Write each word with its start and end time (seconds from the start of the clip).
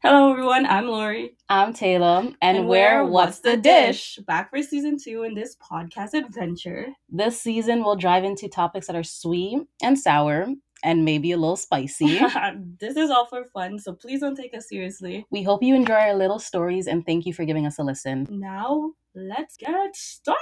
Hello, 0.00 0.30
everyone. 0.30 0.64
I'm 0.64 0.86
Lori. 0.86 1.36
I'm 1.48 1.74
Taylor, 1.74 2.30
and, 2.40 2.68
we're 2.68 3.04
What's 3.04 3.40
the 3.40 3.56
Dish? 3.56 4.16
Back 4.28 4.48
for 4.48 4.62
season 4.62 4.96
two 4.96 5.24
in 5.24 5.34
this 5.34 5.56
podcast 5.56 6.14
adventure. 6.14 6.86
This 7.08 7.40
season, 7.40 7.82
we'll 7.82 7.96
dive 7.96 8.22
into 8.22 8.48
topics 8.48 8.86
that 8.86 8.94
are 8.94 9.02
sweet 9.02 9.58
and 9.82 9.98
sour 9.98 10.46
and 10.84 11.04
maybe 11.04 11.32
a 11.32 11.36
little 11.36 11.56
spicy. 11.56 12.20
this 12.78 12.96
is 12.96 13.10
all 13.10 13.26
for 13.26 13.42
fun, 13.46 13.80
so 13.80 13.92
please 13.92 14.20
don't 14.20 14.36
take 14.36 14.54
us 14.54 14.68
seriously. 14.68 15.26
we 15.32 15.42
hope 15.42 15.64
you 15.64 15.74
enjoy 15.74 15.94
our 15.94 16.14
little 16.14 16.38
stories 16.38 16.86
and 16.86 17.04
thank 17.04 17.26
you 17.26 17.34
for 17.34 17.44
giving 17.44 17.66
us 17.66 17.80
a 17.80 17.82
listen. 17.82 18.24
Now, 18.30 18.92
let's 19.16 19.56
get 19.56 19.96
started. 19.96 20.38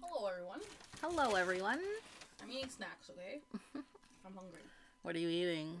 Hello, 0.00 0.26
everyone. 0.30 0.60
Hello, 1.02 1.34
everyone. 1.34 1.80
I'm 2.44 2.50
eating 2.50 2.68
snacks, 2.70 3.10
okay? 3.10 3.40
I'm 4.26 4.34
hungry. 4.34 4.60
What 5.02 5.14
are 5.16 5.18
you 5.18 5.28
eating? 5.28 5.78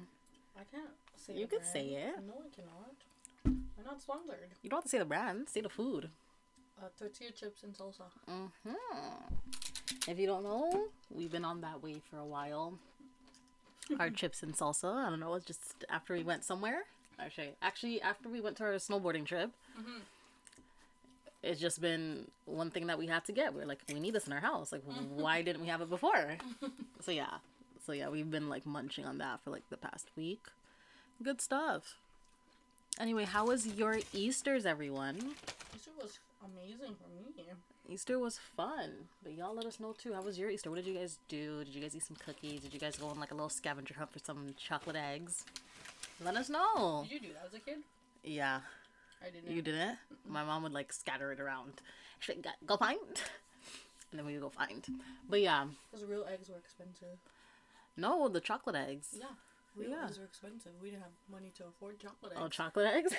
I 0.58 0.62
can't 0.70 0.88
say 1.16 1.34
You 1.34 1.46
could 1.46 1.64
say 1.64 1.86
it. 1.88 2.14
No, 2.26 2.34
I 2.34 2.54
cannot. 2.54 2.94
I'm 3.78 3.84
not 3.84 4.00
sponsored. 4.00 4.38
You 4.62 4.70
don't 4.70 4.78
have 4.78 4.84
to 4.84 4.88
say 4.90 4.98
the 4.98 5.04
brand, 5.04 5.48
say 5.48 5.60
the 5.60 5.68
food. 5.68 6.08
Uh, 6.80 6.86
tortilla 6.98 7.30
chips 7.32 7.62
and 7.62 7.74
salsa. 7.74 8.04
hmm 8.28 8.74
If 10.08 10.18
you 10.18 10.26
don't 10.26 10.42
know, 10.42 10.88
we've 11.10 11.30
been 11.30 11.44
on 11.44 11.60
that 11.60 11.82
way 11.82 12.00
for 12.10 12.18
a 12.18 12.24
while. 12.24 12.78
Our 13.98 14.10
chips 14.20 14.42
and 14.42 14.54
salsa. 14.54 14.92
I 15.06 15.10
don't 15.10 15.20
know. 15.20 15.34
It's 15.34 15.46
just 15.46 15.84
after 15.90 16.14
we 16.14 16.22
went 16.22 16.44
somewhere. 16.44 16.82
Actually, 17.18 17.50
actually, 17.62 18.02
after 18.02 18.28
we 18.28 18.40
went 18.40 18.56
to 18.56 18.64
our 18.64 18.72
snowboarding 18.74 19.24
trip, 19.24 19.50
Mhm. 19.78 20.00
It's 21.44 21.60
just 21.60 21.80
been 21.80 22.26
one 22.46 22.70
thing 22.70 22.86
that 22.86 22.98
we 22.98 23.06
had 23.06 23.24
to 23.26 23.32
get. 23.32 23.54
We 23.54 23.62
are 23.62 23.66
like, 23.66 23.80
we 23.88 24.00
need 24.00 24.14
this 24.14 24.26
in 24.26 24.32
our 24.32 24.40
house. 24.40 24.72
Like, 24.72 24.82
why 25.14 25.42
didn't 25.42 25.62
we 25.62 25.68
have 25.68 25.80
it 25.80 25.90
before? 25.90 26.36
so 27.00 27.10
yeah, 27.10 27.38
so 27.84 27.92
yeah, 27.92 28.08
we've 28.08 28.30
been 28.30 28.48
like 28.48 28.66
munching 28.66 29.04
on 29.04 29.18
that 29.18 29.40
for 29.44 29.50
like 29.50 29.68
the 29.70 29.76
past 29.76 30.08
week. 30.16 30.42
Good 31.22 31.40
stuff. 31.40 31.96
Anyway, 32.98 33.24
how 33.24 33.46
was 33.46 33.66
your 33.66 33.98
Easter's, 34.12 34.66
everyone? 34.66 35.16
Easter 35.74 35.90
was 36.00 36.18
amazing 36.44 36.94
for 36.96 37.08
me. 37.08 37.24
Easter 37.88 38.18
was 38.18 38.38
fun, 38.38 38.90
but 39.22 39.34
y'all 39.34 39.54
let 39.54 39.66
us 39.66 39.78
know 39.78 39.92
too. 39.92 40.14
How 40.14 40.22
was 40.22 40.38
your 40.38 40.48
Easter? 40.48 40.70
What 40.70 40.76
did 40.76 40.86
you 40.86 40.94
guys 40.94 41.18
do? 41.28 41.64
Did 41.64 41.74
you 41.74 41.82
guys 41.82 41.94
eat 41.94 42.02
some 42.02 42.16
cookies? 42.16 42.60
Did 42.60 42.72
you 42.72 42.80
guys 42.80 42.96
go 42.96 43.08
on 43.08 43.20
like 43.20 43.30
a 43.30 43.34
little 43.34 43.50
scavenger 43.50 43.94
hunt 43.94 44.10
for 44.10 44.20
some 44.20 44.54
chocolate 44.56 44.96
eggs? 44.96 45.44
Let 46.24 46.36
us 46.36 46.48
know. 46.48 47.04
Did 47.08 47.22
you 47.22 47.28
do 47.28 47.34
that 47.34 47.48
as 47.48 47.54
a 47.54 47.58
kid? 47.58 47.78
Yeah, 48.22 48.60
I 49.24 49.30
didn't. 49.30 49.50
you 49.50 49.62
didn't. 49.62 49.96
My 50.28 50.44
mom 50.44 50.62
would 50.64 50.72
like 50.72 50.92
scatter 50.92 51.32
it 51.32 51.40
around. 51.40 51.80
She'd 52.20 52.36
like, 52.44 52.54
go 52.66 52.76
find, 52.76 52.98
and 54.10 54.18
then 54.18 54.26
we 54.26 54.32
would 54.34 54.42
go 54.42 54.48
find. 54.50 54.84
But 55.28 55.40
yeah, 55.40 55.66
Because 55.90 56.06
real 56.06 56.26
eggs 56.32 56.48
were 56.48 56.58
expensive. 56.58 57.18
no, 57.96 58.28
the 58.28 58.40
chocolate 58.40 58.76
eggs. 58.76 59.08
Yeah. 59.18 59.26
Real 59.76 59.90
Yeah. 59.90 60.04
eggs 60.06 60.18
were 60.18 60.24
expensive. 60.24 60.72
We 60.80 60.90
didn't 60.90 61.02
have 61.02 61.12
money 61.30 61.52
to 61.56 61.64
afford 61.66 61.98
chocolate 61.98 62.32
oh, 62.36 62.44
eggs. 62.44 62.46
Oh, 62.46 62.48
chocolate 62.48 62.86
eggs? 62.94 63.12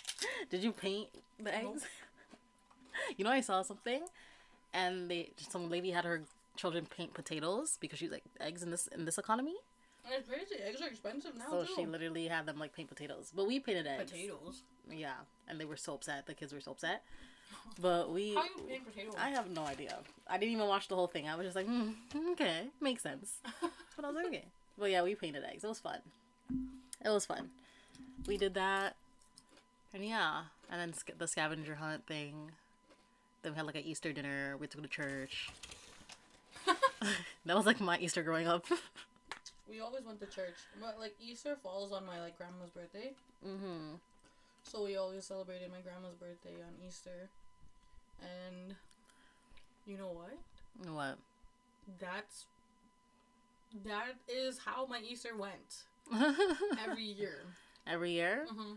Did 0.50 0.62
you 0.62 0.72
paint 0.72 1.08
the 1.42 1.54
eggs? 1.54 1.86
You 3.16 3.24
know, 3.24 3.30
I 3.30 3.40
saw 3.40 3.62
something, 3.62 4.02
and 4.74 5.10
they 5.10 5.30
some 5.38 5.70
lady 5.70 5.90
had 5.90 6.04
her 6.04 6.22
children 6.56 6.86
paint 6.86 7.14
potatoes 7.14 7.78
because 7.80 7.98
she's 7.98 8.10
like 8.10 8.24
eggs 8.40 8.62
in 8.62 8.70
this 8.70 8.86
in 8.88 9.06
this 9.06 9.16
economy. 9.16 9.54
And 10.04 10.14
it's 10.14 10.28
crazy. 10.28 10.62
Eggs 10.62 10.80
are 10.82 10.88
expensive 10.88 11.36
now 11.38 11.44
So 11.50 11.64
too. 11.64 11.72
she 11.76 11.86
literally 11.86 12.26
had 12.26 12.46
them 12.46 12.58
like 12.58 12.74
paint 12.74 12.88
potatoes, 12.88 13.32
but 13.34 13.46
we 13.46 13.60
painted 13.60 13.86
eggs. 13.86 14.10
Potatoes. 14.10 14.62
Yeah, 14.90 15.12
and 15.48 15.60
they 15.60 15.64
were 15.64 15.76
so 15.76 15.94
upset. 15.94 16.26
The 16.26 16.34
kids 16.34 16.52
were 16.52 16.60
so 16.60 16.72
upset. 16.72 17.02
But 17.80 18.10
we, 18.10 18.34
How 18.34 18.42
you 18.44 18.64
paint 18.68 18.84
potatoes? 18.86 19.14
I 19.18 19.30
have 19.30 19.48
no 19.50 19.64
idea. 19.64 19.98
I 20.28 20.38
didn't 20.38 20.52
even 20.52 20.66
watch 20.66 20.88
the 20.88 20.96
whole 20.96 21.06
thing. 21.06 21.28
I 21.28 21.36
was 21.36 21.44
just 21.44 21.54
like, 21.56 21.66
hmm, 21.66 21.90
okay, 22.32 22.66
makes 22.80 23.02
sense. 23.02 23.34
But 23.96 24.06
I 24.06 24.08
was 24.08 24.16
like, 24.16 24.26
okay. 24.26 24.44
But 24.78 24.90
yeah, 24.90 25.02
we 25.02 25.14
painted 25.14 25.44
eggs. 25.44 25.62
It 25.64 25.68
was 25.68 25.78
fun. 25.78 25.98
It 27.04 27.10
was 27.10 27.26
fun. 27.26 27.50
We 28.26 28.38
did 28.38 28.54
that, 28.54 28.96
and 29.92 30.04
yeah, 30.04 30.42
and 30.70 30.80
then 30.80 30.94
sc- 30.94 31.18
the 31.18 31.28
scavenger 31.28 31.74
hunt 31.74 32.06
thing. 32.06 32.52
Then 33.42 33.52
we 33.52 33.56
had 33.56 33.66
like 33.66 33.74
an 33.74 33.82
Easter 33.84 34.12
dinner. 34.12 34.56
We 34.58 34.66
took 34.66 34.80
to 34.82 34.88
church. 34.88 35.50
that 37.44 37.56
was 37.56 37.66
like 37.66 37.80
my 37.80 37.98
Easter 37.98 38.22
growing 38.22 38.46
up. 38.48 38.64
We 39.68 39.80
always 39.80 40.04
went 40.04 40.20
to 40.20 40.26
church, 40.26 40.56
but 40.80 40.98
like 40.98 41.14
Easter 41.20 41.56
falls 41.62 41.92
on 41.92 42.04
my 42.06 42.20
like 42.20 42.36
grandma's 42.36 42.70
birthday, 42.70 43.12
mm-hmm. 43.46 43.94
so 44.62 44.84
we 44.84 44.96
always 44.96 45.24
celebrated 45.24 45.70
my 45.70 45.80
grandma's 45.80 46.14
birthday 46.14 46.56
on 46.62 46.74
Easter. 46.86 47.28
And 48.22 48.74
you 49.86 49.96
know 49.98 50.12
what? 50.12 50.38
What? 50.92 51.18
That's 51.98 52.46
that 53.84 54.14
is 54.28 54.58
how 54.64 54.86
my 54.86 55.00
Easter 55.08 55.30
went 55.36 55.84
every 56.86 57.04
year. 57.04 57.38
Every 57.86 58.12
year, 58.12 58.46
hmm 58.48 58.74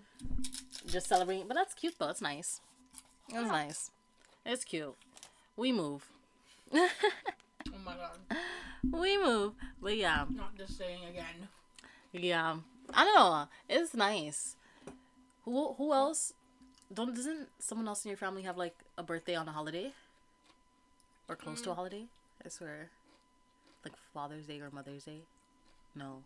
just 0.88 1.08
celebrating. 1.08 1.48
But 1.48 1.56
that's 1.56 1.74
cute 1.74 1.96
though. 2.00 2.10
It's 2.10 2.22
nice. 2.22 2.62
It 3.30 3.36
was 3.38 3.46
Yeah. 3.46 3.52
nice. 3.52 3.92
It's 4.46 4.64
cute. 4.64 4.96
We 5.58 5.72
move. 5.72 6.08
Oh 7.70 7.78
my 7.84 7.94
god! 7.94 8.38
we 8.92 9.18
move. 9.18 9.54
But 9.82 9.98
yeah, 9.98 10.26
Not 10.30 10.58
just 10.58 10.78
saying 10.78 11.02
again. 11.10 11.48
yeah. 12.12 12.58
I 12.94 13.04
don't 13.04 13.16
know. 13.16 13.48
It's 13.68 13.94
nice. 13.94 14.56
Who 15.44 15.74
who 15.74 15.94
else? 15.94 16.34
Don't 16.94 17.16
doesn't 17.16 17.50
someone 17.60 17.88
else 17.88 18.06
in 18.06 18.10
your 18.10 18.18
family 18.18 18.44
have 18.44 18.58
like 18.58 18.76
a 18.98 19.04
birthday 19.04 19.36
on 19.36 19.48
a 19.48 19.52
holiday? 19.52 19.92
Or 21.28 21.36
close 21.36 21.62
to 21.62 21.72
a 21.72 21.74
mm. 21.74 21.78
holiday? 21.78 22.06
I 22.46 22.50
swear. 22.50 22.90
Like 23.84 23.94
Father's 24.14 24.46
Day 24.46 24.60
or 24.62 24.70
Mother's 24.72 25.06
Day? 25.06 25.22
No. 25.96 26.22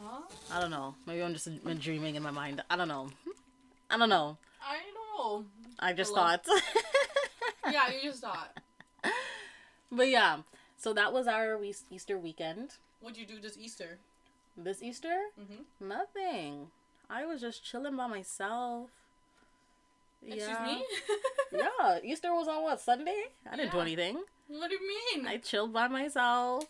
Huh? 0.00 0.22
I 0.52 0.60
don't 0.60 0.70
know. 0.70 0.94
Maybe 1.06 1.22
I'm 1.22 1.32
just 1.32 1.48
dreaming 1.80 2.14
in 2.14 2.22
my 2.22 2.30
mind. 2.30 2.62
I 2.70 2.76
don't 2.76 2.88
know. 2.88 3.10
I 3.90 3.98
don't 3.98 4.08
know. 4.08 4.36
I 4.62 4.76
don't 4.76 4.94
know. 4.94 5.44
I 5.78 5.92
just 5.92 6.14
Hello? 6.14 6.36
thought. 6.36 6.46
Yeah, 7.70 7.90
you 7.90 8.10
just 8.10 8.22
thought. 8.22 8.56
but 9.92 10.08
yeah. 10.08 10.38
So 10.78 10.92
that 10.94 11.12
was 11.12 11.26
our 11.26 11.58
we- 11.58 11.74
Easter 11.90 12.16
weekend. 12.16 12.76
What'd 13.00 13.18
you 13.18 13.26
do 13.26 13.40
this 13.40 13.58
Easter? 13.58 13.98
This 14.56 14.82
Easter? 14.82 15.26
Mm-hmm. 15.38 15.88
Nothing. 15.88 16.68
I 17.10 17.26
was 17.26 17.40
just 17.40 17.64
chilling 17.64 17.96
by 17.96 18.06
myself. 18.06 18.90
Excuse 20.24 20.58
me? 20.64 20.84
yeah, 21.52 21.98
Easter 22.02 22.32
was 22.34 22.48
on 22.48 22.62
what, 22.62 22.80
Sunday? 22.80 23.24
I 23.50 23.56
didn't 23.56 23.72
do 23.72 23.80
anything. 23.80 24.22
what 24.48 24.68
do 24.68 24.74
you 24.74 24.88
mean? 25.16 25.26
I 25.26 25.38
chilled 25.38 25.72
by 25.72 25.88
myself. 25.88 26.64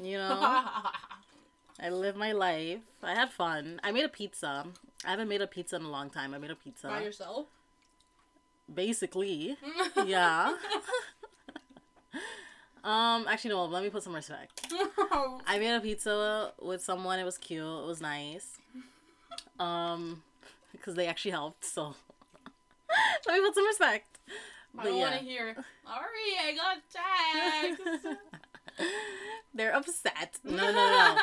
You 0.00 0.18
know, 0.18 0.40
I 1.80 1.90
lived 1.90 2.18
my 2.18 2.32
life. 2.32 2.80
I 3.02 3.14
had 3.14 3.30
fun. 3.30 3.80
I 3.84 3.92
made 3.92 4.04
a 4.04 4.08
pizza. 4.08 4.66
I 5.04 5.10
haven't 5.10 5.28
made 5.28 5.40
a 5.42 5.46
pizza 5.46 5.76
in 5.76 5.82
a 5.82 5.90
long 5.90 6.10
time. 6.10 6.34
I 6.34 6.38
made 6.38 6.50
a 6.50 6.56
pizza. 6.56 6.88
By 6.88 7.02
yourself? 7.02 7.46
Basically. 8.72 9.56
Yeah. 10.04 10.54
Um, 12.84 13.26
actually 13.28 13.50
no, 13.50 13.64
let 13.64 13.82
me 13.82 13.90
put 13.90 14.02
some 14.02 14.14
respect. 14.14 14.66
I 15.46 15.58
made 15.58 15.74
a 15.74 15.80
pizza 15.80 16.52
with 16.60 16.82
someone. 16.82 17.18
It 17.18 17.24
was 17.24 17.38
cute. 17.38 17.62
It 17.62 17.86
was 17.86 18.00
nice. 18.00 18.58
Um, 19.58 20.22
because 20.72 20.94
they 20.94 21.06
actually 21.06 21.32
helped. 21.32 21.64
So 21.64 21.94
let 23.26 23.34
me 23.34 23.46
put 23.46 23.54
some 23.54 23.66
respect. 23.66 24.18
I 24.78 24.84
don't 24.84 24.98
want 24.98 25.18
to 25.18 25.24
hear. 25.24 25.56
Ari, 25.86 26.30
I 26.42 26.54
got 26.56 27.78
tagged. 27.96 28.18
they're 29.54 29.74
upset. 29.74 30.38
No, 30.42 30.56
no, 30.56 30.72
no. 30.72 31.16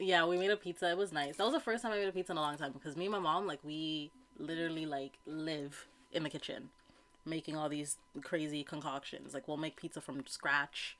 yeah, 0.00 0.26
we 0.26 0.36
made 0.36 0.50
a 0.50 0.56
pizza. 0.56 0.90
It 0.90 0.96
was 0.96 1.12
nice. 1.12 1.36
That 1.36 1.44
was 1.44 1.52
the 1.52 1.60
first 1.60 1.82
time 1.82 1.92
I 1.92 1.96
made 1.96 2.08
a 2.08 2.12
pizza 2.12 2.32
in 2.32 2.38
a 2.38 2.40
long 2.40 2.56
time 2.56 2.72
because 2.72 2.96
me 2.96 3.06
and 3.06 3.12
my 3.12 3.20
mom, 3.20 3.46
like, 3.46 3.60
we 3.62 4.10
literally 4.40 4.86
like 4.86 5.18
live 5.26 5.86
in 6.12 6.24
the 6.24 6.30
kitchen, 6.30 6.70
making 7.24 7.56
all 7.56 7.68
these 7.68 7.96
crazy 8.22 8.62
concoctions. 8.64 9.34
Like, 9.34 9.46
we'll 9.48 9.56
make 9.56 9.76
pizza 9.76 10.00
from 10.00 10.26
scratch. 10.26 10.96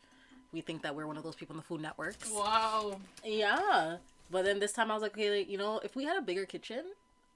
We 0.53 0.61
think 0.61 0.83
that 0.83 0.95
we're 0.95 1.07
one 1.07 1.17
of 1.17 1.23
those 1.23 1.37
people 1.37 1.55
in 1.55 1.59
the 1.59 1.63
Food 1.63 1.81
Networks. 1.81 2.31
wow. 2.31 3.01
Yeah. 3.25 3.97
But 4.31 4.45
then 4.45 4.61
this 4.61 4.72
time 4.72 4.91
I 4.91 4.95
was 4.95 5.03
like, 5.03 5.13
okay, 5.13 5.39
like, 5.39 5.51
you 5.51 5.59
know, 5.59 5.81
if 5.83 5.97
we 5.97 6.05
had 6.05 6.17
a 6.17 6.22
bigger 6.22 6.45
kitchen, 6.47 6.84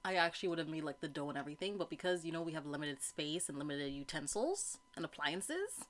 I 0.05 0.15
actually 0.15 0.49
would 0.49 0.59
have 0.59 0.67
made 0.69 0.83
like 0.83 1.01
the 1.01 1.07
dough 1.07 1.29
and 1.29 1.37
everything. 1.37 1.77
But 1.77 1.89
because, 1.89 2.23
you 2.23 2.31
know, 2.31 2.41
we 2.41 2.53
have 2.53 2.65
limited 2.65 3.01
space 3.01 3.49
and 3.49 3.57
limited 3.57 3.91
utensils 3.91 4.77
and 4.95 5.03
appliances, 5.03 5.85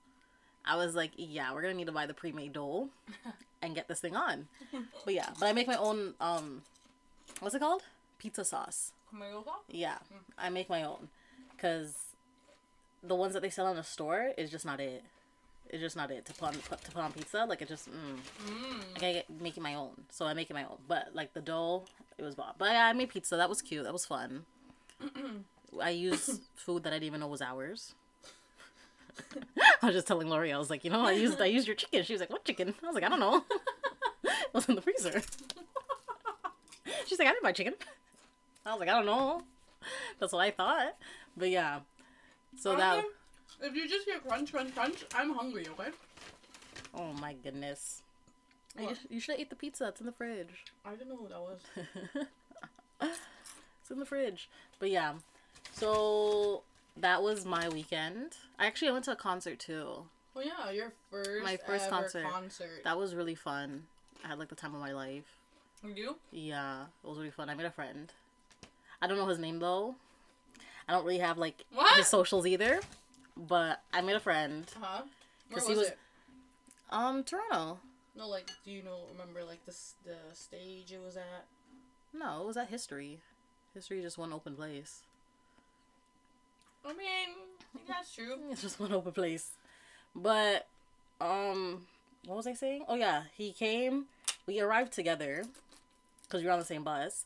I 0.66 0.78
was 0.78 0.96
like, 0.96 1.12
yeah, 1.16 1.54
we're 1.54 1.62
gonna 1.62 1.76
need 1.76 1.86
to 1.88 1.92
buy 1.92 2.06
the 2.08 2.14
pre 2.14 2.32
made 2.32 2.54
dough 2.54 2.90
and 3.62 3.76
get 3.76 3.88
this 3.88 4.00
thing 4.00 4.16
on. 4.16 4.48
But 5.04 5.14
yeah, 5.14 5.30
but 5.40 5.48
I 5.48 5.54
make 5.54 5.68
my 5.68 5.76
own 5.78 6.16
um 6.20 6.64
what's 7.40 7.54
it 7.54 7.60
called? 7.60 7.84
Pizza 8.18 8.44
sauce. 8.46 8.92
Yeah. 9.70 9.98
I 10.40 10.50
make 10.50 10.70
my 10.70 10.84
own. 10.84 11.10
Cause 11.60 12.05
the 13.08 13.16
ones 13.16 13.34
that 13.34 13.42
they 13.42 13.50
sell 13.50 13.68
in 13.68 13.76
the 13.76 13.84
store 13.84 14.32
is 14.38 14.50
just 14.50 14.66
not 14.66 14.80
it. 14.80 15.04
It's 15.70 15.82
just 15.82 15.96
not 15.96 16.12
it 16.12 16.26
to 16.26 16.34
put 16.34 16.50
on 16.50 16.56
put, 16.56 16.82
to 16.84 16.92
put 16.92 17.02
on 17.02 17.12
pizza. 17.12 17.46
Like 17.48 17.62
it 17.62 17.68
just 17.68 17.90
mm, 17.90 18.18
Mm. 18.48 18.82
I 18.98 19.14
get, 19.14 19.30
make 19.42 19.58
it 19.58 19.62
my 19.62 19.76
own. 19.76 19.92
So 20.12 20.26
I 20.26 20.34
make 20.34 20.50
it 20.50 20.54
my 20.54 20.64
own. 20.64 20.78
But 20.88 21.10
like 21.14 21.34
the 21.34 21.42
dough, 21.42 21.84
it 22.18 22.24
was 22.24 22.36
bought. 22.36 22.58
But 22.58 22.72
yeah, 22.72 22.86
I 22.88 22.94
made 22.94 23.10
pizza. 23.10 23.36
That 23.36 23.50
was 23.50 23.62
cute. 23.62 23.84
That 23.84 23.94
was 23.94 24.06
fun. 24.06 24.46
I 25.82 25.90
used 25.90 26.42
food 26.56 26.84
that 26.84 26.94
I 26.94 26.98
didn't 26.98 27.08
even 27.08 27.20
know 27.20 27.28
was 27.28 27.42
ours. 27.42 27.94
I 29.82 29.86
was 29.86 29.96
just 29.96 30.08
telling 30.08 30.30
Lori, 30.30 30.52
I 30.52 30.58
was 30.58 30.70
like, 30.70 30.84
you 30.84 30.92
know, 30.92 31.06
I 31.06 31.12
used 31.12 31.42
I 31.42 31.46
used 31.46 31.68
your 31.68 31.76
chicken. 31.76 32.04
She 32.04 32.14
was 32.14 32.20
like, 32.20 32.30
what 32.30 32.46
chicken? 32.46 32.74
I 32.84 32.86
was 32.86 32.96
like, 32.96 33.04
I 33.04 33.10
don't 33.10 33.20
know. 33.20 33.44
It 34.28 34.54
was 34.54 34.70
in 34.70 34.76
the 34.76 34.82
freezer. 34.82 35.22
She's 37.06 37.20
like, 37.20 37.28
I 37.28 37.32
didn't 37.32 37.44
buy 37.44 37.52
chicken. 37.52 37.74
I 38.66 38.72
was 38.72 38.80
like, 38.80 38.90
I 38.90 38.94
don't 38.94 39.06
know. 39.06 39.42
That's 40.20 40.34
what 40.34 40.40
I 40.40 40.50
thought. 40.52 40.96
But 41.38 41.50
yeah. 41.50 41.80
So 42.58 42.76
that. 42.76 43.04
If 43.62 43.76
you 43.76 43.88
just 43.88 44.06
hear 44.06 44.20
crunch, 44.20 44.52
crunch, 44.52 44.74
crunch, 44.74 45.06
I'm 45.16 45.34
hungry. 45.34 45.68
Okay. 45.68 45.90
Oh 46.94 47.14
my 47.14 47.34
goodness. 47.34 48.02
You, 48.80 48.90
you 49.10 49.20
should 49.20 49.34
have 49.34 49.42
ate 49.42 49.50
the 49.50 49.56
pizza. 49.56 49.88
It's 49.88 50.02
in 50.02 50.06
the 50.06 50.12
fridge. 50.12 50.66
I 50.86 50.92
didn't 50.92 51.10
know 51.10 51.18
who 51.18 51.30
that 51.30 51.40
was. 51.40 51.60
it's 53.82 53.92
in 53.92 54.00
the 54.00 54.06
fridge. 54.06 54.50
But 54.80 54.90
yeah. 54.90 55.14
So 55.72 56.64
that 56.98 57.22
was 57.24 57.46
my 57.46 57.70
weekend. 57.70 58.34
I 58.60 58.66
actually 58.66 58.92
went 58.92 59.06
to 59.06 59.12
a 59.12 59.16
concert 59.16 59.60
too. 59.60 60.06
Oh 60.36 60.42
yeah, 60.42 60.70
your 60.72 60.92
first 61.10 61.44
My 61.44 61.58
first 61.58 61.86
ever 61.86 61.90
concert. 61.90 62.26
concert. 62.30 62.84
That 62.84 62.98
was 62.98 63.16
really 63.16 63.36
fun. 63.36 63.84
I 64.24 64.30
had 64.30 64.40
like 64.40 64.50
the 64.50 64.56
time 64.56 64.76
of 64.76 64.82
my 64.82 64.92
life. 64.92 65.40
you? 65.84 66.18
Yeah, 66.32 66.84
it 67.04 67.08
was 67.08 67.18
really 67.18 67.32
fun. 67.32 67.50
I 67.50 67.54
made 67.54 67.66
a 67.66 67.72
friend. 67.72 68.12
I 69.02 69.08
don't 69.08 69.18
know 69.18 69.28
his 69.28 69.40
name 69.40 69.60
though. 69.60 69.96
I 70.88 70.94
don't 70.94 71.04
really 71.06 71.20
have 71.20 71.38
like 71.38 71.64
What? 71.74 71.98
his 71.98 72.08
socials 72.08 72.46
either. 72.46 72.80
But 73.38 73.82
I 73.94 74.02
made 74.02 74.16
a 74.16 74.20
friend. 74.20 74.66
Huh? 74.80 75.02
Where 75.50 75.56
was, 75.56 75.68
he 75.68 75.76
was- 75.76 75.88
it? 75.90 75.98
Um, 76.90 77.24
Toronto. 77.24 77.80
No, 78.18 78.30
like, 78.30 78.50
do 78.64 78.72
you 78.72 78.82
know? 78.82 79.00
Remember, 79.12 79.44
like 79.44 79.66
the 79.66 79.76
the 80.06 80.16
stage 80.34 80.92
it 80.94 81.02
was 81.04 81.18
at? 81.18 81.46
No, 82.14 82.42
it 82.44 82.48
was 82.48 82.56
at 82.58 82.70
History. 82.70 83.20
History 83.74 83.98
is 83.98 84.04
just 84.06 84.18
one 84.18 84.32
open 84.32 84.56
place. 84.56 85.02
I 86.86 86.90
mean, 86.94 87.36
that's 87.88 88.14
true. 88.14 88.36
It's 88.52 88.62
just 88.62 88.80
one 88.80 88.94
open 88.94 89.12
place. 89.12 89.52
But 90.16 90.68
um 91.20 91.88
what 92.26 92.38
was 92.38 92.48
I 92.48 92.54
saying? 92.54 92.86
Oh 92.88 92.96
yeah, 92.96 93.24
he 93.36 93.52
came. 93.52 94.06
We 94.48 94.60
arrived 94.62 94.94
together 94.94 95.44
cuz 96.30 96.42
we 96.42 96.48
were 96.48 96.54
on 96.54 96.60
the 96.60 96.66
same 96.66 96.84
bus. 96.84 97.26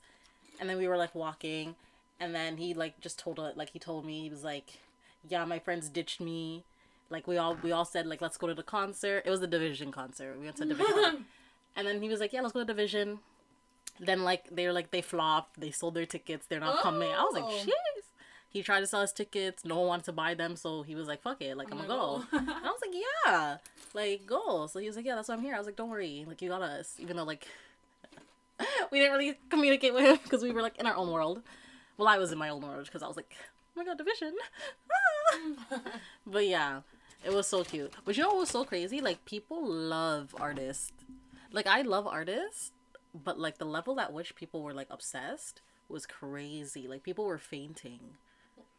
And 0.60 0.68
then 0.70 0.78
we 0.78 0.88
were 0.88 0.98
like 0.98 1.14
walking 1.14 1.76
and 2.20 2.34
then 2.36 2.58
he 2.58 2.74
like 2.74 3.00
just 3.00 3.18
told 3.20 3.40
us 3.40 3.56
like 3.56 3.70
he 3.72 3.80
told 3.80 4.06
me 4.06 4.22
he 4.22 4.30
was 4.30 4.44
like, 4.44 4.80
"Yeah, 5.28 5.46
my 5.46 5.60
friends 5.60 5.90
ditched 5.90 6.20
me." 6.22 6.64
Like 7.10 7.28
we 7.28 7.38
all 7.38 7.58
we 7.64 7.72
all 7.72 7.86
said 7.86 8.06
like 8.06 8.22
let's 8.22 8.38
go 8.38 8.48
to 8.48 8.54
the 8.54 8.64
concert. 8.64 9.24
It 9.26 9.30
was 9.30 9.40
the 9.40 9.48
dvsn 9.48 9.92
concert. 9.92 10.38
We 10.38 10.46
went 10.46 10.58
to 10.58 10.66
dvsn. 10.66 11.24
and 11.76 11.88
then 11.88 12.02
he 12.02 12.10
was 12.10 12.20
like, 12.20 12.34
"Yeah, 12.34 12.42
let's 12.42 12.54
go 12.54 12.64
to 12.64 12.74
dvsn." 12.74 13.20
Then 14.00 14.24
like 14.24 14.50
they 14.52 14.66
were 14.68 14.74
like 14.74 14.92
they 14.92 15.02
flopped. 15.02 15.60
They 15.60 15.72
sold 15.72 15.96
their 15.96 16.06
tickets. 16.06 16.46
They're 16.48 16.60
not 16.60 16.82
coming. 16.82 17.10
I 17.12 17.24
was 17.24 17.34
like, 17.34 17.44
Oh. 17.46 17.64
"Jeez." 17.66 18.04
He 18.52 18.64
tried 18.64 18.80
to 18.80 18.88
sell 18.88 19.02
his 19.02 19.14
tickets. 19.14 19.64
No 19.64 19.78
one 19.78 19.88
wanted 19.88 20.06
to 20.06 20.12
buy 20.12 20.34
them, 20.34 20.56
so 20.56 20.82
he 20.82 20.96
was 20.96 21.08
like, 21.08 21.22
"Fuck 21.22 21.42
it, 21.42 21.56
like 21.56 21.72
I'm, 21.72 21.80
I'm 21.80 21.88
gonna 21.88 22.00
go." 22.00 22.26
gonna 22.32 22.46
go. 22.46 22.52
and 22.52 22.66
I 22.66 22.70
was 22.72 22.82
like, 22.82 22.96
"Yeah, 23.26 23.58
like 23.94 24.26
go." 24.26 24.68
So 24.68 24.80
he 24.80 24.88
was 24.88 24.96
like, 24.96 25.06
"Yeah, 25.06 25.16
that's 25.16 25.30
why 25.30 25.36
I'm 25.36 25.42
here." 25.42 25.54
I 25.54 25.58
was 25.60 25.68
like, 25.68 25.76
"Don't 25.76 25.90
worry, 25.90 26.26
like 26.28 26.42
you 26.42 26.50
got 26.50 26.62
us." 26.64 26.96
Even 27.00 27.18
though 27.18 27.24
like 27.24 27.48
we 28.92 29.00
didn't 29.00 29.14
really 29.18 29.36
communicate 29.50 29.94
with 29.94 30.04
him 30.04 30.18
because 30.24 30.42
we 30.44 30.52
were 30.52 30.62
like 30.62 30.78
in 30.80 30.86
our 30.88 30.96
own 30.96 31.12
world. 31.12 31.42
Well, 32.00 32.08
I 32.08 32.18
was 32.18 32.32
in 32.32 32.38
my 32.38 32.48
own 32.48 32.62
world 32.62 32.86
because 32.86 33.04
I 33.04 33.08
was 33.10 33.18
like, 33.18 33.30
"Oh 33.76 33.84
my 33.84 33.84
god, 33.84 34.00
dvsn!" 34.00 34.32
but 36.26 36.48
yeah, 36.48 36.80
it 37.26 37.34
was 37.34 37.46
so 37.46 37.66
cute. 37.66 37.94
But 38.06 38.16
you 38.16 38.24
know 38.24 38.30
what 38.30 38.38
was 38.38 38.50
so 38.50 38.64
crazy? 38.64 39.02
Like 39.02 39.26
people 39.26 39.68
love 39.68 40.34
artists. 40.40 40.94
Like 41.52 41.68
I 41.68 41.82
love 41.82 42.08
artists, 42.08 42.72
but 43.14 43.38
like 43.38 43.58
the 43.58 43.66
level 43.66 44.00
at 44.00 44.14
which 44.14 44.34
people 44.36 44.64
were 44.64 44.74
like 44.74 44.88
obsessed 44.90 45.62
was 45.90 46.06
crazy. 46.06 46.88
Like 46.88 47.04
people 47.04 47.26
were 47.26 47.38
fainting. 47.38 48.00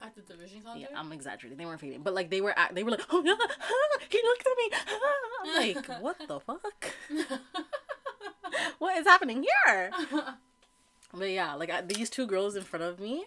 at 0.00 0.14
the 0.14 0.22
dvsn 0.22 0.64
concert. 0.64 0.88
Yeah, 0.90 0.98
I'm 0.98 1.12
exaggerating. 1.12 1.58
They 1.58 1.66
weren't 1.66 1.80
fainting, 1.80 2.00
but 2.02 2.14
like 2.14 2.30
they 2.30 2.40
were. 2.40 2.58
Act- 2.58 2.74
they 2.74 2.84
were 2.84 2.92
like, 2.92 3.04
"Oh 3.10 3.22
yeah, 3.22 3.36
ah, 3.38 3.98
he 4.08 4.18
looked 4.24 4.46
at 4.46 4.56
me." 4.56 4.66
Ah. 4.72 4.96
I'm 5.44 5.74
like, 5.74 5.86
"What 6.00 6.16
the 6.26 6.40
fuck? 6.40 6.86
what 8.78 8.96
is 8.96 9.06
happening 9.06 9.44
here?" 9.44 9.90
But 11.12 11.30
yeah, 11.30 11.54
like 11.54 11.70
I, 11.70 11.80
these 11.80 12.10
two 12.10 12.26
girls 12.26 12.56
in 12.56 12.62
front 12.62 12.84
of 12.84 13.00
me. 13.00 13.24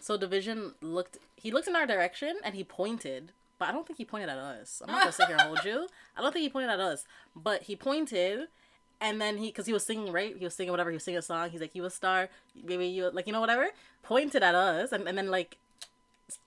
So 0.00 0.18
dvsn 0.18 0.72
looked. 0.80 1.18
He 1.36 1.50
looked 1.50 1.68
in 1.68 1.76
our 1.76 1.86
direction 1.86 2.36
and 2.44 2.54
he 2.54 2.64
pointed, 2.64 3.32
but 3.58 3.68
I 3.68 3.72
don't 3.72 3.86
think 3.86 3.98
he 3.98 4.04
pointed 4.04 4.28
at 4.28 4.38
us. 4.38 4.82
I'm 4.84 4.92
not 4.92 5.02
gonna 5.02 5.12
sit 5.12 5.26
here 5.26 5.36
and 5.36 5.46
hold 5.46 5.64
you. 5.64 5.88
I 6.16 6.20
don't 6.20 6.32
think 6.32 6.42
he 6.42 6.48
pointed 6.48 6.70
at 6.70 6.80
us, 6.80 7.04
but 7.34 7.62
he 7.62 7.76
pointed. 7.76 8.48
And 9.00 9.20
then 9.20 9.38
he, 9.38 9.50
cause 9.50 9.66
he 9.66 9.72
was 9.72 9.84
singing, 9.84 10.12
right? 10.12 10.36
He 10.36 10.44
was 10.44 10.54
singing 10.54 10.70
whatever. 10.70 10.90
He 10.90 10.94
was 10.94 11.02
singing 11.02 11.18
a 11.18 11.22
song. 11.22 11.50
He's 11.50 11.60
like, 11.60 11.74
"You 11.74 11.84
a 11.84 11.90
star, 11.90 12.28
baby. 12.64 12.86
You 12.86 13.10
like, 13.10 13.26
you 13.26 13.32
know, 13.32 13.40
whatever." 13.40 13.70
Pointed 14.04 14.44
at 14.44 14.54
us, 14.54 14.92
and, 14.92 15.08
and 15.08 15.18
then 15.18 15.28
like, 15.28 15.58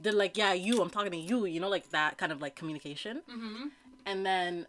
did 0.01 0.13
like, 0.13 0.37
"Yeah, 0.37 0.53
you. 0.53 0.81
I'm 0.81 0.89
talking 0.89 1.11
to 1.11 1.17
you." 1.17 1.45
You 1.45 1.59
know, 1.59 1.67
like 1.67 1.89
that 1.89 2.17
kind 2.17 2.31
of 2.31 2.41
like 2.41 2.55
communication. 2.55 3.23
mm-hmm. 3.29 3.67
And 4.05 4.25
then, 4.25 4.67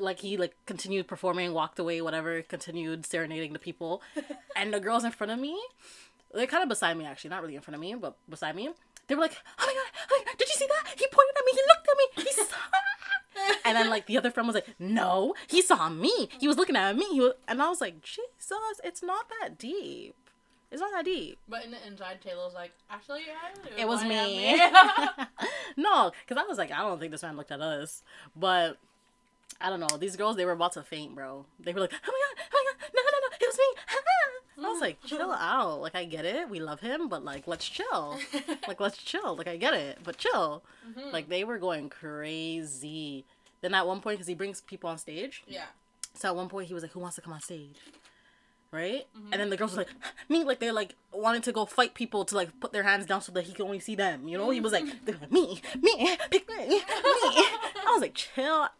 like 0.00 0.20
he 0.20 0.36
like 0.36 0.54
continued 0.66 1.06
performing, 1.06 1.52
walked 1.52 1.78
away, 1.78 2.00
whatever. 2.00 2.42
Continued 2.42 3.06
serenading 3.06 3.52
the 3.52 3.58
people, 3.58 4.02
and 4.56 4.72
the 4.72 4.80
girls 4.80 5.04
in 5.04 5.12
front 5.12 5.30
of 5.30 5.38
me, 5.38 5.58
they're 6.34 6.46
kind 6.46 6.62
of 6.62 6.68
beside 6.68 6.96
me 6.96 7.04
actually, 7.06 7.30
not 7.30 7.42
really 7.42 7.56
in 7.56 7.62
front 7.62 7.74
of 7.74 7.80
me, 7.80 7.94
but 7.94 8.16
beside 8.28 8.56
me. 8.56 8.70
They 9.06 9.14
were 9.14 9.22
like, 9.22 9.36
"Oh 9.58 9.66
my 9.66 9.72
god, 9.72 10.00
oh 10.10 10.18
my 10.18 10.24
god, 10.24 10.38
did 10.38 10.48
you 10.48 10.54
see 10.54 10.66
that? 10.66 10.92
He 10.98 11.06
pointed 11.10 11.36
at 11.36 11.44
me. 11.44 11.52
He 11.52 11.62
looked 11.68 11.88
at 11.88 11.96
me. 11.96 12.24
He 12.24 12.32
saw." 12.32 12.56
and 13.64 13.76
then 13.76 13.90
like 13.90 14.06
the 14.06 14.16
other 14.16 14.30
friend 14.30 14.46
was 14.46 14.54
like, 14.54 14.68
"No, 14.78 15.34
he 15.48 15.62
saw 15.62 15.88
me. 15.88 16.28
He 16.38 16.46
was 16.46 16.56
looking 16.56 16.76
at 16.76 16.96
me." 16.96 17.06
He 17.12 17.20
was, 17.20 17.32
and 17.48 17.60
I 17.60 17.68
was 17.68 17.80
like, 17.80 18.02
"Jesus, 18.02 18.80
it's 18.84 19.02
not 19.02 19.26
that 19.40 19.58
deep. 19.58 20.14
It's 20.70 20.80
not 20.80 20.92
that 20.92 21.04
deep." 21.04 21.38
But 21.48 21.64
in 21.64 21.72
the 21.72 21.84
inside, 21.86 22.20
Taylor's 22.22 22.54
like, 22.54 22.70
actually, 22.88 23.22
yeah, 23.26 23.76
It 23.82 23.88
was 23.88 24.02
me. 24.04 24.54
me." 24.54 24.56
no, 25.76 26.12
because 26.24 26.40
I 26.40 26.46
was 26.46 26.58
like, 26.58 26.70
I 26.70 26.78
don't 26.78 27.00
think 27.00 27.10
this 27.10 27.22
man 27.24 27.36
looked 27.36 27.50
at 27.50 27.60
us. 27.60 28.04
But 28.36 28.78
I 29.60 29.68
don't 29.70 29.80
know. 29.80 29.96
These 29.98 30.16
girls, 30.16 30.36
they 30.36 30.44
were 30.44 30.52
about 30.52 30.72
to 30.72 30.82
faint, 30.82 31.14
bro. 31.14 31.44
They 31.58 31.72
were 31.72 31.80
like, 31.80 31.92
oh 31.92 31.96
my 32.06 32.34
god, 32.34 32.44
oh 32.52 32.64
my 32.64 32.72
god, 32.72 32.90
no, 32.94 33.02
no, 33.02 33.10
no, 33.10 33.36
it 33.40 33.46
was 33.46 33.58
me. 33.58 34.64
I 34.66 34.72
was 34.72 34.80
like, 34.80 35.02
chill 35.04 35.32
out. 35.32 35.80
Like, 35.80 35.94
I 35.94 36.04
get 36.04 36.24
it. 36.26 36.48
We 36.50 36.60
love 36.60 36.80
him, 36.80 37.08
but 37.08 37.24
like, 37.24 37.46
let's 37.46 37.68
chill. 37.68 38.18
Like, 38.68 38.78
let's 38.80 38.98
chill. 38.98 39.34
Like, 39.36 39.48
I 39.48 39.56
get 39.56 39.74
it, 39.74 39.98
but 40.04 40.16
chill. 40.18 40.62
Mhm. 40.88 41.12
Like, 41.12 41.28
they 41.28 41.44
were 41.44 41.58
going 41.58 41.88
crazy. 41.88 43.24
Then 43.62 43.74
at 43.74 43.86
one 43.86 44.00
point, 44.00 44.16
because 44.18 44.26
he 44.28 44.34
brings 44.34 44.60
people 44.60 44.88
on 44.90 44.98
stage, 44.98 45.42
yeah. 45.46 45.64
so 46.14 46.28
at 46.28 46.36
one 46.36 46.48
point 46.48 46.68
he 46.68 46.74
was 46.74 46.82
like, 46.82 46.92
"Who 46.92 47.00
wants 47.00 47.16
to 47.16 47.22
come 47.22 47.32
on 47.32 47.40
stage?" 47.40 47.76
Right? 48.72 49.06
And 49.32 49.40
then 49.40 49.50
the 49.50 49.56
girls 49.56 49.72
were 49.72 49.78
like, 49.78 49.90
"Me!" 50.28 50.44
Like 50.44 50.60
they're 50.60 50.72
like 50.72 50.94
wanting 51.12 51.42
to 51.42 51.52
go 51.52 51.66
fight 51.66 51.92
people 51.94 52.24
to 52.26 52.34
like 52.36 52.58
put 52.60 52.72
their 52.72 52.84
hands 52.84 53.04
down 53.06 53.20
so 53.20 53.32
that 53.32 53.44
he 53.44 53.52
can 53.52 53.64
only 53.66 53.80
see 53.80 53.94
them. 53.96 54.28
You 54.28 54.38
know? 54.38 54.48
He 54.50 54.60
was 54.60 54.72
like, 54.72 54.84
like, 55.06 55.30
"Me, 55.32 55.60
me, 55.80 56.16
pick 56.30 56.48
me, 56.48 56.68
me." 56.68 56.80
I 56.86 57.90
was 57.92 58.00
like, 58.02 58.14
"Chill 58.14 58.44
out." 58.62 58.70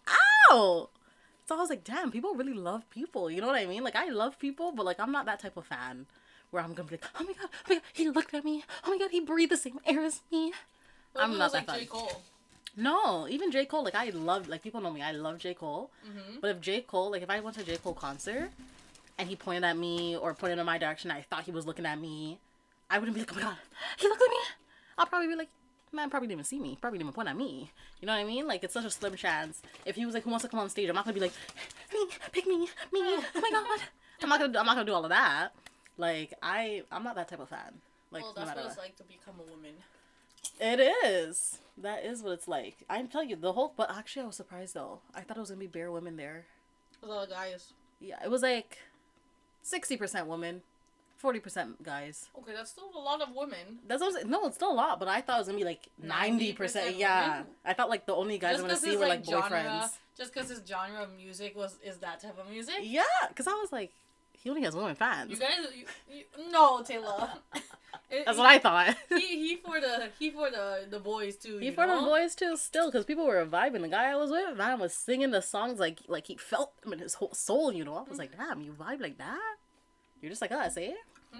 So 0.51 1.57
I 1.57 1.57
was 1.57 1.71
like, 1.71 1.85
"Damn, 1.85 2.11
people 2.11 2.35
really 2.35 2.55
love 2.55 2.89
people." 2.91 3.31
You 3.31 3.41
know 3.41 3.47
what 3.47 3.57
I 3.57 3.67
mean? 3.67 3.83
Like 3.83 3.97
I 3.97 4.09
love 4.09 4.39
people, 4.39 4.73
but 4.73 4.85
like 4.87 5.01
I'm 5.01 5.13
not 5.13 5.27
that 5.27 5.41
type 5.41 5.57
of 5.57 5.67
fan 5.67 6.07
where 6.51 6.63
I'm 6.63 6.75
gonna 6.75 6.89
be 6.89 6.97
like, 6.97 7.05
"Oh 7.19 7.25
my 7.25 7.33
god, 7.33 7.49
oh 7.53 7.69
my 7.69 7.75
god, 7.77 7.83
he 7.93 8.09
looked 8.09 8.35
at 8.35 8.45
me. 8.45 8.65
Oh 8.85 8.91
my 8.91 8.99
god, 8.99 9.11
he 9.11 9.21
breathed 9.21 9.53
the 9.53 9.57
same 9.57 9.81
air 9.87 10.03
as 10.03 10.21
me." 10.31 10.53
What 11.13 11.25
I'm 11.25 11.39
not 11.39 11.53
that 11.53 11.67
like 11.67 11.79
J. 11.81 11.87
fan. 11.87 11.89
Cole. 11.89 12.23
No, 12.77 13.27
even 13.29 13.51
J. 13.51 13.65
Cole, 13.65 13.83
like 13.85 13.97
I 13.97 14.11
love 14.11 14.49
like 14.49 14.63
people 14.63 14.81
know 14.81 14.93
me, 14.93 15.03
I 15.03 15.13
love 15.13 15.39
J. 15.39 15.55
Cole. 15.55 15.91
Mm-hmm. 16.07 16.41
But 16.41 16.51
if 16.51 16.61
J. 16.61 16.83
Cole, 16.83 17.11
like 17.11 17.23
if 17.23 17.31
I 17.31 17.41
went 17.41 17.57
to 17.57 17.63
a 17.63 17.65
J. 17.65 17.77
Cole 17.79 17.95
concert 17.95 18.51
and 19.19 19.29
he 19.29 19.35
pointed 19.37 19.65
at 19.65 19.77
me 19.77 20.17
or 20.17 20.35
pointed 20.35 20.59
in 20.59 20.67
my 20.67 20.79
direction, 20.79 21.11
I 21.11 21.23
thought 21.23 21.45
he 21.45 21.51
was 21.51 21.67
looking 21.67 21.87
at 21.87 21.99
me, 21.99 22.39
I 22.89 22.99
wouldn't 22.99 23.15
be 23.15 23.23
like, 23.23 23.33
oh 23.33 23.37
my 23.37 23.43
god, 23.43 23.57
he 23.99 24.07
looked 24.09 24.23
at 24.23 24.31
me. 24.31 24.37
I'll 24.97 25.07
probably 25.07 25.29
be 25.29 25.35
like, 25.35 25.49
man, 25.93 26.11
probably 26.11 26.29
didn't 26.29 26.41
even 26.41 26.45
see 26.45 26.59
me, 26.59 26.79
probably 26.81 26.99
didn't 26.99 27.09
even 27.09 27.15
point 27.15 27.29
at 27.29 27.37
me. 27.37 27.71
You 28.01 28.07
know 28.07 28.13
what 28.13 28.21
I 28.21 28.25
mean? 28.25 28.47
Like 28.47 28.65
it's 28.65 28.75
such 28.75 28.85
a 28.85 28.91
slim 28.91 29.17
chance. 29.17 29.63
If 29.85 29.97
he 29.97 30.05
was 30.07 30.15
like, 30.15 30.25
who 30.25 30.31
wants 30.31 30.45
to 30.45 30.49
come 30.49 30.61
on 30.61 30.69
stage, 30.71 30.89
I'm 30.89 30.95
not 30.95 31.05
gonna 31.05 31.15
be 31.15 31.21
like, 31.21 31.33
me, 31.93 32.07
pick 32.33 32.47
me, 32.47 32.59
me, 32.59 32.69
oh 32.93 33.25
my 33.35 33.51
god. 33.53 33.81
I'm 34.23 34.29
not 34.29 34.41
gonna, 34.41 34.59
I'm 34.59 34.67
not 34.67 34.75
gonna 34.75 34.85
do 34.85 34.93
all 34.95 35.05
of 35.05 35.11
that. 35.11 35.51
Like 35.97 36.35
I, 36.43 36.83
I'm 36.91 37.05
not 37.05 37.15
that 37.17 37.29
type 37.29 37.41
of 37.41 37.49
fan. 37.49 37.81
Like 38.11 38.23
well, 38.23 38.33
that's 38.35 38.49
matter 38.49 38.61
what 38.61 38.65
what. 38.65 38.73
it's 38.73 38.79
like 38.79 38.97
to 38.97 39.05
become 39.05 39.35
a 39.39 39.51
woman. 39.51 39.75
It 40.61 40.81
is. 41.05 41.59
That 41.79 42.05
is 42.05 42.23
what 42.23 42.33
it's 42.33 42.49
like. 42.49 42.85
I'm 42.91 43.09
telling 43.09 43.31
you, 43.31 43.37
the 43.37 43.53
whole. 43.53 43.73
But 43.77 43.91
actually, 43.91 44.23
I 44.23 44.27
was 44.27 44.37
surprised 44.37 44.75
though. 44.75 45.01
I 45.15 45.21
thought 45.21 45.37
it 45.37 45.41
was 45.41 45.51
gonna 45.51 45.61
be 45.61 45.67
bare 45.67 45.91
women 45.91 46.17
there. 46.17 46.47
With 47.01 47.11
all 47.11 47.21
the 47.27 47.33
guys. 47.33 47.73
Yeah, 48.01 48.17
it 48.25 48.31
was 48.31 48.43
like 48.43 48.79
sixty 49.63 49.97
percent 49.97 50.27
women, 50.27 50.63
forty 51.21 51.39
percent 51.39 51.83
guys. 51.83 52.29
Okay, 52.39 52.53
that's 52.55 52.71
still 52.71 52.91
a 52.97 52.99
lot 52.99 53.21
of 53.21 53.29
women. 53.35 53.79
That's 53.87 54.01
what 54.01 54.27
No, 54.27 54.47
it's 54.47 54.57
still 54.57 54.73
a 54.73 54.75
lot, 54.75 54.99
but 54.99 55.09
I 55.09 55.21
thought 55.21 55.37
it 55.37 55.41
was 55.41 55.47
gonna 55.49 55.59
be 55.59 55.65
like 55.65 55.89
ninety 56.03 56.53
90% 56.55 56.99
Yeah, 56.99 57.31
women? 57.31 57.47
I 57.65 57.75
thought 57.75 57.91
like 57.91 58.07
the 58.07 58.15
only 58.15 58.39
guys 58.39 58.57
I'm 58.57 58.63
gonna 58.63 58.77
see 58.77 58.97
were 58.97 59.07
like 59.07 59.27
like 59.27 59.45
boyfriends. 59.45 59.51
genre, 59.51 59.91
just 60.17 60.33
because 60.33 60.49
his 60.49 60.63
genre 60.67 61.03
of 61.03 61.15
music 61.17 61.57
was 61.57 61.77
is 61.85 61.99
that 61.99 62.21
type 62.21 62.39
of 62.39 62.51
music. 62.51 62.77
Yeah, 62.83 63.03
because 63.29 63.47
I 63.47 63.53
was 63.53 63.71
like, 63.71 63.93
he 64.33 64.49
only 64.49 64.63
has 64.63 64.75
women 64.75 64.95
fans. 64.95 65.31
You 65.31 65.37
guys, 65.37 65.51
you, 65.77 65.85
you, 66.17 66.51
no, 66.51 66.83
Taylor. 66.83 67.29
It- 68.13 68.27
That's 68.27 68.39
what 68.39 68.49
I 68.49 68.59
thought. 68.59 68.97
he 69.09 69.49
he 69.49 69.57
for 69.57 69.81
the 69.81 70.09
he 70.19 70.31
for 70.31 70.51
the 70.51 70.87
the 70.91 70.99
boys 70.99 71.37
too. 71.37 71.59
He 71.59 71.71
for 71.71 71.87
the 71.87 72.01
boys 72.01 72.35
too, 72.35 72.57
still, 72.57 72.91
because 72.91 73.05
people 73.05 73.25
were 73.25 73.47
vibing. 73.47 73.83
The 73.83 73.89
guy 73.89 74.11
I 74.11 74.17
was 74.17 74.33
with, 74.33 74.59
man, 74.59 74.81
was 74.81 74.93
singing 74.93 75.31
the 75.31 75.41
songs 75.41 75.79
like 75.79 76.01
like 76.09 76.27
he 76.27 76.37
felt 76.37 76.81
them 76.83 76.93
in 76.93 76.99
his 76.99 77.15
whole 77.15 77.33
soul. 77.35 77.73
You 77.73 77.85
know, 77.85 77.95
I 77.95 78.03
was 78.03 78.17
mm. 78.17 78.19
like, 78.19 78.37
damn, 78.37 78.63
you 78.63 78.73
vibe 78.73 79.01
like 79.01 79.19
that. 79.19 79.57
You're 80.21 80.31
just 80.31 80.43
like 80.43 80.53
us, 80.53 80.77
eh? 80.77 80.93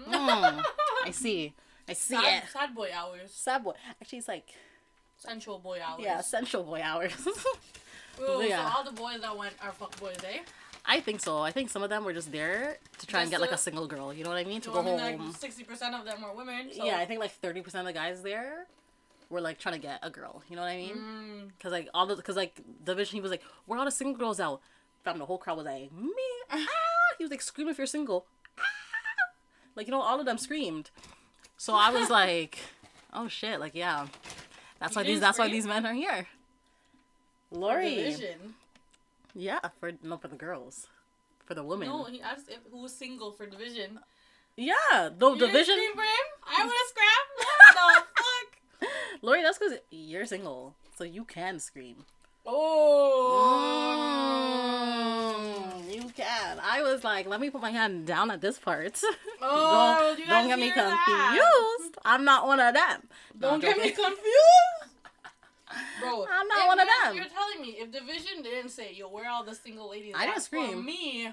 Mm, 0.07 0.63
I 1.05 1.11
see. 1.11 1.53
I 1.87 1.93
see 1.93 2.15
sad, 2.15 2.43
it. 2.43 2.49
sad 2.51 2.73
boy 2.75 2.89
hours, 2.93 3.31
Sad 3.33 3.63
boy. 3.63 3.73
Actually, 4.01 4.19
it's 4.19 4.27
like 4.27 4.47
sensual 5.17 5.59
boy 5.59 5.79
hours. 5.85 6.01
yeah, 6.03 6.21
sensual 6.21 6.63
boy 6.63 6.81
hours. 6.83 7.11
Ooh, 8.21 8.41
yeah. 8.47 8.69
So 8.71 8.77
all 8.77 8.83
the 8.83 8.91
boys 8.93 9.21
that 9.21 9.37
went 9.37 9.53
are 9.63 9.71
fuck 9.71 9.99
boys, 9.99 10.17
eh? 10.23 10.39
I 10.85 10.99
think 10.99 11.19
so. 11.19 11.39
I 11.39 11.51
think 11.51 11.69
some 11.69 11.83
of 11.83 11.89
them 11.89 12.03
were 12.05 12.13
just 12.13 12.31
there 12.31 12.77
to 12.99 13.07
try 13.07 13.21
and 13.21 13.29
get 13.29 13.39
like 13.41 13.51
a 13.51 13.57
single 13.57 13.85
girl. 13.87 14.11
You 14.13 14.23
know 14.23 14.29
what 14.31 14.39
I 14.39 14.43
mean? 14.45 14.61
To 14.61 14.71
go 14.71 14.79
I 14.79 14.83
mean, 14.85 14.99
home. 14.99 15.27
like 15.27 15.35
sixty 15.37 15.63
percent 15.63 15.93
of 15.93 16.05
them 16.05 16.21
were 16.21 16.33
women. 16.33 16.69
So. 16.73 16.83
Yeah, 16.85 16.97
I 16.97 17.05
think 17.05 17.19
like 17.19 17.31
thirty 17.31 17.61
percent 17.61 17.87
of 17.87 17.93
the 17.93 17.99
guys 17.99 18.23
there 18.23 18.65
were 19.29 19.41
like 19.41 19.59
trying 19.59 19.75
to 19.75 19.81
get 19.81 19.99
a 20.01 20.09
girl. 20.09 20.41
You 20.49 20.55
know 20.55 20.63
what 20.63 20.69
I 20.69 20.77
mean? 20.77 20.95
Mm, 20.95 21.47
Because 21.57 21.71
like 21.71 21.87
all 21.93 22.07
the 22.07 22.15
because 22.15 22.35
like 22.35 22.59
the 22.83 22.95
vision 22.95 23.15
he 23.17 23.21
was 23.21 23.29
like, 23.31 23.43
"We're 23.67 23.77
all 23.77 23.85
the 23.85 23.91
single 23.91 24.17
girls 24.17 24.39
out? 24.39 24.61
Fam, 25.03 25.19
the 25.19 25.25
whole 25.25 25.37
crowd 25.37 25.57
was 25.57 25.65
like, 25.65 25.91
me. 25.91 26.11
Ah! 26.51 26.65
He 27.17 27.23
was 27.23 27.31
like, 27.31 27.41
scream 27.41 27.67
if 27.69 27.77
you're 27.77 27.87
single. 27.87 28.25
Like 29.81 29.87
you 29.87 29.91
know, 29.97 30.01
all 30.03 30.19
of 30.19 30.27
them 30.27 30.37
screamed. 30.37 30.91
So 31.57 31.73
I 31.73 31.89
was 31.89 32.07
like, 32.11 32.59
oh 33.13 33.27
shit, 33.27 33.59
like 33.59 33.73
yeah, 33.73 34.05
that's 34.79 34.93
You 34.93 34.99
why 34.99 35.03
these 35.03 35.09
didn't 35.15 35.21
that's 35.21 35.39
why 35.39 35.49
these 35.49 35.65
men 35.65 35.87
are 35.87 35.93
here. 35.95 36.27
Lori, 37.49 37.95
dvsn. 37.97 38.53
yeah, 39.33 39.57
for 39.79 39.91
no 40.03 40.17
for 40.17 40.27
the 40.27 40.35
girls, 40.35 40.85
for 41.47 41.55
the 41.55 41.63
women. 41.63 41.87
No, 41.89 42.03
he 42.05 42.21
asked 42.21 42.47
if 42.47 42.59
who 42.71 42.83
was 42.83 42.93
single 42.93 43.31
for 43.31 43.47
dvsn. 43.47 43.97
Yeah, 44.55 45.09
the 45.17 45.29
You 45.31 45.37
didn't 45.39 45.55
dvsn. 45.65 45.93
for 45.97 46.03
him? 46.13 46.27
I 46.45 46.63
would 46.67 46.77
have 46.81 46.91
scrapped. 46.93 47.31
What 47.37 47.57
the 47.57 48.05
fuck? 48.21 48.91
Lori, 49.23 49.41
that's 49.41 49.57
because 49.57 49.79
you're 49.89 50.27
single, 50.27 50.75
so 50.95 51.03
you 51.03 51.23
can 51.25 51.57
scream. 51.59 52.05
Oh. 52.45 53.57
Mm, 55.17 55.20
can. 56.23 56.59
I 56.63 56.81
was 56.81 57.03
like, 57.03 57.27
let 57.27 57.39
me 57.41 57.49
put 57.49 57.61
my 57.61 57.71
hand 57.71 58.05
down 58.05 58.31
at 58.31 58.41
this 58.41 58.57
part. 58.59 59.01
Oh, 59.43 60.15
don't 60.15 60.27
don't 60.29 60.47
get 60.49 60.59
me 60.59 60.65
hear 60.65 60.75
that? 60.75 61.03
confused. 61.79 61.97
I'm 62.05 62.23
not 62.23 62.45
one 62.45 62.59
of 62.59 62.75
them. 62.75 63.07
Don't 63.39 63.53
I'm 63.55 63.59
get 63.59 63.75
me 63.77 63.89
confused. 63.89 64.21
Bro, 65.99 66.25
I'm 66.31 66.47
not 66.47 66.67
one 66.67 66.79
of 66.79 66.87
them. 66.87 67.15
You're 67.15 67.25
telling 67.25 67.61
me 67.61 67.69
if 67.79 67.89
dvsn 67.91 68.43
didn't 68.43 68.69
say, 68.69 68.93
yo, 68.93 69.07
where 69.09 69.25
are 69.25 69.31
all 69.31 69.43
the 69.43 69.55
single 69.55 69.89
ladies? 69.89 70.13
I 70.15 70.25
didn't 70.27 70.41
scream. 70.41 70.85
me. 70.85 71.29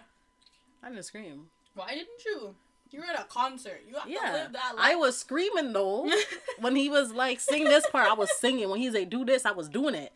I 0.82 0.88
didn't 0.88 1.04
scream. 1.04 1.46
Why 1.74 1.88
didn't 1.90 2.24
you? 2.24 2.54
You 2.90 3.00
were 3.00 3.06
at 3.06 3.20
a 3.20 3.24
concert. 3.24 3.82
You 3.86 3.94
have 3.96 4.04
to 4.04 4.10
Yeah, 4.10 4.32
live 4.32 4.52
that 4.52 4.74
life. 4.76 4.78
I 4.78 4.94
was 4.94 5.18
screaming 5.18 5.72
though. 5.74 6.10
when 6.60 6.76
he 6.76 6.88
was 6.88 7.12
like, 7.12 7.40
sing 7.40 7.64
this 7.64 7.86
part, 7.90 8.08
I 8.08 8.14
was 8.14 8.30
singing. 8.38 8.70
When 8.70 8.80
he 8.80 8.90
said, 8.90 9.10
do 9.10 9.24
this, 9.24 9.44
I 9.44 9.50
was 9.50 9.68
doing 9.68 9.94
it. 9.94 10.12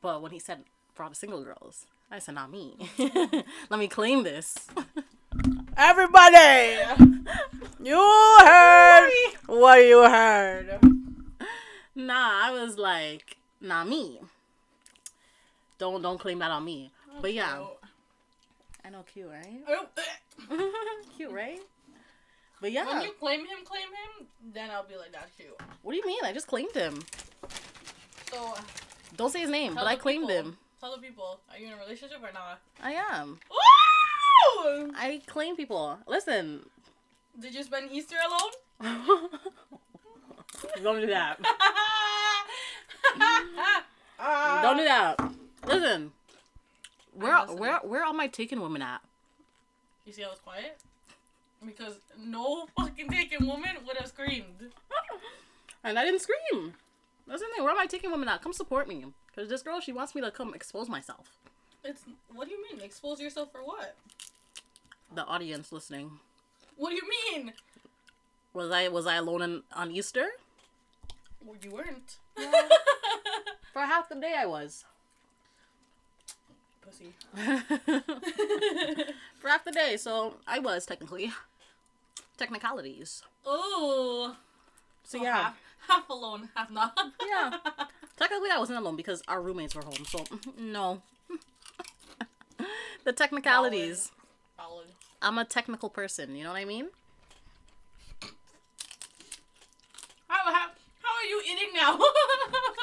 But 0.00 0.22
when 0.22 0.32
he 0.32 0.38
said, 0.38 0.64
for 0.94 1.02
all 1.02 1.10
the 1.10 1.16
single 1.16 1.42
girls, 1.44 1.84
I 2.10 2.18
said, 2.18 2.34
not 2.34 2.50
me. 2.50 2.76
Let 3.70 3.78
me 3.78 3.86
claim 3.88 4.22
this. 4.24 4.56
Everybody, 5.76 6.78
you 7.82 7.96
heard 8.40 9.10
what 9.46 9.76
you 9.78 10.00
heard. 10.02 10.78
Nah, 11.94 12.46
I 12.46 12.50
was 12.50 12.76
like, 12.76 13.36
not 13.60 13.88
me. 13.88 14.18
Don't 15.78 16.02
don't 16.02 16.18
claim 16.18 16.40
that 16.40 16.50
on 16.50 16.64
me. 16.64 16.90
But 17.22 17.32
yeah, 17.32 17.64
I 18.84 18.90
know, 18.90 19.04
cute, 19.12 19.28
right? 19.30 19.62
Oh, 19.68 19.86
cute, 21.16 21.30
right? 21.30 21.60
But 22.60 22.72
yeah, 22.72 22.84
When 22.86 23.02
you 23.02 23.12
claim 23.18 23.40
him, 23.40 23.58
claim 23.64 23.84
him, 23.88 24.26
then 24.52 24.70
I'll 24.70 24.84
be 24.84 24.96
like, 24.96 25.12
that's 25.12 25.38
you. 25.38 25.52
what 25.82 25.92
do 25.92 25.96
you 25.98 26.06
mean? 26.06 26.18
I 26.24 26.32
just 26.32 26.46
claimed 26.46 26.72
him. 26.74 27.00
So, 28.30 28.54
Don't 29.16 29.30
say 29.32 29.40
his 29.40 29.48
name, 29.50 29.74
but 29.74 29.86
I 29.86 29.96
claimed 29.96 30.28
people- 30.28 30.50
him. 30.50 30.56
Tell 30.80 30.96
the 30.96 31.02
people, 31.02 31.40
are 31.50 31.58
you 31.58 31.66
in 31.66 31.72
a 31.74 31.76
relationship 31.76 32.18
or 32.22 32.32
not? 32.32 32.60
I 32.82 32.92
am. 32.92 33.38
Woo! 33.50 34.90
I 34.96 35.20
claim 35.26 35.56
people. 35.56 35.98
Listen, 36.06 36.64
Did 37.38 37.54
you 37.54 37.62
spend 37.62 37.90
Easter 37.92 38.16
alone? 38.26 38.50
don't 40.82 41.00
do 41.00 41.06
that. 41.08 41.38
Ah. 44.18 44.60
Don't 44.62 44.76
do 44.78 44.84
that. 44.84 45.20
Listen, 45.66 46.12
where 47.14 47.34
I'm 47.34 47.40
listening. 47.42 47.60
where 47.60 47.78
where 47.78 48.04
are 48.04 48.12
my 48.12 48.26
taken 48.26 48.60
women 48.60 48.82
at? 48.82 49.00
You 50.06 50.12
see, 50.12 50.24
I 50.24 50.28
was 50.28 50.38
quiet 50.38 50.78
because 51.64 51.94
no 52.18 52.66
fucking 52.78 53.08
taken 53.08 53.46
woman 53.46 53.70
would 53.86 53.96
have 53.96 54.08
screamed. 54.08 54.60
And 55.82 55.98
I 55.98 56.04
didn't 56.04 56.20
scream. 56.20 56.74
That's 57.26 57.40
the 57.40 57.48
thing. 57.54 57.64
Where 57.64 57.72
am 57.72 57.78
I 57.78 57.86
taking 57.86 58.10
women 58.10 58.28
out? 58.28 58.42
Come 58.42 58.52
support 58.52 58.88
me. 58.88 59.04
Because 59.28 59.48
this 59.48 59.62
girl, 59.62 59.80
she 59.80 59.92
wants 59.92 60.14
me 60.14 60.20
to 60.22 60.30
come 60.30 60.54
expose 60.54 60.88
myself. 60.88 61.38
It's 61.84 62.02
what 62.34 62.48
do 62.48 62.54
you 62.54 62.62
mean? 62.70 62.82
Expose 62.84 63.20
yourself 63.20 63.52
for 63.52 63.62
what? 63.62 63.96
The 65.14 65.24
audience 65.24 65.72
listening. 65.72 66.18
What 66.76 66.90
do 66.90 66.96
you 66.96 67.02
mean? 67.32 67.52
Was 68.52 68.70
I 68.70 68.88
was 68.88 69.06
I 69.06 69.14
alone 69.16 69.42
in, 69.42 69.62
on 69.74 69.90
Easter? 69.90 70.26
Well, 71.44 71.56
you 71.62 71.70
weren't. 71.70 72.18
For 73.72 73.80
half 73.82 74.08
the 74.08 74.16
day 74.16 74.34
I 74.36 74.46
was. 74.46 74.84
Pussy. 76.82 77.14
For 79.40 79.48
half 79.48 79.64
the 79.64 79.70
day, 79.72 79.96
so 79.96 80.34
I 80.46 80.58
was 80.58 80.84
technically. 80.84 81.32
Technicalities. 82.36 83.22
oh. 83.46 84.36
So 85.04 85.22
yeah. 85.22 85.42
Half, 85.44 85.56
half 85.90 86.08
alone, 86.08 86.48
half 86.54 86.70
not. 86.70 86.98
Yeah. 87.26 87.52
Technically 88.16 88.50
I 88.52 88.58
wasn't 88.58 88.78
alone 88.78 88.96
because 88.96 89.22
our 89.28 89.40
roommates 89.42 89.74
were 89.74 89.82
home, 89.82 90.04
so 90.06 90.24
no. 90.58 91.02
the 93.04 93.12
technicalities. 93.12 94.10
Valid. 94.56 94.86
I'm 95.22 95.38
a 95.38 95.44
technical 95.44 95.90
person, 95.90 96.34
you 96.36 96.44
know 96.44 96.50
what 96.50 96.58
I 96.58 96.64
mean? 96.64 96.88
How, 100.28 100.52
how, 100.52 100.68
how 101.02 101.16
are 101.16 101.28
you 101.28 101.42
eating 101.44 101.68
now? 101.74 101.98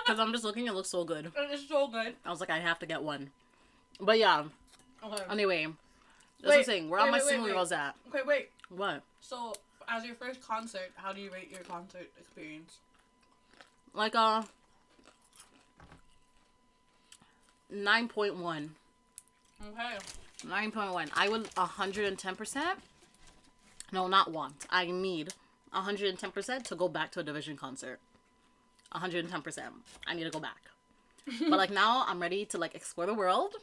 Because 0.05 0.19
I'm 0.19 0.31
just 0.31 0.43
looking, 0.43 0.67
it 0.67 0.73
looks 0.73 0.89
so 0.89 1.03
good. 1.03 1.31
it's 1.35 1.67
so 1.67 1.87
good. 1.87 2.15
I 2.25 2.29
was 2.29 2.39
like, 2.39 2.49
I 2.49 2.59
have 2.59 2.79
to 2.79 2.85
get 2.85 3.01
one. 3.03 3.29
But 3.99 4.19
yeah, 4.19 4.43
Okay. 5.03 5.23
anyway. 5.29 5.67
That's 6.41 6.43
what 6.43 6.49
Wait, 6.49 6.57
I'm 6.59 6.63
saying. 6.65 6.89
Where 6.89 6.99
wait, 6.99 7.07
are 7.07 7.11
my 7.11 7.17
wait, 7.17 7.23
wait, 7.25 7.29
single 7.29 7.47
wait. 7.47 7.53
girls 7.53 7.71
at? 7.71 7.95
Okay, 8.09 8.19
wait. 8.25 8.49
What? 8.69 9.01
So, 9.21 9.53
as 9.87 10.05
your 10.05 10.15
first 10.15 10.41
concert, 10.45 10.91
how 10.95 11.13
do 11.13 11.21
you 11.21 11.31
rate 11.31 11.49
your 11.51 11.61
concert 11.61 12.09
experience? 12.19 12.77
Like, 13.97 14.13
uh, 14.13 14.43
a 17.71 17.73
9.1. 17.73 18.69
Okay. 19.67 19.97
9.1. 20.45 21.09
I 21.15 21.29
would 21.29 21.45
110%. 21.55 22.75
No, 23.91 24.07
not 24.07 24.31
want. 24.31 24.67
I 24.69 24.85
need 24.85 25.33
110% 25.73 26.63
to 26.65 26.75
go 26.75 26.87
back 26.87 27.11
to 27.13 27.21
a 27.21 27.23
dvsn 27.23 27.57
concert. 27.57 27.99
110%. 28.93 29.61
I 30.05 30.13
need 30.13 30.25
to 30.25 30.29
go 30.29 30.39
back. 30.39 30.61
but 31.49 31.57
like 31.57 31.71
now, 31.71 32.05
I'm 32.07 32.21
ready 32.21 32.45
to 32.45 32.59
like 32.59 32.75
explore 32.75 33.07
the 33.07 33.15
world. 33.15 33.55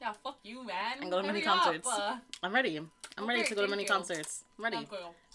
Yeah, 0.00 0.12
fuck 0.22 0.36
you, 0.42 0.64
man. 0.66 0.98
And 1.00 1.10
go 1.10 1.20
to 1.22 1.26
many 1.26 1.40
Hurry 1.40 1.48
up, 1.48 1.62
concerts. 1.64 1.88
uh, 1.88 2.16
I'm 2.42 2.54
ready. 2.54 2.78
I'm 3.18 3.26
ready 3.26 3.44
to 3.44 3.54
go 3.54 3.62
to 3.62 3.68
many 3.68 3.84
you. 3.84 3.88
concerts. 3.88 4.44
I'm 4.58 4.64
ready. 4.64 4.86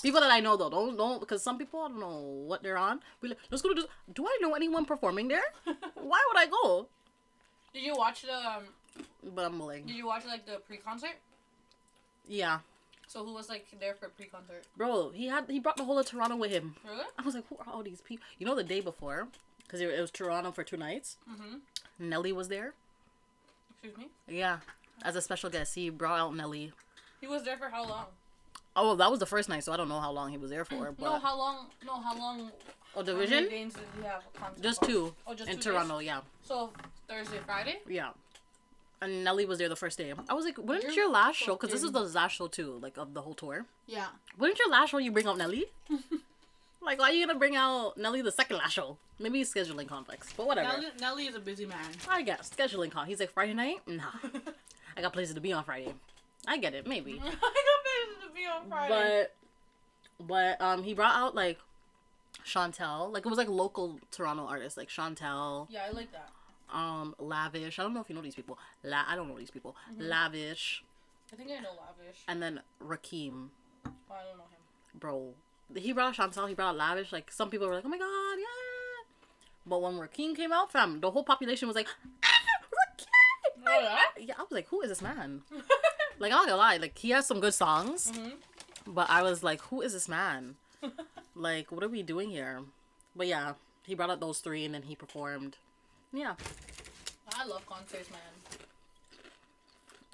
People 0.03 0.21
that 0.21 0.31
I 0.31 0.39
know 0.39 0.55
though, 0.55 0.69
don't 0.69 0.95
don't 0.95 1.19
because 1.19 1.41
some 1.41 1.57
people 1.57 1.81
I 1.81 1.87
don't 1.87 1.99
know 1.99 2.19
what 2.47 2.61
they're 2.61 2.77
on. 2.77 2.99
Be 3.21 3.29
like, 3.29 3.39
let's 3.49 3.63
go 3.63 3.69
to 3.69 3.75
this. 3.75 3.85
Do 4.13 4.25
I 4.27 4.37
know 4.41 4.53
anyone 4.53 4.85
performing 4.85 5.27
there? 5.29 5.41
Why 5.95 6.21
would 6.27 6.37
I 6.37 6.45
go? 6.45 6.87
Did 7.73 7.83
you 7.83 7.95
watch 7.95 8.21
the? 8.21 8.33
Um, 8.35 8.63
But 9.33 9.45
I'm 9.45 9.57
willing. 9.57 9.85
did 9.87 9.95
you 9.95 10.05
watch 10.05 10.25
like 10.25 10.45
the 10.45 10.59
pre-concert? 10.67 11.15
Yeah, 12.27 12.59
So 13.07 13.25
who 13.25 13.33
was 13.33 13.49
like 13.49 13.65
there 13.79 13.95
for 13.95 14.09
pre-concert? 14.09 14.63
bro. 14.77 15.09
He 15.09 15.25
had 15.27 15.49
he 15.49 15.59
brought 15.59 15.77
the 15.77 15.85
whole 15.85 15.97
of 15.97 16.05
Toronto 16.05 16.35
with 16.35 16.51
him. 16.51 16.75
Really? 16.87 17.03
I 17.17 17.21
was 17.23 17.33
like, 17.35 17.45
who 17.49 17.57
are 17.57 17.73
all 17.73 17.81
these 17.83 18.01
people? 18.01 18.25
You 18.37 18.45
know, 18.45 18.55
the 18.55 18.63
day 18.63 18.79
before, 18.79 19.27
because 19.63 19.81
it, 19.81 19.89
it 19.89 19.99
was 19.99 20.11
Toronto 20.11 20.51
for 20.51 20.63
two 20.63 20.77
nights. 20.77 21.17
Mm-hmm. 21.29 22.09
Nelly 22.09 22.31
was 22.31 22.47
there. 22.47 22.73
Excuse 23.83 23.97
me. 23.97 24.09
Yeah, 24.27 24.59
as 25.03 25.15
a 25.15 25.21
special 25.21 25.49
guest, 25.49 25.73
he 25.75 25.89
brought 25.89 26.19
out 26.19 26.35
Nelly. 26.35 26.71
He 27.19 27.27
was 27.27 27.43
there 27.43 27.57
for 27.57 27.69
how 27.69 27.87
long? 27.87 28.05
Oh, 28.75 28.87
well, 28.87 28.95
that 28.97 29.09
was 29.11 29.19
the 29.19 29.25
first 29.25 29.49
night, 29.49 29.63
so 29.63 29.73
I 29.73 29.77
don't 29.77 29.89
know 29.89 29.99
how 29.99 30.11
long 30.11 30.29
he 30.31 30.37
was 30.37 30.49
there 30.51 30.65
for. 30.65 30.91
But 30.97 30.99
No, 31.03 31.19
how 31.19 31.37
long? 31.37 31.65
No, 31.85 31.99
how 32.01 32.17
long? 32.17 32.51
oh, 32.95 33.01
dvsn, 33.03 33.49
days 33.49 33.73
did 33.73 33.83
he 33.97 34.03
have 34.05 34.23
just 34.61 34.81
two 34.83 35.13
Oh, 35.25 35.33
just 35.33 35.49
in 35.49 35.55
two 35.57 35.71
days? 35.71 35.73
Toronto. 35.73 35.99
Yeah, 35.99 36.21
So 36.43 36.71
Thursday, 37.07 37.39
Friday. 37.45 37.79
yeah. 37.87 38.09
And 39.03 39.23
Nelly 39.23 39.47
was 39.47 39.57
there 39.57 39.67
the 39.67 39.75
first 39.75 39.97
day. 39.97 40.13
I 40.29 40.33
was 40.35 40.45
like, 40.45 40.59
wouldn't 40.59 40.83
You're 40.83 41.05
your 41.05 41.09
last 41.09 41.37
show? 41.37 41.53
Because 41.55 41.71
this 41.71 41.81
is 41.81 41.91
the 41.91 42.01
last 42.01 42.33
show 42.33 42.45
too, 42.47 42.77
like 42.83 42.97
of 42.97 43.15
the 43.15 43.21
whole 43.23 43.33
tour. 43.33 43.65
Yeah. 43.87 44.05
Wouldn't 44.37 44.59
your 44.59 44.69
last 44.69 44.91
show 44.91 44.99
you 44.99 45.11
bring 45.11 45.25
out 45.25 45.39
Nelly? 45.39 45.65
like, 46.81 46.99
why 46.99 47.09
are 47.09 47.13
you 47.13 47.25
gonna 47.25 47.37
bring 47.39 47.55
out 47.55 47.97
Nelly 47.97 48.21
the 48.21 48.31
second 48.31 48.57
last 48.57 48.73
show? 48.73 48.97
Maybe 49.19 49.43
scheduling 49.43 49.87
conflicts, 49.87 50.33
but 50.33 50.47
whatever. 50.47 50.69
Nelly, 50.69 50.87
Nelly 50.99 51.25
is 51.27 51.35
a 51.35 51.39
busy 51.39 51.65
man. 51.65 51.77
I 52.09 52.21
guess 52.23 52.49
scheduling 52.49 52.91
con. 52.91 53.07
He's 53.07 53.19
like 53.19 53.31
Friday 53.31 53.53
night. 53.53 53.77
Nah, 53.87 54.03
I 54.97 55.01
got 55.01 55.13
places 55.13 55.35
to 55.35 55.41
be 55.41 55.53
on 55.53 55.63
Friday. 55.63 55.93
I 56.47 56.57
get 56.57 56.73
it, 56.73 56.87
maybe. 56.87 57.13
I 57.23 57.29
got 57.29 57.33
places 57.33 58.23
to 58.27 58.33
be 58.35 58.45
on 58.47 58.67
Friday. 58.69 59.27
But, 60.19 60.27
but 60.27 60.61
um, 60.65 60.83
he 60.83 60.93
brought 60.95 61.15
out 61.15 61.35
like 61.35 61.59
Chantel. 62.45 63.11
Like 63.13 63.25
it 63.25 63.29
was 63.29 63.37
like 63.37 63.47
local 63.49 63.99
Toronto 64.11 64.45
artists, 64.47 64.77
like 64.77 64.89
Chantel, 64.89 65.67
yeah, 65.69 65.81
I 65.87 65.91
like 65.91 66.09
that. 66.11 66.29
um, 66.75 67.13
Lavish. 67.19 67.77
I 67.77 67.83
don't 67.83 67.93
know 67.93 68.01
if 68.01 68.09
you 68.09 68.15
know 68.15 68.21
these 68.21 68.35
people. 68.35 68.57
La- 68.83 69.05
I 69.07 69.15
don't 69.15 69.27
know 69.27 69.37
these 69.37 69.51
people. 69.51 69.75
Mm-hmm. 69.93 70.09
Lavish, 70.09 70.83
I 71.31 71.35
think 71.35 71.49
I 71.51 71.59
know 71.61 71.69
Lavish. 71.71 72.21
and 72.27 72.41
then 72.41 72.61
Rakim. 72.83 73.49
Oh, 73.85 73.89
I 74.11 74.23
don't 74.23 74.37
know 74.37 74.43
him. 74.45 74.99
bro. 74.99 75.33
He 75.75 75.93
brought 75.93 76.19
out 76.19 76.31
Chantel, 76.31 76.47
he 76.49 76.53
brought 76.55 76.69
out 76.69 76.77
Lavish. 76.77 77.11
Like 77.11 77.31
some 77.31 77.49
people 77.49 77.67
were 77.67 77.75
like, 77.75 77.85
"Oh 77.85 77.89
my 77.89 77.97
god, 77.97 78.35
yeah!" 78.37 78.45
But 79.65 79.81
when 79.81 79.93
Rakim 79.93 80.35
came 80.35 80.51
out, 80.51 80.71
fam, 80.71 80.99
the 80.99 81.11
whole 81.11 81.23
population 81.23 81.67
was 81.67 81.75
like, 81.75 81.87
"Ah, 82.23 82.27
Rakim!" 82.63 83.63
Oh, 83.67 83.79
yeah? 83.81 84.23
Yeah, 84.25 84.33
I 84.37 84.41
was 84.41 84.51
like, 84.51 84.67
"Who 84.69 84.81
is 84.81 84.89
this 84.89 85.01
man?" 85.01 85.41
Like 86.19 86.31
I'm 86.33 86.37
not 86.39 86.45
gonna 86.49 86.57
lie, 86.57 86.77
like 86.77 86.95
he 86.99 87.09
has 87.11 87.25
some 87.25 87.39
good 87.39 87.53
songs, 87.53 88.11
Mhm. 88.11 88.33
but 88.85 89.09
I 89.09 89.23
was 89.23 89.41
like, 89.43 89.59
who 89.61 89.81
is 89.81 89.91
this 89.93 90.07
man? 90.07 90.55
like, 91.35 91.71
what 91.71 91.83
are 91.83 91.87
we 91.89 92.03
doing 92.03 92.29
here? 92.29 92.61
But 93.15 93.25
yeah, 93.25 93.53
he 93.87 93.95
brought 93.95 94.11
out 94.11 94.19
those 94.19 94.37
three 94.37 94.63
and 94.63 94.75
then 94.75 94.83
he 94.83 94.95
performed. 94.95 95.57
Yeah, 96.13 96.35
I 97.35 97.45
love 97.45 97.65
concerts, 97.65 98.11
man. 98.11 98.19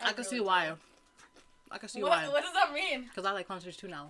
I, 0.02 0.14
can 0.14 0.24
see 0.24 0.36
really 0.36 0.46
why. 0.48 0.72
I 1.72 1.78
can 1.78 1.90
see 1.90 2.02
What, 2.02 2.12
why. 2.12 2.28
what 2.30 2.42
does 2.44 2.54
that 2.54 2.72
mean? 2.72 3.04
Because 3.04 3.26
I 3.26 3.32
like 3.34 3.48
concerts 3.50 3.76
too 3.76 3.90
now. 3.90 4.10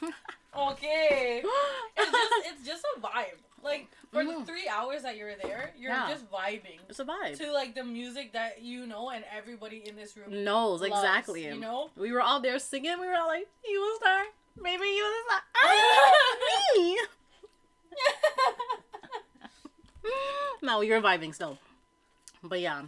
okay. 0.56 1.42
It's 1.98 2.10
just 2.10 2.32
it's 2.46 2.66
just 2.66 2.84
a 2.96 3.00
vibe. 3.00 3.38
Like 3.62 3.88
for 4.12 4.22
the 4.24 4.32
Mhm. 4.32 4.46
three 4.46 4.68
hours 4.68 5.02
that 5.02 5.16
you're 5.16 5.34
there, 5.36 5.72
you're 5.78 5.90
Yeah. 5.90 6.08
just 6.10 6.30
vibing 6.30 6.78
It's 6.88 7.00
a 7.00 7.04
vibe. 7.04 7.36
to 7.38 7.52
like 7.52 7.74
the 7.74 7.84
music 7.84 8.32
that 8.34 8.62
you 8.62 8.86
know 8.86 9.10
and 9.10 9.24
everybody 9.34 9.88
in 9.88 9.96
this 9.96 10.16
room 10.16 10.44
Knows 10.44 10.82
loves, 10.82 10.92
exactly. 10.92 11.44
You 11.46 11.56
know. 11.56 11.90
We 11.96 12.12
were 12.12 12.20
all 12.20 12.40
there 12.40 12.58
singing. 12.58 13.00
We 13.00 13.06
were 13.06 13.14
all 13.16 13.28
like, 13.28 13.48
"You 13.66 13.80
was 13.80 14.00
there, 14.02 14.24
maybe 14.60 14.84
you 14.86 15.02
was 15.02 15.24
there." 15.30 15.42
Ah, 15.56 16.36
me. 16.76 16.98
no, 20.62 20.80
were 20.92 21.00
vibing 21.00 21.34
still. 21.34 21.58
But 22.42 22.60
yeah, 22.60 22.82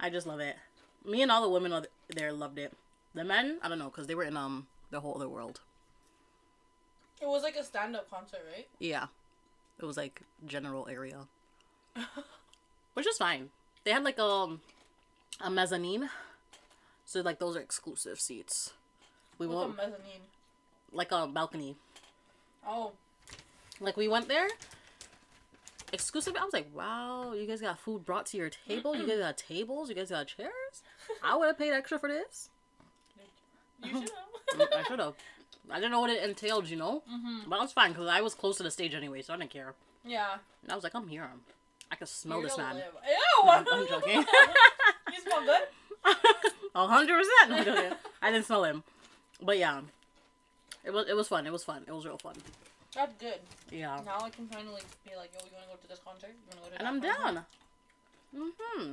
I 0.00 0.10
just 0.10 0.26
love 0.26 0.40
it. 0.40 0.56
Me 1.04 1.22
and 1.22 1.30
all 1.30 1.42
the 1.42 1.48
women 1.50 1.72
there 2.08 2.32
loved 2.32 2.58
it. 2.58 2.72
The 3.14 3.24
men, 3.24 3.58
I 3.62 3.68
don't 3.68 3.78
know, 3.78 3.90
cause 3.90 4.06
they 4.06 4.14
were 4.14 4.24
in 4.24 4.36
um 4.36 4.66
the 4.90 5.00
whole 5.00 5.14
other 5.16 5.28
world. 5.28 5.60
It 7.20 7.26
was 7.28 7.42
like 7.42 7.56
a 7.56 7.64
stand-up 7.64 8.10
concert, 8.10 8.40
right? 8.54 8.66
Yeah, 8.78 9.06
it 9.78 9.84
was 9.84 9.96
like 9.96 10.22
general 10.46 10.88
area, 10.88 11.26
which 12.94 13.06
is 13.06 13.16
fine. 13.16 13.50
They 13.84 13.90
had 13.92 14.04
like 14.04 14.18
um 14.18 14.60
a 15.40 15.50
mezzanine, 15.50 16.10
so 17.04 17.20
like 17.20 17.38
those 17.38 17.56
are 17.56 17.60
exclusive 17.60 18.20
seats. 18.20 18.72
We 19.38 19.46
What's 19.46 19.56
a 19.56 19.58
won't 19.66 19.76
mezzanine? 19.76 20.20
like 20.92 21.12
a 21.12 21.26
balcony. 21.26 21.76
Oh, 22.66 22.92
Like 23.80 23.96
we 23.96 24.08
went 24.08 24.28
there. 24.28 24.48
Exclusive. 25.92 26.34
I 26.40 26.44
was 26.44 26.52
like, 26.52 26.66
wow, 26.74 27.32
you 27.34 27.46
guys 27.46 27.60
got 27.60 27.78
food 27.78 28.04
brought 28.04 28.26
to 28.26 28.36
your 28.36 28.50
table. 28.50 28.96
You 28.96 29.06
guys 29.06 29.18
got 29.18 29.36
tables. 29.48 29.88
You 29.88 29.94
guys 29.94 30.10
got 30.10 30.26
chairs. 30.26 30.82
I 31.22 31.36
would 31.36 31.46
have 31.46 31.58
paid 31.58 31.72
extra 31.72 31.98
for 31.98 32.08
this. 32.08 32.50
you 33.82 33.90
should 33.90 34.10
Mm, 34.54 34.60
have. 34.60 34.68
I 34.72 34.82
should 34.88 34.98
have. 34.98 35.14
I 35.70 35.76
didn't 35.76 35.92
know 35.92 36.00
what 36.00 36.10
it 36.10 36.22
entailed, 36.22 36.68
you 36.68 36.76
know. 36.76 37.02
mm-hmm. 37.10 37.48
But 37.48 37.58
I 37.58 37.62
was 37.62 37.72
fine 37.72 37.92
because 37.92 38.06
I 38.08 38.20
was 38.20 38.34
close 38.34 38.56
to 38.58 38.62
the 38.62 38.70
stage 38.70 38.94
anyway, 38.94 39.22
so 39.22 39.34
I 39.34 39.36
didn't 39.38 39.50
care. 39.50 39.74
Yeah. 40.04 40.34
And 40.62 40.72
I 40.72 40.74
was 40.74 40.84
like, 40.84 40.94
I'm 40.94 41.08
here. 41.08 41.28
I 41.90 41.96
can 41.96 42.06
smell 42.06 42.38
You're 42.40 42.48
this 42.48 42.58
man. 42.58 42.76
live. 42.76 42.84
Ew! 43.44 43.48
I'm 43.50 43.64
joking. 43.88 44.24
you 45.12 45.20
smell 45.22 45.44
good? 45.44 45.62
A 46.74 46.86
hundred 46.86 47.22
percent. 47.22 47.68
I'm. 47.68 47.94
I 48.20 48.30
didn't 48.32 48.46
smell 48.46 48.64
him, 48.64 48.82
but 49.40 49.58
yeah, 49.58 49.80
it 50.82 50.92
was 50.92 51.08
it 51.08 51.14
was 51.14 51.28
fun. 51.28 51.46
It 51.46 51.52
was 51.52 51.62
fun. 51.62 51.84
It 51.86 51.92
was 51.92 52.04
real 52.04 52.18
fun. 52.18 52.34
That's 52.94 53.14
good. 53.14 53.38
Yeah. 53.70 54.00
Now 54.04 54.18
I 54.20 54.30
can 54.30 54.48
finally 54.48 54.82
be 55.08 55.14
like, 55.16 55.30
yo, 55.32 55.44
you 55.46 55.52
wanna 55.54 55.66
go 55.68 55.76
to 55.80 55.88
this 55.88 56.00
concert? 56.04 56.30
You 56.30 56.56
wanna 56.58 56.70
go 56.70 56.76
to 56.76 56.78
and 56.80 56.88
I'm 56.88 57.00
concert? 57.00 57.44
down. 58.34 58.50
Mm-hmm. 58.82 58.92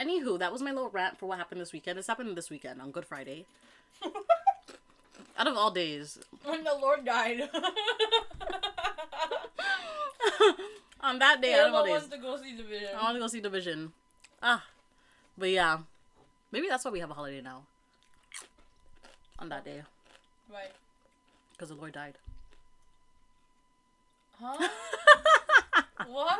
Anywho, 0.00 0.38
that 0.38 0.52
was 0.52 0.62
my 0.62 0.72
little 0.72 0.90
rant 0.90 1.18
for 1.18 1.26
what 1.26 1.38
happened 1.38 1.60
this 1.60 1.72
weekend. 1.72 1.98
This 1.98 2.06
happened 2.06 2.36
this 2.36 2.50
weekend 2.50 2.80
on 2.80 2.90
Good 2.90 3.04
Friday. 3.04 3.46
Out 5.38 5.46
of 5.46 5.56
all 5.56 5.70
days, 5.70 6.18
when 6.44 6.64
the 6.64 6.74
Lord 6.74 7.04
died. 7.04 7.48
on 11.00 11.18
that 11.20 11.40
day, 11.40 11.54
out 11.54 11.68
of 11.68 11.74
all 11.74 11.84
days, 11.84 11.92
wants 11.92 12.08
to 12.08 12.18
go 12.18 12.36
see 12.36 12.56
video. 12.56 12.88
I 12.98 13.02
want 13.04 13.14
to 13.14 13.20
go 13.20 13.28
see 13.28 13.40
dvsn. 13.40 13.92
Ah, 14.42 14.64
but 15.38 15.50
yeah, 15.50 15.78
maybe 16.50 16.66
that's 16.68 16.84
why 16.84 16.90
we 16.90 16.98
have 16.98 17.10
a 17.10 17.14
holiday 17.14 17.40
now. 17.40 17.62
On 19.38 19.48
that 19.50 19.64
day, 19.64 19.82
Right. 20.52 20.72
because 21.52 21.68
the 21.68 21.76
Lord 21.76 21.92
died. 21.92 22.18
Huh? 24.42 24.58
what? 26.08 26.38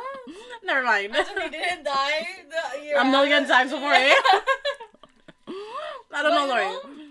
Never 0.63 0.83
mind. 0.83 1.15
He 1.15 1.49
didn't 1.49 1.83
die 1.85 2.27
the 2.49 2.83
year 2.83 2.97
A 2.99 3.05
million 3.05 3.47
times 3.47 3.71
before, 3.71 3.93
eh? 3.93 4.13
I 5.47 6.21
don't 6.21 6.23
But 6.23 6.29
know, 6.31 6.47
Lori. 6.47 7.08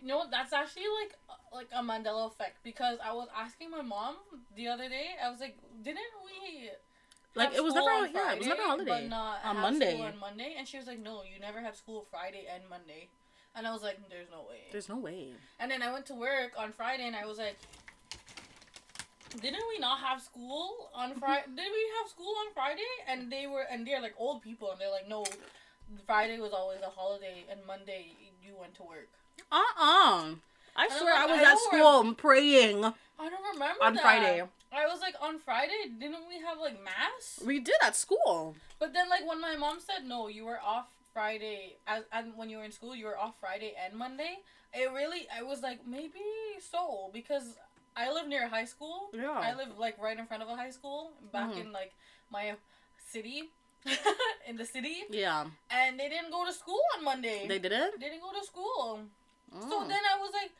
You 0.00 0.08
know, 0.08 0.24
that's 0.30 0.52
actually 0.52 0.86
like 1.02 1.18
like 1.52 1.68
a 1.72 1.82
Mandela 1.82 2.26
effect 2.26 2.58
because 2.62 2.98
I 3.04 3.12
was 3.12 3.28
asking 3.36 3.70
my 3.70 3.82
mom 3.82 4.16
the 4.54 4.68
other 4.68 4.88
day. 4.88 5.16
I 5.22 5.30
was 5.30 5.40
like, 5.40 5.58
didn't 5.82 6.14
we? 6.24 6.70
Like, 7.34 7.54
it 7.54 7.62
was 7.62 7.74
never- 7.74 7.90
on 7.90 8.12
yeah, 8.12 8.32
it 8.32 8.38
was 8.38 8.46
never 8.48 8.62
a 8.62 8.66
holiday. 8.66 8.90
But 8.90 9.08
not 9.08 9.44
On 9.44 9.56
Monday. 9.56 10.00
On 10.00 10.18
Monday, 10.18 10.54
and 10.58 10.66
she 10.66 10.76
was 10.76 10.86
like, 10.86 10.98
"No, 10.98 11.22
you 11.22 11.38
never 11.38 11.60
have 11.60 11.76
school 11.76 12.06
Friday 12.10 12.46
and 12.52 12.68
Monday." 12.68 13.08
And 13.54 13.66
I 13.66 13.72
was 13.72 13.82
like, 13.82 13.98
"There's 14.08 14.30
no 14.30 14.42
way." 14.48 14.66
There's 14.72 14.88
no 14.88 14.96
way. 14.96 15.34
And 15.60 15.70
then 15.70 15.82
I 15.82 15.92
went 15.92 16.06
to 16.06 16.14
work 16.14 16.52
on 16.56 16.72
Friday, 16.72 17.06
and 17.06 17.14
I 17.14 17.26
was 17.26 17.38
like, 17.38 17.56
"Didn't 19.40 19.64
we 19.68 19.78
not 19.78 20.00
have 20.00 20.20
school 20.20 20.90
on 20.94 21.10
mm-hmm. 21.10 21.20
Friday? 21.20 21.46
Did 21.46 21.70
we 21.78 21.84
have 21.98 22.10
school 22.10 22.34
on 22.42 22.52
Friday?" 22.54 22.92
And 23.06 23.30
they 23.30 23.46
were, 23.46 23.66
and 23.70 23.86
they're 23.86 24.00
like 24.00 24.14
old 24.18 24.42
people, 24.42 24.72
and 24.72 24.80
they're 24.80 24.90
like, 24.90 25.08
"No, 25.08 25.24
Friday 26.06 26.40
was 26.40 26.52
always 26.52 26.80
a 26.82 26.90
holiday, 26.90 27.44
and 27.50 27.64
Monday 27.66 28.16
you 28.42 28.56
went 28.58 28.74
to 28.76 28.82
work." 28.82 29.10
Uh-uh. 29.50 30.34
I 30.76 30.88
swear 30.88 31.14
I 31.14 31.26
like, 31.26 31.30
was 31.30 31.40
I 31.40 31.52
at 31.52 31.58
school 31.58 32.14
praying 32.14 32.84
I 32.84 33.28
don't 33.28 33.42
remember 33.52 33.82
on 33.82 33.94
that. 33.94 34.02
Friday. 34.02 34.42
I 34.72 34.86
was 34.86 35.00
like, 35.00 35.14
on 35.20 35.38
Friday, 35.38 35.90
didn't 35.98 36.28
we 36.28 36.40
have 36.46 36.58
like 36.60 36.78
mass? 36.84 37.40
We 37.44 37.58
did 37.58 37.74
at 37.82 37.96
school. 37.96 38.54
But 38.78 38.92
then, 38.92 39.08
like, 39.08 39.26
when 39.26 39.40
my 39.40 39.56
mom 39.56 39.78
said 39.80 40.06
no, 40.06 40.28
you 40.28 40.44
were 40.44 40.60
off 40.64 40.86
Friday, 41.12 41.76
as 41.86 42.04
and 42.12 42.32
when 42.36 42.48
you 42.50 42.58
were 42.58 42.64
in 42.64 42.70
school, 42.70 42.94
you 42.94 43.06
were 43.06 43.18
off 43.18 43.34
Friday 43.40 43.72
and 43.82 43.98
Monday. 43.98 44.38
It 44.72 44.92
really, 44.92 45.26
I 45.36 45.42
was 45.42 45.62
like, 45.62 45.80
maybe 45.86 46.20
so 46.60 47.10
because 47.12 47.56
I 47.96 48.12
live 48.12 48.28
near 48.28 48.44
a 48.44 48.48
high 48.48 48.66
school. 48.66 49.08
Yeah. 49.12 49.30
I 49.32 49.54
live 49.56 49.78
like 49.78 50.00
right 50.00 50.16
in 50.18 50.26
front 50.26 50.42
of 50.44 50.48
a 50.48 50.54
high 50.54 50.70
school, 50.70 51.10
back 51.32 51.50
Mhm. 51.50 51.60
in 51.62 51.72
like 51.72 51.92
my 52.30 52.54
city, 53.10 53.50
in 54.48 54.56
the 54.56 54.64
city, 54.66 55.04
Yeah. 55.10 55.46
and 55.70 55.98
they 55.98 56.08
didn't 56.08 56.30
go 56.30 56.44
to 56.44 56.52
school 56.52 56.82
on 56.96 57.02
Monday. 57.04 57.46
They 57.48 57.58
didn't? 57.58 57.98
They 57.98 58.08
didn't 58.10 58.20
go 58.22 58.32
to 58.38 58.44
school. 58.46 59.00
So 59.52 59.80
Mm. 59.80 59.88
then 59.88 60.00
I 60.14 60.18
was 60.20 60.32
like, 60.32 60.50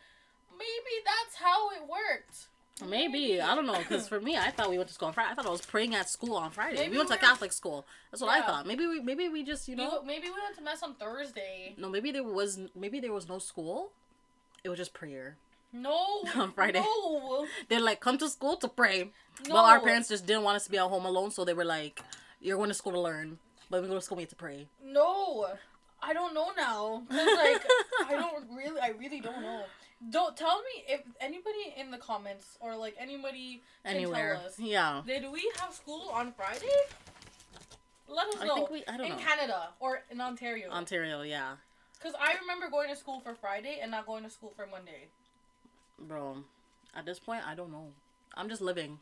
maybe 0.53 0.95
that's 1.05 1.37
how 1.37 1.71
it 1.71 1.83
worked. 1.89 2.49
Maybe. 2.89 3.41
I 3.41 3.55
don't 3.57 3.67
know. 3.67 3.77
Because 3.79 4.07
for 4.09 4.21
me, 4.21 4.37
I 4.37 4.51
thought 4.51 4.71
we 4.71 4.77
went 4.79 4.89
to 4.89 4.95
school 4.95 5.09
on 5.09 5.15
Friday. 5.15 5.31
I 5.33 5.35
thought 5.35 5.47
I 5.47 5.51
was 5.51 5.63
praying 5.67 5.95
at 5.97 6.09
school 6.09 6.37
on 6.37 6.51
Friday. 6.53 6.77
Maybe 6.79 6.93
we 6.93 6.97
went 6.99 7.09
to 7.11 7.17
we're- 7.17 7.27
Catholic 7.27 7.53
school. 7.53 7.85
That's 8.11 8.23
what 8.23 8.31
I 8.31 8.41
thought. 8.47 8.67
Maybe 8.67 8.87
we 8.87 9.01
maybe 9.01 9.29
we 9.29 9.43
just, 9.43 9.67
you 9.69 9.75
know. 9.75 10.01
maybe 10.03 10.29
we 10.29 10.41
went 10.41 10.55
to 10.57 10.63
mass 10.63 10.83
on 10.85 10.95
Thursday. 10.95 11.75
No, 11.77 11.89
maybe 11.89 12.13
there 12.13 12.23
was 12.23 12.61
maybe 12.77 13.01
there 13.01 13.13
was 13.13 13.29
no 13.29 13.39
school. 13.41 13.91
It 14.63 14.69
was 14.69 14.79
just 14.79 14.95
prayer. 14.95 15.37
No. 15.73 15.99
On 16.37 16.53
Friday. 16.53 16.81
No. 16.81 17.47
They're 17.69 17.81
like, 17.81 18.01
come 18.01 18.17
to 18.19 18.29
school 18.29 18.57
to 18.57 18.69
pray. 18.69 19.11
No. 19.47 19.55
Well, 19.55 19.65
our 19.65 19.81
parents 19.81 20.09
just 20.09 20.25
didn't 20.27 20.43
want 20.45 20.57
us 20.57 20.65
to 20.65 20.71
be 20.71 20.79
at 20.79 20.89
home 20.89 21.05
alone, 21.05 21.31
so 21.31 21.45
they 21.45 21.53
were 21.55 21.65
like, 21.65 22.01
"You're 22.41 22.57
going 22.57 22.69
to 22.71 22.75
school 22.75 22.93
to 22.93 23.01
learn, 23.01 23.39
but 23.69 23.83
we 23.83 23.89
go 23.89 23.95
to 23.95 24.01
school 24.01 24.17
we 24.17 24.23
have 24.23 24.31
to 24.31 24.37
pray." 24.37 24.67
No. 24.83 25.47
I 26.03 26.13
don't 26.13 26.33
know 26.35 26.51
now. 26.57 27.03
'Cause, 27.09 27.27
like, 27.37 27.63
I 28.07 28.13
don't 28.13 28.45
really, 28.57 28.81
I 28.81 28.89
really 28.91 29.21
don't 29.21 29.41
know. 29.43 29.65
Don't 30.11 30.37
tell 30.37 30.59
me 30.59 30.85
if 30.89 31.01
anybody 31.21 31.75
in 31.77 31.91
the 31.91 31.99
comments 31.99 32.57
or 32.61 32.77
like 32.77 32.95
anybody 33.01 33.63
can 33.85 33.97
Anywhere, 33.97 34.37
tell 34.37 34.47
us. 34.47 34.59
yeah. 34.61 35.03
Did 35.05 35.25
we 35.33 35.51
have 35.59 35.75
school 35.75 36.09
on 36.13 36.33
Friday? 36.33 36.67
Let 38.09 38.29
us 38.29 38.37
I 38.41 38.47
know. 38.47 38.55
think 38.55 38.71
we. 38.71 38.85
I 38.87 38.97
don't 38.97 39.07
in 39.07 39.13
know. 39.13 39.19
Canada 39.19 39.69
or 39.81 40.03
in 40.11 40.21
Ontario. 40.21 40.71
Ontario, 40.71 41.23
yeah, 41.23 41.57
Because 41.99 42.15
I 42.19 42.37
remember 42.41 42.71
going 42.71 42.89
to 42.91 42.97
school 42.97 43.21
for 43.21 43.35
Friday 43.35 43.81
and 43.83 43.91
not 43.91 44.07
going 44.07 44.23
to 44.25 44.31
school 44.31 44.53
for 44.57 44.67
Monday. 44.67 45.09
bro. 45.99 46.45
At 46.95 47.05
this 47.05 47.19
point, 47.19 47.47
I 47.47 47.55
don't 47.55 47.71
know. 47.71 47.89
I'm 48.35 48.49
just 48.49 48.63
living. 48.63 48.99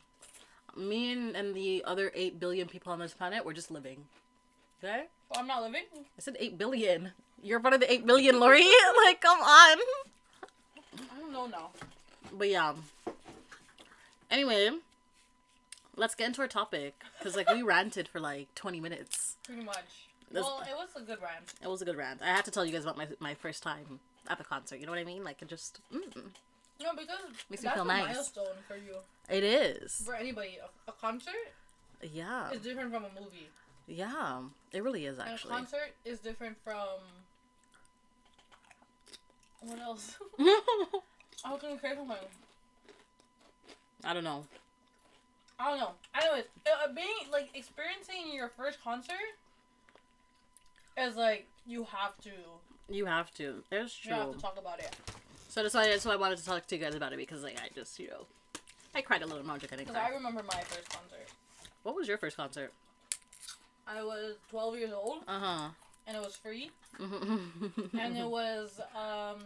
Me 0.75 1.11
and, 1.13 1.35
and 1.35 1.55
the 1.55 1.83
other 1.85 2.11
eight 2.15 2.39
billion 2.39 2.67
people 2.67 2.91
on 2.91 2.99
this 2.99 3.13
planet, 3.13 3.45
we're 3.45 3.53
just 3.53 3.71
living. 3.71 4.03
Okay. 4.83 5.05
I'm 5.35 5.47
not 5.47 5.63
living. 5.63 5.83
I 5.95 6.19
said 6.19 6.37
eight 6.39 6.57
billion. 6.57 7.11
You're 7.43 7.59
part 7.59 7.73
of 7.73 7.79
the 7.79 7.91
eight 7.91 8.05
billion, 8.05 8.39
Lori. 8.39 8.63
like, 9.05 9.21
come 9.21 9.39
on. 9.39 9.77
I 10.97 11.19
don't 11.19 11.31
know 11.31 11.45
now. 11.47 11.69
But 12.33 12.49
yeah. 12.49 12.73
Anyway, 14.29 14.69
let's 15.95 16.15
get 16.15 16.27
into 16.27 16.41
our 16.41 16.47
topic 16.47 16.95
because 17.17 17.35
like 17.35 17.49
we 17.51 17.61
ranted 17.63 18.07
for 18.07 18.19
like 18.19 18.53
20 18.55 18.79
minutes. 18.79 19.37
Pretty 19.45 19.63
much. 19.63 20.07
This- 20.31 20.43
well, 20.43 20.61
it 20.67 20.75
was 20.75 20.89
a 21.01 21.05
good 21.05 21.21
rant. 21.21 21.53
It 21.61 21.67
was 21.67 21.81
a 21.81 21.85
good 21.85 21.95
rant. 21.95 22.21
I 22.21 22.27
had 22.27 22.43
to 22.45 22.51
tell 22.51 22.65
you 22.65 22.71
guys 22.73 22.83
about 22.83 22.97
my 22.97 23.07
my 23.19 23.33
first 23.33 23.63
time 23.63 23.99
at 24.27 24.37
the 24.37 24.43
concert. 24.43 24.79
You 24.79 24.85
know 24.85 24.91
what 24.91 24.99
I 24.99 25.05
mean? 25.05 25.23
Like 25.23 25.41
it 25.41 25.47
just 25.47 25.79
mm, 25.93 26.01
No, 26.81 26.91
because 26.93 27.19
Makes 27.49 27.63
me 27.63 27.67
that's 27.69 27.75
feel 27.75 27.83
a 27.83 27.87
nice. 27.87 28.13
milestone 28.15 28.45
for 28.67 28.75
you. 28.75 28.95
it 29.29 29.43
is. 29.43 30.01
For 30.05 30.15
anybody, 30.15 30.57
a, 30.61 30.91
a 30.91 30.93
concert 30.93 31.33
Yeah, 32.01 32.51
is 32.51 32.59
different 32.61 32.91
from 32.91 33.05
a 33.05 33.09
movie. 33.21 33.47
Yeah. 33.87 34.41
It 34.71 34.83
really 34.83 35.05
is 35.05 35.17
And 35.17 35.29
a 35.29 35.31
actually. 35.31 35.51
concert 35.53 35.93
is 36.05 36.19
different 36.19 36.57
from. 36.63 36.99
What 39.61 39.79
else? 39.79 40.17
I 40.39 41.51
was 41.51 41.61
gonna. 41.61 42.17
I 44.03 44.13
don't 44.13 44.23
know. 44.23 44.45
I 45.59 45.69
don't 45.69 45.79
know. 45.79 45.91
Anyways, 46.13 46.45
uh, 46.65 46.93
being 46.93 47.31
like 47.31 47.49
experiencing 47.55 48.33
your 48.33 48.49
first 48.49 48.81
concert 48.83 49.15
It's 50.95 51.17
like 51.17 51.47
you 51.65 51.83
have 51.85 52.17
to. 52.23 52.31
You 52.89 53.05
have 53.05 53.33
to. 53.35 53.63
It's 53.71 53.95
true 53.95 54.13
You 54.13 54.19
have 54.19 54.31
to 54.33 54.39
talk 54.39 54.57
about 54.59 54.79
it. 54.79 54.95
So 55.49 55.63
that's 55.63 55.73
why 55.73 55.87
that's 55.87 56.05
why 56.05 56.13
I 56.13 56.17
wanted 56.17 56.37
to 56.37 56.45
talk 56.45 56.67
to 56.67 56.75
you 56.75 56.81
guys 56.81 56.95
about 56.95 57.13
it 57.13 57.17
because 57.17 57.43
like 57.43 57.59
I 57.59 57.69
just 57.73 57.99
you 57.99 58.09
know 58.09 58.25
I 58.93 59.01
cried 59.01 59.21
a 59.23 59.25
little 59.25 59.45
more. 59.45 59.55
I 59.55 59.59
didn't 59.59 59.79
Because. 59.79 59.95
I 59.95 60.09
remember 60.09 60.43
my 60.43 60.61
first 60.61 60.89
concert. 60.89 61.27
What 61.83 61.95
was 61.95 62.07
your 62.07 62.17
first 62.17 62.37
concert? 62.37 62.71
I 63.87 64.03
was 64.03 64.35
12 64.51 64.77
years 64.77 64.93
old, 64.93 65.23
Uh 65.27 65.39
huh. 65.39 65.69
and 66.05 66.17
it 66.17 66.21
was 66.23 66.35
free. 66.35 66.71
Mm-hmm. 66.99 67.97
and 67.99 68.17
it 68.17 68.27
was 68.27 68.79
um, 68.95 69.39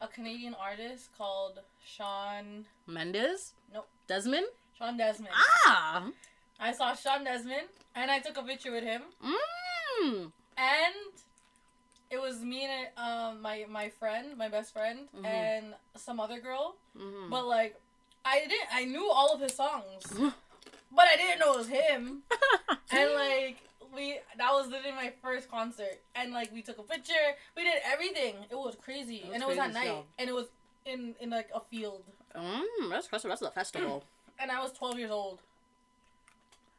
a 0.00 0.06
Canadian 0.08 0.54
artist 0.54 1.10
called 1.18 1.58
Shawn 1.84 2.64
Mendes. 2.86 3.52
Nope. 3.74 3.88
Desman. 4.08 4.44
Shawn 4.78 4.98
Desman. 4.98 5.28
Ah. 5.66 6.04
I 6.60 6.72
saw 6.72 6.94
Shawn 6.94 7.24
Desman, 7.24 7.66
and 7.94 8.10
I 8.10 8.20
took 8.20 8.36
a 8.36 8.42
picture 8.42 8.70
with 8.72 8.84
him, 8.84 9.02
Mm. 9.22 10.30
and 10.56 10.94
it 12.10 12.20
was 12.20 12.40
me 12.40 12.64
and 12.66 12.88
um, 12.96 13.42
my 13.42 13.64
my 13.68 13.88
friend, 13.88 14.36
my 14.36 14.48
best 14.48 14.72
friend, 14.72 15.08
Mhm. 15.16 15.24
and 15.26 15.64
some 15.96 16.20
other 16.20 16.38
girl. 16.40 16.74
Mm-hmm. 16.96 17.30
But 17.30 17.46
like, 17.46 17.74
I 18.24 18.40
didn't. 18.46 18.68
I 18.72 18.84
knew 18.84 19.10
all 19.10 19.34
of 19.34 19.40
his 19.40 19.54
songs, 19.54 20.02
but 20.94 21.04
I 21.12 21.16
didn't 21.16 21.40
know 21.40 21.54
it 21.54 21.58
was 21.58 21.68
him. 21.68 22.22
and 22.90 23.14
like 23.14 23.58
we 23.94 24.18
that 24.38 24.52
was 24.52 24.68
literally 24.68 24.92
my 24.96 25.12
first 25.22 25.50
concert 25.50 26.00
and 26.14 26.32
like 26.32 26.50
we 26.52 26.62
took 26.62 26.78
a 26.78 26.82
picture 26.82 27.12
we 27.56 27.62
did 27.64 27.74
everything 27.84 28.36
it 28.50 28.54
was 28.56 28.74
crazy 28.82 29.20
That 29.20 29.28
was 29.28 29.34
and 29.34 29.42
it 29.42 29.48
was 29.48 29.58
at 29.58 29.72
night 29.74 29.86
hell. 29.86 30.06
and 30.18 30.28
it 30.30 30.34
was 30.34 30.46
in 30.86 31.14
in 31.20 31.28
like 31.28 31.50
a 31.54 31.60
field 31.60 32.02
mm, 32.34 32.62
that's 32.88 33.08
that's 33.08 33.24
that's 33.24 33.42
a 33.42 33.50
festival. 33.50 34.04
and 34.40 34.50
i 34.50 34.62
was 34.62 34.72
12 34.72 34.98
years 34.98 35.10
old 35.10 35.40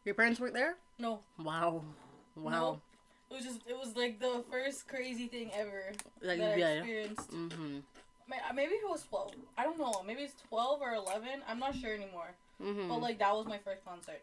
Your 0.06 0.16
parents 0.16 0.40
weren't 0.40 0.54
there. 0.56 0.76
no 0.98 1.20
Wow. 1.38 1.84
Wow. 2.36 2.82
it 3.30 3.36
was 3.36 3.44
just 3.44 3.62
it 3.68 3.78
was 3.78 3.96
like 3.96 4.20
the 4.20 4.44
first 4.50 4.88
crazy 4.88 5.28
thing 5.28 5.52
ever 5.56 5.92
Like, 6.22 6.40
that 6.40 6.54
i 6.54 6.58
yeah. 6.58 6.68
experienced 6.82 7.30
Mm-hmm. 7.32 7.78
Uh, 8.32 8.54
maybe 8.56 8.74
it 8.74 8.90
was 8.90 9.04
12 9.04 9.34
i 9.58 9.64
don't 9.64 9.78
know 9.78 10.02
maybe 10.08 10.24
it's 10.24 10.42
12 10.50 10.82
or 10.82 10.94
11 10.96 11.30
i'm 11.48 11.60
not 11.60 11.76
sure 11.76 11.94
anymore 11.94 12.34
Mm-hmm. 12.64 12.88
but 12.90 13.00
like 13.02 13.20
that 13.20 13.34
was 13.36 13.46
my 13.46 13.58
first 13.60 13.84
concert 13.86 14.22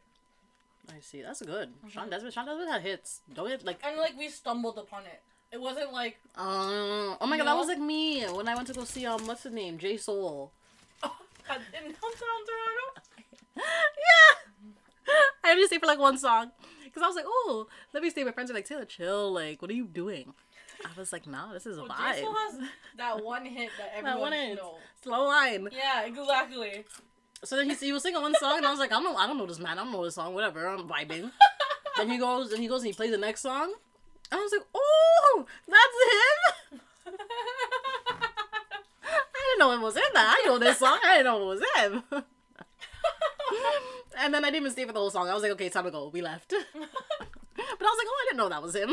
I 0.90 0.98
see. 1.00 1.22
That's 1.22 1.40
good. 1.42 1.68
Mhm. 1.84 1.90
Shawn 1.92 2.10
Desman. 2.10 2.32
Shawn 2.32 2.46
Desman 2.48 2.66
had 2.68 2.82
hits. 2.82 3.20
Don't 3.32 3.46
get 3.48 3.64
like. 3.64 3.78
and 3.84 3.96
like 3.98 4.16
we 4.18 4.28
stumbled 4.28 4.76
upon 4.78 5.02
it 5.04 5.20
it 5.52 5.60
wasn't 5.60 5.92
like 5.92 6.16
Uh, 6.36 7.14
oh 7.20 7.26
my 7.26 7.36
god, 7.36 7.44
No. 7.44 7.52
that 7.52 7.56
was 7.58 7.68
like 7.68 7.78
me 7.78 8.22
when 8.24 8.48
I 8.48 8.54
went 8.56 8.66
to 8.68 8.74
go 8.74 8.84
see 8.84 9.06
um 9.06 9.24
what's 9.26 9.42
his 9.44 9.52
name 9.52 9.78
J 9.78 9.96
Soul. 9.98 10.50
in 11.04 11.82
downtown 11.82 12.42
toronto 12.48 12.86
yeah. 13.56 15.12
I 15.44 15.48
had 15.48 15.54
to 15.56 15.66
stay 15.66 15.78
for 15.78 15.86
like 15.86 15.98
one 15.98 16.18
song 16.18 16.50
because 16.84 17.02
I 17.02 17.06
was 17.06 17.16
like, 17.16 17.24
oh, 17.28 17.66
let 17.92 18.02
me 18.02 18.10
stay. 18.10 18.24
My 18.24 18.32
friends 18.32 18.50
are 18.50 18.54
like, 18.54 18.64
Taylor, 18.66 18.84
chill. 18.84 19.32
Like, 19.32 19.60
what 19.62 19.70
are 19.70 19.74
you 19.74 19.86
doing? 19.86 20.34
I 20.84 20.88
was 20.98 21.12
like, 21.12 21.26
nah, 21.26 21.52
this 21.52 21.66
is 21.66 21.76
a 21.78 21.82
Well, 21.82 21.90
vibe. 21.90 22.12
Jason 22.14 22.32
has 22.34 22.68
that 22.96 23.24
one 23.24 23.44
hit 23.44 23.70
that 23.78 23.90
That 23.94 23.98
everyone 23.98 24.20
one 24.20 24.32
should 24.32 24.48
hit. 24.48 24.56
know. 24.58 24.74
Slow 25.02 25.24
line. 25.26 25.68
Yeah, 25.72 26.02
exactly. 26.04 26.84
So 27.44 27.56
then 27.56 27.70
he, 27.70 27.76
he 27.76 27.92
was 27.92 28.02
singing 28.02 28.20
one 28.20 28.34
song, 28.34 28.58
and 28.58 28.66
I 28.66 28.70
was 28.70 28.78
like, 28.78 28.92
I 28.92 29.00
don't, 29.00 29.16
I 29.18 29.26
don't 29.26 29.38
know 29.38 29.46
this 29.46 29.58
man. 29.58 29.78
I 29.78 29.82
don't 29.82 29.92
know 29.92 30.04
this 30.04 30.14
song. 30.16 30.34
Whatever, 30.34 30.66
I'm 30.66 30.86
vibing. 30.86 31.30
then 31.96 32.10
he 32.10 32.18
goes, 32.18 32.52
and 32.52 32.60
he 32.60 32.68
goes, 32.68 32.82
and 32.82 32.88
he 32.88 32.92
plays 32.92 33.10
the 33.10 33.18
next 33.18 33.40
song. 33.40 33.72
and 34.30 34.40
I 34.40 34.42
was 34.42 34.52
like, 34.52 34.66
oh, 34.74 35.46
that's 35.66 36.74
him. 36.74 36.80
I 39.04 39.56
didn't 39.56 39.58
know 39.58 39.72
it 39.72 39.80
was 39.80 39.96
him. 39.96 40.02
That 40.12 40.36
I 40.38 40.46
know 40.46 40.58
this 40.58 40.78
song. 40.78 40.98
I 41.02 41.16
didn't 41.16 41.24
know 41.24 41.42
it 41.42 41.46
was 41.46 41.62
him. 41.76 42.02
and 44.18 44.34
then 44.34 44.44
I 44.44 44.48
didn't 44.48 44.62
even 44.62 44.72
stay 44.72 44.84
for 44.84 44.92
the 44.92 44.98
whole 44.98 45.10
song. 45.10 45.28
I 45.28 45.34
was 45.34 45.42
like, 45.42 45.52
okay, 45.52 45.66
it's 45.66 45.74
time 45.74 45.84
to 45.84 45.90
go. 45.90 46.08
We 46.08 46.20
left. 46.20 46.50
but 46.50 46.58
I 46.58 46.78
was 46.78 47.98
like, 47.98 48.06
oh, 48.06 48.16
I 48.20 48.24
didn't 48.28 48.38
know 48.38 48.48
that 48.50 48.62
was 48.62 48.76
him. 48.76 48.90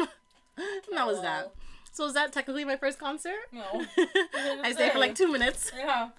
And 0.58 0.98
that 0.98 1.06
was 1.06 1.22
that. 1.22 1.52
So 1.92 2.06
is 2.06 2.14
that 2.14 2.32
technically 2.32 2.64
my 2.66 2.78
first 2.78 2.98
concert? 2.98 3.36
No. 3.52 3.86
I 4.64 4.72
stayed 4.74 4.94
for 4.94 5.00
like 5.00 5.16
two 5.16 5.32
minutes. 5.32 5.72
Yeah. 5.78 6.10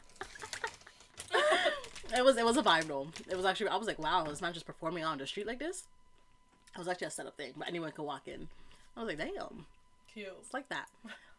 It 2.17 2.25
was 2.25 2.37
it 2.37 2.45
was 2.45 2.57
a 2.57 2.63
vibe 2.63 2.85
though. 2.87 3.09
It 3.29 3.37
was 3.37 3.45
actually 3.45 3.69
I 3.69 3.77
was 3.77 3.87
like, 3.87 3.99
wow, 3.99 4.25
it's 4.29 4.41
not 4.41 4.55
just 4.55 4.67
performing 4.67 5.05
on 5.05 5.19
the 5.19 5.27
street 5.27 5.47
like 5.47 5.59
this. 5.59 5.85
It 6.75 6.79
was 6.79 6.89
actually 6.89 7.09
a 7.09 7.11
setup 7.11 7.37
thing, 7.37 7.53
but 7.57 7.69
anyone 7.69 7.93
could 7.93 8.05
walk 8.05 8.29
in. 8.29 8.49
I 8.97 9.01
was 9.03 9.09
like, 9.09 9.19
damn, 9.19 9.67
Cute. 10.13 10.29
it's 10.41 10.53
like 10.55 10.69
that. 10.71 10.87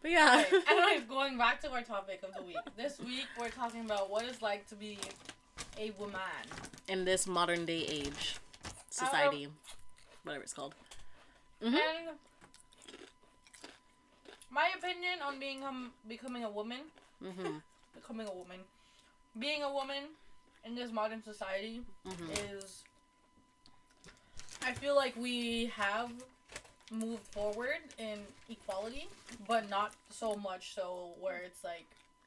But 0.02 0.12
yeah, 0.12 0.44
Okay, 0.48 0.58
anyways, 0.70 1.04
going 1.10 1.38
back 1.38 1.60
to 1.62 1.72
our 1.72 1.82
topic 1.82 2.22
of 2.24 2.34
the 2.34 2.42
week. 2.44 2.58
This 2.78 3.00
week 3.00 3.26
we're 3.40 3.50
talking 3.50 3.82
about 3.82 4.10
what 4.10 4.24
it's 4.26 4.42
like 4.42 4.68
to 4.70 4.76
be 4.76 4.98
a 5.78 5.92
woman. 6.00 6.20
in 6.88 7.04
this 7.06 7.28
modern 7.28 7.66
day 7.66 7.86
age, 7.88 8.38
society, 8.90 9.48
whatever 10.24 10.44
it's 10.44 10.54
called. 10.54 10.74
Mhm. 11.62 11.74
And 11.74 12.16
my 14.52 14.70
opinion 14.78 15.20
on 15.26 15.40
being 15.40 15.64
um, 15.64 15.92
becoming 16.08 16.44
a 16.44 16.50
woman, 16.50 16.80
Mhm. 17.24 17.62
becoming 17.96 18.28
a 18.28 18.32
woman, 18.34 18.60
being 19.38 19.64
a 19.64 19.72
woman 19.72 20.04
in 20.66 20.76
this 20.76 20.92
modern 20.92 21.24
society 21.24 21.82
Mhm. 22.06 22.56
is 22.62 22.84
I 24.62 24.74
feel 24.74 24.96
like 24.96 25.16
we 25.16 25.68
have 25.68 26.12
moved 26.92 27.24
forward 27.32 27.78
in 27.98 28.26
equality, 28.50 29.08
but 29.48 29.70
not 29.70 29.94
so 30.10 30.36
much 30.36 30.74
so 30.74 31.14
where 31.20 31.38
it's 31.38 31.64
like 31.64 31.86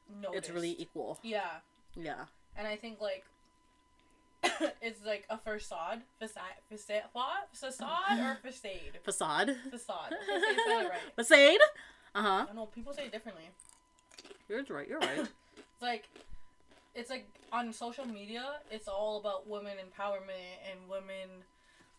no. 0.09 0.31
It's 0.33 0.49
really 0.49 0.75
equal. 0.81 1.19
yeah, 1.23 1.59
Yeah. 1.95 2.25
and 2.57 2.67
I 2.67 2.75
think 2.75 2.99
like 2.99 3.23
it's 4.81 5.03
like 5.05 5.25
a 5.29 5.37
facade, 5.37 6.01
facade, 6.19 6.55
facade, 6.69 7.03
facade 7.53 8.19
or 8.19 8.35
facade, 8.41 8.99
Facade. 9.03 9.55
facade. 9.71 10.13
I 10.29 10.63
I 10.67 10.81
it 10.85 10.89
right. 10.89 11.15
Facade. 11.15 11.59
Uh 12.15 12.19
I 12.19 12.21
huh. 12.21 12.45
don't 12.47 12.55
know. 12.55 12.65
People 12.65 12.93
say 12.93 13.05
it 13.05 13.11
differently. 13.11 13.49
You're 14.49 14.59
right. 14.69 14.87
You're 14.87 14.99
right. 14.99 15.19
It's 15.57 15.81
like 15.81 16.07
it's 16.95 17.09
like 17.09 17.27
on 17.51 17.73
social 17.73 18.05
media, 18.05 18.55
it's 18.71 18.87
all 18.87 19.19
about 19.19 19.47
women 19.47 19.73
empowerment 19.77 20.57
and 20.69 20.89
women 20.89 21.29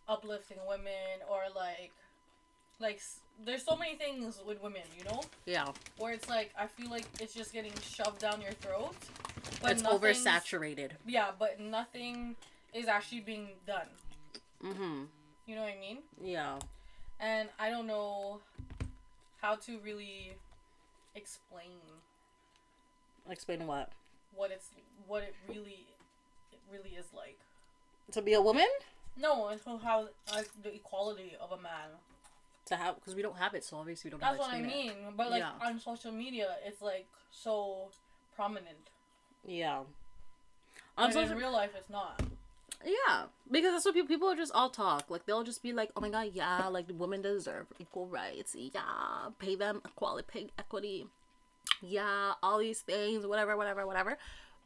uplifting 0.09 0.59
women 0.68 1.20
or 1.30 1.42
like 1.54 1.92
like 2.80 3.00
there's 3.44 3.64
so 3.64 3.76
many 3.76 3.96
things 3.96 4.40
with 4.46 4.62
women, 4.62 4.83
you 4.98 5.04
know, 5.04 5.22
Yeah. 5.46 5.72
where 5.98 6.12
it's 6.12 6.28
like 6.28 6.52
I 6.59 6.66
feel 6.66 6.90
like 6.90 7.07
it's 7.20 7.35
just 7.35 7.52
getting 7.52 7.72
shoved 7.83 8.20
down 8.20 8.40
your 8.40 8.52
throat. 8.52 8.94
But 9.62 9.72
it's 9.72 9.83
oversaturated. 9.83 10.92
Yeah, 11.07 11.30
but 11.38 11.59
nothing 11.61 12.37
is 12.72 12.87
actually 12.87 13.20
being 13.20 13.48
done. 13.66 13.88
Mhm. 14.62 15.09
You 15.46 15.54
know 15.57 15.62
what 15.62 15.72
I 15.72 15.78
mean? 15.78 16.02
Yeah. 16.20 16.59
And 17.20 17.48
I 17.59 17.70
don't 17.70 17.87
know 17.87 18.40
how 19.40 19.57
to 19.57 19.78
really 19.80 20.37
explain 21.14 21.80
Explain 23.30 23.66
what. 23.66 23.90
What 24.36 24.50
it's 24.50 24.68
what 25.06 25.22
it 25.22 25.34
really 25.48 25.86
it 26.52 26.58
really 26.72 26.90
is 26.96 27.06
like. 27.14 27.38
To 28.12 28.22
be 28.22 28.34
a 28.34 28.40
woman. 28.40 28.66
No, 29.16 29.48
it's 29.48 29.64
how 29.64 30.08
like 30.32 30.48
the 30.62 30.74
equality 30.74 31.32
of 31.40 31.52
a 31.52 31.60
man. 31.62 31.88
To 32.66 32.76
have 32.76 32.94
because 32.96 33.14
we 33.14 33.22
don't 33.22 33.36
have 33.36 33.54
it, 33.54 33.62
so 33.64 33.76
obviously 33.76 34.08
we 34.08 34.10
don't. 34.12 34.20
That's 34.20 34.38
what 34.38 34.50
I 34.52 34.58
explain 34.58 34.88
it. 34.88 34.94
mean. 35.04 35.14
But 35.16 35.30
like 35.30 35.40
Yeah. 35.40 35.52
on 35.62 35.78
social 35.78 36.12
media, 36.12 36.56
it's 36.66 36.80
like 36.82 37.06
so 37.30 37.90
prominent. 38.34 38.90
Yeah. 39.46 39.82
On 40.96 41.12
social, 41.12 41.32
in 41.32 41.38
real 41.38 41.52
life, 41.52 41.70
it's 41.76 41.90
not. 41.90 42.22
yeah, 42.84 43.24
because 43.50 43.72
that's 43.72 43.84
what 43.84 43.94
people 43.94 44.08
people 44.08 44.34
just 44.34 44.52
all 44.54 44.70
talk. 44.70 45.10
Like 45.10 45.26
they'll 45.26 45.42
just 45.44 45.62
be 45.62 45.72
like, 45.72 45.90
"Oh 45.96 46.00
my 46.00 46.08
god, 46.08 46.30
yeah, 46.32 46.68
like 46.68 46.86
women 46.90 47.20
deserve 47.22 47.66
equal 47.78 48.06
rights. 48.06 48.54
Yeah, 48.56 49.30
pay 49.38 49.56
them 49.56 49.82
equality, 49.84 50.26
pay 50.30 50.50
equity. 50.58 51.06
Yeah, 51.83 52.33
all 52.42 52.59
these 52.59 52.81
things, 52.81 53.27
whatever, 53.27 53.57
whatever, 53.57 53.87
whatever." 53.87 54.16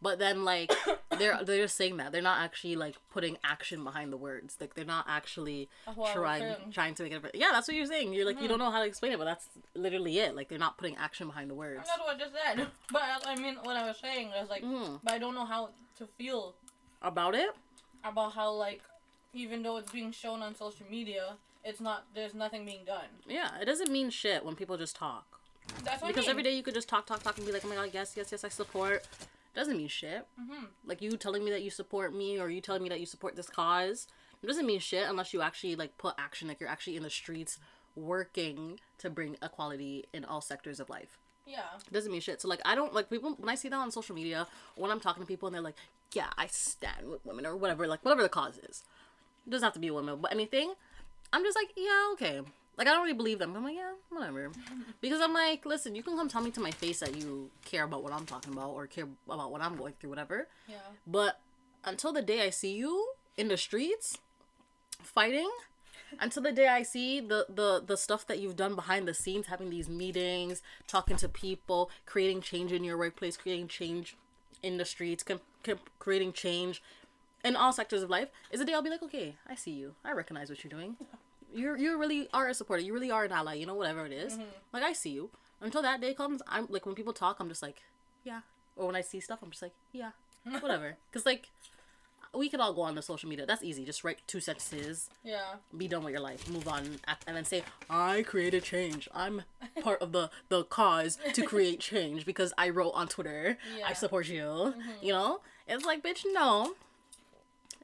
But 0.00 0.20
then 0.20 0.44
like 0.44 0.72
they're 1.18 1.42
they're 1.44 1.62
just 1.64 1.76
saying 1.76 1.96
that 1.96 2.12
they're 2.12 2.22
not 2.22 2.38
actually 2.40 2.76
like 2.76 2.96
putting 3.10 3.36
action 3.42 3.82
behind 3.82 4.12
the 4.12 4.16
words. 4.16 4.56
Like 4.60 4.74
they're 4.74 4.84
not 4.84 5.06
actually 5.08 5.68
That's 5.86 5.96
what 5.98 6.04
I 6.16 6.20
was 6.20 6.22
trying 6.38 6.72
trying 6.72 6.94
to 6.94 7.02
make 7.02 7.12
it. 7.12 7.30
Yeah, 7.34 7.48
that's 7.50 7.66
what 7.66 7.76
you're 7.76 7.86
saying. 7.86 8.12
You're 8.12 8.24
like 8.24 8.36
you 8.40 8.44
Mhm. 8.46 8.50
don't 8.50 8.58
know 8.60 8.70
how 8.70 8.78
to 8.80 8.86
explain 8.86 9.12
it, 9.12 9.18
but 9.18 9.24
that's 9.24 9.48
literally 9.74 10.18
it. 10.20 10.36
Like 10.36 10.48
they're 10.48 10.58
not 10.58 10.78
putting 10.78 10.96
action 10.96 11.26
behind 11.26 11.50
the 11.50 11.54
words. 11.54 11.82
That's 11.86 11.98
what 11.98 12.14
I 12.14 12.18
just 12.18 12.32
said. 12.32 12.66
But 12.92 13.02
I 13.26 13.34
mean, 13.34 13.56
what 13.64 13.76
I 13.76 13.86
was 13.88 13.96
saying 13.98 14.28
was 14.30 14.48
like, 14.48 14.62
Mm. 14.62 15.00
but 15.02 15.14
I 15.14 15.18
don't 15.18 15.34
know 15.34 15.46
how 15.46 15.70
to 15.98 16.06
feel 16.06 16.54
About 17.02 17.34
it. 17.34 17.50
about 18.04 18.34
how 18.34 18.52
like, 18.52 18.82
even 19.32 19.64
though 19.64 19.78
it's 19.78 19.90
being 19.90 20.12
shown 20.12 20.42
on 20.42 20.54
social 20.54 20.86
media, 20.88 21.36
it's 21.64 21.80
not. 21.80 22.04
There's 22.14 22.34
nothing 22.34 22.64
being 22.64 22.84
done. 22.84 23.08
Yeah, 23.26 23.58
it 23.60 23.64
doesn't 23.64 23.90
mean 23.90 24.10
shit 24.10 24.44
when 24.44 24.54
people 24.54 24.76
just 24.78 24.94
talk. 24.94 25.37
That's 25.84 26.02
because 26.02 26.24
I 26.24 26.28
mean. 26.28 26.30
every 26.30 26.42
day 26.42 26.54
you 26.56 26.62
could 26.62 26.74
just 26.74 26.88
talk, 26.88 27.06
talk, 27.06 27.22
talk, 27.22 27.36
and 27.36 27.46
be 27.46 27.52
like, 27.52 27.64
oh 27.64 27.68
my 27.68 27.74
god, 27.76 27.90
yes, 27.92 28.14
yes, 28.16 28.32
yes, 28.32 28.44
I 28.44 28.48
support. 28.48 29.06
Doesn't 29.54 29.76
mean 29.76 29.88
shit. 29.88 30.26
hmm 30.38 30.64
Like 30.84 31.02
you 31.02 31.16
telling 31.16 31.44
me 31.44 31.50
that 31.50 31.62
you 31.62 31.70
support 31.70 32.14
me 32.14 32.38
or 32.38 32.48
you 32.48 32.60
telling 32.60 32.82
me 32.82 32.88
that 32.90 33.00
you 33.00 33.06
support 33.06 33.36
this 33.36 33.48
cause. 33.48 34.06
It 34.42 34.46
doesn't 34.46 34.66
mean 34.66 34.78
shit 34.78 35.08
unless 35.08 35.32
you 35.34 35.42
actually 35.42 35.74
like 35.76 35.96
put 35.98 36.14
action. 36.18 36.46
Like 36.48 36.60
you're 36.60 36.68
actually 36.68 36.96
in 36.96 37.02
the 37.02 37.10
streets 37.10 37.58
working 37.96 38.78
to 38.98 39.10
bring 39.10 39.36
equality 39.42 40.04
in 40.12 40.24
all 40.24 40.40
sectors 40.40 40.78
of 40.78 40.88
life. 40.88 41.18
Yeah. 41.46 41.60
It 41.84 41.92
doesn't 41.92 42.12
mean 42.12 42.20
shit. 42.20 42.40
So 42.40 42.48
like 42.48 42.60
I 42.64 42.74
don't 42.74 42.94
like 42.94 43.10
people 43.10 43.34
when 43.38 43.48
I 43.48 43.54
see 43.56 43.68
that 43.68 43.76
on 43.76 43.90
social 43.90 44.14
media 44.14 44.46
when 44.76 44.90
I'm 44.90 45.00
talking 45.00 45.22
to 45.22 45.26
people 45.26 45.48
and 45.48 45.54
they're 45.54 45.62
like, 45.62 45.76
yeah, 46.12 46.28
I 46.36 46.46
stand 46.46 47.08
with 47.10 47.24
women 47.26 47.44
or 47.46 47.56
whatever, 47.56 47.86
like 47.86 48.04
whatever 48.04 48.22
the 48.22 48.28
cause 48.28 48.58
is. 48.58 48.84
It 49.46 49.50
doesn't 49.50 49.64
have 49.64 49.72
to 49.74 49.80
be 49.80 49.90
women, 49.90 50.18
but 50.20 50.30
anything. 50.30 50.74
I'm 51.32 51.42
just 51.42 51.56
like, 51.56 51.70
yeah, 51.76 52.10
okay. 52.12 52.40
Like 52.78 52.86
I 52.86 52.92
don't 52.92 53.02
really 53.02 53.16
believe 53.16 53.40
them. 53.40 53.54
I'm 53.56 53.64
like, 53.64 53.76
yeah, 53.76 53.92
whatever. 54.10 54.50
Because 55.00 55.20
I'm 55.20 55.32
like, 55.34 55.66
listen, 55.66 55.94
you 55.94 56.02
can 56.02 56.16
come 56.16 56.28
tell 56.28 56.40
me 56.42 56.50
to 56.52 56.60
my 56.60 56.70
face 56.70 57.00
that 57.00 57.16
you 57.16 57.50
care 57.64 57.84
about 57.84 58.02
what 58.02 58.12
I'm 58.12 58.26
talking 58.26 58.52
about 58.52 58.70
or 58.70 58.86
care 58.86 59.06
about 59.28 59.50
what 59.52 59.60
I'm 59.60 59.76
going 59.76 59.94
through, 60.00 60.10
whatever. 60.10 60.48
Yeah. 60.68 60.76
But 61.06 61.40
until 61.84 62.12
the 62.12 62.22
day 62.22 62.44
I 62.44 62.50
see 62.50 62.74
you 62.74 63.10
in 63.36 63.48
the 63.48 63.56
streets 63.56 64.18
fighting, 65.02 65.48
until 66.20 66.42
the 66.42 66.52
day 66.52 66.66
I 66.68 66.82
see 66.82 67.20
the 67.20 67.46
the 67.48 67.82
the 67.84 67.96
stuff 67.96 68.26
that 68.26 68.38
you've 68.38 68.56
done 68.56 68.74
behind 68.74 69.06
the 69.06 69.14
scenes, 69.14 69.46
having 69.46 69.70
these 69.70 69.88
meetings, 69.88 70.62
talking 70.86 71.16
to 71.18 71.28
people, 71.28 71.90
creating 72.06 72.40
change 72.40 72.72
in 72.72 72.82
your 72.82 72.96
workplace, 72.96 73.36
creating 73.36 73.68
change 73.68 74.16
in 74.62 74.78
the 74.78 74.84
streets, 74.84 75.22
com- 75.22 75.40
com- 75.62 75.78
creating 75.98 76.32
change 76.32 76.82
in 77.44 77.54
all 77.54 77.72
sectors 77.72 78.02
of 78.02 78.10
life, 78.10 78.28
is 78.50 78.58
the 78.58 78.66
day 78.66 78.74
I'll 78.74 78.82
be 78.82 78.90
like, 78.90 79.02
okay, 79.02 79.36
I 79.48 79.54
see 79.54 79.70
you, 79.70 79.94
I 80.04 80.12
recognize 80.12 80.50
what 80.50 80.64
you're 80.64 80.70
doing. 80.70 80.96
You 81.54 81.76
you 81.76 81.96
really 81.98 82.28
are 82.32 82.48
a 82.48 82.54
supporter. 82.54 82.82
You 82.82 82.92
really 82.92 83.10
are 83.10 83.24
an 83.24 83.32
ally. 83.32 83.54
You 83.54 83.66
know 83.66 83.74
whatever 83.74 84.04
it 84.06 84.12
is. 84.12 84.34
Mm-hmm. 84.34 84.42
Like 84.72 84.82
I 84.82 84.92
see 84.92 85.10
you. 85.10 85.30
Until 85.60 85.82
that 85.82 86.00
day 86.00 86.14
comes, 86.14 86.40
I'm 86.46 86.66
like 86.70 86.86
when 86.86 86.94
people 86.94 87.12
talk, 87.12 87.36
I'm 87.40 87.48
just 87.48 87.62
like, 87.62 87.82
yeah. 88.24 88.40
Or 88.76 88.86
when 88.86 88.94
I 88.96 89.00
see 89.00 89.18
stuff, 89.20 89.40
I'm 89.42 89.50
just 89.50 89.62
like, 89.62 89.72
yeah, 89.92 90.10
whatever. 90.60 90.96
Cause 91.12 91.26
like 91.26 91.48
we 92.34 92.48
could 92.50 92.60
all 92.60 92.74
go 92.74 92.82
on 92.82 92.94
the 92.94 93.02
social 93.02 93.28
media. 93.28 93.46
That's 93.46 93.64
easy. 93.64 93.84
Just 93.84 94.04
write 94.04 94.18
two 94.26 94.38
sentences, 94.38 95.08
Yeah. 95.24 95.54
be 95.76 95.88
done 95.88 96.04
with 96.04 96.12
your 96.12 96.20
life, 96.20 96.48
move 96.50 96.68
on, 96.68 97.00
and 97.26 97.36
then 97.36 97.44
say, 97.44 97.64
"I 97.88 98.22
created 98.22 98.62
change. 98.64 99.08
I'm 99.14 99.42
part 99.82 100.02
of 100.02 100.12
the 100.12 100.30
the 100.50 100.64
cause 100.64 101.18
to 101.32 101.42
create 101.42 101.80
change 101.92 102.26
because 102.26 102.52
I 102.58 102.68
wrote 102.68 102.90
on 102.90 103.08
Twitter. 103.08 103.56
Yeah. 103.76 103.86
I 103.88 103.94
support 103.94 104.28
you." 104.28 104.42
Mm-hmm. 104.42 104.90
You 105.02 105.12
know, 105.14 105.40
it's 105.66 105.86
like, 105.86 106.02
bitch, 106.02 106.24
no. 106.32 106.74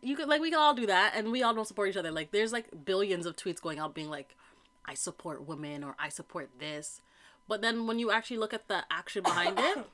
You 0.05 0.17
could 0.17 0.29
like 0.29 0.41
we 0.41 0.51
can 0.51 0.59
all 0.61 0.75
do 0.75 0.87
that, 0.87 1.15
and 1.17 1.33
we 1.33 1.43
all 1.43 1.55
don't 1.55 1.67
support 1.67 1.89
each 1.89 1.97
other. 1.97 2.11
Like, 2.13 2.31
there's 2.31 2.53
like 2.53 2.67
billions 2.85 3.25
of 3.27 3.37
tweets 3.37 3.61
going 3.61 3.79
out 3.79 3.95
being 3.95 4.11
like, 4.11 4.37
"I 4.85 4.95
support 4.95 5.47
women" 5.47 5.83
or 5.83 5.95
"I 5.99 6.09
support 6.11 6.51
this," 6.59 7.01
but 7.49 7.63
then 7.63 7.87
when 7.87 7.99
you 7.99 8.11
actually 8.11 8.37
look 8.37 8.53
at 8.55 8.69
the 8.69 8.85
action 8.91 9.23
behind 9.23 9.59
it. 9.59 9.79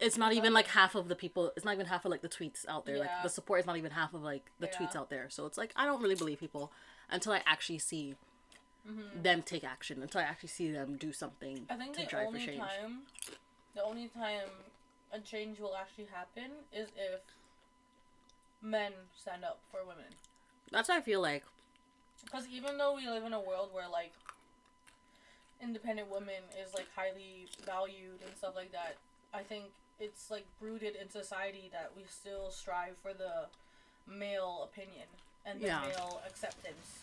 It's 0.00 0.18
not 0.18 0.32
even 0.32 0.52
like 0.52 0.66
half 0.66 0.96
of 0.96 1.06
the 1.06 1.14
people. 1.14 1.52
It's 1.56 1.64
not 1.64 1.72
even 1.72 1.86
half 1.86 2.04
of 2.04 2.10
like 2.10 2.20
the 2.20 2.28
tweets 2.28 2.66
out 2.68 2.84
there. 2.84 2.98
Like 2.98 3.22
the 3.22 3.28
support 3.28 3.60
is 3.60 3.66
not 3.66 3.76
even 3.76 3.92
half 3.92 4.12
of 4.12 4.22
like 4.24 4.42
the 4.58 4.66
Yeah. 4.66 4.76
tweets 4.76 4.96
out 4.96 5.08
there. 5.08 5.30
So 5.30 5.46
it's 5.46 5.56
like 5.56 5.72
I 5.76 5.86
don't 5.86 6.02
really 6.02 6.16
believe 6.16 6.40
people 6.40 6.72
until 7.08 7.32
I 7.32 7.42
actually 7.46 7.78
see 7.78 8.16
them 9.22 9.42
take 9.42 9.62
action. 9.62 10.02
Until 10.02 10.20
I 10.20 10.24
actually 10.24 10.48
see 10.48 10.70
them 10.72 10.96
do 10.96 11.12
something 11.12 11.58
Mm-hmm. 11.58 11.72
I 11.72 11.76
think 11.76 11.94
to 11.94 12.00
the 12.00 12.06
drive 12.08 12.22
for 12.24 12.28
only 12.28 12.44
change. 12.44 12.58
time, 12.58 13.02
the 13.76 13.82
only 13.84 14.08
time 14.08 14.48
a 15.12 15.20
change 15.20 15.60
will 15.60 15.76
actually 15.76 16.08
happen 16.12 16.50
is 16.72 16.88
if 16.96 17.20
men 18.64 18.92
stand 19.16 19.44
up 19.44 19.60
for 19.70 19.80
women. 19.86 20.10
That's 20.72 20.88
what 20.88 20.98
I 20.98 21.02
feel 21.02 21.20
like. 21.20 21.44
Because 22.24 22.46
even 22.48 22.78
though 22.78 22.96
we 22.96 23.06
live 23.06 23.24
in 23.24 23.32
a 23.34 23.40
world 23.40 23.68
where 23.72 23.88
like 23.88 24.12
independent 25.62 26.10
women 26.10 26.42
is 26.64 26.74
like 26.74 26.86
highly 26.96 27.46
valued 27.64 28.20
and 28.26 28.36
stuff 28.36 28.54
like 28.56 28.72
that, 28.72 28.96
I 29.32 29.42
think 29.42 29.64
it's 30.00 30.30
like 30.30 30.46
rooted 30.60 30.96
in 30.96 31.08
society 31.10 31.68
that 31.72 31.92
we 31.96 32.02
still 32.08 32.50
strive 32.50 32.94
for 33.02 33.12
the 33.12 33.46
male 34.10 34.68
opinion 34.70 35.06
and 35.46 35.60
the 35.60 35.66
Yeah. 35.66 35.80
male 35.82 36.20
acceptance 36.26 36.98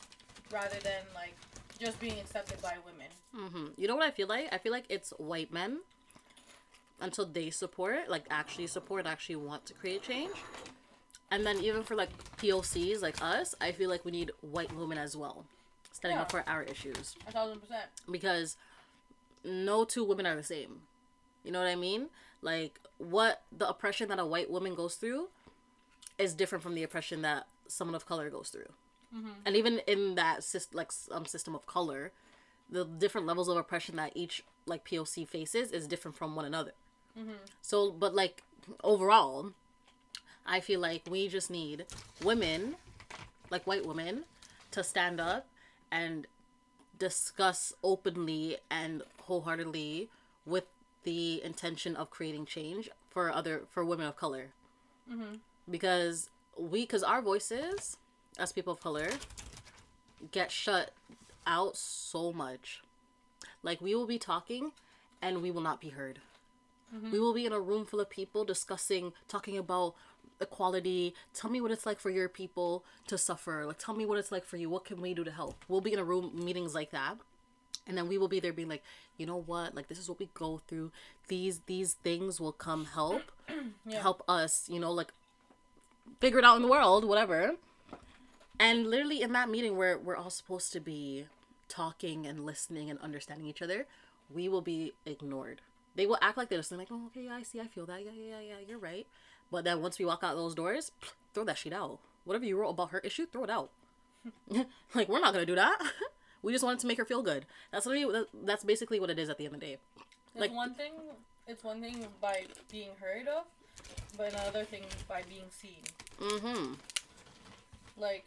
rather 0.51 0.79
than 0.83 1.03
like 1.13 1.35
just 1.79 1.99
being 1.99 2.19
accepted 2.19 2.61
by 2.61 2.75
women. 2.85 3.07
Mm-hmm. 3.35 3.79
You 3.81 3.87
know 3.87 3.95
what 3.95 4.05
I 4.07 4.11
feel 4.11 4.27
like? 4.27 4.49
I 4.51 4.57
feel 4.57 4.71
like 4.71 4.85
it's 4.89 5.11
white 5.17 5.53
men 5.53 5.79
until 6.99 7.25
they 7.25 7.49
support, 7.49 8.09
like 8.09 8.25
actually 8.29 8.67
support, 8.67 9.05
actually 9.07 9.37
want 9.37 9.65
to 9.67 9.73
create 9.73 10.03
change. 10.03 10.35
And 11.31 11.45
then 11.45 11.57
even 11.63 11.83
for 11.83 11.95
like 11.95 12.09
POCs 12.37 13.01
like 13.01 13.21
us, 13.21 13.55
I 13.61 13.71
feel 13.71 13.89
like 13.89 14.03
we 14.05 14.11
need 14.11 14.31
white 14.41 14.75
women 14.75 14.97
as 14.97 15.15
well, 15.15 15.45
standing 15.93 16.19
up 16.19 16.29
for 16.31 16.43
our 16.47 16.63
issues. 16.63 17.15
A 17.27 17.31
thousand 17.31 17.59
percent. 17.61 17.85
because 18.11 18.57
no 19.43 19.85
two 19.85 20.03
women 20.03 20.25
are 20.25 20.35
the 20.35 20.43
same. 20.43 20.81
You 21.43 21.51
know 21.51 21.59
what 21.59 21.67
I 21.69 21.75
mean? 21.75 22.07
Like 22.41 22.79
what 22.97 23.41
the 23.57 23.67
oppression 23.67 24.09
that 24.09 24.19
a 24.19 24.25
white 24.25 24.49
woman 24.51 24.75
goes 24.75 24.95
through 24.95 25.29
is 26.17 26.33
different 26.33 26.63
from 26.63 26.75
the 26.75 26.83
oppression 26.83 27.21
that 27.23 27.47
someone 27.67 27.95
of 27.95 28.05
color 28.05 28.29
goes 28.29 28.49
through. 28.49 28.69
And 29.45 29.57
even 29.57 29.79
in 29.87 30.15
that 30.15 30.41
system, 30.43 30.77
like 30.77 30.91
um, 31.11 31.25
system 31.25 31.53
of 31.53 31.65
color, 31.65 32.11
the 32.69 32.85
different 32.85 33.27
levels 33.27 33.49
of 33.49 33.57
oppression 33.57 33.97
that 33.97 34.13
each 34.15 34.43
like 34.65 34.85
POC 34.85 35.27
faces 35.27 35.71
is 35.71 35.85
different 35.87 36.15
from 36.15 36.33
one 36.35 36.45
another. 36.45 36.71
So, 37.61 37.91
but 37.91 38.15
like 38.15 38.43
overall, 38.85 39.51
I 40.45 40.59
feel 40.59 40.79
like 40.79 41.03
we 41.09 41.27
just 41.27 41.49
need 41.49 41.85
women, 42.23 42.75
like 43.49 43.65
white 43.65 43.85
women, 43.85 44.23
to 44.71 44.83
stand 44.83 45.19
up 45.19 45.47
and 45.91 46.27
discuss 46.97 47.73
openly 47.83 48.57
and 48.69 49.03
wholeheartedly 49.21 50.09
with 50.45 50.65
the 51.03 51.43
intention 51.43 51.95
of 51.95 52.09
creating 52.09 52.45
change 52.45 52.89
for 53.09 53.31
other 53.31 53.63
for 53.69 53.83
women 53.83 54.07
of 54.07 54.15
color. 54.15 54.47
Mm-hmm. 55.11 55.35
Because 55.69 56.29
we 56.57 56.81
because 56.81 57.03
our 57.03 57.21
voices 57.21 57.97
as 58.37 58.51
people 58.51 58.73
of 58.73 58.79
color 58.79 59.09
get 60.31 60.51
shut 60.51 60.91
out 61.47 61.75
so 61.75 62.31
much. 62.31 62.81
Like 63.63 63.81
we 63.81 63.95
will 63.95 64.07
be 64.07 64.19
talking 64.19 64.71
and 65.21 65.41
we 65.41 65.51
will 65.51 65.61
not 65.61 65.81
be 65.81 65.89
heard. 65.89 66.19
Mm-hmm. 66.95 67.11
We 67.11 67.19
will 67.19 67.33
be 67.33 67.45
in 67.45 67.53
a 67.53 67.59
room 67.59 67.85
full 67.85 67.99
of 67.99 68.09
people 68.09 68.43
discussing 68.43 69.13
talking 69.27 69.57
about 69.57 69.95
equality 70.41 71.13
tell 71.33 71.49
me 71.51 71.61
what 71.61 71.71
it's 71.71 71.85
like 71.85 71.99
for 71.99 72.09
your 72.09 72.27
people 72.29 72.83
to 73.07 73.17
suffer. 73.17 73.65
Like 73.65 73.77
tell 73.77 73.95
me 73.95 74.05
what 74.05 74.17
it's 74.17 74.31
like 74.31 74.45
for 74.45 74.57
you. 74.57 74.69
What 74.69 74.85
can 74.85 75.01
we 75.01 75.13
do 75.13 75.23
to 75.23 75.31
help? 75.31 75.63
We'll 75.67 75.81
be 75.81 75.93
in 75.93 75.99
a 75.99 76.03
room 76.03 76.31
meetings 76.33 76.73
like 76.75 76.91
that. 76.91 77.17
And 77.87 77.97
then 77.97 78.07
we 78.07 78.17
will 78.17 78.27
be 78.27 78.39
there 78.39 78.53
being 78.53 78.69
like 78.69 78.83
you 79.17 79.25
know 79.25 79.41
what? 79.41 79.75
Like 79.75 79.87
this 79.87 79.99
is 79.99 80.09
what 80.09 80.19
we 80.19 80.29
go 80.33 80.61
through. 80.67 80.91
These 81.27 81.61
these 81.65 81.93
things 81.93 82.39
will 82.39 82.51
come 82.51 82.85
help 82.85 83.23
Yeah. 83.85 84.01
help 84.01 84.23
us 84.27 84.67
you 84.69 84.79
know 84.79 84.91
like 84.91 85.13
figure 86.19 86.39
it 86.39 86.45
out 86.45 86.55
in 86.55 86.61
the 86.61 86.67
world 86.67 87.05
whatever. 87.05 87.53
And 88.59 88.87
literally 88.87 89.21
in 89.21 89.31
that 89.33 89.49
meeting 89.49 89.75
where 89.77 89.97
we're 89.97 90.15
all 90.15 90.29
supposed 90.29 90.71
to 90.73 90.79
be 90.79 91.25
talking 91.67 92.27
and 92.27 92.45
listening 92.45 92.89
and 92.89 92.99
understanding 92.99 93.47
each 93.47 93.61
other 93.61 93.85
we 94.33 94.47
will 94.47 94.61
be 94.61 94.93
ignored. 95.05 95.61
They 95.95 96.05
will 96.05 96.17
act 96.21 96.37
like 96.37 96.47
they're 96.49 96.59
listening 96.59 96.79
like 96.79 96.87
oh 96.91 97.07
okay 97.07 97.23
yeah 97.25 97.35
i 97.35 97.43
see 97.43 97.59
i 97.59 97.67
feel 97.67 97.85
that. 97.87 98.03
Yeah 98.05 98.11
yeah 98.15 98.29
yeah 98.39 98.39
yeah 98.49 98.55
you're 98.67 98.77
right 98.77 99.07
but 99.51 99.63
then 99.63 99.81
once 99.81 99.99
we 99.99 100.05
walk 100.05 100.23
out 100.23 100.35
those 100.35 100.55
doors 100.55 100.91
throw 101.33 101.43
that 101.43 101.57
shit 101.57 101.73
out 101.73 101.99
whatever 102.25 102.45
you 102.45 102.57
wrote 102.57 102.69
about 102.69 102.91
her 102.91 102.99
issue 102.99 103.25
throw 103.25 103.43
it 103.43 103.49
out 103.49 103.69
like 104.95 105.09
we're 105.09 105.19
not 105.19 105.33
gonna 105.33 105.45
do 105.45 105.55
that 105.55 105.77
we 106.41 106.51
just 106.51 106.63
wanted 106.63 106.79
to 106.79 106.87
make 106.87 106.97
her 106.97 107.05
feel 107.05 107.21
good 107.23 107.45
that's 107.71 107.85
literally 107.85 108.25
that's 108.43 108.63
basically 108.63 108.99
what 108.99 109.09
it 109.09 109.17
is 109.19 109.29
at 109.29 109.37
the 109.37 109.45
end 109.45 109.53
of 109.55 109.59
the 109.59 109.65
day 109.65 109.77
It's 110.33 110.41
Like- 110.41 110.53
one 110.53 110.73
thing. 110.75 110.93
It's 111.47 111.63
one 111.63 111.81
thing 111.81 112.05
by 112.21 112.45
being 112.71 112.91
heard 113.01 113.27
of, 113.27 113.43
but 114.15 114.31
another 114.31 114.63
thing 114.63 114.83
by 115.09 115.23
being 115.27 115.49
seen. 115.49 115.81
mm-hmm 116.19 116.73
Like, 117.97 118.25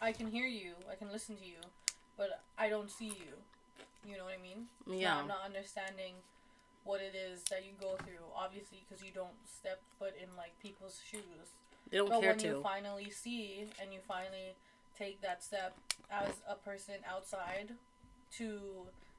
I 0.00 0.12
can 0.12 0.30
hear 0.30 0.46
you, 0.46 0.72
I 0.90 0.94
can 0.94 1.10
listen 1.10 1.36
to 1.36 1.44
you, 1.44 1.56
but 2.16 2.40
I 2.58 2.68
don't 2.68 2.90
see 2.90 3.06
you. 3.06 3.32
You 4.08 4.18
know 4.18 4.24
what 4.24 4.34
I 4.38 4.42
mean? 4.42 4.66
yeah 5.00 5.16
I'm 5.18 5.26
not 5.28 5.40
understanding 5.44 6.12
what 6.84 7.00
it 7.00 7.14
is 7.14 7.42
that 7.50 7.64
you 7.64 7.72
go 7.80 7.96
through. 8.04 8.24
Obviously, 8.36 8.78
because 8.88 9.04
you 9.04 9.12
don't 9.14 9.34
step 9.46 9.80
foot 9.98 10.14
in 10.20 10.28
like 10.36 10.52
people's 10.62 11.00
shoes. 11.10 11.54
they 11.90 11.98
don't 11.98 12.08
But 12.08 12.20
care 12.20 12.30
when 12.30 12.38
to 12.40 12.46
you 12.48 12.60
finally 12.62 13.10
see 13.10 13.66
and 13.80 13.92
you 13.92 14.00
finally 14.06 14.54
take 14.98 15.20
that 15.22 15.42
step 15.42 15.74
as 16.10 16.30
a 16.48 16.54
person 16.54 16.94
outside 17.08 17.70
to 18.38 18.58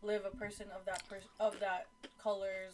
live 0.01 0.23
a 0.25 0.35
person 0.35 0.67
of 0.75 0.85
that 0.85 1.07
person 1.07 1.29
of 1.39 1.59
that 1.59 1.87
color's 2.21 2.73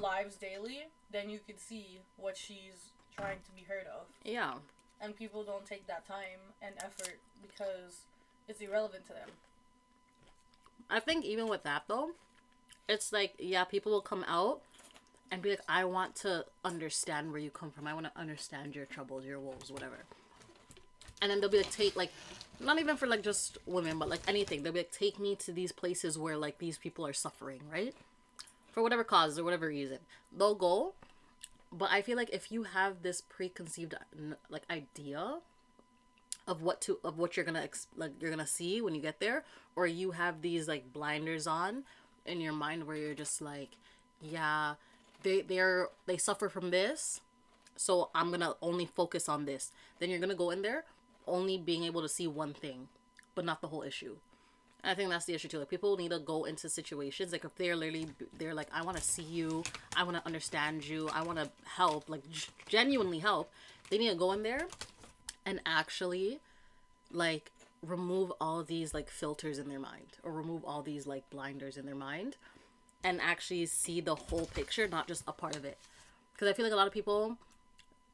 lives 0.00 0.36
daily, 0.36 0.88
then 1.12 1.28
you 1.30 1.38
can 1.46 1.58
see 1.58 1.98
what 2.16 2.36
she's 2.36 2.90
trying 3.16 3.38
to 3.44 3.50
be 3.54 3.62
heard 3.68 3.86
of. 3.86 4.06
yeah 4.24 4.54
And 5.00 5.16
people 5.16 5.44
don't 5.44 5.64
take 5.66 5.86
that 5.86 6.06
time 6.08 6.40
and 6.62 6.74
effort 6.78 7.18
because 7.42 8.00
it's 8.48 8.60
irrelevant 8.60 9.06
to 9.06 9.12
them. 9.12 9.28
I 10.88 11.00
think 11.00 11.24
even 11.24 11.48
with 11.48 11.62
that 11.64 11.84
though, 11.88 12.10
it's 12.88 13.12
like 13.12 13.34
yeah, 13.38 13.64
people 13.64 13.92
will 13.92 14.00
come 14.00 14.24
out 14.28 14.60
and 15.30 15.42
be 15.42 15.50
like, 15.50 15.60
I 15.68 15.84
want 15.84 16.14
to 16.16 16.44
understand 16.64 17.30
where 17.30 17.40
you 17.40 17.50
come 17.50 17.70
from. 17.70 17.86
I 17.86 17.94
want 17.94 18.06
to 18.06 18.20
understand 18.20 18.74
your 18.74 18.86
troubles, 18.86 19.24
your 19.24 19.40
woes, 19.40 19.70
whatever. 19.70 20.04
And 21.20 21.30
then 21.30 21.40
they'll 21.40 21.50
be 21.50 21.58
like, 21.58 21.70
take 21.70 21.96
like, 21.96 22.12
not 22.60 22.78
even 22.78 22.96
for 22.96 23.06
like 23.06 23.22
just 23.22 23.58
women, 23.66 23.98
but 23.98 24.08
like 24.08 24.20
anything. 24.28 24.62
They'll 24.62 24.72
be 24.72 24.80
like, 24.80 24.92
take 24.92 25.18
me 25.18 25.34
to 25.36 25.52
these 25.52 25.72
places 25.72 26.18
where 26.18 26.36
like 26.36 26.58
these 26.58 26.78
people 26.78 27.06
are 27.06 27.12
suffering, 27.12 27.60
right? 27.72 27.94
For 28.72 28.82
whatever 28.82 29.04
cause 29.04 29.38
or 29.38 29.44
whatever 29.44 29.68
reason, 29.68 29.98
they'll 30.36 30.54
go. 30.54 30.92
But 31.72 31.90
I 31.90 32.02
feel 32.02 32.16
like 32.16 32.30
if 32.30 32.52
you 32.52 32.64
have 32.64 33.02
this 33.02 33.20
preconceived 33.20 33.94
like 34.48 34.62
idea 34.70 35.38
of 36.46 36.62
what 36.62 36.80
to 36.82 36.98
of 37.02 37.18
what 37.18 37.36
you're 37.36 37.44
gonna 37.44 37.68
like 37.96 38.12
you're 38.20 38.30
gonna 38.30 38.46
see 38.46 38.80
when 38.80 38.94
you 38.94 39.00
get 39.00 39.18
there 39.18 39.44
or 39.74 39.86
you 39.86 40.12
have 40.12 40.42
these 40.42 40.68
like 40.68 40.92
blinders 40.92 41.46
on 41.46 41.82
in 42.26 42.40
your 42.40 42.52
mind 42.52 42.86
where 42.86 42.96
you're 42.96 43.14
just 43.14 43.40
like 43.40 43.70
yeah 44.20 44.74
they 45.22 45.40
they're 45.40 45.88
they 46.06 46.16
suffer 46.16 46.48
from 46.48 46.70
this 46.70 47.20
so 47.76 48.10
i'm 48.14 48.30
gonna 48.30 48.54
only 48.62 48.86
focus 48.86 49.28
on 49.28 49.44
this 49.44 49.72
then 49.98 50.10
you're 50.10 50.20
gonna 50.20 50.34
go 50.34 50.50
in 50.50 50.62
there 50.62 50.84
only 51.26 51.58
being 51.58 51.84
able 51.84 52.02
to 52.02 52.08
see 52.08 52.26
one 52.26 52.52
thing 52.52 52.88
but 53.34 53.44
not 53.44 53.60
the 53.60 53.68
whole 53.68 53.82
issue 53.82 54.16
I 54.86 54.94
think 54.94 55.10
that's 55.10 55.24
the 55.24 55.34
issue 55.34 55.48
too. 55.48 55.58
Like 55.58 55.68
people 55.68 55.96
need 55.96 56.12
to 56.12 56.20
go 56.20 56.44
into 56.44 56.68
situations 56.68 57.32
like 57.32 57.44
if 57.44 57.54
they're 57.56 57.74
literally 57.74 58.06
they're 58.38 58.54
like 58.54 58.68
I 58.72 58.82
want 58.82 58.96
to 58.96 59.02
see 59.02 59.22
you, 59.22 59.64
I 59.96 60.04
want 60.04 60.16
to 60.16 60.24
understand 60.24 60.86
you, 60.86 61.10
I 61.12 61.22
want 61.22 61.38
to 61.38 61.50
help, 61.64 62.08
like 62.08 62.22
genuinely 62.68 63.18
help. 63.18 63.50
They 63.90 63.98
need 63.98 64.10
to 64.10 64.14
go 64.14 64.32
in 64.32 64.44
there 64.44 64.68
and 65.44 65.60
actually 65.66 66.38
like 67.12 67.50
remove 67.86 68.32
all 68.40 68.62
these 68.62 68.92
like 68.94 69.08
filters 69.08 69.58
in 69.58 69.68
their 69.68 69.78
mind 69.78 70.18
or 70.22 70.32
remove 70.32 70.64
all 70.64 70.82
these 70.82 71.06
like 71.06 71.28
blinders 71.30 71.76
in 71.76 71.86
their 71.86 71.94
mind 71.94 72.36
and 73.04 73.20
actually 73.20 73.66
see 73.66 74.00
the 74.00 74.14
whole 74.14 74.46
picture, 74.46 74.88
not 74.88 75.06
just 75.06 75.22
a 75.28 75.32
part 75.32 75.56
of 75.56 75.64
it. 75.64 75.78
Because 76.32 76.48
I 76.48 76.52
feel 76.52 76.64
like 76.64 76.72
a 76.72 76.76
lot 76.76 76.86
of 76.86 76.92
people, 76.92 77.38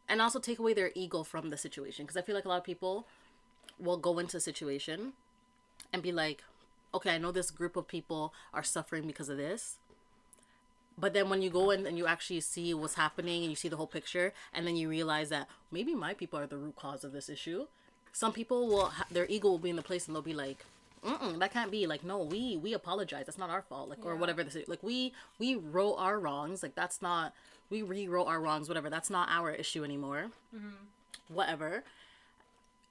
and 0.09 0.21
also 0.21 0.39
take 0.39 0.59
away 0.59 0.75
their 0.75 0.91
ego 0.95 1.23
from 1.23 1.51
the 1.51 1.57
situation. 1.57 2.05
Because 2.05 2.17
I 2.17 2.23
feel 2.23 2.35
like 2.35 2.45
a 2.45 2.49
lot 2.49 2.59
of 2.59 2.65
people 2.65 3.07
will 3.79 3.97
go 3.97 4.19
into 4.19 4.37
a 4.37 4.41
situation 4.41 5.15
and 5.93 6.03
be 6.03 6.13
like, 6.13 6.43
okay, 6.95 7.15
I 7.15 7.19
know 7.19 7.33
this 7.33 7.51
group 7.51 7.75
of 7.77 7.89
people 7.89 8.35
are 8.53 8.63
suffering 8.63 9.07
because 9.07 9.29
of 9.29 9.39
this. 9.39 9.77
But 10.99 11.15
then 11.15 11.31
when 11.31 11.41
you 11.41 11.49
go 11.49 11.71
in 11.71 11.87
and 11.87 11.97
you 11.97 12.07
actually 12.07 12.41
see 12.41 12.75
what's 12.75 12.95
happening 12.95 13.43
and 13.43 13.51
you 13.51 13.57
see 13.57 13.69
the 13.69 13.79
whole 13.79 13.87
picture, 13.87 14.35
and 14.53 14.67
then 14.67 14.77
you 14.77 14.89
realize 14.89 15.31
that 15.31 15.49
maybe 15.71 15.95
my 15.95 16.13
people 16.13 16.39
are 16.39 16.47
the 16.47 16.59
root 16.59 16.77
cause 16.77 17.03
of 17.03 17.13
this 17.13 17.31
issue. 17.31 17.67
Some 18.13 18.33
people 18.33 18.69
will, 18.69 18.87
ha- 18.87 19.07
their 19.11 19.27
ego 19.29 19.49
will 19.49 19.59
be 19.59 19.71
in 19.71 19.77
the 19.77 19.83
place 19.83 20.07
and 20.07 20.15
they'll 20.15 20.23
be 20.23 20.35
like, 20.35 20.65
Mm-mm, 21.05 21.41
that 21.41 21.53
can't 21.53 21.73
be 21.73 21.85
like 21.89 22.05
no 22.05 22.19
we 22.19 22.57
we 22.57 22.75
apologize 22.75 23.27
that's 23.27 23.37
not 23.37 23.51
our 23.51 23.63
fault 23.63 23.89
like 23.89 24.07
or 24.07 24.13
Yeah. 24.15 24.21
whatever 24.21 24.45
this 24.45 24.55
is 24.55 24.69
like 24.69 24.85
we 24.85 25.13
we 25.37 25.57
wrote 25.57 25.97
our 25.97 26.21
wrongs 26.21 26.63
like 26.63 26.77
that's 26.77 27.03
not 27.03 27.35
we 27.71 27.83
rewrote 27.83 28.29
our 28.29 28.41
wrongs 28.41 28.69
whatever 28.69 28.89
that's 28.89 29.11
not 29.11 29.29
our 29.29 29.51
issue 29.51 29.83
anymore 29.83 30.27
mm-hmm. 30.55 30.69
whatever 31.27 31.83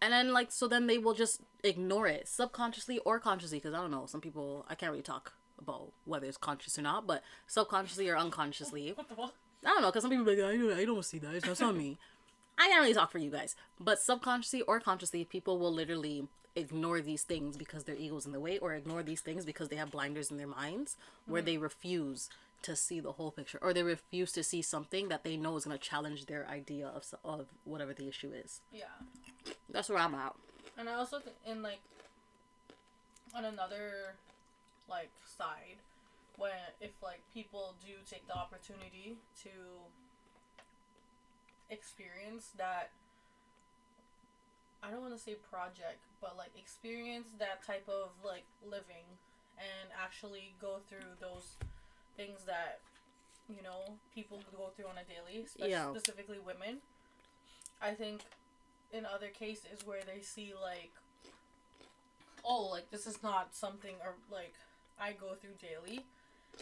and 0.01 0.11
then 0.11 0.33
like 0.33 0.51
so 0.51 0.67
then 0.67 0.87
they 0.87 0.97
will 0.97 1.13
just 1.13 1.39
ignore 1.63 2.05
it 2.05 2.27
subconsciously 2.27 2.99
or 3.05 3.17
consciously 3.17 3.59
because 3.59 3.73
i 3.73 3.77
don't 3.77 3.91
know 3.91 4.05
some 4.07 4.19
people 4.19 4.65
i 4.69 4.75
can't 4.75 4.91
really 4.91 5.01
talk 5.01 5.31
about 5.57 5.87
whether 6.03 6.27
it's 6.27 6.35
conscious 6.35 6.77
or 6.77 6.81
not 6.81 7.07
but 7.07 7.23
subconsciously 7.47 8.09
or 8.09 8.17
unconsciously 8.17 8.91
What 8.97 9.07
the 9.07 9.15
fuck? 9.15 9.33
I 9.63 9.69
don't 9.69 9.81
know, 9.83 9.87
because 9.87 10.01
some 10.01 10.11
people 10.11 10.25
be 10.25 10.35
like, 10.35 10.53
I 10.53 10.57
don't, 10.57 10.73
I 10.73 10.83
don't 10.85 11.05
see 11.05 11.19
that. 11.19 11.39
That's 11.43 11.61
not 11.61 11.75
me. 11.77 11.97
I 12.61 12.67
can't 12.67 12.81
really 12.81 12.93
talk 12.93 13.11
for 13.11 13.17
you 13.17 13.31
guys. 13.31 13.55
But 13.79 13.99
subconsciously 13.99 14.61
or 14.61 14.79
consciously, 14.79 15.25
people 15.25 15.57
will 15.57 15.73
literally 15.73 16.27
ignore 16.55 17.01
these 17.01 17.23
things 17.23 17.57
because 17.57 17.85
their 17.85 17.95
ego's 17.95 18.27
in 18.27 18.33
the 18.33 18.39
way, 18.39 18.59
or 18.59 18.73
ignore 18.73 19.01
these 19.01 19.21
things 19.21 19.45
because 19.45 19.69
they 19.69 19.77
have 19.77 19.89
blinders 19.89 20.29
in 20.29 20.37
their 20.37 20.47
minds 20.47 20.95
where 21.25 21.41
hmm. 21.41 21.47
they 21.47 21.57
refuse 21.57 22.29
to 22.61 22.75
see 22.75 22.99
the 22.99 23.13
whole 23.13 23.31
picture, 23.31 23.57
or 23.63 23.73
they 23.73 23.81
refuse 23.81 24.31
to 24.33 24.43
see 24.43 24.61
something 24.61 25.09
that 25.09 25.23
they 25.23 25.35
know 25.35 25.57
is 25.57 25.65
going 25.65 25.75
to 25.75 25.83
challenge 25.83 26.27
their 26.27 26.47
idea 26.47 26.87
of, 26.87 27.03
of 27.25 27.47
whatever 27.63 27.93
the 27.93 28.07
issue 28.07 28.31
is. 28.31 28.61
Yeah. 28.71 28.83
That's 29.71 29.89
where 29.89 29.97
I'm 29.97 30.13
at. 30.13 30.35
And 30.77 30.87
I 30.87 30.93
also 30.93 31.17
think 31.17 31.35
in 31.47 31.63
like 31.63 31.79
on 33.35 33.45
another 33.45 34.13
like 34.87 35.09
side, 35.25 35.77
when 36.37 36.51
if 36.79 36.91
like 37.01 37.21
people 37.33 37.73
do 37.83 37.93
take 38.07 38.27
the 38.27 38.35
opportunity 38.35 39.17
to 39.41 39.49
experience 41.71 42.49
that 42.57 42.91
I 44.83 44.91
don't 44.91 45.01
want 45.01 45.13
to 45.13 45.19
say 45.19 45.35
project, 45.49 46.01
but 46.21 46.37
like 46.37 46.51
experience 46.57 47.27
that 47.39 47.65
type 47.65 47.87
of 47.87 48.09
like 48.23 48.43
living 48.69 49.05
and 49.57 49.89
actually 50.01 50.53
go 50.59 50.77
through 50.89 51.17
those 51.19 51.55
things 52.17 52.43
that 52.45 52.79
you 53.49 53.61
know 53.63 53.95
people 54.13 54.41
go 54.57 54.69
through 54.75 54.85
on 54.87 54.95
a 54.97 55.05
daily, 55.05 55.45
spe- 55.45 55.69
Yeah. 55.69 55.89
specifically 55.91 56.39
women. 56.43 56.77
I 57.81 57.91
think 57.91 58.21
in 58.91 59.05
other 59.05 59.27
cases 59.27 59.85
where 59.85 60.01
they 60.03 60.21
see 60.21 60.53
like 60.61 60.91
oh 62.43 62.67
like 62.69 62.89
this 62.91 63.05
is 63.07 63.21
not 63.23 63.55
something 63.55 63.95
or 64.03 64.15
like 64.31 64.53
I 64.99 65.13
go 65.13 65.33
through 65.35 65.55
daily 65.61 66.03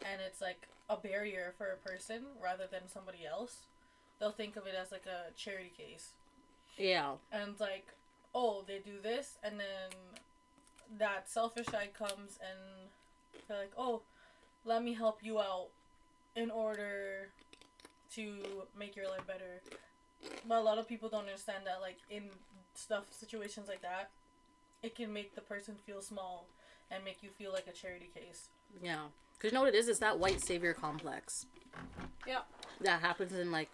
and 0.06 0.22
it's 0.22 0.41
like 0.41 0.67
a 0.89 0.98
barrier 0.98 1.54
for 1.58 1.67
a 1.72 1.78
person 1.78 2.24
rather 2.41 2.65
than 2.69 2.82
somebody 2.88 3.26
else 3.26 3.56
they'll 4.19 4.32
think 4.32 4.55
of 4.55 4.65
it 4.67 4.75
as 4.79 4.91
like 4.91 5.05
a 5.05 5.32
charity 5.36 5.71
case 5.77 6.12
Yeah. 6.77 7.13
and 7.32 7.60
like 7.60 7.88
oh 8.36 8.63
they 8.67 8.79
do 8.79 8.99
this 9.01 9.38
and 9.43 9.60
then 9.60 9.89
that 10.97 11.29
selfish 11.29 11.67
side 11.67 11.93
comes 11.97 12.39
and 12.41 12.89
they're 13.47 13.58
like 13.60 13.71
oh 13.77 14.01
let 14.65 14.84
me 14.84 14.93
help 14.93 15.19
you 15.23 15.39
out 15.39 15.67
in 16.36 16.49
order 16.51 17.29
to 18.15 18.38
make 18.77 18.95
your 18.95 19.08
life 19.08 19.25
better 19.27 19.62
but 20.47 20.58
a 20.58 20.62
lot 20.62 20.77
of 20.77 20.88
people 20.88 21.10
don't 21.10 21.25
understand 21.25 21.63
that 21.65 21.79
like 21.82 21.97
in 22.10 22.23
stuff 22.75 23.05
situations 23.12 23.67
like 23.67 23.82
that 23.82 24.10
it 24.84 24.95
can 24.95 25.12
make 25.12 25.36
the 25.36 25.41
person 25.41 25.75
feel 25.86 26.01
small 26.01 26.45
and 26.91 27.03
make 27.03 27.17
you 27.21 27.29
feel 27.38 27.51
like 27.53 27.67
a 27.67 27.71
charity 27.71 28.10
case 28.13 28.49
Yeah. 28.82 29.05
Because 29.34 29.51
you 29.51 29.55
know 29.55 29.62
what 29.63 29.73
it 29.73 29.77
is? 29.77 29.88
It's 29.88 29.99
that 29.99 30.19
white 30.19 30.41
savior 30.41 30.73
complex. 30.73 31.45
yeah 32.27 32.39
that 32.82 32.99
happens 33.01 33.34
in 33.34 33.51
like 33.51 33.69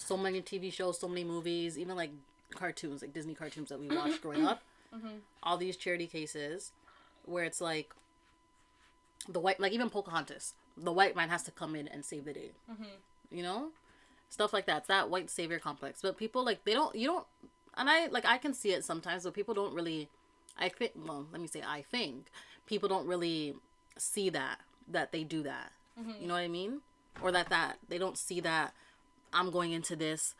so 0.00 0.16
many 0.16 0.40
TV 0.40 0.72
shows, 0.72 0.98
so 0.98 1.08
many 1.08 1.24
movies, 1.24 1.78
even 1.78 1.96
like 1.96 2.10
cartoons, 2.54 3.02
like 3.02 3.12
Disney 3.12 3.34
cartoons 3.34 3.68
that 3.68 3.78
we 3.78 3.86
mm-hmm. 3.86 3.96
watched 3.96 4.22
growing 4.22 4.38
mm-hmm. 4.38 4.48
up. 4.48 4.62
Mm-hmm. 4.94 5.18
All 5.42 5.56
these 5.56 5.76
charity 5.76 6.06
cases 6.06 6.72
where 7.26 7.44
it's 7.44 7.60
like 7.60 7.92
the 9.28 9.38
white, 9.38 9.60
like 9.60 9.72
even 9.72 9.90
Pocahontas, 9.90 10.54
the 10.76 10.92
white 10.92 11.14
man 11.14 11.28
has 11.28 11.42
to 11.44 11.50
come 11.50 11.76
in 11.76 11.86
and 11.86 12.04
save 12.04 12.24
the 12.24 12.32
day. 12.32 12.50
You 13.30 13.42
know, 13.42 13.68
stuff 14.30 14.52
like 14.52 14.66
that. 14.66 14.78
It's 14.78 14.88
that 14.88 15.10
white 15.10 15.30
savior 15.30 15.58
complex. 15.58 16.00
But 16.02 16.16
people 16.16 16.44
like 16.44 16.64
they 16.64 16.72
don't. 16.72 16.94
You 16.96 17.06
don't. 17.06 17.26
And 17.76 17.88
I 17.88 18.06
like 18.06 18.24
I 18.24 18.38
can 18.38 18.54
see 18.54 18.72
it 18.72 18.84
sometimes, 18.84 19.24
but 19.24 19.34
people 19.34 19.54
don't 19.54 19.74
really. 19.74 20.08
I 20.58 20.68
think. 20.68 20.92
Well, 20.96 21.26
let 21.30 21.40
me 21.40 21.46
say 21.46 21.62
I 21.64 21.82
think 21.82 22.26
people 22.66 22.88
don't 22.88 23.06
really 23.06 23.54
see 23.96 24.30
that 24.30 24.60
that 24.88 25.12
they 25.12 25.22
do 25.22 25.42
that. 25.44 25.72
You 26.18 26.26
know 26.26 26.34
what 26.34 26.40
I 26.40 26.48
mean? 26.48 26.80
Or 27.20 27.30
that 27.30 27.50
that 27.50 27.78
they 27.88 27.98
don't 27.98 28.16
see 28.16 28.40
that 28.40 28.72
I'm 29.32 29.50
going 29.50 29.72
into 29.72 29.96
this 29.96 30.34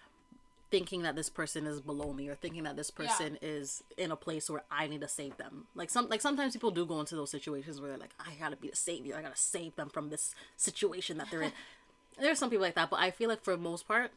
thinking 0.71 1.03
that 1.03 1.17
this 1.17 1.29
person 1.29 1.67
is 1.67 1.81
below 1.81 2.13
me 2.13 2.29
or 2.29 2.37
thinking 2.37 2.63
that 2.63 2.77
this 2.77 2.91
person 2.91 3.37
is 3.43 3.83
in 3.97 4.13
a 4.13 4.17
place 4.17 4.49
where 4.49 4.63
I 4.71 4.87
need 4.87 5.01
to 5.01 5.09
save 5.09 5.37
them. 5.37 5.67
Like 5.75 5.91
some 5.91 6.09
like 6.09 6.21
sometimes 6.21 6.53
people 6.53 6.71
do 6.71 6.87
go 6.87 7.01
into 7.01 7.17
those 7.17 7.31
situations 7.31 7.81
where 7.81 7.91
they're 7.91 7.99
like, 7.99 8.15
I 8.21 8.35
gotta 8.39 8.57
be 8.57 8.69
the 8.71 8.77
savior. 8.77 9.17
I 9.17 9.23
gotta 9.23 9.37
save 9.37 9.75
them 9.77 9.89
from 9.89 10.11
this 10.11 10.35
situation 10.57 11.19
that 11.19 11.29
they're 11.31 11.43
in. 11.43 11.53
There's 12.21 12.39
some 12.39 12.51
people 12.51 12.65
like 12.65 12.75
that, 12.75 12.91
but 12.91 13.01
I 13.01 13.11
feel 13.11 13.29
like 13.29 13.43
for 13.43 13.53
the 13.53 13.63
most 13.63 13.89
part, 13.89 14.13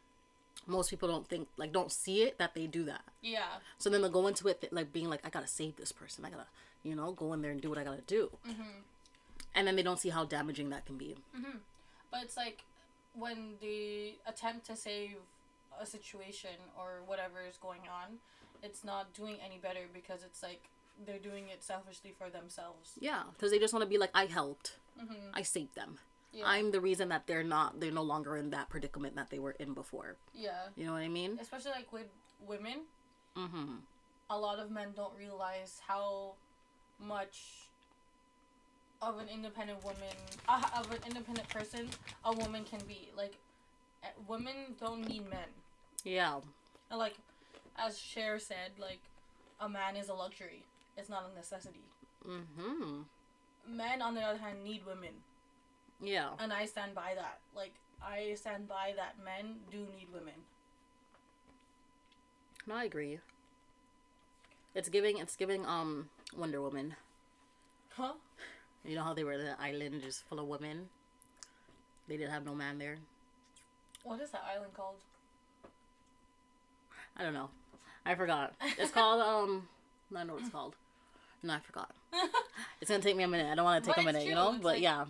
most 0.68 0.90
people 0.90 1.10
don't 1.10 1.28
think 1.28 1.48
like 1.58 1.72
don't 1.72 1.92
see 1.92 2.22
it 2.22 2.38
that 2.38 2.54
they 2.54 2.68
do 2.68 2.84
that. 2.84 3.02
yeah 3.22 3.60
So 3.80 3.90
then 3.90 4.02
they'll 4.02 4.12
go 4.12 4.28
into 4.28 4.48
it 4.48 4.62
th- 4.62 4.74
like 4.74 4.94
being 4.94 5.10
like, 5.10 5.26
I 5.26 5.30
gotta 5.30 5.48
save 5.48 5.78
this 5.78 5.92
person. 5.92 6.24
I 6.24 6.30
gotta, 6.30 6.48
you 6.84 6.96
know, 6.96 7.14
go 7.14 7.34
in 7.34 7.42
there 7.42 7.52
and 7.52 7.62
do 7.62 7.70
what 7.70 7.80
I 7.80 7.84
gotta 7.84 8.02
do. 8.06 8.30
Mm-hmm. 8.48 8.82
And 9.56 9.68
then 9.68 9.76
they 9.76 9.84
don't 9.84 10.00
see 10.00 10.10
how 10.10 10.26
damaging 10.26 10.70
that 10.70 10.86
can 10.86 10.98
be. 10.98 11.16
Mm-hmm. 11.36 11.58
But 12.12 12.24
it's 12.24 12.38
like 12.38 12.64
when 13.14 13.56
they 13.62 14.16
attempt 14.26 14.66
to 14.68 14.76
save 14.76 15.16
a 15.80 15.86
situation 15.86 16.52
or 16.78 17.02
whatever 17.06 17.42
is 17.48 17.58
going 17.58 17.82
on, 17.82 18.18
it's 18.62 18.84
not 18.84 19.14
doing 19.14 19.38
any 19.46 19.58
better 19.58 19.82
because 19.94 20.24
it's 20.24 20.42
like 20.44 20.70
they're 21.06 21.20
doing 21.20 21.50
it 21.50 21.64
selfishly 21.64 22.14
for 22.18 22.30
themselves. 22.30 22.92
Yeah, 23.00 23.24
because 23.34 23.52
they 23.52 23.60
just 23.60 23.74
want 23.74 23.84
to 23.84 23.90
be 23.90 23.98
like, 23.98 24.12
I 24.14 24.26
helped, 24.26 24.78
I 25.34 25.42
saved 25.42 25.76
them. 25.76 25.98
Yeah. 26.32 26.46
I'm 26.48 26.72
the 26.72 26.82
reason 26.82 27.10
that 27.10 27.28
they're 27.28 27.44
not, 27.44 27.80
they're 27.80 27.92
no 27.92 28.02
longer 28.04 28.38
in 28.38 28.50
that 28.52 28.70
predicament 28.70 29.16
that 29.16 29.30
they 29.30 29.38
were 29.40 29.52
in 29.60 29.74
before. 29.74 30.16
Yeah. 30.34 30.68
You 30.76 30.86
know 30.86 30.94
what 30.94 31.02
I 31.02 31.08
mean? 31.10 31.38
Especially 31.42 31.72
like 31.72 31.92
with 31.94 32.08
women, 32.48 32.82
Mm-hmm. 33.38 33.78
a 34.30 34.38
lot 34.38 34.60
of 34.60 34.70
men 34.70 34.90
don't 34.96 35.14
realize 35.18 35.82
how 35.88 36.34
much 37.00 37.70
of 39.04 39.20
an 39.20 39.28
independent 39.34 39.84
woman, 39.84 40.16
uh, 40.48 40.62
of 40.78 40.90
an 40.92 41.00
independent 41.08 41.48
person, 41.50 41.90
a 42.26 42.34
woman 42.34 42.64
can 42.64 42.80
be. 42.88 43.10
Like, 43.16 43.34
eh, 44.04 44.08
women 44.28 44.76
don't 44.80 45.08
need 45.08 45.30
men. 45.30 45.50
Yeah. 46.04 46.40
And 46.90 47.00
like, 47.00 47.16
as 47.78 47.98
Cher 47.98 48.40
said, 48.40 48.72
like, 48.80 49.00
a 49.60 49.68
man 49.70 49.96
is 49.96 50.10
a 50.10 50.14
luxury. 50.14 50.64
It's 50.98 51.10
not 51.10 51.30
a 51.32 51.36
necessity. 51.38 51.84
Mm-hmm. 52.28 53.02
Men, 53.68 54.02
on 54.02 54.16
the 54.16 54.22
other 54.22 54.40
hand, 54.40 54.64
need 54.64 54.86
women, 54.86 55.14
Yeah. 56.02 56.32
and 56.40 56.52
I 56.52 56.66
stand 56.66 56.94
by 56.94 57.14
that. 57.16 57.40
Like, 57.56 57.74
I 58.06 58.34
stand 58.36 58.68
by 58.68 58.94
that 58.98 59.16
men 59.24 59.56
do 59.72 59.80
need 59.98 60.08
women. 60.14 60.34
No, 62.68 62.76
I 62.76 62.84
agree. 62.86 63.20
It's 64.76 64.90
giving, 64.90 65.18
it's 65.18 65.36
giving, 65.36 65.66
um, 65.66 66.10
Wonder 66.36 66.62
Woman. 66.62 66.96
Huh? 67.92 68.14
You 68.86 68.96
know 68.96 69.04
how 69.04 69.14
they 69.14 69.24
were 69.24 69.38
the 69.38 69.60
island 69.62 70.02
just 70.02 70.24
full 70.26 70.40
of 70.40 70.48
women? 70.48 70.90
They 72.08 72.18
didn't 72.18 72.32
have 72.32 72.46
no 72.46 72.54
man 72.54 72.78
there. 72.80 72.98
What 74.04 74.20
is 74.22 74.32
that 74.32 74.44
island 74.54 74.74
called? 74.74 74.96
I 77.16 77.24
don't 77.24 77.34
know. 77.34 77.50
I 78.06 78.16
forgot. 78.16 78.54
It's 78.78 78.92
called, 78.92 79.22
um, 79.50 79.68
I 80.14 80.18
don't 80.20 80.28
know 80.28 80.34
what 80.34 80.42
it's 80.44 80.52
called. 80.52 80.76
No, 81.42 81.54
I 81.54 81.60
forgot. 81.60 81.92
It's 82.82 82.90
gonna 82.90 83.02
take 83.04 83.16
me 83.16 83.24
a 83.24 83.28
minute. 83.28 83.50
I 83.52 83.56
don't 83.56 83.66
want 83.66 83.84
to 83.84 83.90
take 83.90 83.96
But 83.96 84.02
a 84.04 84.06
minute, 84.14 84.28
you 84.28 84.36
know? 84.36 84.50
It's 84.54 84.58
But 84.64 84.74
like- 84.76 84.82
yeah. 84.82 85.06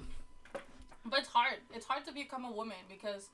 But 1.05 1.19
it's 1.19 1.27
hard. 1.27 1.55
It's 1.73 1.85
hard 1.85 2.05
to 2.05 2.13
become 2.13 2.45
a 2.45 2.51
woman 2.51 2.77
because, 2.87 3.27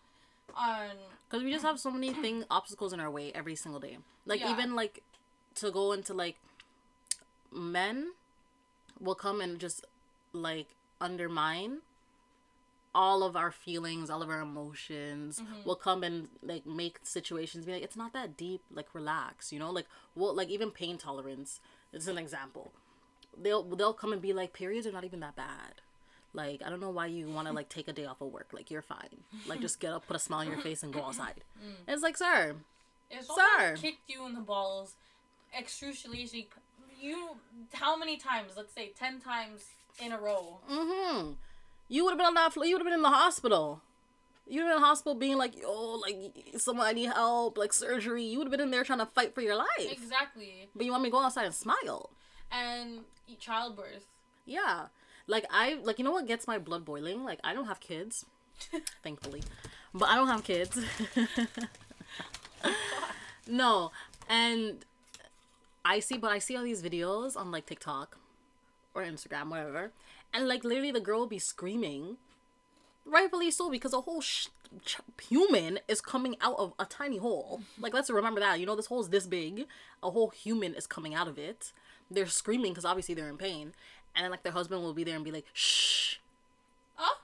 um, 0.57 0.87
Because 1.29 1.43
we 1.43 1.51
just 1.51 1.63
have 1.63 1.79
so 1.79 1.91
many 1.91 2.13
thing 2.13 2.43
obstacles 2.49 2.93
in 2.93 2.99
our 2.99 3.11
way 3.11 3.31
every 3.33 3.55
single 3.55 3.79
day. 3.79 3.97
Like 4.25 4.39
Yeah. 4.39 4.51
even 4.51 4.75
like 4.75 5.03
to 5.55 5.69
go 5.71 5.91
into 5.91 6.13
like 6.13 6.37
men 7.51 8.13
will 8.99 9.15
come 9.15 9.39
and 9.39 9.59
just 9.59 9.85
like 10.33 10.67
undermine 11.01 11.79
all 12.93 13.23
of 13.23 13.35
our 13.35 13.51
feelings, 13.51 14.09
all 14.09 14.21
of 14.21 14.29
our 14.29 14.41
emotions 14.41 15.39
mm-hmm. 15.39 15.67
will 15.67 15.75
come 15.75 16.03
and 16.03 16.27
like 16.41 16.65
make 16.65 16.99
situations 17.03 17.65
be 17.65 17.73
like 17.73 17.83
it's 17.83 17.95
not 17.95 18.13
that 18.13 18.35
deep, 18.35 18.61
like 18.73 18.93
relax, 18.93 19.51
you 19.51 19.59
know? 19.59 19.69
Like 19.71 19.85
well 20.15 20.33
like 20.33 20.49
even 20.49 20.71
pain 20.71 20.97
tolerance 20.97 21.59
is 21.93 22.07
an 22.07 22.17
example. 22.17 22.71
They'll 23.41 23.63
they'll 23.63 23.93
come 23.93 24.13
and 24.13 24.21
be 24.21 24.33
like 24.33 24.53
periods 24.53 24.87
are 24.87 24.91
not 24.91 25.03
even 25.03 25.19
that 25.19 25.35
bad. 25.35 25.81
Like 26.33 26.61
I 26.65 26.69
don't 26.69 26.79
know 26.79 26.89
why 26.89 27.07
you 27.07 27.27
want 27.27 27.47
to 27.47 27.53
like 27.53 27.69
take 27.69 27.87
a 27.87 27.93
day 27.93 28.05
off 28.05 28.21
of 28.21 28.31
work. 28.31 28.49
Like 28.53 28.71
you're 28.71 28.81
fine. 28.81 29.23
Like 29.47 29.61
just 29.61 29.79
get 29.79 29.93
up, 29.93 30.07
put 30.07 30.15
a 30.15 30.19
smile 30.19 30.41
on 30.41 30.47
your 30.47 30.61
face 30.61 30.83
and 30.83 30.93
go 30.93 31.03
outside. 31.03 31.35
Mm. 31.59 31.75
And 31.87 31.93
it's 31.93 32.03
like, 32.03 32.15
"Sir, 32.15 32.55
If 33.09 33.25
Sir. 33.25 33.75
kicked 33.75 34.09
you 34.09 34.25
in 34.25 34.33
the 34.33 34.39
balls, 34.39 34.95
excruciating, 35.53 36.45
you 37.01 37.31
how 37.73 37.97
many 37.97 38.15
times? 38.15 38.53
Let's 38.55 38.73
say 38.73 38.93
ten 38.97 39.19
times 39.19 39.65
in 40.01 40.11
a 40.11 40.19
row. 40.19 40.59
Mm-hmm. 40.71 41.31
You 41.87 42.03
would 42.05 42.11
have 42.11 42.17
been 42.17 42.27
on 42.27 42.33
that. 42.35 42.53
fl- 42.53 42.65
You 42.65 42.75
would 42.75 42.81
have 42.81 42.85
been 42.87 42.93
in 42.93 43.01
the 43.01 43.09
hospital. 43.09 43.81
You 44.47 44.61
would 44.61 44.67
have 44.67 44.69
been 44.69 44.75
in 44.77 44.81
the 44.81 44.87
hospital 44.87 45.15
being 45.15 45.37
like, 45.37 45.55
"Yo, 45.59 45.71
like 45.95 46.15
someone 46.57 46.87
I 46.87 46.93
need 46.93 47.11
help, 47.11 47.57
like 47.57 47.73
surgery." 47.73 48.23
You 48.23 48.39
would 48.39 48.47
have 48.47 48.51
been 48.51 48.61
in 48.61 48.71
there 48.71 48.83
trying 48.83 48.99
to 48.99 49.05
fight 49.05 49.35
for 49.35 49.41
your 49.41 49.55
life. 49.55 49.67
Exactly. 49.91 50.69
But 50.75 50.85
you 50.85 50.91
want 50.91 51.03
me 51.03 51.09
to 51.09 51.11
go 51.11 51.23
outside 51.23 51.45
and 51.45 51.53
smile? 51.53 52.09
And 52.51 53.01
childbirth. 53.39 54.05
Yeah. 54.45 54.87
Like 55.27 55.45
I 55.51 55.75
like 55.83 55.99
you 55.99 56.05
know 56.05 56.11
what 56.11 56.25
gets 56.27 56.47
my 56.47 56.57
blood 56.57 56.85
boiling? 56.85 57.23
Like 57.23 57.39
I 57.43 57.53
don't 57.53 57.65
have 57.67 57.79
kids, 57.79 58.25
thankfully, 59.03 59.43
but 59.93 60.09
I 60.09 60.15
don't 60.15 60.27
have 60.27 60.43
kids. 60.43 60.79
no, 63.47 63.91
and 64.27 64.83
I 65.85 65.99
see, 65.99 66.17
but 66.17 66.31
I 66.31 66.39
see 66.39 66.55
all 66.55 66.63
these 66.63 66.81
videos 66.81 67.37
on 67.37 67.51
like 67.51 67.67
TikTok 67.67 68.17
or 68.99 69.05
Instagram, 69.05 69.49
whatever, 69.49 69.91
and 70.33 70.47
like 70.47 70.63
literally 70.63 70.91
the 70.91 70.99
girl 70.99 71.19
will 71.21 71.27
be 71.27 71.39
screaming, 71.39 72.17
rightfully 73.05 73.51
so, 73.51 73.69
because 73.69 73.93
a 73.93 74.01
whole 74.01 74.21
sh- 74.21 74.47
ch- 74.85 74.97
human 75.29 75.79
is 75.87 76.01
coming 76.01 76.35
out 76.41 76.55
of 76.57 76.73
a 76.79 76.85
tiny 76.85 77.17
hole. 77.17 77.61
Like 77.79 77.93
let's 77.93 78.09
remember 78.09 78.39
that. 78.39 78.59
You 78.59 78.65
know, 78.65 78.75
this 78.75 78.87
hole 78.87 79.01
is 79.01 79.09
this 79.09 79.27
big. 79.27 79.65
A 80.03 80.11
whole 80.11 80.29
human 80.29 80.73
is 80.75 80.87
coming 80.87 81.13
out 81.13 81.27
of 81.27 81.37
it. 81.37 81.71
They're 82.11 82.25
screaming 82.27 82.71
because 82.71 82.85
obviously 82.85 83.15
they're 83.15 83.29
in 83.29 83.37
pain, 83.37 83.73
and 84.15 84.23
then 84.23 84.31
like 84.31 84.43
their 84.43 84.53
husband 84.53 84.81
will 84.81 84.93
be 84.93 85.03
there 85.03 85.15
and 85.15 85.23
be 85.25 85.31
like, 85.31 85.45
"Shh, 85.53 86.15
Oh, 86.97 87.19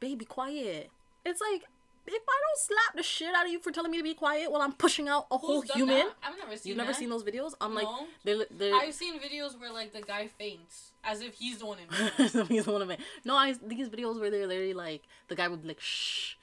baby, 0.00 0.24
quiet." 0.24 0.90
It's 1.24 1.40
like. 1.40 1.64
If 2.06 2.12
I 2.14 2.16
don't 2.16 2.58
slap 2.58 2.96
the 2.96 3.02
shit 3.02 3.34
out 3.34 3.46
of 3.46 3.52
you 3.52 3.58
for 3.60 3.70
telling 3.70 3.90
me 3.90 3.96
to 3.98 4.04
be 4.04 4.14
quiet 4.14 4.50
while 4.52 4.60
I'm 4.60 4.72
pushing 4.74 5.08
out 5.08 5.26
a 5.30 5.38
whole 5.38 5.62
who's 5.62 5.70
human, 5.72 5.96
that? 5.96 6.12
I've 6.22 6.38
never 6.38 6.56
seen. 6.56 6.68
you've 6.70 6.76
never 6.76 6.92
that. 6.92 6.98
seen 6.98 7.08
those 7.08 7.22
videos. 7.24 7.52
I'm 7.60 7.74
like, 7.74 7.84
No. 7.84 8.06
they're, 8.24 8.44
they're 8.50 8.74
I've 8.74 8.92
seen 8.94 9.18
videos 9.18 9.58
where 9.58 9.72
like 9.72 9.92
the 9.94 10.02
guy 10.02 10.26
faints 10.28 10.90
as 11.02 11.20
if 11.22 11.34
he's 11.34 11.58
the 11.58 11.66
one 11.66 11.78
in 11.78 11.88
pain. 12.28 12.46
He's 12.46 12.66
one 12.66 12.82
of 12.82 12.90
it. 12.90 13.00
No, 13.24 13.36
I 13.36 13.54
these 13.66 13.88
videos 13.88 14.20
where 14.20 14.30
they're 14.30 14.46
literally 14.46 14.74
like 14.74 15.02
the 15.28 15.34
guy 15.34 15.48
would 15.48 15.62
be 15.62 15.68
like 15.68 15.80
shh, 15.80 16.34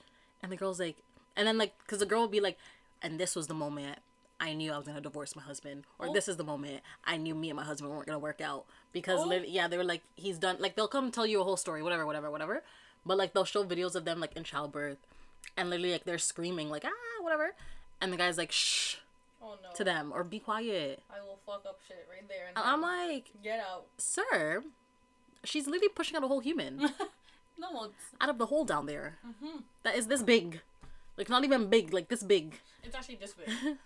and 0.42 0.52
the 0.52 0.56
girl's 0.56 0.80
like, 0.80 0.98
and 1.36 1.48
then 1.48 1.58
like 1.58 1.78
because 1.86 2.00
the 2.00 2.06
girl 2.08 2.22
would 2.22 2.32
be 2.32 2.40
like, 2.42 2.58
and 3.04 3.20
this 3.20 3.36
was 3.36 3.46
the 3.48 3.54
moment 3.54 4.00
I 4.40 4.54
knew 4.54 4.72
I 4.72 4.78
was 4.78 4.88
gonna 4.88 5.02
divorce 5.02 5.36
my 5.36 5.44
husband, 5.44 5.84
or 6.00 6.08
Oh. 6.08 6.14
this 6.14 6.28
is 6.28 6.38
the 6.38 6.44
moment 6.44 6.82
I 7.06 7.18
knew 7.18 7.36
me 7.36 7.50
and 7.52 7.58
my 7.58 7.64
husband 7.64 7.92
weren't 7.92 8.08
gonna 8.08 8.18
work 8.20 8.42
out 8.42 8.66
because 8.94 9.20
Oh. 9.24 9.32
yeah 9.32 9.68
they 9.68 9.78
were 9.78 9.84
like 9.84 10.02
he's 10.16 10.40
done 10.40 10.56
like 10.60 10.76
they'll 10.76 10.88
come 10.88 11.12
tell 11.12 11.28
you 11.28 11.40
a 11.40 11.44
whole 11.44 11.58
story 11.58 11.84
whatever 11.84 12.06
whatever 12.08 12.32
whatever, 12.32 12.64
but 13.06 13.18
like 13.18 13.34
they'll 13.34 13.46
show 13.46 13.64
videos 13.64 13.94
of 13.96 14.06
them 14.06 14.20
like 14.20 14.36
in 14.36 14.44
childbirth, 14.44 14.98
and 15.58 15.70
literally 15.70 15.92
like 15.94 16.04
they're 16.06 16.18
screaming 16.18 16.70
like 16.70 16.84
ah 16.86 17.24
whatever, 17.24 17.52
and 18.00 18.12
the 18.14 18.18
guy's 18.18 18.38
like 18.38 18.52
shh 18.52 18.98
Oh 19.44 19.58
no. 19.64 19.70
to 19.74 19.84
them 19.84 20.12
or 20.14 20.24
be 20.24 20.40
quiet, 20.40 21.02
I 21.10 21.20
will 21.26 21.40
fuck 21.46 21.64
up 21.68 21.80
shit 21.88 22.08
right 22.12 22.28
there. 22.30 22.48
And. 22.50 22.58
I'm 22.58 22.82
like 22.82 23.32
get 23.44 23.60
out. 23.60 23.86
sir, 23.98 24.64
she's 25.44 25.66
literally 25.66 25.90
pushing 25.90 26.16
out 26.16 26.24
a 26.24 26.28
whole 26.28 26.40
human. 26.42 26.90
No, 27.60 27.84
it's 27.84 28.06
out 28.20 28.30
of 28.30 28.40
the 28.40 28.48
hole 28.48 28.66
down 28.66 28.88
there 28.88 29.20
Mm-hmm. 29.28 29.58
that 29.84 29.96
is 29.96 30.08
this 30.08 30.24
big 30.24 30.62
like 31.16 31.30
not 31.30 31.44
even 31.44 31.68
big 31.70 31.94
like 31.94 32.08
this 32.10 32.24
big 32.24 32.60
it's 32.84 32.96
actually 32.96 33.18
this 33.18 33.34
big. 33.34 33.50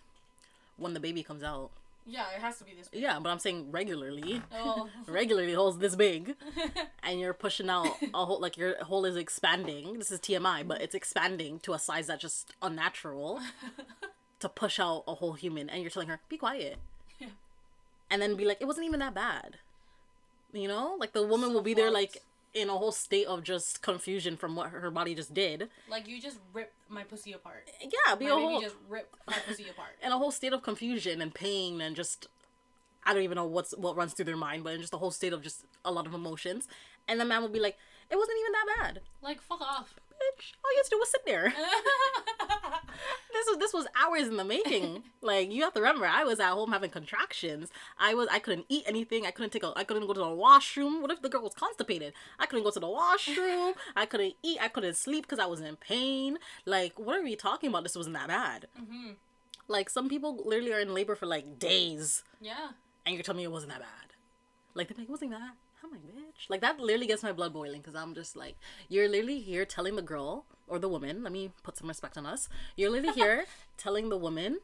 when 0.77 0.93
the 0.93 0.99
baby 1.01 1.23
comes 1.23 1.43
out 1.43 1.71
yeah, 2.05 2.25
it 2.35 2.41
has 2.41 2.57
to 2.59 2.63
be 2.63 2.73
this 2.77 2.87
big. 2.89 3.01
yeah 3.01 3.19
but 3.19 3.29
i'm 3.29 3.39
saying 3.39 3.71
regularly 3.71 4.41
Oh. 4.53 4.87
regularly 5.07 5.53
hole's 5.53 5.79
this 5.79 5.95
big 5.95 6.35
and 7.03 7.19
you're 7.19 7.33
pushing 7.33 7.69
out 7.69 7.87
a 8.13 8.25
hole 8.25 8.39
like 8.39 8.57
your 8.57 8.83
hole 8.83 9.05
is 9.05 9.15
expanding 9.15 9.97
this 9.97 10.11
is 10.11 10.19
tmi 10.19 10.67
but 10.67 10.81
it's 10.81 10.93
expanding 10.95 11.59
to 11.61 11.73
a 11.73 11.79
size 11.79 12.07
that's 12.07 12.21
just 12.21 12.53
unnatural 12.61 13.39
to 14.39 14.49
push 14.49 14.79
out 14.79 15.03
a 15.07 15.15
whole 15.15 15.33
human 15.33 15.69
and 15.69 15.81
you're 15.81 15.89
telling 15.91 16.07
her 16.09 16.19
be 16.29 16.37
quiet 16.37 16.77
Yeah. 17.19 17.29
and 18.11 18.21
then 18.21 18.35
be 18.35 18.45
like 18.45 18.57
it 18.61 18.65
wasn't 18.65 18.85
even 18.85 18.99
that 18.99 19.15
bad 19.15 19.57
you 20.53 20.67
know 20.67 20.95
like 20.99 21.13
the 21.13 21.23
woman 21.25 21.49
will 21.49 21.59
So 21.59 21.63
be 21.63 21.73
there 21.73 21.91
like 21.91 22.21
in 22.55 22.69
a 22.69 22.77
whole 22.77 22.91
state 22.91 23.27
of 23.27 23.43
just 23.43 23.81
confusion 23.83 24.35
from 24.37 24.55
what 24.55 24.69
her 24.71 24.89
body 24.89 25.13
just 25.13 25.33
did 25.33 25.69
like 25.89 26.07
you 26.07 26.19
just 26.19 26.39
ripped 26.53 26.73
my 26.89 27.03
pussy 27.03 27.33
apart. 27.33 27.69
yeah 27.81 28.15
be 28.15 28.25
My 28.25 28.31
a 28.31 28.33
whole 28.35 28.61
just 28.61 28.75
ripped 28.89 29.13
my 29.27 29.35
pussy 29.47 29.67
apart. 29.69 29.91
in 30.03 30.11
a 30.11 30.17
whole 30.17 30.31
state 30.31 30.53
of 30.53 30.63
confusion 30.63 31.21
and 31.21 31.33
pain 31.33 31.81
and 31.81 31.95
just 31.95 32.27
I 33.05 33.13
don't 33.13 33.21
even 33.21 33.35
know 33.35 33.45
what's 33.45 33.71
what 33.77 33.95
runs 33.95 34.13
through 34.13 34.25
their 34.25 34.35
mind, 34.37 34.63
but 34.63 34.73
in 34.73 34.81
just 34.81 34.93
a 34.93 34.97
whole 34.97 35.11
state 35.11 35.31
of 35.31 35.43
just 35.43 35.63
a 35.83 35.91
lot 35.91 36.07
of 36.07 36.15
emotions. 36.15 36.67
And 37.07 37.19
the 37.19 37.25
man 37.25 37.43
will 37.43 37.49
be 37.49 37.59
like, 37.59 37.77
"It 38.09 38.15
wasn't 38.15 38.39
even 38.39 38.51
that 38.53 38.65
bad, 38.79 39.01
Like 39.21 39.41
fuck 39.43 39.61
off. 39.61 39.93
Bitch. 40.15 40.53
All 40.63 40.71
you 40.71 40.77
had 40.77 40.83
to 40.85 40.89
do 40.91 40.99
was 40.99 41.09
sit 41.11 41.25
there. 41.25 41.53
this 43.33 43.45
was 43.47 43.57
this 43.59 43.73
was 43.73 43.87
hours 44.01 44.27
in 44.27 44.37
the 44.37 44.43
making. 44.45 45.03
like 45.21 45.51
you 45.51 45.63
have 45.63 45.73
to 45.73 45.79
remember, 45.81 46.05
I 46.05 46.23
was 46.23 46.39
at 46.39 46.51
home 46.51 46.71
having 46.71 46.89
contractions. 46.89 47.69
I 47.99 48.13
was 48.13 48.27
I 48.31 48.39
couldn't 48.39 48.65
eat 48.69 48.83
anything. 48.87 49.25
I 49.25 49.31
couldn't 49.31 49.51
take 49.51 49.63
a 49.63 49.73
I 49.75 49.83
couldn't 49.83 50.07
go 50.07 50.13
to 50.13 50.19
the 50.19 50.29
washroom. 50.29 51.01
What 51.01 51.11
if 51.11 51.21
the 51.21 51.29
girl 51.29 51.41
was 51.43 51.53
constipated? 51.53 52.13
I 52.39 52.45
couldn't 52.45 52.63
go 52.63 52.71
to 52.71 52.79
the 52.79 52.89
washroom. 52.89 53.73
I 53.95 54.05
couldn't 54.05 54.35
eat. 54.43 54.57
I 54.61 54.67
couldn't 54.67 54.95
sleep 54.95 55.23
because 55.25 55.39
I 55.39 55.45
was 55.45 55.61
in 55.61 55.75
pain. 55.75 56.37
Like 56.65 56.97
what 56.99 57.17
are 57.17 57.23
we 57.23 57.35
talking 57.35 57.69
about? 57.69 57.83
This 57.83 57.95
wasn't 57.95 58.15
that 58.15 58.27
bad. 58.27 58.67
hmm 58.77 59.11
Like 59.67 59.89
some 59.89 60.09
people 60.09 60.41
literally 60.45 60.73
are 60.73 60.79
in 60.79 60.93
labor 60.93 61.15
for 61.15 61.25
like 61.25 61.59
days 61.59 62.23
Yeah. 62.41 62.69
and 63.05 63.15
you're 63.15 63.23
telling 63.23 63.37
me 63.39 63.43
it 63.43 63.51
wasn't 63.51 63.71
that 63.73 63.81
bad. 63.81 63.89
Like 64.73 64.87
they're 64.89 64.97
like, 64.97 65.07
it 65.07 65.11
wasn't 65.11 65.31
that. 65.31 65.53
Like, 65.91 66.01
bitch. 66.01 66.49
Like 66.49 66.61
that 66.61 66.79
literally 66.79 67.07
gets 67.07 67.23
my 67.23 67.31
blood 67.31 67.53
boiling 67.53 67.81
because 67.81 67.95
I'm 67.95 68.13
just 68.13 68.35
like, 68.35 68.55
you're 68.89 69.07
literally 69.07 69.39
here 69.39 69.65
telling 69.65 69.95
the 69.95 70.01
girl 70.01 70.45
or 70.67 70.79
the 70.79 70.89
woman. 70.89 71.23
Let 71.23 71.31
me 71.31 71.51
put 71.63 71.77
some 71.77 71.87
respect 71.87 72.17
on 72.17 72.25
us. 72.25 72.49
You're 72.75 72.89
literally 72.89 73.13
here 73.15 73.45
telling 73.77 74.09
the 74.09 74.17
woman 74.17 74.59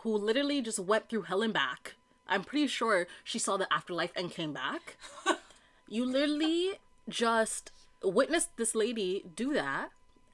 who 0.00 0.16
literally 0.16 0.60
just 0.60 0.78
went 0.78 1.08
through 1.08 1.22
hell 1.22 1.42
and 1.42 1.52
back. 1.52 1.94
I'm 2.26 2.42
pretty 2.42 2.66
sure 2.66 3.06
she 3.22 3.38
saw 3.38 3.56
the 3.56 3.72
afterlife 3.72 4.12
and 4.16 4.30
came 4.30 4.52
back. 4.52 4.96
you 5.88 6.04
literally 6.04 6.72
just 7.08 7.70
witnessed 8.02 8.56
this 8.56 8.74
lady 8.74 9.24
do 9.36 9.52
that 9.52 9.90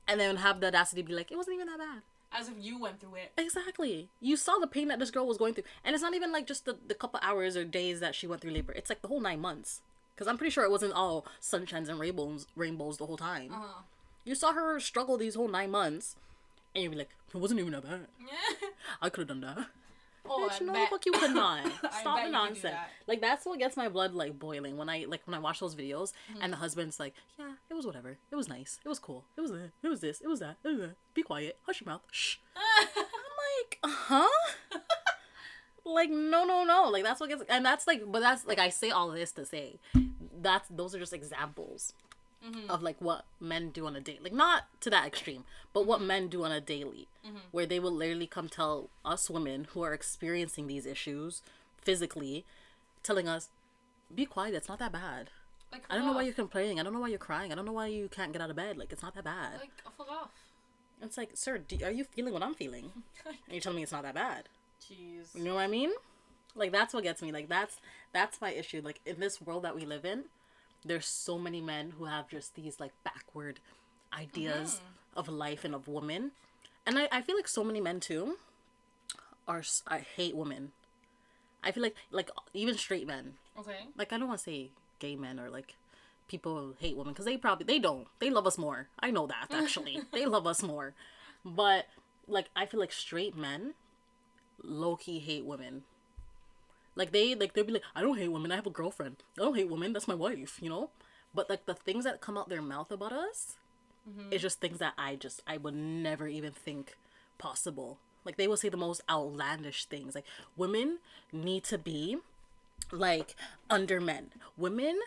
and 0.07 0.21
then 0.21 0.37
have 0.37 0.61
the 0.61 0.69
audacity 0.69 1.03
to 1.03 1.09
be 1.09 1.15
like, 1.15 1.31
it 1.31 1.37
wasn't 1.37 1.55
even 1.55 1.67
that 1.67 1.79
bad. 1.79 2.03
As 2.33 2.49
if 2.49 2.55
you 2.61 2.79
went 2.79 3.01
through 3.01 3.17
it. 3.17 3.33
Exactly. 3.37 4.09
You 4.21 4.37
saw 4.37 4.59
the 4.59 4.69
pain 4.69 4.89
that 4.89 5.01
this 5.01 5.11
girl 5.11 5.27
was 5.27 5.37
going 5.37 5.55
through. 5.55 5.65
And 5.85 5.95
it's 5.95 6.03
not 6.03 6.15
even 6.15 6.31
like 6.31 6.47
just 6.47 6.65
the, 6.65 6.77
the 6.87 6.95
couple 6.95 7.19
hours 7.23 7.57
or 7.57 7.65
days 7.65 7.99
that 8.01 8.15
she 8.15 8.29
went 8.29 8.41
through 8.41 8.53
labor. 8.53 8.73
It's 8.73 8.89
like 8.89 9.03
the 9.03 9.09
whole 9.09 9.21
nine 9.21 9.41
months. 9.41 9.83
Because 10.21 10.29
I'm 10.31 10.37
pretty 10.37 10.51
sure 10.51 10.65
it 10.65 10.71
wasn't 10.71 10.93
all 10.93 11.25
sunshines 11.41 11.89
and 11.89 11.99
rainbows 11.99 12.47
rainbows 12.55 12.99
the 12.99 13.07
whole 13.07 13.17
time. 13.17 13.53
Uh-huh. 13.55 13.81
You 14.23 14.35
saw 14.35 14.53
her 14.53 14.79
struggle 14.79 15.17
these 15.17 15.35
whole 15.35 15.49
nine 15.49 15.71
months. 15.71 16.15
And 16.75 16.85
you'd 16.85 16.91
be 16.91 16.97
like, 16.99 17.09
it 17.35 17.39
wasn't 17.39 17.59
even 17.61 17.73
that 17.73 17.83
bad. 17.85 18.01
Yeah. 18.21 18.69
I 19.03 19.09
could 19.09 19.21
have 19.21 19.29
done 19.29 19.41
that. 19.41 19.67
Oh, 20.29 20.47
Bitch, 20.53 20.61
no, 20.61 20.75
bet. 20.75 20.91
fuck 20.91 21.07
you 21.07 21.13
could 21.13 21.31
not. 21.35 21.65
Stop 22.01 22.03
the 22.03 22.09
you 22.09 22.15
could 22.17 22.25
do 22.27 22.33
nonsense. 22.33 22.63
that. 22.65 22.91
Like 23.07 23.23
that's 23.23 23.47
what 23.47 23.59
gets 23.59 23.79
my 23.79 23.89
blood 23.89 24.13
like 24.13 24.39
boiling 24.39 24.77
when 24.77 24.91
I 24.91 25.07
like 25.09 25.23
when 25.25 25.35
I 25.35 25.39
watch 25.39 25.59
those 25.61 25.75
videos 25.75 26.13
Mm-hmm. 26.31 26.43
and 26.43 26.53
the 26.53 26.59
husband's 26.59 27.01
like, 27.01 27.15
yeah, 27.39 27.53
it 27.71 27.75
was 27.75 27.87
whatever. 27.87 28.19
It 28.31 28.37
was 28.37 28.47
nice. 28.47 28.79
It 28.85 28.91
was 28.91 28.99
cool. 28.99 29.25
It 29.39 29.41
was 29.41 29.53
it. 29.53 29.71
It 29.83 29.89
was 29.89 30.01
this. 30.03 30.21
It 30.21 30.29
was 30.29 30.41
that. 30.41 30.57
It 30.63 30.69
was 30.69 30.79
that. 30.81 30.97
Be 31.15 31.23
quiet. 31.23 31.57
Hush 31.65 31.81
your 31.81 31.89
mouth. 31.91 32.03
Shh. 32.13 32.37
I'm 32.57 33.05
like, 33.57 33.79
huh? 33.83 34.29
like, 35.87 36.11
no, 36.11 36.45
no, 36.45 36.63
no. 36.65 36.89
Like, 36.91 37.05
that's 37.05 37.21
what 37.21 37.31
gets, 37.31 37.43
and 37.49 37.65
that's 37.65 37.87
like, 37.87 38.03
but 38.07 38.21
that's 38.21 38.47
like, 38.47 38.59
I 38.59 38.69
say 38.69 38.91
all 38.91 39.11
this 39.11 39.33
to 39.33 39.45
say, 39.47 39.79
that's 40.41 40.69
those 40.69 40.95
are 40.95 40.99
just 40.99 41.13
examples 41.13 41.93
of 42.71 42.83
like 42.83 42.97
what 43.01 43.27
men 43.39 43.69
do 43.71 43.87
on 43.87 43.95
a 43.95 44.01
date. 44.01 44.23
Like, 44.23 44.33
not 44.33 44.65
to 44.81 44.89
that 44.91 45.07
extreme, 45.07 45.45
but 45.75 45.85
what 45.87 46.01
men 46.01 46.29
do 46.29 46.43
on 46.45 46.51
a 46.53 46.61
daily, 46.61 47.07
where 47.53 47.67
they 47.67 47.79
will 47.79 47.93
literally 47.93 48.27
come 48.27 48.49
tell 48.49 48.89
us 49.05 49.29
women 49.29 49.67
who 49.73 49.83
are 49.83 49.93
experiencing 49.93 50.67
these 50.67 50.87
issues 50.87 51.43
physically, 51.83 52.45
telling 53.03 53.29
us, 53.29 53.51
be 54.15 54.25
quiet. 54.25 54.55
It's 54.55 54.69
not 54.69 54.79
that 54.79 54.91
bad. 54.93 55.29
like, 55.71 55.85
I 55.91 55.97
don't 55.97 56.07
know 56.07 56.13
why 56.15 56.23
you're 56.23 56.33
complaining. 56.35 56.81
I 56.81 56.83
don't 56.83 56.95
know 56.95 57.01
why 57.01 57.09
you're 57.09 57.19
crying. 57.19 57.53
I 57.53 57.55
don't 57.55 57.67
know 57.67 57.73
why 57.73 57.89
you 57.89 58.09
can't 58.09 58.33
get 58.33 58.41
out 58.41 58.49
of 58.51 58.57
bed. 58.57 58.79
Like, 58.79 58.91
it's 58.91 59.03
not 59.03 59.15
that 59.17 59.25
bad. 59.25 59.61
Like, 59.61 59.71
fuck 59.99 60.11
off. 60.11 60.31
It's 61.03 61.17
like, 61.19 61.31
sir, 61.35 61.59
do, 61.59 61.77
are 61.85 61.91
you 61.91 62.05
feeling 62.05 62.33
what 62.33 62.43
I'm 62.43 62.55
feeling? 62.55 62.91
And 63.27 63.37
you're 63.51 63.61
telling 63.61 63.77
me 63.77 63.83
it's 63.83 63.93
not 63.93 64.03
that 64.03 64.15
bad. 64.15 64.49
Jeez. 64.83 65.35
You 65.35 65.45
know 65.45 65.55
what 65.57 65.61
I 65.63 65.67
mean? 65.67 65.91
Like 66.55 66.73
that's 66.73 66.95
what 66.95 67.03
gets 67.03 67.23
me. 67.23 67.33
Like 67.33 67.49
that's 67.49 67.77
that's 68.13 68.41
my 68.41 68.53
issue. 68.53 68.81
Like 68.85 69.01
in 69.07 69.21
this 69.21 69.41
world 69.41 69.65
that 69.65 69.75
we 69.75 69.85
live 69.85 70.05
in, 70.05 70.25
there's 70.85 71.07
so 71.07 71.39
many 71.39 71.61
men 71.61 71.95
who 71.99 72.05
have 72.07 72.29
just 72.29 72.55
these 72.55 72.81
like 72.81 72.93
backward 73.05 73.61
ideas 74.13 74.77
mm-hmm. 74.77 75.19
of 75.19 75.29
life 75.29 75.65
and 75.65 75.75
of 75.75 75.89
women, 75.89 76.33
and 76.87 76.99
I, 76.99 77.09
I 77.13 77.23
feel 77.23 77.37
like 77.37 77.49
so 77.49 77.65
many 77.65 77.81
men 77.81 78.01
too 78.01 78.37
are 79.47 79.63
I 79.87 79.99
hate 79.99 80.37
women. 80.37 80.73
I 81.63 81.73
feel 81.73 81.83
like 81.83 81.97
like 82.11 82.31
even 82.55 82.77
straight 82.77 83.07
men. 83.07 83.35
Okay. 83.59 83.87
Like 83.97 84.13
I 84.13 84.19
don't 84.19 84.29
want 84.29 84.41
to 84.41 84.45
say 84.45 84.71
gay 84.99 85.17
men 85.17 85.39
or 85.39 85.51
like 85.51 85.75
people 86.29 86.75
hate 86.79 86.97
women 86.97 87.13
because 87.13 87.27
they 87.27 87.37
probably 87.37 87.67
they 87.67 87.79
don't. 87.79 88.07
They 88.19 88.31
love 88.31 88.47
us 88.47 88.57
more. 88.57 88.89
I 88.99 89.11
know 89.11 89.27
that 89.27 89.49
actually. 89.51 90.01
they 90.13 90.27
love 90.27 90.47
us 90.47 90.63
more. 90.63 90.95
But 91.45 91.87
like 92.27 92.47
I 92.57 92.67
feel 92.67 92.81
like 92.81 92.93
straight 92.93 93.37
men 93.37 93.75
low 94.63 94.97
key 94.97 95.19
hate 95.19 95.45
women. 95.45 95.83
Like 97.01 97.13
they 97.13 97.35
like 97.35 97.55
they'll 97.55 97.65
be 97.65 97.73
like, 97.79 97.89
I 97.97 98.03
don't 98.03 98.19
hate 98.19 98.33
women, 98.37 98.53
I 98.53 98.57
have 98.57 98.67
a 98.67 98.71
girlfriend. 98.81 99.17
I 99.39 99.43
don't 99.45 99.57
hate 99.57 99.71
women, 99.71 99.93
that's 99.95 100.07
my 100.13 100.15
wife, 100.27 100.59
you 100.61 100.69
know? 100.69 100.91
But 101.35 101.49
like 101.49 101.65
the 101.65 101.75
things 101.75 102.05
that 102.05 102.21
come 102.21 102.37
out 102.39 102.49
their 102.51 102.63
mouth 102.75 102.91
about 102.93 103.13
us 103.13 103.57
Mm-hmm. 104.09 104.33
is 104.33 104.41
just 104.41 104.61
things 104.61 104.79
that 104.79 104.95
I 104.97 105.15
just 105.15 105.43
I 105.47 105.59
would 105.59 105.75
never 105.75 106.27
even 106.27 106.53
think 106.53 106.97
possible. 107.37 107.99
Like 108.25 108.37
they 108.37 108.49
will 108.49 108.57
say 108.57 108.71
the 108.71 108.77
most 108.79 109.03
outlandish 109.11 109.85
things. 109.85 110.15
Like 110.15 110.25
women 110.57 110.99
need 111.33 111.65
to 111.65 111.77
be 111.77 112.17
like 112.91 113.37
under 113.69 114.01
men. 114.01 114.31
Women 114.57 114.99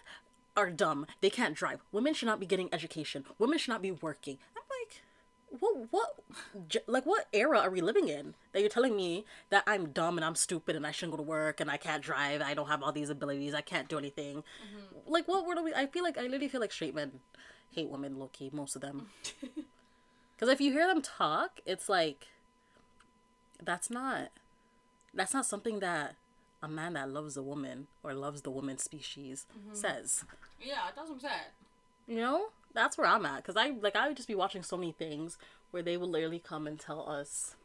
are 0.56 0.70
dumb. 0.70 1.08
They 1.22 1.32
can't 1.32 1.56
drive. 1.56 1.80
Women 1.92 2.14
should 2.14 2.28
not 2.28 2.40
be 2.40 2.46
getting 2.46 2.70
education. 2.72 3.26
Women 3.40 3.58
should 3.58 3.72
not 3.72 3.82
be 3.82 3.92
working. 3.92 4.38
Like, 4.56 4.63
what? 5.60 5.88
What? 5.92 6.16
Like, 6.88 7.06
what 7.06 7.28
era 7.34 7.60
are 7.60 7.70
we 7.70 7.82
living 7.82 8.08
in 8.08 8.36
that 8.52 8.62
you're 8.62 8.70
telling 8.70 8.96
me 8.96 9.26
that 9.50 9.64
I'm 9.68 9.90
dumb 9.90 10.18
and 10.18 10.26
I'm 10.26 10.36
stupid 10.36 10.76
and 10.76 10.86
I 10.86 10.92
shouldn't 10.92 11.14
go 11.14 11.18
to 11.18 11.24
work 11.24 11.60
and 11.60 11.70
I 11.70 11.78
can't 11.78 12.04
drive? 12.04 12.42
I 12.42 12.54
don't 12.54 12.68
have 12.68 12.84
all 12.84 12.92
these 12.92 13.10
abilities. 13.10 13.54
I 13.54 13.62
can't 13.62 13.88
do 13.88 13.98
anything. 13.98 14.38
Mm-hmm. 14.38 15.12
Like, 15.12 15.28
what 15.28 15.58
are 15.58 15.64
we? 15.64 15.74
I 15.74 15.88
feel 15.88 16.04
like 16.04 16.18
I 16.18 16.24
literally 16.24 16.48
feel 16.48 16.62
like 16.62 16.72
straight 16.72 16.96
men 16.96 17.20
hate 17.72 17.90
women, 17.90 18.20
low 18.20 18.30
key. 18.32 18.50
Most 18.54 18.76
of 18.76 18.82
them. 18.82 19.08
Because 20.44 20.52
if 20.52 20.60
you 20.60 20.74
hear 20.74 20.88
them 20.88 21.02
talk, 21.02 21.62
it's 21.66 21.88
like 21.88 22.28
that's 23.64 23.90
not 23.90 24.30
that's 25.14 25.34
not 25.34 25.46
something 25.46 25.80
that 25.80 26.16
a 26.62 26.68
man 26.68 26.94
that 26.94 27.10
loves 27.10 27.38
a 27.38 27.42
woman 27.42 27.88
or 28.04 28.14
loves 28.14 28.42
the 28.42 28.52
woman 28.52 28.78
species 28.78 29.46
mm-hmm. 29.58 29.74
says. 29.74 30.26
Yeah, 30.62 30.88
that's 30.94 31.08
what 31.10 31.16
I'm 31.16 31.20
saying. 31.22 31.52
You 32.08 32.18
know, 32.18 32.46
that's 32.74 32.98
where 32.98 33.08
I'm 33.08 33.26
at. 33.26 33.38
Because 33.38 33.58
I 33.58 33.70
like 33.70 33.96
I 33.96 34.08
would 34.08 34.18
just 34.18 34.28
be 34.28 34.36
watching 34.36 34.64
so 34.64 34.78
many 34.78 34.92
things 34.92 35.38
where 35.72 35.84
they 35.84 35.98
will 35.98 36.10
literally 36.10 36.40
come 36.40 36.68
and 36.68 36.80
tell 36.80 37.10
us, 37.10 37.56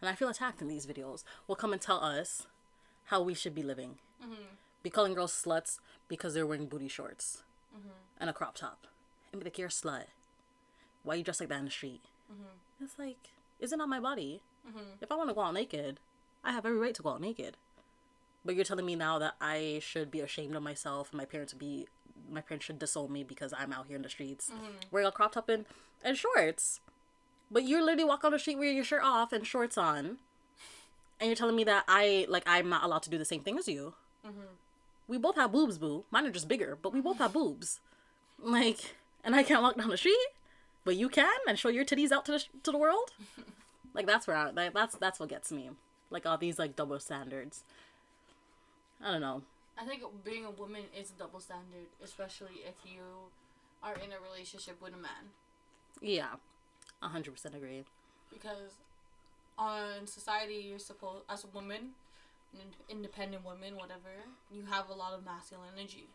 and 0.00 0.08
I 0.08 0.14
feel 0.14 0.28
attacked 0.28 0.62
in 0.62 0.68
these 0.68 0.86
videos. 0.86 1.24
Will 1.46 1.56
come 1.56 1.72
and 1.72 1.80
tell 1.80 2.02
us 2.02 2.46
how 3.06 3.22
we 3.22 3.34
should 3.34 3.54
be 3.54 3.62
living. 3.62 3.96
Mm-hmm. 4.22 4.54
Be 4.82 4.90
calling 4.90 5.14
girls 5.14 5.32
sluts 5.32 5.78
because 6.08 6.34
they're 6.34 6.46
wearing 6.46 6.66
booty 6.66 6.88
shorts 6.88 7.42
mm-hmm. 7.76 7.88
and 8.18 8.30
a 8.30 8.32
crop 8.32 8.54
top, 8.56 8.86
and 9.32 9.40
be 9.40 9.44
like, 9.44 9.58
"You're 9.58 9.68
a 9.68 9.70
slut. 9.70 10.06
Why 11.02 11.14
you 11.14 11.24
dressed 11.24 11.40
like 11.40 11.48
that 11.48 11.58
in 11.58 11.64
the 11.66 11.70
street?" 11.70 12.02
Mm-hmm. 12.32 12.84
It's 12.84 12.98
like, 12.98 13.30
is 13.58 13.72
it 13.72 13.76
not 13.76 13.88
my 13.88 14.00
body? 14.00 14.42
If 15.02 15.12
I 15.12 15.16
want 15.16 15.28
to 15.28 15.34
go 15.34 15.42
out 15.42 15.54
naked, 15.54 16.00
I 16.44 16.52
have 16.52 16.64
every 16.64 16.78
right 16.78 16.94
to 16.94 17.02
go 17.02 17.10
out 17.10 17.20
naked. 17.20 17.56
But 18.44 18.54
you're 18.54 18.64
telling 18.64 18.86
me 18.86 18.96
now 18.96 19.18
that 19.18 19.34
I 19.40 19.80
should 19.82 20.10
be 20.10 20.20
ashamed 20.20 20.56
of 20.56 20.62
myself 20.62 21.10
and 21.10 21.18
my 21.18 21.26
parents 21.26 21.52
would 21.52 21.60
be 21.60 21.86
my 22.30 22.40
parents 22.40 22.66
should 22.66 22.78
disown 22.78 23.12
me 23.12 23.24
because 23.24 23.52
I'm 23.56 23.72
out 23.72 23.86
here 23.86 23.96
in 23.96 24.02
the 24.02 24.08
streets 24.08 24.50
mm-hmm. 24.50 24.66
wearing 24.90 25.08
a 25.08 25.12
crop 25.12 25.32
top 25.32 25.48
and, 25.48 25.66
and 26.04 26.16
shorts. 26.16 26.80
But 27.50 27.64
you 27.64 27.82
literally 27.82 28.04
walk 28.04 28.24
on 28.24 28.32
the 28.32 28.38
street 28.38 28.58
with 28.58 28.74
your 28.74 28.84
shirt 28.84 29.02
off 29.02 29.32
and 29.32 29.46
shorts 29.46 29.76
on. 29.76 30.18
And 31.18 31.26
you're 31.28 31.36
telling 31.36 31.56
me 31.56 31.64
that 31.64 31.84
I 31.88 32.26
like 32.28 32.44
I'm 32.46 32.68
not 32.68 32.84
allowed 32.84 33.02
to 33.02 33.10
do 33.10 33.18
the 33.18 33.24
same 33.24 33.42
thing 33.42 33.58
as 33.58 33.68
you. 33.68 33.94
Mm-hmm. 34.26 34.54
We 35.08 35.18
both 35.18 35.36
have 35.36 35.52
boobs, 35.52 35.76
boo. 35.76 36.04
Mine 36.10 36.26
are 36.26 36.30
just 36.30 36.48
bigger, 36.48 36.78
but 36.80 36.92
we 36.92 37.00
both 37.00 37.14
mm-hmm. 37.14 37.24
have 37.24 37.32
boobs. 37.32 37.80
Like, 38.42 38.94
and 39.24 39.34
I 39.34 39.42
can't 39.42 39.62
walk 39.62 39.76
down 39.76 39.90
the 39.90 39.96
street, 39.98 40.16
but 40.84 40.96
you 40.96 41.08
can 41.08 41.28
and 41.46 41.58
show 41.58 41.68
your 41.68 41.84
titties 41.84 42.12
out 42.12 42.24
to 42.26 42.32
the 42.32 42.44
to 42.62 42.70
the 42.70 42.78
world. 42.78 43.10
like 43.94 44.06
that's 44.06 44.26
where 44.26 44.36
I, 44.36 44.50
like, 44.50 44.72
that's 44.72 44.96
that's 44.96 45.20
what 45.20 45.28
gets 45.28 45.52
me. 45.52 45.70
Like 46.10 46.26
all 46.26 46.38
these 46.38 46.58
like 46.58 46.76
double 46.76 47.00
standards. 47.00 47.64
I 49.02 49.12
don't 49.12 49.20
know. 49.20 49.42
I 49.80 49.84
think 49.86 50.02
being 50.24 50.44
a 50.44 50.50
woman 50.50 50.82
is 50.98 51.10
a 51.10 51.14
double 51.14 51.40
standard, 51.40 51.88
especially 52.04 52.60
if 52.66 52.74
you 52.84 53.00
are 53.82 53.94
in 53.94 54.12
a 54.12 54.20
relationship 54.20 54.80
with 54.82 54.92
a 54.92 54.98
man. 54.98 55.32
Yeah, 56.02 56.34
a 57.00 57.08
hundred 57.08 57.32
percent 57.32 57.54
agree. 57.54 57.84
Because 58.30 58.72
on 59.56 60.06
society, 60.06 60.66
you're 60.68 60.78
supposed, 60.78 61.24
as 61.30 61.44
a 61.44 61.48
woman, 61.48 61.92
an 62.54 62.60
independent 62.90 63.44
woman, 63.44 63.76
whatever, 63.76 64.12
you 64.52 64.64
have 64.66 64.90
a 64.90 64.94
lot 64.94 65.14
of 65.14 65.24
masculine 65.24 65.68
energy. 65.76 66.06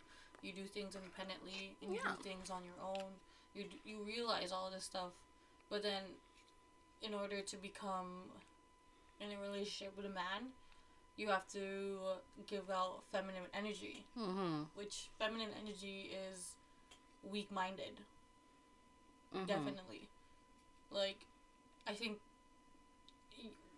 You 0.44 0.54
do 0.54 0.66
things 0.66 0.96
independently, 0.96 1.76
and 1.82 1.92
you 1.94 2.00
Yeah. 2.04 2.16
do 2.16 2.22
things 2.24 2.52
on 2.52 2.64
your 2.66 2.80
own. 2.84 3.14
You 3.56 3.64
d- 3.64 3.82
you 3.84 4.04
realize 4.04 4.52
all 4.52 4.70
this 4.70 4.84
stuff, 4.84 5.12
but 5.70 5.82
then, 5.82 6.04
in 7.02 7.14
order 7.16 7.42
to 7.42 7.58
become 7.58 8.30
in 9.20 9.32
a 9.32 9.40
relationship 9.40 9.96
with 9.98 10.06
a 10.06 10.10
man, 10.10 10.52
you 11.18 11.30
have 11.30 11.48
to 11.54 11.98
give 12.48 12.70
out 12.70 13.04
feminine 13.12 13.48
energy, 13.54 14.04
Mm-hmm. 14.18 14.64
which 14.76 15.10
feminine 15.18 15.52
energy 15.64 16.12
is 16.32 16.56
weak-minded. 17.32 18.00
Mhm. 19.34 19.48
Definitely. 19.48 20.08
Like, 20.92 21.18
I 21.88 21.94
think, 21.94 22.20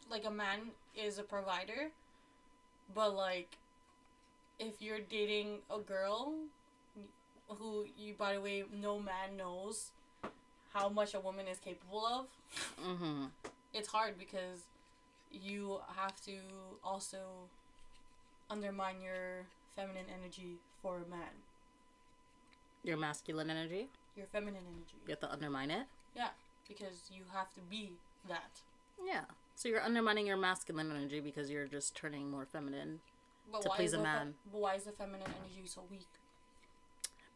like, 0.09 0.25
a 0.25 0.31
man 0.31 0.71
is 0.95 1.17
a 1.19 1.23
provider, 1.23 1.91
but, 2.93 3.13
like, 3.15 3.57
if 4.59 4.81
you're 4.81 4.99
dating 4.99 5.59
a 5.69 5.79
girl 5.79 6.33
who 7.49 7.85
you, 7.97 8.13
by 8.13 8.33
the 8.33 8.41
way, 8.41 8.63
no 8.73 8.99
man 8.99 9.37
knows 9.37 9.91
how 10.73 10.89
much 10.89 11.13
a 11.13 11.19
woman 11.19 11.47
is 11.47 11.59
capable 11.59 12.05
of, 12.05 12.25
Mm-hmm. 12.83 13.25
it's 13.73 13.87
hard 13.89 14.17
because 14.17 14.63
you 15.31 15.79
have 15.95 16.19
to 16.25 16.37
also 16.83 17.49
undermine 18.49 19.01
your 19.01 19.45
feminine 19.75 20.05
energy 20.13 20.57
for 20.81 20.97
a 20.97 21.09
man. 21.09 21.43
Your 22.83 22.97
masculine 22.97 23.49
energy. 23.49 23.89
Your 24.15 24.27
feminine 24.27 24.63
energy. 24.67 24.95
You 25.05 25.11
have 25.11 25.19
to 25.19 25.31
undermine 25.31 25.71
it. 25.71 25.87
Yeah, 26.15 26.29
because 26.67 27.09
you 27.11 27.23
have 27.33 27.53
to 27.55 27.59
be 27.69 27.91
that. 28.27 28.61
Yeah. 29.05 29.25
So 29.55 29.69
you're 29.69 29.81
undermining 29.83 30.27
your 30.27 30.37
masculine 30.37 30.91
energy 30.91 31.19
because 31.19 31.49
you're 31.49 31.67
just 31.67 31.95
turning 31.95 32.29
more 32.31 32.45
feminine. 32.45 32.99
But 33.51 33.61
to 33.63 33.69
please 33.69 33.93
a 33.93 33.97
the 33.97 34.03
fe- 34.03 34.09
man. 34.09 34.33
but 34.51 34.59
why 34.59 34.75
is 34.75 34.83
the 34.83 34.91
feminine 34.91 35.27
energy 35.41 35.65
so 35.65 35.81
weak? 35.89 36.07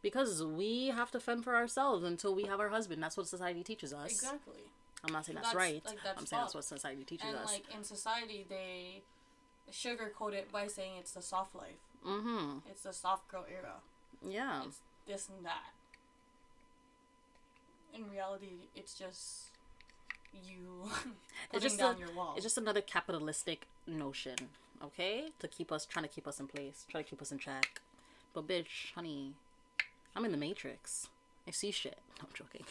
Because 0.02 0.42
we 0.44 0.88
have 0.88 1.10
to 1.12 1.20
fend 1.20 1.44
for 1.44 1.54
ourselves 1.54 2.04
until 2.04 2.34
we 2.34 2.44
have 2.44 2.60
our 2.60 2.68
husband. 2.68 3.02
That's 3.02 3.16
what 3.16 3.28
society 3.28 3.62
teaches 3.62 3.92
us. 3.92 4.10
Exactly. 4.10 4.64
I'm 5.04 5.12
not 5.12 5.24
saying 5.26 5.36
that's, 5.36 5.48
That's- 5.52 5.56
right. 5.72 5.82
like, 5.84 5.98
that's 6.04 6.20
I'm 6.20 6.26
saying 6.26 6.42
that's 6.42 6.54
what 6.54 6.64
society 6.64 7.04
teaches 7.04 7.26
And 7.28 7.36
us. 7.38 7.52
like 7.52 7.64
in 7.74 7.82
society, 7.84 8.46
they 8.48 9.02
sugarcoat 9.72 10.32
it 10.34 10.52
by 10.52 10.66
saying 10.68 10.92
it's 10.98 11.12
the 11.12 11.22
soft 11.22 11.54
life. 11.54 11.80
mm-hmm. 12.06 12.58
It's 12.70 12.82
the 12.82 12.92
soft 12.92 13.28
girl 13.28 13.44
era. 13.50 13.74
Yeah. 14.26 14.62
It's 14.66 14.78
this 15.06 15.28
and 15.28 15.44
that. 15.44 15.72
In 17.94 18.08
reality, 18.10 18.68
it's 18.74 18.94
just 18.94 19.48
you 20.32 20.88
putting 21.50 21.60
just 21.68 21.78
down 21.78 21.96
a- 21.96 21.98
your 21.98 22.12
wall. 22.14 22.32
It's 22.36 22.44
just 22.44 22.56
another 22.56 22.80
capitalistic 22.80 23.66
notion, 23.86 24.36
okay? 24.82 25.30
To 25.40 25.48
keep 25.48 25.70
us, 25.72 25.84
trying 25.84 26.04
to 26.04 26.08
keep 26.08 26.26
us 26.26 26.40
in 26.40 26.46
place, 26.46 26.86
try 26.88 27.02
to 27.02 27.08
keep 27.08 27.20
us 27.20 27.32
in 27.32 27.38
check. 27.38 27.80
But 28.32 28.46
bitch, 28.46 28.92
honey, 28.94 29.32
I'm 30.16 30.24
in 30.24 30.30
the 30.30 30.38
matrix. 30.38 31.08
I 31.46 31.50
see 31.50 31.70
shit. 31.70 31.98
No, 32.18 32.26
I'm 32.28 32.34
joking. 32.34 32.64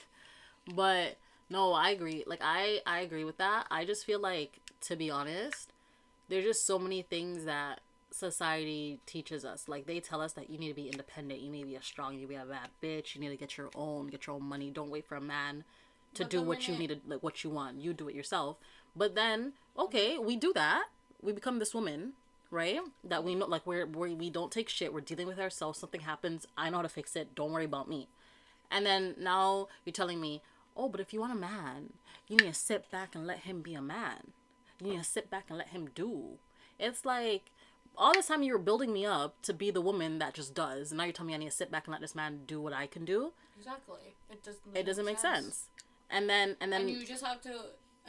But 0.73 1.17
no, 1.52 1.74
I 1.74 1.89
agree. 1.89 2.24
Like 2.26 2.39
I, 2.41 2.80
I 2.88 3.02
agree 3.02 3.26
with 3.26 3.38
that. 3.38 3.68
I 3.70 3.84
just 3.84 4.06
feel 4.06 4.20
like, 4.20 4.60
to 4.82 4.95
be 4.95 5.12
honest, 5.12 5.74
there's 6.30 6.45
just 6.45 6.66
so 6.66 6.80
many 6.80 7.02
things 7.02 7.43
that 7.43 7.82
society 8.10 8.99
teaches 9.06 9.43
us. 9.43 9.68
Like 9.68 9.86
they 9.86 9.99
tell 9.99 10.22
us 10.22 10.32
that 10.34 10.49
you 10.49 10.58
need 10.58 10.70
to 10.70 10.74
be 10.74 10.88
independent, 10.88 11.41
you 11.41 11.52
need 11.52 11.62
to 11.62 11.68
be 11.68 11.76
a 11.76 11.82
strong, 11.82 12.14
you 12.14 12.20
need 12.20 12.26
to 12.26 12.30
be 12.30 12.36
a 12.36 12.45
bad 12.45 12.70
bitch, 12.82 13.16
you 13.16 13.22
need 13.22 13.30
to 13.30 13.36
get 13.36 13.58
your 13.58 13.70
own, 13.76 14.08
get 14.08 14.28
your 14.28 14.38
own 14.38 14.43
money. 14.43 14.70
Don't 14.70 14.89
wait 14.89 15.06
for 15.06 15.16
a 15.16 15.22
man 15.22 15.66
to 16.14 16.24
But 16.24 16.32
do 16.32 16.41
what 16.41 16.68
you 16.70 16.78
need 16.78 16.88
to 16.88 16.99
like 17.06 17.22
what 17.22 17.43
you 17.43 17.49
want. 17.49 17.82
You 17.82 17.93
do 17.93 18.08
it 18.08 18.16
yourself. 18.16 18.56
But 18.95 19.16
then, 19.16 19.54
okay, 19.78 20.18
we 20.18 20.38
do 20.38 20.54
that. 20.54 20.86
We 21.22 21.34
become 21.34 21.60
this 21.60 21.74
woman, 21.76 22.14
right? 22.49 22.80
That 23.04 23.26
we 23.26 23.36
know 23.36 23.45
like 23.45 23.68
we're, 23.68 23.86
we're 23.86 24.16
we 24.16 24.30
don't 24.30 24.54
take 24.54 24.70
shit. 24.70 24.93
We're 24.93 25.02
dealing 25.02 25.28
with 25.28 25.39
ourselves. 25.39 25.80
Something 25.80 26.02
happens. 26.02 26.45
I 26.58 26.70
know 26.70 26.78
how 26.78 26.84
to 26.84 26.89
fix 26.89 27.18
it. 27.18 27.36
Don't 27.36 27.52
worry 27.52 27.66
about 27.66 27.89
me. 27.89 28.08
And 28.70 28.86
then 28.86 29.16
now 29.20 29.68
you're 29.84 29.91
telling 29.91 30.22
me, 30.22 30.41
oh, 30.82 30.89
but 30.89 30.99
if 30.99 31.13
you 31.13 31.19
want 31.19 31.32
a 31.34 31.36
man, 31.36 31.93
you 32.27 32.38
need 32.38 32.47
to 32.47 32.53
sit 32.53 32.89
back 32.91 33.13
and 33.15 33.27
let 33.27 33.39
him 33.39 33.61
be 33.61 33.73
a 33.75 33.82
man. 33.82 34.32
You 34.82 34.91
need 34.91 34.97
to 34.97 35.03
sit 35.03 35.29
back 35.29 35.45
and 35.49 35.57
let 35.57 35.67
him 35.69 35.89
do. 35.93 36.39
It's 36.79 37.05
like 37.05 37.51
all 37.97 38.13
this 38.13 38.27
time 38.27 38.41
you 38.41 38.53
were 38.53 38.59
building 38.59 38.91
me 38.93 39.05
up 39.05 39.41
to 39.43 39.53
be 39.53 39.69
the 39.69 39.82
woman 39.82 40.17
that 40.19 40.34
just 40.34 40.55
does, 40.55 40.91
and 40.91 40.97
now 40.97 41.03
you're 41.03 41.13
telling 41.13 41.27
me 41.27 41.34
I 41.36 41.38
need 41.38 41.51
to 41.51 41.55
sit 41.55 41.71
back 41.71 41.86
and 41.86 41.91
let 41.91 42.01
this 42.01 42.15
man 42.15 42.41
do 42.47 42.59
what 42.61 42.73
I 42.73 42.88
can 42.88 43.05
do. 43.05 43.34
exactly. 43.57 44.15
It 44.32 44.43
doesn't. 44.43 44.75
It 44.75 44.86
doesn't 44.86 45.05
make 45.05 45.19
sense. 45.19 45.67
And 46.09 46.29
then 46.29 46.55
and 46.61 46.73
then 46.73 46.82
and 46.82 46.89
you 46.89 47.05
just 47.05 47.23
have 47.25 47.41
to 47.41 47.53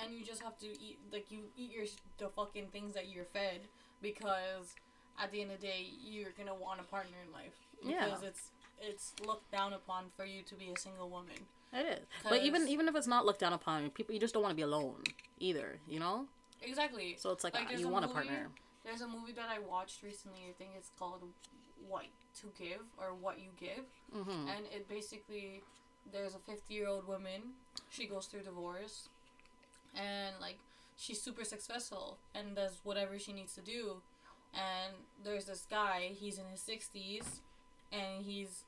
and 0.03 0.15
you 0.15 0.25
just 0.25 0.43
have 0.43 0.59
to 0.61 0.67
eat 0.67 0.99
like 1.13 1.31
you 1.31 1.41
eat 1.57 1.73
your 1.73 1.85
the 2.19 2.29
fucking 2.29 2.69
things 2.73 2.95
that 2.95 3.09
you're 3.11 3.27
fed 3.27 3.61
because 4.01 4.75
at 5.23 5.31
the 5.31 5.43
end 5.43 5.51
of 5.53 5.61
the 5.61 5.67
day 5.67 5.87
you're 6.03 6.33
gonna 6.39 6.55
want 6.55 6.81
a 6.81 6.85
partner 6.85 7.17
in 7.25 7.33
life 7.33 7.55
Yeah. 7.85 8.05
because 8.07 8.23
it's 8.23 8.51
it's 8.81 9.13
looked 9.27 9.51
down 9.53 9.73
upon 9.73 10.07
for 10.17 10.25
you 10.25 10.43
to 10.43 10.55
be 10.55 10.71
a 10.75 10.79
single 10.79 11.09
woman 11.11 11.37
It 11.73 11.87
is. 11.99 12.07
But 12.29 12.43
even 12.43 12.69
even 12.69 12.89
if 12.89 12.95
it's 12.97 13.07
not 13.07 13.25
looked 13.27 13.41
down 13.41 13.53
upon, 13.53 13.91
people 13.91 14.15
you 14.15 14.21
just 14.21 14.35
don't 14.35 14.43
want 14.43 14.53
to 14.53 14.57
be 14.57 14.63
alone 14.63 15.03
either, 15.41 15.79
you 15.89 15.99
know? 16.01 16.27
exactly 16.65 17.17
So 17.19 17.31
it's 17.33 17.43
like, 17.43 17.55
Like, 17.55 17.77
you 17.77 17.89
a 17.89 17.91
want 17.91 18.05
a 18.05 18.09
partner. 18.09 18.49
there's 18.85 19.01
a 19.01 19.09
movie 19.09 19.33
that 19.33 19.49
i 19.49 19.59
watched 19.59 20.03
recently 20.05 20.43
i 20.49 20.53
think 20.59 20.71
it's 20.77 20.91
called 20.99 21.23
What 21.89 22.05
to 22.41 22.47
give 22.57 22.83
or 22.99 23.15
what 23.15 23.41
you 23.41 23.49
give, 23.59 23.85
Mm-hmm. 24.17 24.49
and 24.49 24.67
it 24.73 24.89
basically 24.89 25.63
there's 26.13 26.35
a 26.35 26.39
50 26.39 26.73
year 26.75 26.87
old 26.87 27.07
woman 27.09 27.41
she 27.91 28.07
goes 28.07 28.27
through 28.27 28.43
divorce 28.43 29.09
and 29.97 30.35
like 30.41 30.59
she's 30.97 31.21
super 31.21 31.45
successful 31.45 32.19
and 32.35 32.55
does 32.55 32.81
whatever 32.85 33.19
she 33.19 33.33
needs 33.33 33.55
to 33.55 33.61
do 33.61 33.97
and 34.55 34.93
there's 35.25 35.47
this 35.47 35.67
guy 35.71 36.11
he's 36.15 36.39
in 36.39 36.45
his 36.47 36.61
60s 36.61 37.41
and 37.93 38.25
he's 38.25 38.65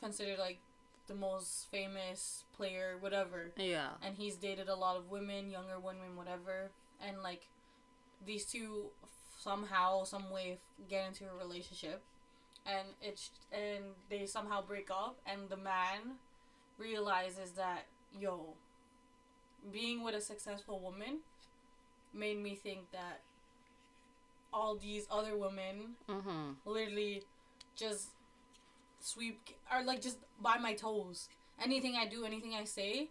considered 0.00 0.38
like 0.38 0.58
the 1.08 1.14
most 1.14 1.68
famous 1.70 2.44
player 2.56 2.96
whatever 3.00 3.52
Yeah. 3.56 3.90
and 4.02 4.16
he's 4.16 4.36
dated 4.36 4.68
a 4.68 4.74
lot 4.76 4.96
of 4.96 5.10
women 5.10 5.50
younger 5.50 5.78
women 5.80 6.16
whatever 6.16 6.72
and 7.00 7.22
like 7.22 7.42
these 8.24 8.46
two 8.46 8.90
somehow 9.38 10.04
some 10.04 10.30
way 10.30 10.60
get 10.88 11.08
into 11.08 11.24
a 11.28 11.34
relationship 11.34 12.02
and 12.64 12.86
it's 13.00 13.30
and 13.50 13.84
they 14.08 14.24
somehow 14.26 14.64
break 14.64 14.88
up 14.90 15.18
and 15.26 15.48
the 15.50 15.56
man 15.56 16.18
realizes 16.78 17.52
that 17.52 17.86
yo 18.12 18.54
being 19.72 20.02
with 20.04 20.14
a 20.14 20.20
successful 20.20 20.80
woman 20.80 21.20
made 22.14 22.38
me 22.40 22.54
think 22.54 22.90
that 22.92 23.20
all 24.52 24.76
these 24.76 25.06
other 25.10 25.36
women 25.36 25.94
Mm-hmm. 26.08 26.52
literally 26.64 27.22
just 27.76 28.10
sweep 29.02 29.40
or 29.72 29.82
like 29.84 30.00
just 30.00 30.18
by 30.40 30.56
my 30.58 30.74
toes. 30.74 31.28
Anything 31.62 31.94
I 31.96 32.06
do, 32.06 32.24
anything 32.24 32.54
I 32.54 32.64
say, 32.64 33.08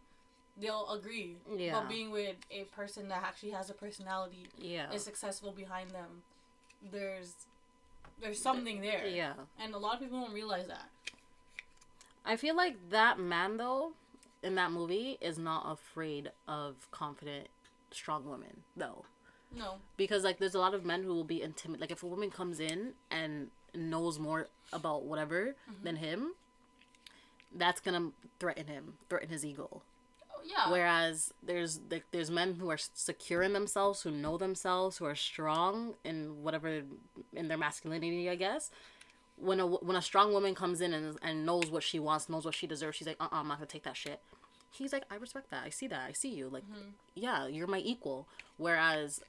they'll 0.60 0.90
agree. 0.92 1.38
Yeah. 1.56 1.80
But 1.80 1.90
being 1.90 2.12
with 2.12 2.36
a 2.50 2.64
person 2.66 3.08
that 3.10 3.24
actually 3.24 3.52
has 3.52 3.70
a 3.70 3.74
personality, 3.74 4.48
Yeah. 4.58 4.92
is 4.92 5.04
successful 5.04 5.52
behind 5.52 5.92
them, 5.92 6.24
there's 6.92 7.34
there's 8.22 8.42
something 8.42 8.82
there. 8.82 9.06
Yeah. 9.08 9.34
And 9.60 9.74
a 9.74 9.78
lot 9.78 9.96
of 9.96 10.00
people 10.02 10.22
don't 10.22 10.34
realize 10.34 10.68
that. 10.68 10.90
I 12.26 12.36
feel 12.36 12.56
like 12.56 12.76
that 12.90 13.20
man 13.20 13.58
though, 13.58 13.94
in 14.44 14.56
that 14.56 14.72
movie, 14.72 15.18
is 15.22 15.38
not 15.40 15.66
afraid 15.72 16.32
of 16.48 16.90
confident, 16.92 17.48
strong 17.92 18.30
women 18.30 18.64
though. 18.76 19.06
No. 19.54 19.80
because 19.98 20.24
like 20.24 20.38
there's 20.40 20.56
a 20.56 20.60
lot 20.60 20.74
of 20.74 20.86
men 20.86 21.04
who 21.04 21.14
will 21.14 21.26
be 21.26 21.42
intimidated 21.42 21.82
like 21.82 21.92
if 21.92 22.04
a 22.04 22.08
woman 22.08 22.30
comes 22.30 22.62
in 22.62 22.94
and 23.10 23.50
knows 23.76 24.20
more 24.20 24.48
about 24.74 25.04
whatever 25.04 25.56
mm-hmm. 25.70 25.84
than 25.84 25.96
him 25.98 26.34
that's 27.56 27.82
gonna 27.82 28.12
threaten 28.40 28.68
him 28.68 28.94
threaten 29.10 29.30
his 29.30 29.46
ego. 29.46 29.82
Oh, 30.34 30.42
yeah. 30.44 30.72
whereas 30.72 31.34
there's 31.44 31.80
like 31.90 32.06
there's 32.12 32.32
men 32.32 32.56
who 32.60 32.70
are 32.70 32.78
secure 32.78 33.42
in 33.42 33.54
themselves 33.54 34.02
who 34.02 34.12
know 34.12 34.38
themselves 34.38 34.98
who 34.98 35.06
are 35.06 35.16
strong 35.16 35.96
in 36.04 36.44
whatever 36.44 36.82
in 37.34 37.48
their 37.48 37.58
masculinity 37.58 38.30
i 38.30 38.36
guess. 38.36 38.72
When 39.38 39.60
a 39.60 39.68
when 39.68 39.96
a 39.96 40.02
strong 40.02 40.34
woman 40.34 40.54
comes 40.54 40.82
in 40.82 40.94
and, 40.94 41.18
and 41.22 41.46
knows 41.46 41.72
what 41.72 41.84
she 41.84 42.00
wants 42.00 42.30
knows 42.30 42.46
what 42.46 42.56
she 42.56 42.68
deserves 42.68 42.98
she's 42.98 43.08
like 43.08 43.18
uh-uh 43.20 43.30
i'm 43.32 43.48
not 43.48 43.58
gonna 43.58 43.68
take 43.68 43.84
that 43.84 43.98
shit. 43.98 44.20
He's 44.72 44.94
like 44.94 45.04
i 45.12 45.16
respect 45.16 45.50
that. 45.52 45.64
I 45.66 45.70
see 45.70 45.88
that. 45.88 46.08
I 46.08 46.14
see 46.14 46.30
you. 46.30 46.50
Like 46.50 46.64
mm-hmm. 46.64 46.90
yeah 47.16 47.48
you're 47.48 47.68
my 47.68 47.80
equal. 47.80 48.28
Whereas 48.58 49.22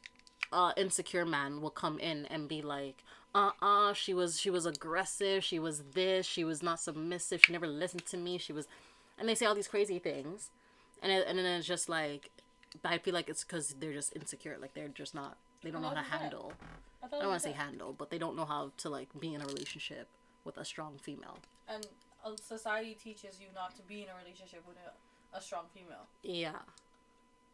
uh 0.53 0.73
insecure 0.77 1.25
man 1.25 1.61
will 1.61 1.71
come 1.71 1.99
in 1.99 2.27
and 2.27 2.49
be 2.49 2.63
like 2.63 3.03
uh-uh 3.35 3.93
she 3.95 4.13
was 4.13 4.39
she 4.39 4.51
was 4.51 4.67
aggressive 4.67 5.43
she 5.43 5.59
was 5.59 5.83
this 5.95 6.27
she 6.27 6.45
was 6.45 6.63
not 6.63 6.79
submissive 6.81 7.41
she 7.45 7.53
never 7.53 7.67
listened 7.67 8.05
to 8.07 8.17
me 8.17 8.39
she 8.39 8.53
was 8.53 8.67
and 9.19 9.29
they 9.29 9.35
say 9.35 9.47
all 9.47 9.55
these 9.55 9.69
crazy 9.69 9.99
things 9.99 10.51
and 11.03 11.11
it, 11.11 11.27
and 11.27 11.39
then 11.39 11.47
it's 11.47 11.67
just 11.67 11.89
like 11.89 12.31
but 12.83 12.93
i 12.93 12.99
feel 12.99 13.15
like 13.15 13.29
it's 13.29 13.45
because 13.45 13.75
they're 13.81 13.93
just 13.95 14.15
insecure 14.15 14.57
like 14.61 14.75
they're 14.75 14.89
just 14.89 15.15
not 15.15 15.37
they 15.63 15.71
don't 15.71 15.83
know 15.83 15.89
how 15.89 15.95
to 15.95 16.01
What 16.01 16.05
was 16.05 16.11
that? 16.11 16.21
handle 16.21 16.53
I, 17.03 17.07
i 17.07 17.09
don't 17.21 17.29
want 17.29 17.43
to 17.43 17.49
say 17.49 17.55
handle 17.55 17.95
but 17.97 18.11
they 18.11 18.19
don't 18.19 18.37
know 18.37 18.45
how 18.45 18.71
to 18.79 18.89
like 18.91 19.09
be 19.19 19.33
in 19.35 19.41
a 19.41 19.47
relationship 19.47 20.09
with 20.45 20.57
a 20.59 20.65
strong 20.65 20.99
female 21.01 21.39
And 21.69 21.87
uh, 22.25 22.31
society 22.37 22.97
teaches 23.03 23.41
you 23.41 23.47
not 23.55 23.75
to 23.77 23.83
be 23.83 24.03
in 24.03 24.09
a 24.09 24.17
relationship 24.23 24.63
with 24.69 24.77
a, 24.77 25.37
a 25.37 25.41
strong 25.41 25.65
female. 25.75 26.07
Yeah. 26.23 26.61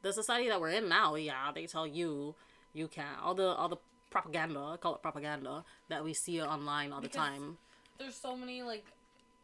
The 0.03 0.12
society 0.12 0.49
that 0.49 0.61
we're 0.61 0.70
in 0.70 0.88
now, 0.88 1.14
yeah, 1.14 1.51
they 1.55 1.66
tell 1.66 1.86
you 1.86 2.34
you 2.73 2.89
can't. 2.89 3.19
All 3.23 3.35
the 3.35 3.49
all 3.49 3.69
the 3.69 3.77
propaganda, 4.11 4.61
I 4.61 4.77
call 4.77 4.95
it 4.95 5.03
propaganda, 5.03 5.64
that 5.89 6.03
we 6.05 6.14
see 6.14 6.41
online 6.43 6.93
all 6.93 7.01
the 7.01 7.09
Because- 7.09 7.29
time. 7.29 7.59
there's 7.99 8.14
so 8.16 8.37
many 8.37 8.62
like 8.62 8.85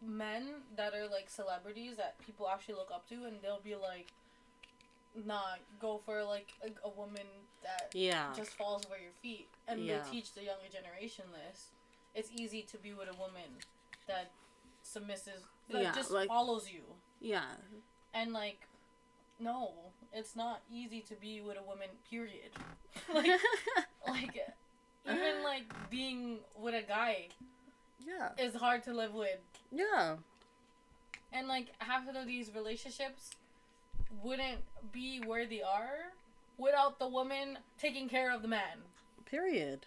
men 0.01 0.62
that 0.77 0.95
are 0.95 1.09
like 1.09 1.29
celebrities 1.31 1.97
that 1.97 2.18
people 2.25 2.49
actually 2.49 2.75
look 2.75 2.91
up 2.93 3.09
to 3.09 3.25
and 3.25 3.41
they'll 3.43 3.61
be 3.61 3.75
like 3.75 4.12
nah 5.25 5.55
go 5.81 6.01
for 6.05 6.22
like 6.25 6.53
a, 6.62 6.68
a 6.87 6.91
woman 6.91 7.27
that 7.62 7.91
Yeah. 7.95 8.33
just 8.37 8.51
falls 8.53 8.85
over 8.87 8.99
your 8.99 9.12
feet 9.22 9.49
and 9.68 9.81
Yeah. 9.81 10.01
they 10.03 10.11
teach 10.11 10.33
the 10.35 10.43
younger 10.45 10.68
generation 10.68 11.25
this 11.33 11.68
it's 12.14 12.31
easy 12.33 12.62
to 12.62 12.77
be 12.79 12.93
with 12.93 13.09
a 13.09 13.14
woman 13.16 13.59
that 14.07 14.31
submisses 14.85 15.41
that 15.70 15.83
Yeah, 15.83 15.93
just 15.95 16.11
like- 16.11 16.29
follows 16.29 16.68
you 16.70 16.83
Yeah. 17.20 17.47
and 18.12 18.33
like 18.33 18.66
no 19.41 19.72
it's 20.12 20.37
not 20.37 20.61
easy 20.72 21.01
to 21.01 21.14
be 21.14 21.41
with 21.41 21.57
a 21.59 21.62
woman 21.62 21.89
period 22.09 22.51
like 23.14 23.26
like 24.07 24.41
even 25.07 25.43
like 25.43 25.64
being 25.91 26.39
with 26.59 26.74
a 26.74 26.87
guy 26.87 27.28
yeah. 28.07 28.30
is 28.39 28.55
hard 28.55 28.82
to 28.85 28.93
live 28.93 29.14
with 29.14 29.39
Yeah. 29.72 30.16
and 31.32 31.49
like 31.49 31.68
half 31.78 32.07
of 32.09 32.26
these 32.26 32.51
relationships 32.55 33.30
wouldn't 34.22 34.61
be 34.93 35.20
where 35.24 35.47
they 35.47 35.62
are 35.62 36.12
without 36.59 36.99
the 36.99 37.09
woman 37.09 37.59
taking 37.78 38.09
care 38.09 38.32
of 38.32 38.43
the 38.43 38.49
man 38.49 38.78
Period. 39.28 39.87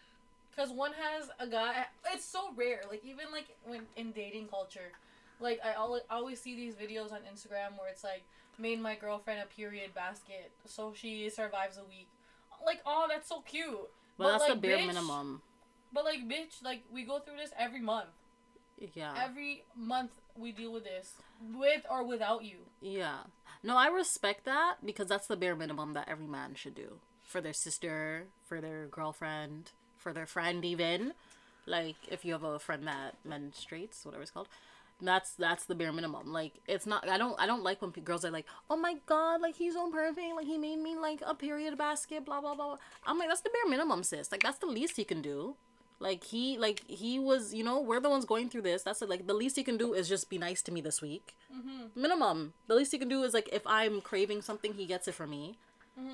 because 0.52 0.72
one 0.72 0.91
has 0.93 1.30
a 1.39 1.48
guy 1.48 1.86
it's 2.14 2.26
so 2.26 2.52
rare 2.56 2.82
like 2.89 3.04
even 3.06 3.26
like 3.32 3.48
when 3.66 3.82
in 3.95 4.12
dating 4.12 4.48
culture 4.48 4.91
like 5.39 5.60
i 5.64 5.74
always, 5.74 6.02
always 6.10 6.41
see 6.41 6.56
these 6.56 6.76
videos 6.76 7.14
on 7.14 7.20
instagram 7.34 7.80
where 7.80 7.89
it's 7.89 8.04
like 8.04 8.24
made 8.60 8.80
my 8.82 8.95
girlfriend 8.95 9.39
a 9.41 9.45
period 9.45 9.93
basket 9.93 10.51
so 10.66 10.93
she 10.95 11.30
survives 11.30 11.78
a 11.78 11.84
week 11.84 12.08
like 12.66 12.82
oh 12.86 13.05
that's 13.10 13.30
so 13.30 13.41
cute 13.41 13.89
But, 14.18 14.32
that's 14.32 14.43
like, 14.49 14.53
the 14.62 14.68
bare 14.68 14.78
bitch- 14.78 14.88
minimum. 14.88 15.41
but 15.93 16.03
like 16.05 16.20
bitch 16.28 16.64
like 16.64 16.82
we 16.91 17.03
go 17.03 17.20
through 17.20 17.38
this 17.38 17.51
every 17.58 17.82
month 17.82 18.10
Yeah. 18.93 19.14
every 19.18 19.64
month 19.76 20.12
we 20.38 20.51
deal 20.51 20.72
with 20.74 20.84
this 20.84 21.14
with 21.55 21.82
or 21.89 22.03
without 22.05 22.43
you 22.43 22.58
Yeah. 22.82 23.20
No, 23.64 23.76
I 23.76 23.88
respect 23.88 24.45
that 24.45 24.76
because 24.86 25.08
that's 25.08 25.26
the 25.28 25.36
bare 25.36 25.55
minimum 25.55 25.93
that 25.93 26.08
every 26.08 26.28
man 26.28 26.53
should 26.53 26.76
do 26.76 26.99
for 27.24 27.41
their 27.41 27.53
sister, 27.53 28.28
for 28.45 28.62
their 28.62 28.86
girlfriend, 28.86 29.72
for 29.97 30.14
their 30.14 30.28
friend 30.28 30.64
even. 30.64 31.14
Like 31.66 31.95
if 32.08 32.24
you 32.24 32.34
have 32.34 32.43
a 32.43 32.60
friend 32.60 32.88
that 32.88 33.16
menstruates, 33.28 34.05
whatever 34.05 34.22
it's 34.22 34.32
called. 34.32 34.47
That's 35.02 35.34
that's 35.34 35.66
the 35.66 35.76
bare 35.76 35.93
minimum. 35.93 36.34
Like 36.34 36.54
it's 36.68 36.86
not. 36.86 37.08
I 37.08 37.18
don't. 37.18 37.39
I 37.39 37.45
don't 37.45 37.64
like 37.64 37.82
when 37.82 37.91
pe- 37.91 38.02
girls 38.02 38.26
are 38.26 38.32
like, 38.32 38.45
"Oh 38.70 38.78
my 38.78 38.95
god, 39.06 39.41
like 39.41 39.56
he's 39.56 39.74
so 39.74 39.91
perfect. 39.91 40.36
Like 40.36 40.48
he 40.48 40.58
made 40.58 40.80
me 40.80 40.95
like 40.95 41.22
a 41.26 41.36
period 41.36 41.78
basket." 41.78 42.26
Blah 42.26 42.41
blah 42.41 42.56
blah. 42.56 42.78
I'm 43.06 43.20
like, 43.20 43.30
that's 43.30 43.41
the 43.41 43.52
bare 43.52 43.70
minimum, 43.70 44.04
sis. 44.04 44.32
Like 44.32 44.41
that's 44.41 44.58
the 44.58 44.66
least 44.66 44.98
he 44.98 45.04
can 45.04 45.22
do. 45.22 45.56
Like 46.00 46.24
he 46.24 46.58
like 46.58 46.84
he 46.88 47.20
was. 47.20 47.54
You 47.54 47.64
know, 47.64 47.80
we're 47.80 48.00
the 48.00 48.10
ones 48.10 48.26
going 48.26 48.50
through 48.50 48.64
this. 48.64 48.84
That's 48.84 49.02
it 49.02 49.10
like 49.10 49.28
the 49.28 49.36
least 49.36 49.56
he 49.56 49.64
can 49.64 49.78
do 49.78 49.93
is 49.93 50.10
just 50.10 50.30
be 50.30 50.39
nice 50.39 50.64
to 50.64 50.72
me 50.72 50.82
this 50.82 51.02
week 51.02 51.36
mm-hmm. 51.54 52.00
minimum. 52.00 52.54
The 52.68 52.76
least 52.76 52.91
he 52.91 52.98
can 52.98 53.10
do 53.10 53.24
is 53.24 53.34
like 53.34 53.50
if 53.52 53.66
I'm 53.66 54.02
craving 54.02 54.41
something, 54.41 54.74
he 54.74 54.86
gets 54.86 55.08
it 55.08 55.16
for 55.16 55.28
me. 55.28 55.58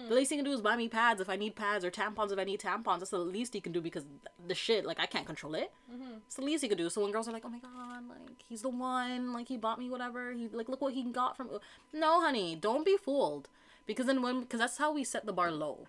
The 0.08 0.16
least 0.16 0.32
he 0.32 0.38
can 0.38 0.46
do 0.46 0.52
is 0.52 0.62
buy 0.62 0.78
me 0.78 0.88
pads 0.88 1.20
if 1.20 1.30
I 1.30 1.36
need 1.36 1.56
pads 1.56 1.84
or 1.84 1.92
tampons 1.92 2.32
if 2.32 2.40
I 2.40 2.46
need 2.46 2.62
tampons. 2.62 3.00
That's 3.00 3.12
the 3.12 3.18
least 3.18 3.54
he 3.54 3.60
can 3.60 3.74
do 3.74 3.82
because 3.82 4.06
the 4.48 4.56
shit 4.56 4.86
like 4.86 5.00
I 5.00 5.06
can't 5.06 5.26
control 5.26 5.56
it. 5.56 5.72
Mm-hmm. 5.94 6.18
It's 6.26 6.36
the 6.36 6.42
least 6.42 6.64
he 6.64 6.70
could 6.70 6.78
do. 6.78 6.90
So 6.90 7.02
when 7.02 7.12
girls 7.12 7.28
are 7.28 7.34
like, 7.34 7.44
"Oh 7.46 7.50
my 7.50 7.60
god, 7.60 8.08
like 8.08 8.44
he's 8.48 8.62
the 8.62 8.70
one, 8.70 9.34
like 9.34 9.50
he 9.50 9.58
bought 9.58 9.80
me 9.80 9.90
whatever," 9.90 10.32
he 10.32 10.48
like 10.48 10.70
look 10.70 10.82
what 10.82 10.94
he 10.94 11.04
got 11.04 11.36
from. 11.36 11.50
No, 11.92 12.22
honey, 12.22 12.56
don't 12.56 12.86
be 12.86 12.96
fooled. 12.96 13.50
Because 13.86 14.06
then 14.06 14.22
when 14.22 14.42
because 14.42 14.60
that's 14.60 14.78
how 14.78 14.94
we 14.94 15.04
set 15.04 15.26
the 15.26 15.34
bar 15.34 15.52
low, 15.52 15.88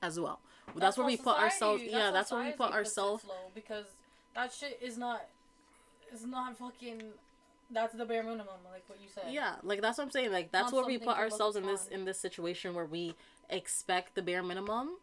as 0.00 0.20
well. 0.20 0.38
That's, 0.76 0.96
where 0.96 1.04
how 1.04 1.08
we 1.08 1.16
put 1.16 1.36
ourselves. 1.36 1.82
yeah, 1.84 2.12
that's 2.12 2.30
where 2.30 2.44
we 2.44 2.52
put 2.52 2.70
ourselves. 2.70 3.24
low 3.24 3.50
because 3.54 3.86
that 4.36 4.52
shit 4.52 4.78
is 4.80 4.96
not 4.96 5.26
is 6.12 6.24
not 6.24 6.56
fucking 6.56 7.02
that's 7.72 7.94
the 7.94 8.04
bare 8.04 8.22
minimum 8.22 8.46
like 8.70 8.84
what 8.88 9.00
you 9.00 9.08
said 9.08 9.32
Yeah, 9.32 9.54
like 9.62 9.80
that's 9.80 9.98
what 9.98 10.04
I'm 10.04 10.10
saying. 10.10 10.32
Like 10.32 10.52
that's 10.52 10.72
Not 10.72 10.74
where 10.74 10.86
we 10.86 10.98
put 10.98 11.16
ourselves 11.16 11.56
in 11.56 11.64
this 11.64 11.86
in 11.86 12.04
this 12.04 12.18
situation 12.18 12.74
where 12.74 12.86
we 12.86 13.14
expect 13.48 14.14
the 14.14 14.22
bare 14.22 14.42
minimum, 14.42 14.96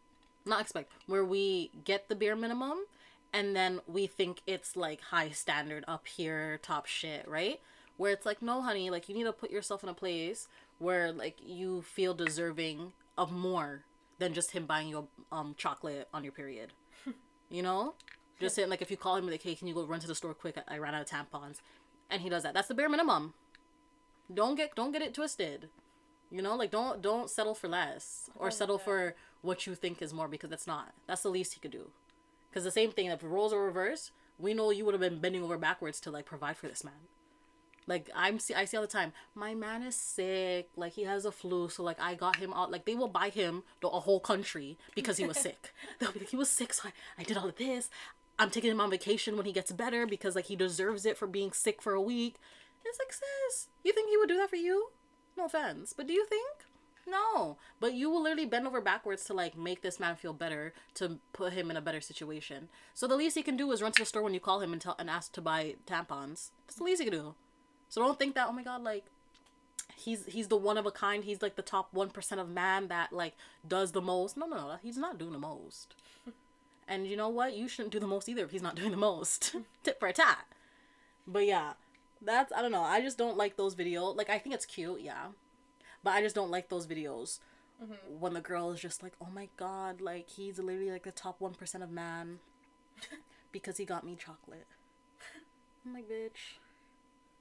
not 0.44 0.60
expect, 0.60 0.92
where 1.06 1.24
we 1.24 1.70
get 1.84 2.08
the 2.08 2.14
bare 2.14 2.36
minimum, 2.36 2.78
and 3.32 3.54
then 3.54 3.80
we 3.86 4.06
think 4.06 4.42
it's 4.46 4.76
like 4.76 5.00
high 5.00 5.30
standard 5.30 5.84
up 5.86 6.06
here, 6.06 6.58
top 6.62 6.86
shit, 6.86 7.26
right? 7.28 7.60
Where 7.96 8.12
it's 8.12 8.24
like, 8.24 8.40
no, 8.42 8.62
honey, 8.62 8.90
like 8.90 9.08
you 9.08 9.14
need 9.14 9.24
to 9.24 9.32
put 9.32 9.50
yourself 9.50 9.82
in 9.82 9.88
a 9.88 9.94
place 9.94 10.48
where 10.78 11.12
like 11.12 11.38
you 11.44 11.82
feel 11.82 12.14
deserving 12.14 12.92
of 13.16 13.32
more 13.32 13.84
than 14.18 14.34
just 14.34 14.52
him 14.52 14.66
buying 14.66 14.88
you 14.88 15.08
um 15.32 15.54
chocolate 15.58 16.08
on 16.14 16.22
your 16.24 16.32
period. 16.32 16.72
you 17.50 17.62
know, 17.62 17.94
just 18.40 18.54
saying 18.54 18.68
like 18.68 18.82
if 18.82 18.90
you 18.90 18.96
call 18.96 19.16
him 19.16 19.28
like, 19.28 19.42
hey, 19.42 19.54
can 19.54 19.66
you 19.66 19.74
go 19.74 19.84
run 19.84 20.00
to 20.00 20.06
the 20.06 20.14
store 20.14 20.34
quick? 20.34 20.56
I, 20.68 20.76
I 20.76 20.78
ran 20.78 20.94
out 20.94 21.02
of 21.02 21.08
tampons, 21.08 21.58
and 22.10 22.22
he 22.22 22.28
does 22.28 22.42
that. 22.42 22.54
That's 22.54 22.68
the 22.68 22.74
bare 22.74 22.88
minimum 22.88 23.34
don't 24.32 24.56
get 24.56 24.74
don't 24.74 24.92
get 24.92 25.00
it 25.00 25.14
twisted 25.14 25.70
you 26.30 26.42
know 26.42 26.54
like 26.54 26.70
don't 26.70 27.00
don't 27.00 27.30
settle 27.30 27.54
for 27.54 27.66
less 27.66 28.28
or 28.36 28.50
settle 28.50 28.76
for 28.76 29.14
what 29.40 29.66
you 29.66 29.74
think 29.74 30.02
is 30.02 30.12
more 30.12 30.28
because 30.28 30.50
that's 30.50 30.66
not 30.66 30.92
that's 31.06 31.22
the 31.22 31.30
least 31.30 31.54
he 31.54 31.60
could 31.60 31.70
do 31.70 31.90
because 32.50 32.62
the 32.62 32.70
same 32.70 32.90
thing 32.90 33.06
if 33.06 33.22
roles 33.22 33.54
are 33.54 33.64
reversed 33.64 34.12
we 34.38 34.54
know 34.54 34.70
you 34.70 34.84
would 34.84 34.94
have 34.94 35.00
been 35.00 35.18
bending 35.18 35.42
over 35.42 35.58
backwards 35.58 36.00
to 36.00 36.10
like 36.10 36.24
provide 36.24 36.56
for 36.56 36.68
this 36.68 36.84
man. 36.84 36.94
Like 37.86 38.10
I'm 38.14 38.38
see 38.38 38.54
I 38.54 38.66
see 38.66 38.76
all 38.76 38.82
the 38.82 38.86
time. 38.86 39.12
My 39.34 39.54
man 39.54 39.82
is 39.82 39.96
sick. 39.96 40.68
Like 40.76 40.92
he 40.92 41.04
has 41.04 41.24
a 41.24 41.32
flu, 41.32 41.68
so 41.70 41.82
like 41.82 42.00
I 42.00 42.14
got 42.14 42.36
him 42.36 42.52
out. 42.52 42.70
Like 42.70 42.84
they 42.84 42.94
will 42.94 43.08
buy 43.08 43.30
him 43.30 43.62
the, 43.80 43.88
a 43.88 44.00
whole 44.00 44.20
country 44.20 44.76
because 44.94 45.16
he 45.16 45.26
was 45.26 45.38
sick. 45.40 45.72
They'll 45.98 46.12
be 46.12 46.20
like, 46.20 46.28
he 46.28 46.36
was 46.36 46.50
sick, 46.50 46.74
so 46.74 46.88
I, 46.88 46.92
I 47.20 47.24
did 47.24 47.38
all 47.38 47.48
of 47.48 47.56
this. 47.56 47.88
I'm 48.38 48.50
taking 48.50 48.70
him 48.70 48.80
on 48.80 48.90
vacation 48.90 49.36
when 49.36 49.46
he 49.46 49.52
gets 49.52 49.72
better 49.72 50.06
because 50.06 50.36
like 50.36 50.46
he 50.46 50.56
deserves 50.56 51.04
it 51.04 51.16
for 51.16 51.26
being 51.26 51.52
sick 51.52 51.82
for 51.82 51.92
a 51.92 52.00
week. 52.00 52.36
It's 52.84 52.98
like 52.98 53.12
sis, 53.12 53.68
you 53.84 53.92
think 53.92 54.08
he 54.08 54.16
would 54.16 54.28
do 54.28 54.36
that 54.36 54.50
for 54.50 54.56
you? 54.56 54.90
No 55.36 55.46
offense, 55.46 55.92
but 55.92 56.06
do 56.06 56.12
you 56.12 56.24
think? 56.26 56.46
No, 57.06 57.56
but 57.80 57.94
you 57.94 58.10
will 58.10 58.22
literally 58.22 58.46
bend 58.46 58.66
over 58.66 58.80
backwards 58.80 59.24
to 59.24 59.34
like 59.34 59.56
make 59.56 59.82
this 59.82 59.98
man 59.98 60.16
feel 60.16 60.32
better 60.32 60.74
to 60.94 61.18
put 61.32 61.52
him 61.52 61.70
in 61.70 61.76
a 61.76 61.80
better 61.80 62.00
situation. 62.00 62.68
So 62.94 63.06
the 63.06 63.16
least 63.16 63.36
he 63.36 63.42
can 63.42 63.56
do 63.56 63.72
is 63.72 63.82
run 63.82 63.92
to 63.92 64.02
the 64.02 64.06
store 64.06 64.22
when 64.22 64.34
you 64.34 64.40
call 64.40 64.60
him 64.60 64.72
and 64.72 64.80
tell 64.80 64.96
and 64.98 65.08
ask 65.08 65.32
to 65.32 65.40
buy 65.40 65.76
tampons. 65.86 66.50
That's 66.66 66.76
the 66.76 66.84
least 66.84 67.02
he 67.02 67.08
can 67.08 67.18
do. 67.18 67.34
So 67.88 68.02
don't 68.02 68.18
think 68.18 68.34
that 68.34 68.48
oh 68.48 68.52
my 68.52 68.62
god 68.62 68.82
like 68.82 69.04
he's 69.96 70.26
he's 70.26 70.48
the 70.48 70.56
one 70.56 70.76
of 70.76 70.86
a 70.86 70.90
kind. 70.90 71.24
He's 71.24 71.42
like 71.42 71.56
the 71.56 71.62
top 71.62 71.88
one 71.92 72.10
percent 72.10 72.40
of 72.40 72.48
man 72.48 72.88
that 72.88 73.12
like 73.12 73.34
does 73.66 73.92
the 73.92 74.02
most. 74.02 74.36
No, 74.36 74.46
no, 74.46 74.56
no, 74.56 74.76
he's 74.82 74.98
not 74.98 75.18
doing 75.18 75.32
the 75.32 75.38
most. 75.38 75.94
And 76.88 77.06
you 77.06 77.16
know 77.16 77.28
what? 77.28 77.54
You 77.54 77.68
shouldn't 77.68 77.92
do 77.92 78.00
the 78.00 78.06
most 78.06 78.28
either 78.28 78.44
if 78.44 78.50
he's 78.50 78.62
not 78.62 78.74
doing 78.76 78.90
the 78.90 78.96
most. 78.96 79.54
Tip 79.82 80.00
for 80.00 80.08
a 80.08 80.12
tat. 80.12 80.46
But 81.26 81.46
yeah, 81.46 81.74
that's 82.22 82.52
I 82.52 82.62
don't 82.62 82.72
know. 82.72 82.82
I 82.82 83.00
just 83.00 83.18
don't 83.18 83.36
like 83.36 83.56
those 83.56 83.74
videos. 83.74 84.16
Like 84.16 84.30
I 84.30 84.38
think 84.38 84.54
it's 84.54 84.66
cute, 84.66 85.00
yeah, 85.00 85.26
but 86.02 86.10
I 86.14 86.22
just 86.22 86.34
don't 86.34 86.50
like 86.50 86.68
those 86.68 86.86
videos 86.86 87.40
Mm-hmm. 87.80 88.18
when 88.18 88.34
the 88.34 88.40
girl 88.40 88.72
is 88.72 88.80
just 88.80 89.04
like, 89.04 89.12
oh 89.20 89.28
my 89.32 89.48
god, 89.56 90.00
like 90.00 90.28
he's 90.28 90.58
literally 90.58 90.90
like 90.90 91.04
the 91.04 91.12
top 91.12 91.40
one 91.40 91.54
percent 91.54 91.84
of 91.84 91.92
man 91.92 92.40
because 93.52 93.76
he 93.76 93.84
got 93.84 94.04
me 94.04 94.16
chocolate. 94.16 94.66
I'm 95.86 95.94
like, 95.94 96.08
bitch. 96.10 96.58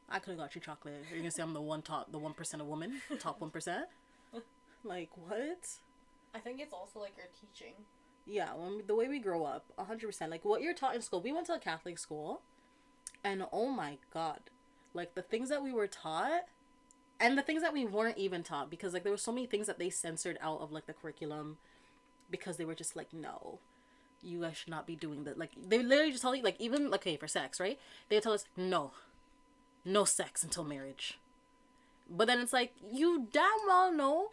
I 0.08 0.20
could 0.20 0.30
have 0.34 0.38
got 0.38 0.54
you 0.54 0.62
chocolate. 0.62 1.04
You're 1.10 1.18
gonna 1.22 1.32
say 1.32 1.42
I'm 1.42 1.54
the 1.54 1.62
one 1.62 1.82
top, 1.82 2.12
the 2.12 2.20
one 2.20 2.34
percent 2.34 2.62
of 2.62 2.68
woman, 2.68 3.02
top 3.20 3.42
one 3.42 3.50
percent. 3.50 3.86
Like 4.84 5.10
what? 5.16 5.68
I 6.36 6.40
think 6.40 6.60
it's 6.62 6.72
also 6.72 7.00
like 7.00 7.14
your 7.18 7.26
teaching. 7.42 7.74
Yeah, 8.30 8.54
when 8.56 8.82
the 8.86 8.96
way 8.96 9.08
we 9.08 9.20
grow 9.20 9.46
up, 9.46 9.72
hundred 9.80 10.08
percent. 10.08 10.32
Like 10.32 10.44
what 10.44 10.62
you're 10.62 10.74
taught 10.74 10.96
in 10.96 11.02
school. 11.02 11.22
We 11.22 11.32
went 11.32 11.48
to 11.48 11.54
a 11.54 11.60
Catholic 11.60 11.98
school, 11.98 12.42
and 13.24 13.46
oh 13.54 13.70
my 13.70 13.98
god, 14.14 14.42
like 14.94 15.16
the 15.16 15.22
things 15.22 15.48
that 15.50 15.64
we 15.64 15.72
were 15.72 15.88
taught, 15.88 16.42
and 17.22 17.38
the 17.38 17.42
things 17.42 17.62
that 17.62 17.74
we 17.74 17.86
weren't 17.86 18.18
even 18.18 18.44
taught, 18.44 18.70
because 18.70 18.94
like 18.94 19.04
there 19.04 19.14
were 19.14 19.18
so 19.18 19.32
many 19.32 19.48
things 19.48 19.68
that 19.68 19.80
they 19.80 19.90
censored 19.90 20.38
out 20.42 20.60
of 20.60 20.74
like 20.74 20.88
the 20.88 20.94
curriculum, 20.94 21.58
because 22.30 22.58
they 22.58 22.66
were 22.66 22.76
just 22.76 22.96
like 22.96 23.14
no. 23.14 23.60
You 24.22 24.42
guys 24.42 24.58
should 24.58 24.72
not 24.72 24.88
be 24.88 24.96
doing 24.96 25.24
that. 25.24 25.38
Like 25.38 25.52
they 25.56 25.82
literally 25.82 26.12
just 26.12 26.24
tell 26.24 26.36
you, 26.36 26.44
like 26.44 26.60
even 26.60 26.94
okay 26.96 27.16
for 27.16 27.28
sex, 27.28 27.62
right? 27.62 27.80
They 28.10 28.20
tell 28.20 28.34
us 28.34 28.46
no, 28.58 28.92
no 29.86 30.04
sex 30.04 30.44
until 30.44 30.66
marriage. 30.66 31.18
But 32.10 32.28
then 32.28 32.40
it's 32.40 32.52
like 32.52 32.74
you 32.92 33.28
damn 33.32 33.44
well 33.68 33.94
know 33.94 34.32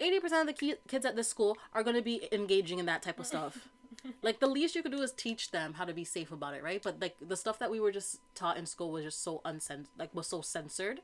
80% 0.00 0.40
of 0.40 0.46
the 0.46 0.52
ki- 0.52 0.74
kids 0.86 1.04
at 1.04 1.16
this 1.16 1.28
school 1.28 1.56
are 1.72 1.82
going 1.82 1.96
to 1.96 2.02
be 2.02 2.28
engaging 2.32 2.78
in 2.78 2.86
that 2.86 3.02
type 3.02 3.18
of 3.18 3.26
stuff. 3.26 3.68
like 4.22 4.40
the 4.40 4.46
least 4.46 4.74
you 4.74 4.82
could 4.82 4.92
do 4.92 5.02
is 5.02 5.12
teach 5.12 5.50
them 5.50 5.74
how 5.74 5.84
to 5.84 5.92
be 5.92 6.04
safe 6.04 6.30
about 6.30 6.54
it, 6.54 6.62
right? 6.62 6.82
But 6.82 7.00
like 7.00 7.16
the 7.20 7.36
stuff 7.36 7.58
that 7.58 7.70
we 7.70 7.80
were 7.80 7.92
just 7.92 8.20
taught 8.34 8.56
in 8.56 8.66
school 8.66 8.92
was 8.92 9.04
just 9.04 9.22
so 9.22 9.40
uncensored, 9.44 9.88
like 9.98 10.14
was 10.14 10.26
so 10.26 10.40
censored 10.40 11.00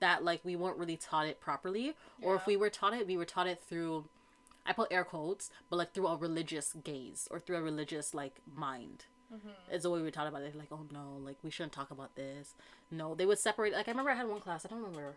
that 0.00 0.24
like 0.24 0.40
we 0.44 0.56
weren't 0.56 0.78
really 0.78 0.96
taught 0.96 1.26
it 1.26 1.40
properly 1.40 1.94
or 2.22 2.34
if 2.34 2.46
we 2.46 2.56
were 2.56 2.70
taught 2.70 2.92
it, 2.92 3.06
we 3.06 3.16
were 3.16 3.24
taught 3.24 3.46
it 3.46 3.62
through 3.62 4.06
I 4.64 4.72
put 4.72 4.92
air 4.92 5.04
quotes, 5.04 5.50
but 5.68 5.76
like 5.76 5.92
through 5.92 6.06
a 6.06 6.16
religious 6.16 6.74
gaze 6.84 7.28
or 7.30 7.40
through 7.40 7.56
a 7.56 7.62
religious 7.62 8.14
like 8.14 8.36
mind. 8.54 9.06
Mm-hmm. 9.32 9.74
Is 9.74 9.84
the 9.84 9.90
way 9.90 9.98
we 9.98 10.04
were 10.04 10.10
taught 10.10 10.26
about 10.26 10.42
it. 10.42 10.54
Like, 10.54 10.68
oh 10.70 10.86
no, 10.92 11.16
like 11.24 11.36
we 11.42 11.50
shouldn't 11.50 11.72
talk 11.72 11.90
about 11.90 12.14
this. 12.16 12.54
No, 12.90 13.14
they 13.14 13.24
would 13.24 13.38
separate. 13.38 13.72
Like 13.72 13.88
I 13.88 13.92
remember 13.92 14.10
I 14.10 14.14
had 14.14 14.28
one 14.28 14.40
class. 14.40 14.66
I 14.66 14.68
don't 14.68 14.82
remember. 14.82 15.14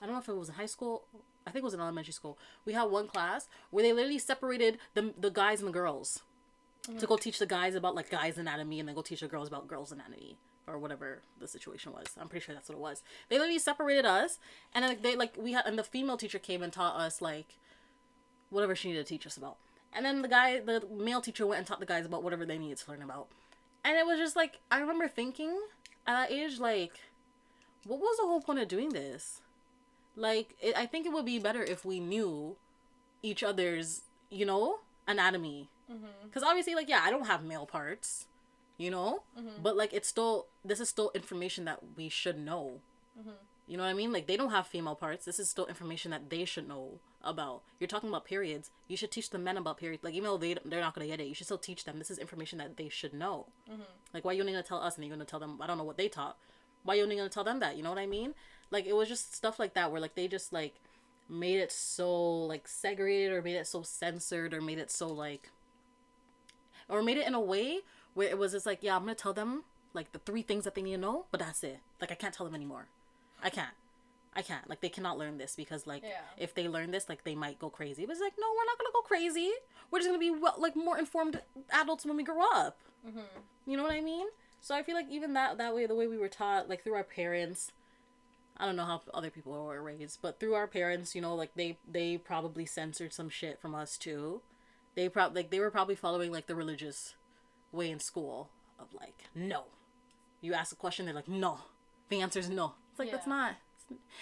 I 0.00 0.06
don't 0.06 0.14
know 0.14 0.20
if 0.20 0.28
it 0.28 0.36
was 0.36 0.48
in 0.48 0.54
high 0.54 0.66
school. 0.66 1.02
I 1.46 1.50
think 1.50 1.62
it 1.62 1.64
was 1.64 1.74
in 1.74 1.80
elementary 1.80 2.12
school. 2.12 2.38
We 2.64 2.72
had 2.72 2.84
one 2.84 3.06
class 3.06 3.48
where 3.70 3.84
they 3.84 3.92
literally 3.92 4.18
separated 4.18 4.78
the 4.94 5.14
the 5.18 5.30
guys 5.30 5.60
and 5.60 5.68
the 5.68 5.72
girls 5.72 6.22
to 6.98 7.06
go 7.06 7.16
teach 7.16 7.38
the 7.38 7.46
guys 7.46 7.74
about 7.74 7.94
like 7.94 8.10
guys 8.10 8.38
anatomy 8.38 8.78
and 8.78 8.88
then 8.88 8.94
go 8.94 9.02
teach 9.02 9.20
the 9.20 9.28
girls 9.28 9.48
about 9.48 9.66
girls 9.66 9.90
anatomy 9.90 10.36
or 10.66 10.78
whatever 10.78 11.22
the 11.40 11.48
situation 11.48 11.92
was. 11.92 12.06
I'm 12.20 12.28
pretty 12.28 12.44
sure 12.44 12.54
that's 12.54 12.68
what 12.68 12.76
it 12.76 12.80
was. 12.80 13.02
They 13.28 13.38
literally 13.38 13.58
separated 13.58 14.04
us 14.04 14.38
and 14.74 14.84
then 14.84 14.98
they 15.02 15.16
like 15.16 15.34
we 15.36 15.52
had 15.52 15.66
and 15.66 15.78
the 15.78 15.84
female 15.84 16.16
teacher 16.16 16.38
came 16.38 16.62
and 16.62 16.72
taught 16.72 16.96
us 16.96 17.20
like 17.20 17.58
whatever 18.50 18.74
she 18.74 18.88
needed 18.88 19.06
to 19.06 19.08
teach 19.08 19.26
us 19.26 19.36
about. 19.36 19.56
And 19.92 20.04
then 20.04 20.22
the 20.22 20.28
guy, 20.28 20.60
the 20.60 20.82
male 20.92 21.20
teacher 21.20 21.46
went 21.46 21.58
and 21.58 21.66
taught 21.66 21.80
the 21.80 21.86
guys 21.86 22.04
about 22.04 22.22
whatever 22.22 22.44
they 22.44 22.58
needed 22.58 22.78
to 22.78 22.90
learn 22.90 23.02
about. 23.02 23.28
And 23.84 23.96
it 23.96 24.06
was 24.06 24.18
just 24.18 24.36
like 24.36 24.58
I 24.70 24.80
remember 24.80 25.08
thinking 25.08 25.58
at 26.06 26.28
that 26.28 26.32
age 26.32 26.58
like 26.58 26.92
what 27.86 28.00
was 28.00 28.16
the 28.18 28.26
whole 28.26 28.40
point 28.40 28.58
of 28.58 28.68
doing 28.68 28.90
this? 28.90 29.40
Like, 30.16 30.56
it, 30.60 30.76
I 30.76 30.86
think 30.86 31.06
it 31.06 31.12
would 31.12 31.26
be 31.26 31.38
better 31.38 31.62
if 31.62 31.84
we 31.84 32.00
knew 32.00 32.56
each 33.22 33.42
other's, 33.42 34.02
you 34.30 34.46
know, 34.46 34.78
anatomy. 35.06 35.68
Mm-hmm. 35.92 36.06
Because 36.24 36.42
obviously, 36.42 36.74
like, 36.74 36.88
yeah, 36.88 37.02
I 37.04 37.10
don't 37.10 37.26
have 37.26 37.44
male 37.44 37.66
parts, 37.66 38.26
you 38.78 38.90
know? 38.90 39.22
Mhm. 39.38 39.62
But, 39.62 39.76
like, 39.76 39.92
it's 39.92 40.08
still, 40.08 40.46
this 40.64 40.80
is 40.80 40.88
still 40.88 41.10
information 41.14 41.64
that 41.66 41.80
we 41.96 42.08
should 42.08 42.38
know. 42.38 42.80
Mhm. 43.18 43.32
You 43.68 43.76
know 43.76 43.82
what 43.82 43.90
I 43.90 43.94
mean? 43.94 44.12
Like, 44.12 44.26
they 44.26 44.36
don't 44.36 44.50
have 44.50 44.66
female 44.66 44.94
parts. 44.94 45.24
This 45.24 45.38
is 45.38 45.50
still 45.50 45.66
information 45.66 46.10
that 46.12 46.30
they 46.30 46.44
should 46.44 46.68
know 46.68 46.98
about. 47.22 47.62
You're 47.80 47.88
talking 47.88 48.08
about 48.08 48.24
periods. 48.24 48.70
You 48.88 48.96
should 48.96 49.10
teach 49.10 49.30
the 49.30 49.38
men 49.38 49.56
about 49.56 49.76
periods. 49.76 50.04
Like, 50.04 50.14
even 50.14 50.30
though 50.30 50.36
they, 50.38 50.54
they're 50.64 50.80
not 50.80 50.94
going 50.94 51.06
to 51.06 51.10
get 51.12 51.20
it, 51.20 51.26
you 51.28 51.34
should 51.34 51.46
still 51.48 51.58
teach 51.58 51.84
them. 51.84 51.98
This 51.98 52.10
is 52.10 52.18
information 52.18 52.58
that 52.58 52.76
they 52.76 52.88
should 52.88 53.12
know. 53.12 53.46
Mhm. 53.68 53.80
Like, 54.14 54.24
why 54.24 54.32
you 54.32 54.40
only 54.42 54.52
going 54.52 54.62
to 54.62 54.68
tell 54.68 54.80
us 54.80 54.94
and 54.96 55.04
you're 55.04 55.14
going 55.14 55.24
to 55.26 55.30
tell 55.30 55.40
them, 55.40 55.60
I 55.60 55.66
don't 55.66 55.78
know 55.78 55.84
what 55.84 55.96
they 55.98 56.08
taught. 56.08 56.36
Why 56.84 56.94
you 56.94 57.02
only 57.02 57.16
going 57.16 57.28
to 57.28 57.34
tell 57.34 57.42
them 57.44 57.58
that? 57.60 57.76
You 57.76 57.82
know 57.82 57.90
what 57.90 57.98
I 57.98 58.06
mean? 58.06 58.34
Like, 58.70 58.86
it 58.86 58.94
was 58.94 59.08
just 59.08 59.34
stuff 59.34 59.58
like 59.58 59.74
that 59.74 59.92
where, 59.92 60.00
like, 60.00 60.14
they 60.14 60.28
just, 60.28 60.52
like, 60.52 60.74
made 61.28 61.58
it 61.58 61.72
so, 61.72 62.44
like, 62.44 62.66
segregated 62.68 63.32
or 63.32 63.42
made 63.42 63.56
it 63.56 63.66
so 63.66 63.82
censored 63.82 64.52
or 64.52 64.60
made 64.60 64.78
it 64.78 64.90
so, 64.90 65.08
like, 65.08 65.50
or 66.88 67.02
made 67.02 67.16
it 67.16 67.26
in 67.26 67.34
a 67.34 67.40
way 67.40 67.80
where 68.14 68.28
it 68.28 68.38
was 68.38 68.52
just 68.52 68.66
like, 68.66 68.78
yeah, 68.82 68.96
I'm 68.96 69.06
to 69.06 69.14
tell 69.14 69.32
them, 69.32 69.64
like, 69.92 70.12
the 70.12 70.18
three 70.20 70.42
things 70.42 70.64
that 70.64 70.74
they 70.74 70.82
need 70.82 70.92
to 70.92 70.98
know, 71.00 71.26
but 71.30 71.40
that's 71.40 71.62
it. 71.64 71.78
Like, 72.00 72.10
I 72.10 72.14
can't 72.14 72.34
tell 72.34 72.46
them 72.46 72.54
anymore. 72.54 72.86
I 73.42 73.50
can't. 73.50 73.74
I 74.34 74.42
can't. 74.42 74.68
Like, 74.68 74.80
they 74.80 74.88
cannot 74.88 75.16
learn 75.18 75.38
this 75.38 75.54
because, 75.56 75.86
like, 75.86 76.02
Yeah. 76.02 76.20
if 76.36 76.54
they 76.54 76.68
learn 76.68 76.90
this, 76.90 77.08
like, 77.08 77.24
they 77.24 77.34
might 77.34 77.58
go 77.58 77.70
crazy. 77.70 78.04
But 78.04 78.12
it's 78.12 78.20
like, 78.20 78.34
no, 78.38 78.46
we're 78.50 78.64
not 78.66 78.78
to 78.78 78.90
go 78.92 79.00
crazy. 79.02 79.52
We're 79.90 80.00
just 80.00 80.12
to 80.12 80.18
be, 80.18 80.30
well, 80.30 80.54
like, 80.58 80.76
more 80.76 80.98
informed 80.98 81.40
adults 81.70 82.04
when 82.04 82.16
we 82.16 82.22
grow 82.22 82.42
up. 82.52 82.78
Mm-hmm. 83.06 83.20
You 83.66 83.76
know 83.76 83.82
what 83.82 83.92
I 83.92 84.00
mean? 84.00 84.26
So 84.60 84.74
I 84.74 84.82
feel 84.82 84.94
like 84.96 85.08
even 85.10 85.34
that 85.34 85.58
that 85.58 85.74
way, 85.74 85.86
the 85.86 85.94
way 85.94 86.06
we 86.08 86.18
were 86.18 86.28
taught, 86.28 86.68
like 86.68 86.82
through 86.82 86.94
our 86.94 87.04
parents, 87.04 87.70
I 88.58 88.66
don't 88.66 88.76
know 88.76 88.84
how 88.84 89.02
other 89.12 89.30
people 89.30 89.52
were 89.52 89.82
raised, 89.82 90.20
but 90.22 90.40
through 90.40 90.54
our 90.54 90.66
parents, 90.66 91.14
you 91.14 91.20
know, 91.20 91.34
like 91.34 91.54
they 91.54 91.78
they 91.90 92.16
probably 92.16 92.66
censored 92.66 93.12
some 93.12 93.28
shit 93.28 93.60
from 93.60 93.74
us 93.74 93.98
too. 93.98 94.40
They 94.94 95.08
probably 95.08 95.42
like 95.42 95.50
they 95.50 95.60
were 95.60 95.70
probably 95.70 95.94
following 95.94 96.32
like 96.32 96.46
the 96.46 96.54
religious 96.54 97.14
way 97.72 97.90
in 97.90 98.00
school 98.00 98.48
of 98.78 98.86
like 98.94 99.24
no, 99.34 99.64
you 100.40 100.54
ask 100.54 100.72
a 100.72 100.76
question, 100.76 101.06
they're 101.06 101.14
like 101.14 101.28
no, 101.28 101.58
the 102.08 102.20
answer 102.20 102.38
is 102.38 102.48
no. 102.48 102.74
It's 102.90 102.98
like 102.98 103.10
that's 103.10 103.26
not 103.26 103.56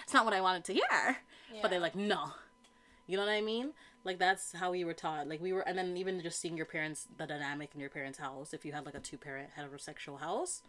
it's 0.03 0.13
not 0.13 0.25
what 0.25 0.35
I 0.35 0.41
wanted 0.41 0.65
to 0.65 0.75
hear, 0.75 1.19
but 1.63 1.71
they're 1.71 1.81
like 1.81 1.95
no. 1.95 2.33
You 3.07 3.19
know 3.19 3.25
what 3.25 3.33
I 3.33 3.41
mean? 3.41 3.73
Like 4.03 4.19
that's 4.19 4.53
how 4.53 4.71
we 4.73 4.85
were 4.85 4.95
taught. 4.95 5.29
Like 5.29 5.41
we 5.41 5.53
were, 5.53 5.61
and 5.61 5.77
then 5.79 5.97
even 5.97 6.21
just 6.23 6.41
seeing 6.41 6.57
your 6.57 6.67
parents, 6.67 7.07
the 7.17 7.27
dynamic 7.27 7.71
in 7.75 7.81
your 7.81 7.91
parents' 7.91 8.19
house. 8.19 8.53
If 8.53 8.65
you 8.65 8.73
had 8.73 8.85
like 8.85 8.95
a 8.95 9.01
two-parent 9.01 9.51
heterosexual 9.59 10.21
house, 10.21 10.63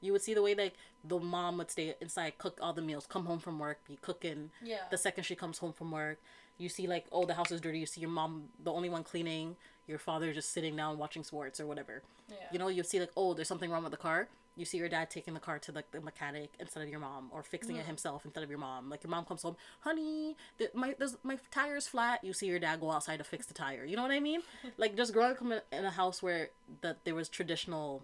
you 0.00 0.12
would 0.12 0.22
see 0.22 0.34
the 0.34 0.42
way 0.42 0.54
like 0.54 0.74
the 1.04 1.18
mom 1.18 1.58
would 1.58 1.70
stay 1.70 1.94
inside, 2.00 2.38
cook 2.38 2.58
all 2.62 2.72
the 2.72 2.82
meals, 2.82 3.06
come 3.06 3.26
home 3.26 3.38
from 3.38 3.58
work, 3.58 3.78
be 3.88 3.98
cooking. 4.02 4.50
Yeah. 4.62 4.78
The 4.90 4.98
second 4.98 5.24
she 5.24 5.34
comes 5.34 5.58
home 5.58 5.72
from 5.72 5.90
work, 5.90 6.18
you 6.58 6.68
see 6.68 6.86
like 6.86 7.06
oh 7.12 7.24
the 7.26 7.34
house 7.34 7.50
is 7.50 7.60
dirty. 7.60 7.78
You 7.78 7.86
see 7.86 8.00
your 8.00 8.10
mom, 8.10 8.44
the 8.62 8.72
only 8.72 8.88
one 8.88 9.04
cleaning. 9.04 9.56
Your 9.88 9.98
father 9.98 10.32
just 10.32 10.52
sitting 10.52 10.76
down 10.76 10.98
watching 10.98 11.24
sports 11.24 11.58
or 11.60 11.66
whatever. 11.66 12.02
yeah. 12.28 12.36
You 12.52 12.58
know, 12.60 12.68
you 12.68 12.82
see 12.84 13.00
like 13.00 13.10
oh 13.16 13.34
there's 13.34 13.48
something 13.48 13.70
wrong 13.70 13.82
with 13.82 13.92
the 13.92 13.96
car. 13.98 14.28
You 14.56 14.64
see 14.66 14.78
your 14.78 14.88
dad 14.88 15.10
taking 15.10 15.32
the 15.32 15.40
car 15.40 15.58
to 15.60 15.72
like 15.72 15.90
the 15.90 16.00
mechanic 16.00 16.50
instead 16.58 16.82
of 16.82 16.88
your 16.90 16.98
mom, 17.00 17.30
or 17.32 17.42
fixing 17.42 17.76
it 17.76 17.84
Mhm. 17.84 17.86
himself 17.86 18.24
instead 18.24 18.42
of 18.44 18.50
your 18.50 18.58
mom. 18.58 18.90
Like 18.90 19.02
your 19.02 19.10
mom 19.10 19.24
comes 19.24 19.42
home, 19.42 19.56
honey, 19.80 20.36
the, 20.58 20.70
my 20.74 20.94
there's, 20.98 21.16
my 21.22 21.38
tire's 21.50 21.86
flat. 21.86 22.22
You 22.22 22.32
see 22.32 22.46
your 22.46 22.58
dad 22.58 22.80
go 22.80 22.90
outside 22.90 23.18
to 23.18 23.24
fix 23.24 23.46
the 23.46 23.54
tire. 23.54 23.84
You 23.84 23.96
know 23.96 24.02
what 24.02 24.10
I 24.10 24.20
mean? 24.20 24.42
like 24.76 24.96
just 24.96 25.12
growing 25.12 25.32
up 25.32 25.40
in- 25.42 25.78
in 25.78 25.84
a 25.84 25.90
house 25.90 26.22
where 26.22 26.50
that 26.82 27.04
there 27.04 27.14
was 27.14 27.28
traditional 27.28 28.02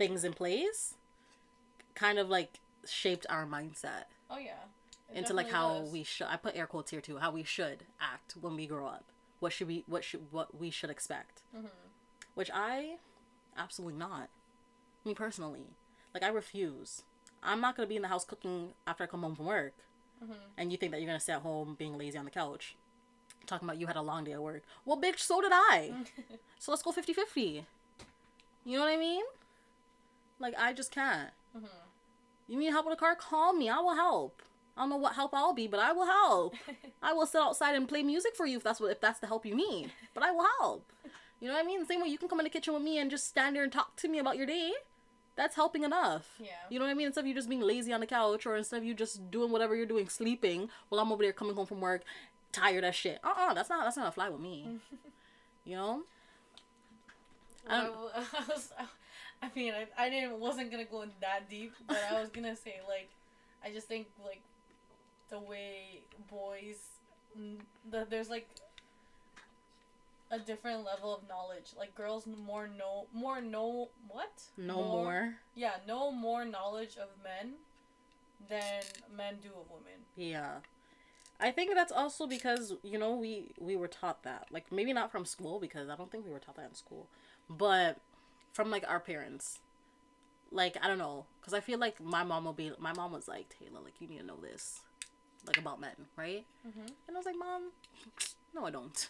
things 0.00 0.24
in 0.24 0.32
place, 0.32 0.94
kind 1.94 2.18
of 2.18 2.28
like 2.30 2.58
shaped 2.86 3.26
our 3.28 3.44
mindset 3.46 4.04
Oh 4.30 4.38
yeah. 4.38 4.52
It 5.12 5.18
into 5.18 5.34
like 5.34 5.50
how 5.50 5.80
does. 5.80 5.90
we 5.92 6.02
should. 6.04 6.28
I 6.28 6.36
put 6.36 6.56
air 6.56 6.66
quotes 6.66 6.90
here 6.90 7.00
too. 7.02 7.18
How 7.18 7.30
we 7.30 7.42
should 7.42 7.84
act 8.00 8.34
when 8.40 8.56
we 8.56 8.66
grow 8.66 8.86
up. 8.86 9.04
What 9.40 9.52
should 9.52 9.66
we? 9.68 9.84
What 9.86 10.04
should? 10.04 10.22
What 10.30 10.58
we 10.58 10.70
should 10.70 10.88
expect? 10.90 11.42
Mhm. 11.54 11.68
Which 12.34 12.50
I, 12.54 12.96
absolutely 13.56 13.98
not. 13.98 14.28
Me 15.04 15.12
personally, 15.14 15.66
like 16.14 16.22
I 16.22 16.28
refuse. 16.28 17.02
I'm 17.42 17.60
not 17.60 17.76
gonna 17.76 17.88
be 17.88 17.96
in 17.96 18.02
the 18.02 18.08
house 18.08 18.24
cooking 18.24 18.72
after 18.86 19.02
I 19.04 19.06
come 19.08 19.22
home 19.22 19.34
from 19.34 19.46
work. 19.46 19.74
Mhm. 20.24 20.34
And 20.56 20.70
you 20.72 20.78
think 20.78 20.92
that 20.92 21.00
you're 21.00 21.08
gonna 21.08 21.18
sit 21.20 21.32
at 21.34 21.42
home 21.42 21.74
being 21.74 21.98
lazy 21.98 22.16
on 22.16 22.24
the 22.24 22.30
couch, 22.30 22.76
talking 23.46 23.66
about 23.68 23.78
you 23.78 23.88
had 23.88 23.96
a 23.96 24.02
long 24.02 24.22
day 24.24 24.32
at 24.32 24.42
work. 24.42 24.62
Well, 24.84 24.96
bitch, 25.00 25.18
so 25.18 25.40
did 25.40 25.50
I. 25.52 26.04
so 26.60 26.70
let's 26.70 26.82
go 26.82 26.92
50-50. 26.92 27.64
You 28.64 28.78
know 28.78 28.84
what 28.84 28.92
I 28.92 28.96
mean? 28.96 29.24
Like 30.40 30.54
I 30.58 30.72
just 30.72 30.90
can't. 30.90 31.30
Mhm. 31.56 31.68
You 32.48 32.58
need 32.58 32.70
help 32.70 32.86
with 32.86 32.94
a 32.94 32.96
car? 32.96 33.14
Call 33.14 33.52
me. 33.52 33.68
I 33.68 33.78
will 33.78 33.94
help. 33.94 34.42
I 34.76 34.82
don't 34.82 34.90
know 34.90 34.96
what 34.96 35.14
help 35.14 35.32
I'll 35.34 35.52
be, 35.52 35.66
but 35.68 35.78
I 35.78 35.92
will 35.92 36.06
help. 36.06 36.54
I 37.02 37.12
will 37.12 37.26
sit 37.26 37.40
outside 37.40 37.74
and 37.76 37.88
play 37.88 38.02
music 38.02 38.34
for 38.34 38.46
you 38.46 38.56
if 38.56 38.62
that's 38.64 38.80
what 38.80 38.90
if 38.90 39.00
that's 39.00 39.20
the 39.20 39.26
help 39.28 39.44
you 39.46 39.54
need. 39.54 39.92
But 40.14 40.24
I 40.24 40.30
will 40.32 40.46
help. 40.58 40.90
You 41.40 41.48
know 41.48 41.54
what 41.54 41.62
I 41.62 41.66
mean? 41.66 41.80
The 41.80 41.86
same 41.86 42.02
way 42.02 42.08
you 42.08 42.18
can 42.18 42.28
come 42.28 42.40
in 42.40 42.44
the 42.44 42.50
kitchen 42.50 42.74
with 42.74 42.82
me 42.82 42.98
and 42.98 43.10
just 43.10 43.26
stand 43.28 43.54
there 43.56 43.62
and 43.62 43.72
talk 43.72 43.96
to 43.96 44.08
me 44.08 44.18
about 44.18 44.36
your 44.36 44.46
day. 44.46 44.72
That's 45.36 45.54
helping 45.56 45.84
enough. 45.84 46.28
Yeah. 46.38 46.50
You 46.68 46.78
know 46.78 46.84
what 46.84 46.90
I 46.90 46.94
mean? 46.94 47.06
Instead 47.06 47.22
of 47.22 47.26
you 47.28 47.34
just 47.34 47.48
being 47.48 47.62
lazy 47.62 47.92
on 47.92 48.00
the 48.00 48.06
couch 48.06 48.44
or 48.46 48.56
instead 48.56 48.78
of 48.78 48.84
you 48.84 48.92
just 48.94 49.30
doing 49.30 49.50
whatever 49.52 49.74
you're 49.74 49.86
doing, 49.86 50.08
sleeping 50.08 50.68
while 50.88 51.00
I'm 51.00 51.12
over 51.12 51.22
there 51.22 51.32
coming 51.32 51.54
home 51.56 51.66
from 51.66 51.80
work, 51.80 52.02
tired 52.52 52.84
as 52.84 52.94
shit. 52.94 53.20
Uh 53.24 53.32
uh 53.36 53.54
that's 53.54 53.70
not 53.70 53.84
that's 53.84 53.96
not 53.96 54.08
a 54.08 54.12
fly 54.12 54.28
with 54.28 54.40
me. 54.40 54.80
you 55.64 55.76
know? 55.76 56.02
I 57.68 57.84
don't- 57.84 57.96
I, 58.16 58.44
was, 58.48 58.72
I 59.42 59.50
mean, 59.54 59.72
I, 59.74 60.04
I 60.06 60.10
didn't 60.10 60.38
wasn't 60.38 60.70
gonna 60.70 60.84
go 60.84 61.02
in 61.02 61.10
that 61.20 61.48
deep, 61.48 61.72
but 61.86 61.98
I 62.10 62.20
was 62.20 62.28
gonna 62.34 62.56
say 62.56 62.80
like, 62.88 63.08
I 63.64 63.70
just 63.70 63.88
think 63.88 64.06
like, 64.24 64.40
the 65.30 65.38
way 65.38 66.02
boys, 66.30 66.78
the, 67.90 68.06
there's 68.08 68.28
like 68.28 68.48
a 70.30 70.38
different 70.38 70.84
level 70.84 71.14
of 71.14 71.28
knowledge. 71.28 71.72
Like 71.76 71.94
girls 71.94 72.26
more 72.26 72.68
know 72.68 73.06
more 73.12 73.40
know 73.40 73.88
what? 74.08 74.42
No 74.56 74.76
more. 74.76 75.34
Yeah, 75.54 75.72
know 75.86 76.10
more 76.12 76.44
knowledge 76.44 76.96
of 76.96 77.08
men 77.22 77.54
than 78.48 78.82
men 79.16 79.36
do 79.42 79.48
of 79.48 79.70
women. 79.70 80.00
Yeah. 80.16 80.58
I 81.42 81.50
think 81.50 81.74
that's 81.74 81.92
also 81.92 82.26
because, 82.26 82.74
you 82.82 82.98
know, 82.98 83.14
we 83.14 83.52
we 83.58 83.76
were 83.76 83.88
taught 83.88 84.22
that. 84.24 84.48
Like 84.50 84.70
maybe 84.70 84.92
not 84.92 85.10
from 85.10 85.24
school 85.24 85.58
because 85.58 85.88
I 85.88 85.96
don't 85.96 86.10
think 86.10 86.26
we 86.26 86.32
were 86.32 86.38
taught 86.38 86.56
that 86.56 86.68
in 86.68 86.74
school, 86.74 87.06
but 87.48 87.98
from 88.52 88.70
like 88.70 88.84
our 88.88 89.00
parents. 89.00 89.60
Like 90.52 90.76
I 90.82 90.88
don't 90.88 90.98
know, 90.98 91.26
cuz 91.42 91.54
I 91.54 91.60
feel 91.60 91.78
like 91.78 92.00
my 92.00 92.24
mom 92.24 92.44
will 92.44 92.52
be 92.52 92.72
my 92.78 92.92
mom 92.92 93.12
was 93.12 93.28
like, 93.28 93.48
"Taylor, 93.48 93.80
like 93.80 94.00
you 94.00 94.08
need 94.08 94.18
to 94.18 94.26
know 94.26 94.36
this 94.36 94.80
like 95.46 95.58
about 95.58 95.80
men, 95.80 96.08
right?" 96.16 96.44
Mhm. 96.66 96.88
And 97.06 97.16
I 97.16 97.18
was 97.18 97.26
like, 97.26 97.36
"Mom, 97.36 97.72
no 98.54 98.66
I 98.66 98.70
don't." 98.70 99.08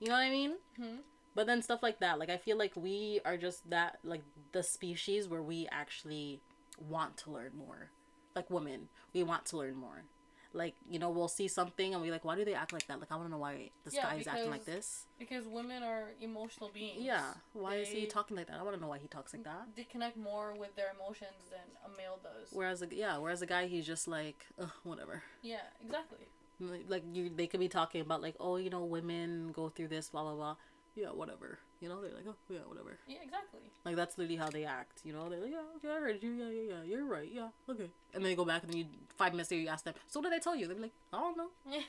You 0.00 0.08
know 0.08 0.14
what 0.14 0.20
I 0.22 0.30
mean? 0.30 0.56
Mhm. 0.78 1.02
But 1.34 1.46
then 1.46 1.62
stuff 1.62 1.82
like 1.82 2.00
that, 2.00 2.18
like 2.18 2.30
I 2.30 2.38
feel 2.38 2.56
like 2.56 2.74
we 2.74 3.20
are 3.24 3.36
just 3.36 3.68
that 3.70 3.98
like 4.02 4.22
the 4.52 4.62
species 4.62 5.28
where 5.28 5.42
we 5.42 5.68
actually 5.70 6.40
want 6.78 7.16
to 7.18 7.30
learn 7.30 7.52
more. 7.56 7.90
Like 8.34 8.50
women, 8.50 8.88
we 9.12 9.22
want 9.22 9.46
to 9.46 9.56
learn 9.58 9.76
more. 9.76 10.04
Like, 10.52 10.74
you 10.88 10.98
know, 10.98 11.10
we'll 11.10 11.28
see 11.28 11.46
something 11.46 11.94
and 11.94 12.02
we 12.02 12.10
like, 12.10 12.24
why 12.24 12.34
do 12.36 12.44
they 12.44 12.54
act 12.54 12.72
like 12.72 12.86
that? 12.88 12.98
Like 12.98 13.12
I 13.12 13.16
wanna 13.16 13.28
know 13.28 13.38
why 13.38 13.70
this 13.84 13.94
Yeah, 13.94 14.02
guy 14.10 14.16
is 14.16 14.26
acting 14.26 14.50
like 14.50 14.64
because- 14.64 14.74
this. 14.76 15.06
Because 15.18 15.46
women 15.46 15.82
are 15.82 16.10
emotional 16.20 16.70
beings. 16.74 17.02
Yeah. 17.02 17.34
Why 17.52 17.76
is 17.76 17.88
he 17.88 18.06
talking 18.06 18.36
like 18.36 18.48
that? 18.48 18.58
I 18.58 18.62
wanna 18.62 18.78
know 18.78 18.88
why 18.88 18.98
he 18.98 19.06
talks 19.06 19.32
like 19.32 19.44
that. 19.44 19.68
They 19.76 19.84
connect 19.84 20.16
more 20.16 20.54
with 20.58 20.74
their 20.74 20.90
emotions 20.98 21.50
than 21.50 21.60
a 21.86 21.96
male 21.96 22.18
does. 22.22 22.48
Whereas 22.52 22.82
a, 22.82 22.88
yeah, 22.92 23.16
whereas 23.18 23.42
a 23.42 23.46
guy 23.46 23.66
he's 23.66 23.86
just 23.86 24.08
like, 24.08 24.44
Ugh, 24.60 24.70
whatever. 24.82 25.22
Yeah, 25.42 25.60
exactly. 25.84 26.26
Like 26.58 26.84
like, 26.88 27.04
you 27.12 27.30
they 27.30 27.46
could 27.46 27.60
be 27.60 27.68
talking 27.68 28.00
about 28.00 28.20
like, 28.20 28.34
oh, 28.40 28.56
you 28.56 28.70
know, 28.70 28.84
women 28.84 29.52
go 29.52 29.68
through 29.68 29.88
this, 29.88 30.08
blah 30.10 30.22
blah 30.22 30.34
blah. 30.34 30.56
Yeah, 30.96 31.08
whatever. 31.10 31.58
You 31.80 31.88
know, 31.88 32.02
they're 32.02 32.12
like, 32.12 32.26
oh 32.28 32.34
yeah, 32.50 32.60
whatever. 32.66 32.98
Yeah, 33.08 33.18
exactly. 33.24 33.60
Like 33.84 33.96
that's 33.96 34.18
literally 34.18 34.36
how 34.36 34.50
they 34.50 34.64
act. 34.64 35.00
You 35.04 35.14
know, 35.14 35.28
they're 35.30 35.40
like, 35.40 35.50
yeah, 35.50 35.64
okay, 35.76 35.88
I 35.88 36.00
heard 36.00 36.22
you. 36.22 36.32
Yeah, 36.32 36.50
yeah, 36.50 36.74
yeah. 36.74 36.82
You're 36.84 37.06
right. 37.06 37.28
Yeah, 37.32 37.48
okay. 37.70 37.88
And 38.12 38.22
then 38.22 38.30
you 38.30 38.36
go 38.36 38.44
back 38.44 38.62
and 38.62 38.72
then 38.72 38.78
you 38.80 38.86
five 39.16 39.32
minutes 39.32 39.50
later 39.50 39.62
you 39.62 39.68
ask 39.68 39.84
them, 39.84 39.94
so 40.06 40.20
what 40.20 40.28
did 40.28 40.36
I 40.36 40.40
tell 40.40 40.54
you? 40.54 40.66
They'll 40.66 40.76
be 40.76 40.82
like, 40.82 40.92
I 41.12 41.20
don't 41.20 41.36
know. 41.36 41.48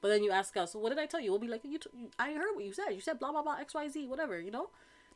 But 0.00 0.08
then 0.08 0.22
you 0.22 0.32
ask 0.32 0.54
us, 0.58 0.72
so 0.72 0.78
what 0.78 0.90
did 0.90 0.98
I 0.98 1.06
tell 1.06 1.18
you? 1.20 1.30
We'll 1.30 1.40
be 1.40 1.48
like, 1.48 1.62
you, 1.64 1.78
t- 1.78 1.88
I 2.18 2.32
heard 2.32 2.54
what 2.54 2.64
you 2.64 2.74
said. 2.74 2.90
You 2.90 3.00
said 3.00 3.18
blah 3.18 3.32
blah 3.32 3.42
blah 3.42 3.56
X 3.58 3.72
Y 3.74 3.88
Z 3.88 4.06
whatever. 4.06 4.38
You 4.38 4.50
know, 4.50 4.68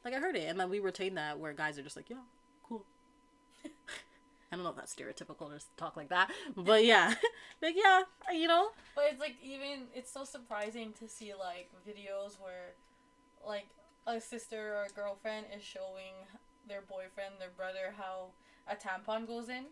like 0.04 0.14
I 0.14 0.18
heard 0.18 0.34
it, 0.34 0.48
and 0.48 0.58
then 0.58 0.70
we 0.70 0.78
retain 0.78 1.14
that 1.16 1.38
where 1.38 1.52
guys 1.52 1.78
are 1.78 1.82
just 1.82 1.94
like, 1.96 2.08
yeah, 2.08 2.24
cool. 2.66 2.84
I 4.50 4.56
don't 4.56 4.64
know 4.64 4.70
if 4.70 4.76
that's 4.76 4.94
stereotypical 4.94 5.50
to 5.50 5.62
talk 5.76 5.94
like 5.96 6.08
that, 6.08 6.30
but 6.56 6.84
yeah, 6.84 7.12
like 7.62 7.74
yeah, 7.76 8.02
you 8.32 8.48
know, 8.48 8.70
But 8.94 9.04
it's 9.10 9.20
like 9.20 9.36
even 9.42 9.88
it's 9.94 10.10
so 10.10 10.24
surprising 10.24 10.94
to 11.00 11.08
see 11.08 11.34
like 11.34 11.68
videos 11.86 12.40
where 12.40 12.72
like 13.46 13.66
a 14.06 14.20
sister 14.20 14.74
or 14.76 14.84
a 14.84 14.88
girlfriend 14.88 15.46
is 15.56 15.62
showing 15.62 16.14
their 16.68 16.80
boyfriend, 16.82 17.34
their 17.38 17.50
brother 17.56 17.94
how 17.96 18.28
a 18.70 18.74
tampon 18.76 19.26
goes 19.26 19.48
in. 19.48 19.64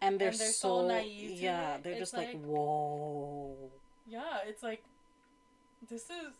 and 0.00 0.18
they're, 0.20 0.28
And 0.28 0.38
they're 0.38 0.52
so, 0.52 0.82
so 0.82 0.86
naive 0.88 1.30
to 1.38 1.42
yeah, 1.42 1.74
it. 1.76 1.82
they're 1.82 1.92
It's 1.94 2.00
just 2.00 2.14
like, 2.14 2.28
like- 2.34 2.42
whoa, 2.44 3.70
Yeah, 4.06 4.38
it's 4.46 4.62
like 4.62 4.84
this 5.90 6.04
is 6.04 6.34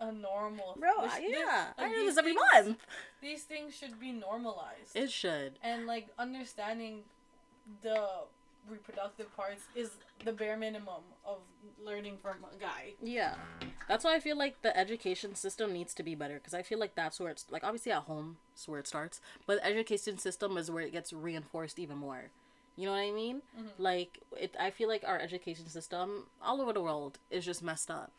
a 0.00 0.10
normal 0.12 0.74
bro, 0.78 1.02
this- 1.02 1.14
this- 1.14 1.30
yeah, 1.38 1.72
I 1.78 1.82
like, 1.82 1.90
hear 1.92 2.00
these 2.00 2.08
this 2.10 2.18
every 2.18 2.32
things- 2.34 2.66
month. 2.66 2.86
These 3.22 3.44
things 3.44 3.74
should 3.76 3.98
be 4.00 4.10
normalized. 4.12 4.94
It 4.96 5.10
should. 5.12 5.58
and 5.62 5.86
like 5.86 6.08
understanding 6.18 7.04
the 7.82 8.24
reproductive 8.68 9.34
parts 9.36 9.62
is 9.74 9.90
the 10.24 10.32
bare 10.32 10.56
minimum 10.56 11.02
of 11.26 11.38
learning 11.84 12.16
from 12.20 12.36
a 12.52 12.56
guy. 12.60 12.94
Yeah. 13.02 13.34
That's 13.88 14.04
why 14.04 14.14
I 14.14 14.20
feel 14.20 14.38
like 14.38 14.62
the 14.62 14.76
education 14.76 15.34
system 15.34 15.72
needs 15.72 15.92
to 15.94 16.02
be 16.02 16.14
better 16.14 16.34
because 16.34 16.54
I 16.54 16.62
feel 16.62 16.78
like 16.78 16.94
that's 16.94 17.20
where 17.20 17.30
it's 17.30 17.46
like 17.50 17.64
obviously 17.64 17.92
at 17.92 18.02
home 18.02 18.38
is 18.56 18.66
where 18.68 18.80
it 18.80 18.86
starts, 18.86 19.20
but 19.46 19.56
the 19.56 19.66
education 19.66 20.18
system 20.18 20.56
is 20.56 20.70
where 20.70 20.82
it 20.84 20.92
gets 20.92 21.12
reinforced 21.12 21.78
even 21.78 21.98
more. 21.98 22.30
You 22.76 22.86
know 22.86 22.92
what 22.92 22.98
I 23.02 23.10
mean? 23.12 23.42
Mhm. 23.58 23.68
Like 23.78 24.18
it 24.40 24.54
I 24.58 24.70
feel 24.70 24.88
like 24.88 25.04
our 25.06 25.18
education 25.18 25.68
system 25.68 26.26
all 26.42 26.60
over 26.60 26.72
the 26.72 26.80
world 26.82 27.18
is 27.30 27.44
just 27.44 27.62
messed 27.62 27.90
up 27.90 28.10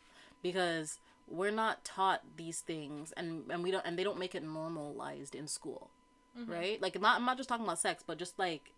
because 0.44 1.00
we're 1.28 1.52
not 1.52 1.84
taught 1.84 2.22
these 2.38 2.62
things 2.62 3.12
and 3.14 3.50
and 3.50 3.64
we 3.64 3.72
don't 3.72 3.86
and 3.86 3.98
they 3.98 4.04
don't 4.04 4.20
make 4.20 4.36
it 4.36 4.44
normalized 4.44 5.34
in 5.36 5.48
school. 5.48 5.90
Mhm. 6.38 6.50
Right? 6.50 6.82
Like 6.82 7.00
not 7.02 7.18
I'm 7.20 7.26
not 7.26 7.38
just 7.38 7.50
talking 7.50 7.66
about 7.66 7.80
sex, 7.80 8.04
but 8.06 8.18
just 8.20 8.38
like 8.38 8.72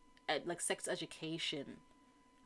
like 0.46 0.62
sex 0.62 0.88
education 0.88 1.78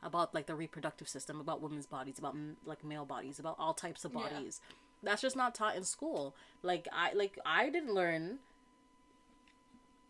about 0.02 0.34
like 0.34 0.46
the 0.46 0.54
reproductive 0.54 1.08
system, 1.08 1.40
about 1.40 1.60
women's 1.60 1.86
bodies, 1.86 2.18
about 2.18 2.34
m- 2.34 2.56
like 2.64 2.84
male 2.84 3.04
bodies, 3.04 3.38
about 3.38 3.56
all 3.58 3.74
types 3.74 4.04
of 4.04 4.12
Yeah. 4.12 4.20
bodies. 4.28 4.60
That's 5.02 5.22
just 5.22 5.36
not 5.36 5.54
taught 5.54 5.76
in 5.76 5.84
school. 5.84 6.34
Like 6.62 6.86
I 6.92 7.12
like 7.12 7.38
I 7.46 7.68
didn't 7.70 7.94
learn. 7.94 8.38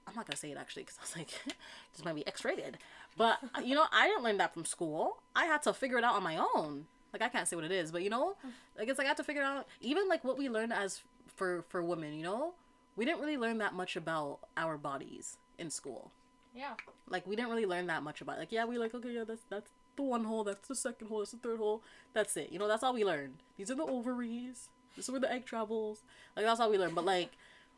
I'm 0.06 0.14
not 0.14 0.26
gonna 0.26 0.36
say 0.36 0.50
it 0.50 0.58
actually 0.58 0.82
because 0.82 0.98
I 0.98 1.02
was 1.02 1.16
like, 1.16 1.28
this 1.94 2.04
might 2.04 2.14
be 2.14 2.26
X-rated. 2.26 2.78
But 3.16 3.38
uh, 3.56 3.60
you 3.60 3.74
know, 3.74 3.84
I 3.92 4.08
didn't 4.08 4.24
learn 4.24 4.38
that 4.38 4.52
from 4.52 4.64
school. 4.64 5.18
I 5.36 5.44
had 5.46 5.62
to 5.62 5.72
figure 5.72 5.98
it 5.98 6.04
out 6.04 6.14
on 6.14 6.22
my 6.22 6.36
own. 6.54 6.86
Like 7.12 7.22
I 7.22 7.28
can't 7.28 7.46
say 7.46 7.56
what 7.56 7.64
it 7.64 7.72
is, 7.72 7.92
but 7.92 8.02
you 8.02 8.10
know, 8.10 8.36
like 8.78 8.88
it's 8.88 8.98
like 8.98 9.06
I 9.06 9.08
had 9.08 9.16
to 9.18 9.24
figure 9.24 9.42
it 9.42 9.46
out. 9.46 9.66
Even 9.80 10.08
like 10.08 10.24
what 10.24 10.38
we 10.38 10.48
learned 10.48 10.72
as 10.72 11.02
for 11.34 11.64
for 11.68 11.82
women, 11.82 12.14
you 12.14 12.22
know, 12.22 12.54
we 12.96 13.04
didn't 13.04 13.20
really 13.20 13.36
learn 13.36 13.58
that 13.58 13.74
much 13.74 13.96
about 13.96 14.40
our 14.56 14.76
bodies 14.78 15.36
in 15.58 15.70
school 15.70 16.10
Yeah. 16.54 16.74
like 17.08 17.26
we 17.26 17.34
didn't 17.36 17.50
really 17.50 17.66
learn 17.66 17.86
that 17.86 18.02
much 18.02 18.20
about 18.20 18.36
it. 18.36 18.40
like 18.40 18.52
yeah 18.52 18.64
we 18.64 18.78
like 18.78 18.94
okay 18.94 19.10
yeah 19.12 19.24
that's 19.26 19.42
that's 19.48 19.70
the 19.96 20.02
one 20.02 20.24
hole 20.24 20.44
that's 20.44 20.68
the 20.68 20.74
second 20.74 21.08
hole 21.08 21.18
that's 21.20 21.30
the 21.32 21.38
third 21.38 21.58
hole 21.58 21.82
that's 22.14 22.36
it 22.36 22.50
you 22.52 22.58
know 22.58 22.68
that's 22.68 22.82
all 22.82 22.94
we 22.94 23.04
learned 23.04 23.34
these 23.56 23.70
are 23.70 23.74
the 23.74 23.82
ovaries 23.84 24.68
this 24.96 25.06
is 25.06 25.10
where 25.10 25.20
the 25.20 25.30
egg 25.32 25.44
travels 25.46 26.02
like 26.36 26.44
that's 26.44 26.60
all 26.60 26.70
we 26.70 26.78
learned 26.78 26.94
but 26.94 27.04
like 27.04 27.30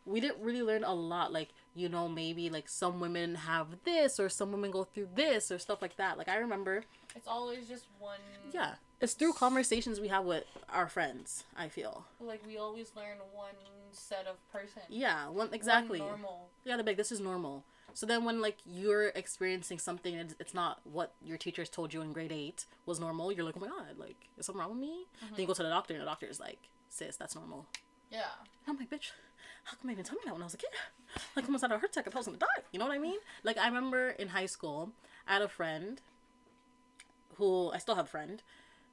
we 0.06 0.20
didn't 0.20 0.40
really 0.42 0.62
learn 0.62 0.84
a 0.84 0.92
lot 0.94 1.32
like 1.32 1.48
you 1.74 1.88
know 1.88 2.08
maybe 2.08 2.50
like 2.50 2.68
some 2.68 3.00
women 3.00 3.34
have 3.36 3.68
this 3.84 4.18
or 4.20 4.28
some 4.28 4.50
women 4.52 4.70
go 4.70 4.84
through 4.84 5.08
this 5.14 5.50
or 5.50 5.58
stuff 5.58 5.80
like 5.82 5.96
that 5.96 6.18
like 6.18 6.28
i 6.28 6.36
remember 6.36 6.84
It's 7.16 7.26
always 7.28 7.66
just 7.68 7.86
one. 7.98 8.18
yeah 8.52 8.74
it's 9.00 9.14
through 9.14 9.32
conversations 9.34 9.98
we 10.00 10.08
have 10.08 10.24
with 10.24 10.44
our 10.72 10.88
friends 10.88 11.44
i 11.56 11.68
feel 11.68 12.04
Like 12.20 12.42
we 12.46 12.58
always 12.58 12.92
learn 12.96 13.18
one 13.32 13.54
set 13.92 14.26
of 14.26 14.36
person. 14.52 14.82
yeah 14.88 15.26
one 15.26 15.36
One 15.36 15.54
exactly 15.54 15.98
normal. 16.00 16.48
Yeah, 16.64 16.76
they're 16.76 16.84
like, 16.84 16.96
this 16.96 17.12
is 17.12 17.20
normal. 17.20 17.64
So 17.94 18.06
then 18.06 18.24
when 18.24 18.40
like 18.40 18.58
you're 18.66 19.08
experiencing 19.08 19.78
something 19.78 20.14
and 20.14 20.34
it's, 20.40 20.52
not 20.52 20.80
what 20.84 21.14
your 21.24 21.38
teachers 21.38 21.68
told 21.68 21.94
you 21.94 22.02
in 22.02 22.12
grade 22.12 22.32
eight 22.32 22.66
was 22.86 23.00
normal, 23.00 23.32
you're 23.32 23.44
like, 23.44 23.56
oh 23.56 23.60
my 23.60 23.68
god, 23.68 23.96
like 23.96 24.16
is 24.36 24.46
something 24.46 24.60
wrong 24.60 24.70
with 24.70 24.80
me? 24.80 25.06
Then 25.20 25.30
you 25.30 25.36
mm-hmm. 25.36 25.46
go 25.46 25.54
to 25.54 25.62
the 25.62 25.68
doctor 25.68 25.94
and 25.94 26.02
the 26.02 26.06
doctor 26.06 26.26
is 26.26 26.40
like, 26.40 26.58
sis, 26.88 27.16
that's 27.16 27.36
normal. 27.36 27.66
Yeah. 28.10 28.22
And 28.66 28.74
I'm 28.74 28.78
like, 28.78 28.90
bitch, 28.90 29.10
how 29.64 29.76
come 29.76 29.88
they 29.88 29.94
didn't 29.94 30.06
tell 30.06 30.16
me 30.16 30.22
that 30.24 30.32
when 30.32 30.42
I 30.42 30.46
was 30.46 30.54
a 30.54 30.58
kid? 30.58 30.70
Like 31.36 31.44
almost 31.44 31.62
had 31.62 31.70
a 31.70 31.78
heart 31.78 31.90
attack 31.90 32.08
if 32.08 32.14
I 32.14 32.18
was 32.18 32.26
gonna 32.26 32.38
die. 32.38 32.46
You 32.72 32.80
know 32.80 32.86
what 32.86 32.94
I 32.94 32.98
mean? 32.98 33.14
Mm-hmm. 33.14 33.46
Like 33.46 33.58
I 33.58 33.66
remember 33.66 34.10
in 34.10 34.28
high 34.28 34.46
school, 34.46 34.90
I 35.28 35.34
had 35.34 35.42
a 35.42 35.48
friend 35.48 36.00
who 37.36 37.70
I 37.72 37.78
still 37.78 37.94
have 37.94 38.06
a 38.06 38.08
friend 38.08 38.42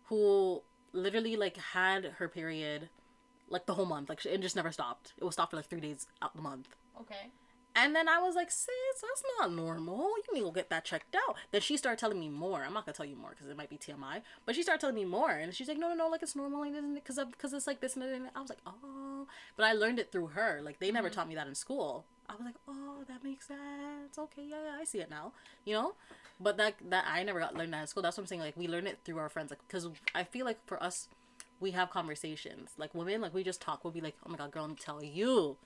who 0.06 0.62
literally 0.94 1.36
like 1.36 1.58
had 1.58 2.06
her 2.18 2.28
period 2.28 2.90
like 3.50 3.66
the 3.66 3.74
whole 3.74 3.86
month. 3.86 4.10
Like 4.10 4.24
it 4.26 4.42
just 4.42 4.56
never 4.56 4.72
stopped. 4.72 5.14
It 5.18 5.24
would 5.24 5.34
stop 5.34 5.50
for 5.50 5.58
like 5.58 5.66
three 5.66 5.82
days 5.82 6.08
out 6.22 6.36
the 6.36 6.42
month. 6.42 6.70
Okay. 7.00 7.32
And 7.76 7.96
then 7.96 8.10
I 8.10 8.20
was 8.20 8.36
like, 8.36 8.52
sis, 8.52 8.68
that's 9.02 9.24
not 9.40 9.54
normal. 9.54 10.10
You 10.28 10.34
need 10.34 10.46
to 10.46 10.52
get 10.52 10.70
that 10.70 10.84
checked 10.84 11.16
out. 11.16 11.38
Then 11.52 11.62
she 11.62 11.78
started 11.78 12.00
telling 12.00 12.20
me 12.20 12.28
more. 12.28 12.64
I'm 12.64 12.74
not 12.74 12.86
gonna 12.86 12.94
tell 12.94 13.06
you 13.06 13.16
more 13.16 13.30
because 13.30 13.48
it 13.48 13.56
might 13.56 13.70
be 13.70 13.78
TMI. 13.78 14.22
But 14.46 14.56
she 14.56 14.64
started 14.64 14.82
telling 14.82 14.96
me 14.96 15.06
more, 15.06 15.32
and 15.32 15.54
she's 15.54 15.70
like, 15.70 15.78
no, 15.78 15.90
no, 15.90 15.96
no, 15.96 16.10
like 16.10 16.22
it's 16.22 16.36
normal, 16.36 16.62
like 16.62 16.72
isn't 16.72 16.98
it? 16.98 17.04
Because 17.06 17.20
because 17.32 17.54
it's 17.54 17.68
like 17.68 17.80
this 17.80 17.96
and 17.96 18.04
that. 18.04 18.14
and 18.14 18.26
that." 18.26 18.34
I 18.36 18.42
was 18.42 18.50
like, 18.50 18.60
oh. 18.66 19.28
But 19.56 19.66
I 19.66 19.74
learned 19.74 20.00
it 20.00 20.12
through 20.12 20.28
her. 20.28 20.60
Like 20.62 20.80
they 20.80 20.92
never 20.92 21.08
mm-hmm. 21.08 21.16
taught 21.16 21.30
me 21.30 21.36
that 21.36 21.48
in 21.48 21.56
school. 21.56 22.06
I 22.30 22.36
was 22.36 22.46
like, 22.46 22.56
oh, 22.68 23.04
that 23.08 23.24
makes 23.24 23.48
sense. 23.48 24.18
Okay, 24.18 24.44
yeah, 24.50 24.58
yeah, 24.66 24.78
I 24.80 24.84
see 24.84 25.00
it 25.00 25.10
now. 25.10 25.32
You 25.66 25.76
know. 25.76 25.94
But 26.40 26.58
that 26.58 26.74
that 26.90 27.06
I 27.08 27.24
never 27.24 27.40
got 27.40 27.56
learned 27.56 27.74
that 27.74 27.82
in 27.82 27.88
school. 27.88 28.04
That's 28.04 28.18
what 28.18 28.24
I'm 28.24 28.28
saying. 28.28 28.42
Like 28.42 28.58
we 28.58 28.68
learn 28.68 28.88
it 28.88 29.00
through 29.06 29.20
our 29.20 29.30
friends. 29.30 29.50
Like 29.52 29.60
because 29.68 29.88
I 30.14 30.24
feel 30.24 30.46
like 30.46 30.60
for 30.66 30.82
us, 30.84 31.08
we 31.60 31.72
have 31.72 31.90
conversations. 31.90 32.72
Like 32.78 32.94
women, 32.94 33.22
like 33.22 33.34
we 33.34 33.44
just 33.44 33.62
talk. 33.62 33.84
We'll 33.84 33.94
be 33.94 34.02
like, 34.02 34.16
oh 34.26 34.30
my 34.30 34.38
god, 34.38 34.52
girl, 34.52 34.68
me 34.68 34.76
tell 34.76 35.04
you. 35.04 35.58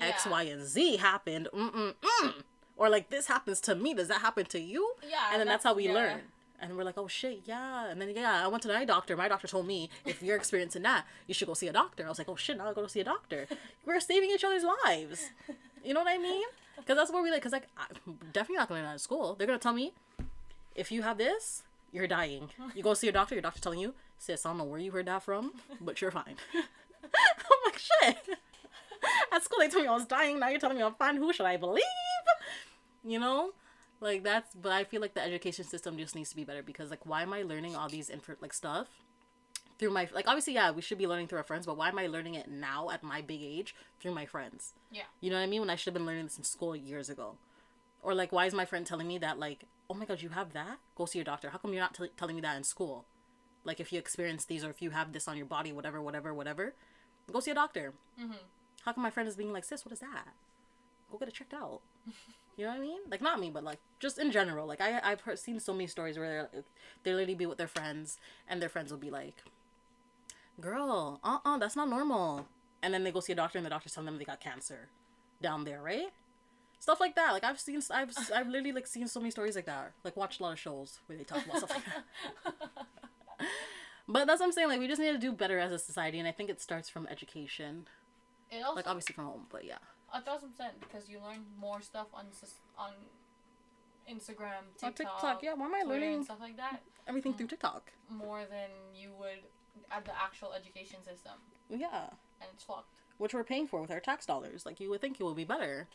X, 0.00 0.24
Yeah. 0.26 0.32
Y, 0.32 0.42
and 0.44 0.66
Z 0.66 0.96
happened. 0.98 1.48
Mm-mm-mm. 1.54 2.34
or 2.76 2.88
like 2.88 3.10
this 3.10 3.26
happens 3.26 3.60
to 3.62 3.74
me 3.74 3.94
does 3.94 4.08
that 4.08 4.20
happen 4.20 4.44
to 4.46 4.60
you? 4.60 4.94
Yeah, 5.08 5.16
and 5.32 5.40
then 5.40 5.46
that's, 5.48 5.62
that's- 5.62 5.64
how 5.64 5.74
we 5.74 5.86
yeah. 5.86 5.92
learn. 5.94 6.20
And 6.58 6.74
we're 6.74 6.84
like 6.84 6.96
oh 6.96 7.06
shit 7.06 7.42
yeah. 7.44 7.86
And 7.90 8.00
then 8.00 8.10
yeah 8.16 8.42
i 8.42 8.48
went 8.48 8.62
to 8.62 8.68
my 8.68 8.84
doctor. 8.86 9.14
My 9.14 9.28
doctor 9.28 9.46
told 9.46 9.66
me 9.66 9.90
if 10.06 10.22
you're 10.22 10.36
experiencing 10.36 10.82
that 10.82 11.04
you 11.26 11.34
should 11.34 11.48
go 11.48 11.52
see 11.54 11.68
a 11.68 11.72
doctor. 11.72 12.06
I 12.06 12.08
was 12.08 12.16
like 12.16 12.30
oh 12.30 12.36
shit 12.36 12.56
now 12.56 12.70
i 12.70 12.72
go 12.72 12.82
to 12.82 12.88
see 12.88 13.00
a 13.00 13.04
doctor. 13.04 13.46
We're 13.84 14.00
saving 14.00 14.30
each 14.30 14.42
other's 14.42 14.64
lives. 14.84 15.30
You 15.84 15.92
know 15.92 16.00
what 16.00 16.10
i 16.10 16.16
mean? 16.16 16.46
Because 16.78 16.96
that's 16.96 17.12
where 17.12 17.22
we 17.22 17.30
like 17.30 17.40
because 17.42 17.52
like 17.52 17.68
i'm 17.76 18.18
definitely 18.32 18.56
not 18.56 18.68
going 18.68 18.78
to 18.80 18.84
learn 18.84 18.90
that 18.90 18.94
at 18.94 19.00
school 19.02 19.34
they're 19.34 19.46
going 19.46 19.58
to 19.58 19.62
tell 19.62 19.74
me 19.74 19.92
if 20.74 20.90
you 20.90 21.02
have 21.02 21.18
this 21.18 21.62
you're 21.92 22.06
dying. 22.06 22.48
You 22.74 22.82
go 22.82 22.94
see 22.94 23.06
your 23.06 23.12
doctor 23.12 23.34
your 23.34 23.42
doctor 23.42 23.60
telling 23.60 23.78
you 23.80 23.92
sis 24.18 24.46
i 24.46 24.48
don't 24.48 24.56
know 24.56 24.64
where 24.64 24.80
you 24.80 24.92
heard 24.92 25.06
that 25.06 25.22
from 25.24 25.52
but 25.78 26.00
you're 26.00 26.10
fine. 26.10 26.36
I'm 27.04 27.60
like 27.66 27.78
shit 27.78 28.38
at 29.32 29.42
school 29.42 29.58
they 29.58 29.68
told 29.68 29.84
me 29.84 29.88
i 29.88 29.94
was 29.94 30.06
dying. 30.06 30.38
Now 30.38 30.48
you're 30.48 30.60
telling 30.60 30.76
me 30.76 30.82
i'm 30.82 30.94
fine. 30.94 31.16
Who 31.16 31.32
should 31.32 31.46
i 31.46 31.56
believe? 31.56 31.82
You 33.04 33.20
know? 33.20 33.52
Like 34.00 34.22
that's 34.22 34.54
but 34.54 34.72
i 34.72 34.84
feel 34.84 35.00
like 35.00 35.14
the 35.14 35.22
education 35.24 35.64
system 35.64 35.96
just 35.96 36.14
needs 36.14 36.30
to 36.30 36.36
be 36.36 36.44
better 36.44 36.62
because 36.62 36.90
like 36.90 37.06
why 37.06 37.22
am 37.22 37.32
i 37.32 37.42
learning 37.42 37.74
all 37.76 37.88
these 37.88 38.10
info 38.10 38.34
like 38.40 38.52
stuff 38.52 38.88
through 39.78 39.90
my 39.90 40.08
like 40.14 40.26
obviously 40.28 40.54
yeah 40.54 40.70
we 40.70 40.82
should 40.82 40.98
be 40.98 41.06
learning 41.06 41.26
through 41.26 41.38
our 41.38 41.44
friends 41.44 41.66
but 41.66 41.76
why 41.76 41.88
am 41.88 41.98
i 41.98 42.06
learning 42.06 42.34
it 42.34 42.48
now 42.48 42.90
at 42.90 43.02
my 43.02 43.22
big 43.22 43.40
age 43.42 43.74
through 44.00 44.12
my 44.12 44.26
friends? 44.26 44.74
Yeah. 44.90 45.02
you 45.20 45.30
know 45.30 45.36
what 45.36 45.42
i 45.42 45.46
mean? 45.46 45.60
When 45.60 45.70
i 45.70 45.76
should 45.76 45.86
have 45.86 45.94
been 45.94 46.06
learning 46.06 46.24
this 46.24 46.38
in 46.38 46.44
school 46.44 46.76
years 46.76 47.08
ago. 47.08 47.36
Or 48.02 48.14
like 48.14 48.32
why 48.32 48.46
is 48.46 48.54
my 48.54 48.64
friend 48.66 48.86
telling 48.86 49.08
me 49.08 49.18
that 49.18 49.38
like 49.38 49.64
oh 49.88 49.94
my 49.94 50.04
god 50.04 50.20
you 50.20 50.28
have 50.30 50.52
that? 50.52 50.78
Go 50.94 51.06
see 51.06 51.18
your 51.18 51.24
doctor. 51.24 51.50
How 51.50 51.58
come 51.58 51.72
you're 51.72 51.82
not 51.82 51.94
t- 51.94 52.10
telling 52.16 52.36
me 52.36 52.42
that 52.42 52.56
in 52.56 52.64
school? 52.64 53.06
Like 53.64 53.80
if 53.80 53.92
you 53.92 53.98
experience 53.98 54.44
these 54.44 54.62
or 54.62 54.70
if 54.70 54.82
you 54.82 54.90
have 54.90 55.12
this 55.12 55.26
on 55.26 55.36
your 55.36 55.46
body 55.46 55.72
whatever 55.72 56.02
whatever 56.02 56.34
whatever 56.34 56.74
go 57.32 57.40
see 57.40 57.50
a 57.50 57.54
doctor. 57.54 57.92
Mm-hmm. 58.20 58.32
How 58.86 58.92
come 58.92 59.02
my 59.02 59.10
friend 59.10 59.28
is 59.28 59.36
being 59.36 59.52
like 59.52 59.64
sis 59.64 59.84
what 59.84 59.92
is 59.92 60.00
that 60.00 60.28
go 61.12 61.18
get 61.18 61.28
it 61.28 61.34
checked 61.34 61.52
out 61.52 61.82
you 62.56 62.64
know 62.64 62.70
what 62.70 62.78
I 62.78 62.80
mean? 62.80 63.00
Like 63.10 63.20
not 63.20 63.38
me, 63.38 63.50
but 63.50 63.64
like 63.64 63.78
just 64.00 64.18
in 64.18 64.30
general. 64.30 64.66
Like 64.66 64.80
I 64.80 65.00
I've 65.02 65.20
heard, 65.20 65.38
seen 65.38 65.60
so 65.60 65.72
many 65.74 65.86
stories 65.86 66.18
where 66.18 66.48
they're 66.52 66.62
they 67.02 67.12
literally 67.12 67.34
be 67.34 67.46
with 67.46 67.58
their 67.58 67.68
friends 67.68 68.18
and 68.48 68.62
their 68.62 68.70
friends 68.70 68.90
will 68.90 68.98
be 68.98 69.10
like, 69.10 69.42
"Girl, 70.60 71.20
uh 71.22 71.38
uh 71.44 71.58
that's 71.58 71.76
not 71.76 71.90
normal," 71.90 72.46
and 72.82 72.94
then 72.94 73.04
they 73.04 73.12
go 73.12 73.20
see 73.20 73.32
a 73.32 73.36
doctor 73.36 73.58
and 73.58 73.66
the 73.66 73.70
doctor's 73.70 73.92
telling 73.92 74.06
them 74.06 74.18
they 74.18 74.24
got 74.24 74.40
cancer 74.40 74.88
down 75.42 75.64
there, 75.64 75.82
right? 75.82 76.08
Stuff 76.78 76.98
like 76.98 77.14
that. 77.16 77.32
Like 77.32 77.44
I've 77.44 77.60
seen 77.60 77.82
I've 77.90 78.12
I've 78.34 78.48
literally 78.48 78.72
like 78.72 78.86
seen 78.86 79.06
so 79.06 79.20
many 79.20 79.30
stories 79.30 79.54
like 79.54 79.66
that. 79.66 79.92
Like 80.02 80.16
watched 80.16 80.40
a 80.40 80.42
lot 80.42 80.52
of 80.52 80.58
shows 80.58 81.00
where 81.06 81.18
they 81.18 81.24
talk 81.24 81.44
about 81.44 81.58
stuff 81.58 81.70
like 81.70 81.84
that. 81.84 82.64
But 84.08 84.28
that's 84.28 84.38
what 84.38 84.46
I'm 84.46 84.52
saying. 84.52 84.68
Like 84.68 84.78
we 84.78 84.86
just 84.86 85.00
need 85.00 85.10
to 85.10 85.18
do 85.18 85.32
better 85.32 85.58
as 85.58 85.72
a 85.72 85.80
society, 85.80 86.20
and 86.20 86.28
I 86.28 86.32
think 86.32 86.48
it 86.48 86.60
starts 86.60 86.88
from 86.88 87.08
education. 87.08 87.88
It 88.50 88.62
also 88.62 88.76
Like 88.76 88.86
obviously 88.86 89.14
from 89.14 89.26
home, 89.26 89.46
but 89.50 89.64
yeah. 89.64 89.78
a 90.12 90.20
thousand 90.20 90.50
percent 90.50 90.80
because 90.80 91.08
you 91.08 91.20
learn 91.20 91.44
more 91.58 91.82
stuff 91.82 92.08
on 92.14 92.26
on 92.78 92.92
Instagram, 94.08 94.62
TikTok, 94.78 94.84
On 94.84 94.92
TikTok, 94.94 95.42
yeah. 95.42 95.54
Why 95.54 95.66
am 95.66 95.74
I 95.74 95.82
Twitter 95.82 96.00
learning 96.00 96.24
stuff 96.24 96.38
like 96.40 96.56
that 96.56 96.80
everything 97.08 97.34
through 97.34 97.46
mm. 97.46 97.50
TikTok? 97.50 97.92
more 98.08 98.40
than 98.48 98.70
you 98.94 99.10
would 99.18 99.42
at 99.90 100.04
the 100.04 100.12
actual 100.16 100.52
education 100.52 101.02
system, 101.02 101.32
Yeah. 101.68 102.10
and 102.40 102.48
it's 102.54 102.64
fucked. 102.64 103.00
which 103.18 103.34
we're 103.34 103.44
paying 103.44 103.66
for 103.66 103.80
with 103.80 103.90
our 103.90 104.00
tax 104.00 104.24
dollars. 104.26 104.64
Like 104.64 104.78
you 104.80 104.90
would 104.90 105.00
think 105.00 105.18
it 105.20 105.24
would 105.24 105.36
be 105.36 105.44
better, 105.44 105.88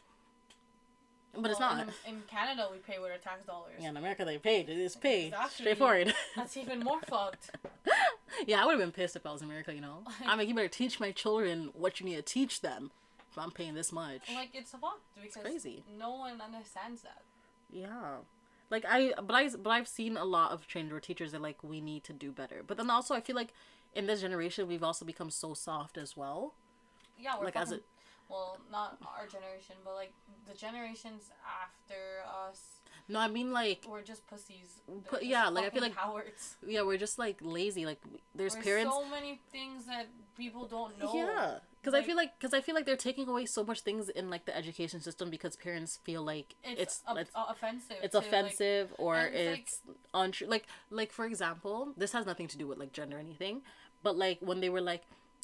but 1.36 1.52
it's 1.52 1.60
not. 1.60 1.88
In, 2.06 2.14
in 2.14 2.22
Canada, 2.28 2.68
we 2.72 2.78
pay 2.78 3.00
with 3.00 3.12
our 3.12 3.18
tax 3.18 3.46
dollars. 3.46 3.76
Yeah, 3.80 3.90
in 3.90 3.98
America 3.98 4.26
they 4.26 4.38
paid. 4.38 4.70
It 4.70 4.78
is 4.78 4.96
paid. 4.96 5.28
Exactly. 5.28 5.64
Straightforward. 5.64 6.14
That's 6.36 6.58
even 6.58 6.80
more 6.80 7.00
fucked. 7.02 7.52
yeah, 8.48 8.62
I 8.62 8.66
would 8.66 8.74
have 8.74 8.82
been 8.82 8.92
pissed 8.92 9.16
if 9.16 9.26
I 9.26 9.32
was 9.32 9.42
in 9.42 9.48
America. 9.48 9.74
You 9.74 9.82
know, 9.82 10.04
I'm 10.26 10.38
like, 10.38 10.48
you 10.48 10.56
better 10.56 10.68
teach 10.68 11.00
my 11.00 11.12
children 11.12 11.70
what 11.74 12.00
you 12.00 12.06
need 12.06 12.16
to 12.16 12.22
teach 12.22 12.62
them. 12.62 12.92
If 13.32 13.38
I'm 13.38 13.52
paying 13.52 13.76
this 13.76 13.94
much. 13.94 14.24
Like 14.34 14.50
it's 14.54 14.72
fucked 14.72 15.00
because 15.22 15.42
crazy. 15.42 15.84
no 15.98 16.12
one 16.12 16.42
understands 16.42 17.02
that. 17.04 17.22
Yeah. 17.72 18.18
Like 18.70 18.84
I, 18.88 19.14
but 19.22 19.34
I, 19.34 19.50
but 19.50 19.70
I've 19.70 19.88
seen 19.88 20.18
a 20.18 20.26
lot 20.26 20.52
of 20.52 20.68
trained 20.68 20.92
where 20.92 21.00
teachers 21.00 21.34
are 21.34 21.40
like, 21.40 21.64
we 21.64 21.80
need 21.80 22.04
to 22.06 22.14
do 22.14 22.32
better. 22.32 22.62
But 22.66 22.76
then 22.76 22.90
also, 22.90 23.14
I 23.16 23.22
feel 23.22 23.36
like 23.38 23.54
in 23.94 24.06
this 24.06 24.22
generation, 24.22 24.68
we've 24.68 24.84
also 24.84 25.06
become 25.06 25.30
so 25.30 25.54
soft 25.54 25.98
as 25.98 26.18
well. 26.18 26.54
Yeah, 27.20 27.38
we're 27.38 27.46
Like, 27.46 27.56
as 27.56 27.70
fucking, 27.70 27.84
well, 28.32 28.58
not 28.72 28.98
our 29.20 29.28
generation, 29.28 29.76
but 29.84 29.94
like 29.96 30.14
the 30.48 30.54
generations 30.56 31.30
after 31.64 32.02
us, 32.48 32.60
No, 33.08 33.20
I 33.20 33.28
mean 33.28 33.52
like, 33.52 33.84
we're 33.90 34.02
just 34.04 34.26
pussies. 34.28 34.82
Pu- 34.88 35.18
They're 35.18 35.24
yeah, 35.24 35.50
like, 35.50 35.66
I 35.66 35.70
feel 35.70 35.82
like- 35.82 35.96
cowards. 35.96 36.56
yeah, 36.66 36.82
we're 36.84 36.98
just 36.98 37.20
like 37.20 37.38
lazy. 37.42 37.86
Like 37.86 38.02
there's 38.36 38.54
There's 38.54 38.64
parents. 38.66 38.94
so 38.96 39.06
many 39.06 39.42
things 39.52 39.86
that 39.86 40.08
people 40.38 40.66
don't 40.68 40.98
know. 41.00 41.12
Yeah, 41.14 41.60
because 41.82 41.94
I 41.94 42.04
feel 42.04 42.16
like 42.16 42.32
because 42.40 42.54
I 42.54 42.62
feel 42.62 42.76
like 42.76 42.86
they're 42.86 42.96
taking 43.10 43.28
away 43.28 43.46
so 43.46 43.64
much 43.64 43.82
things 43.82 44.08
in 44.10 44.30
like 44.30 44.46
the 44.46 44.56
education 44.56 45.02
system 45.02 45.30
because 45.30 45.56
parents 45.58 45.98
feel 46.04 46.24
like 46.24 46.56
It's, 46.64 46.82
it's 46.82 47.04
it's, 47.22 47.32
uh, 47.36 47.46
offensive. 47.50 47.98
it's 48.04 48.12
to, 48.14 48.18
like- 48.20 48.28
offensive 48.28 48.94
or 48.98 49.18
it's, 49.20 49.82
like- 49.88 49.98
untrue. 50.14 50.48
Like 50.48 50.66
like 50.90 51.12
for 51.12 51.26
example, 51.26 51.94
this 51.98 52.12
has 52.14 52.26
nothing 52.26 52.48
to 52.54 52.58
do 52.58 52.66
with 52.68 52.78
like 52.78 52.94
gender 52.94 53.18
or 53.18 53.20
anything, 53.20 53.62
but 54.04 54.16
like 54.18 54.38
when 54.42 54.62
they 54.62 54.70
were 54.70 54.82
like. 54.82 55.04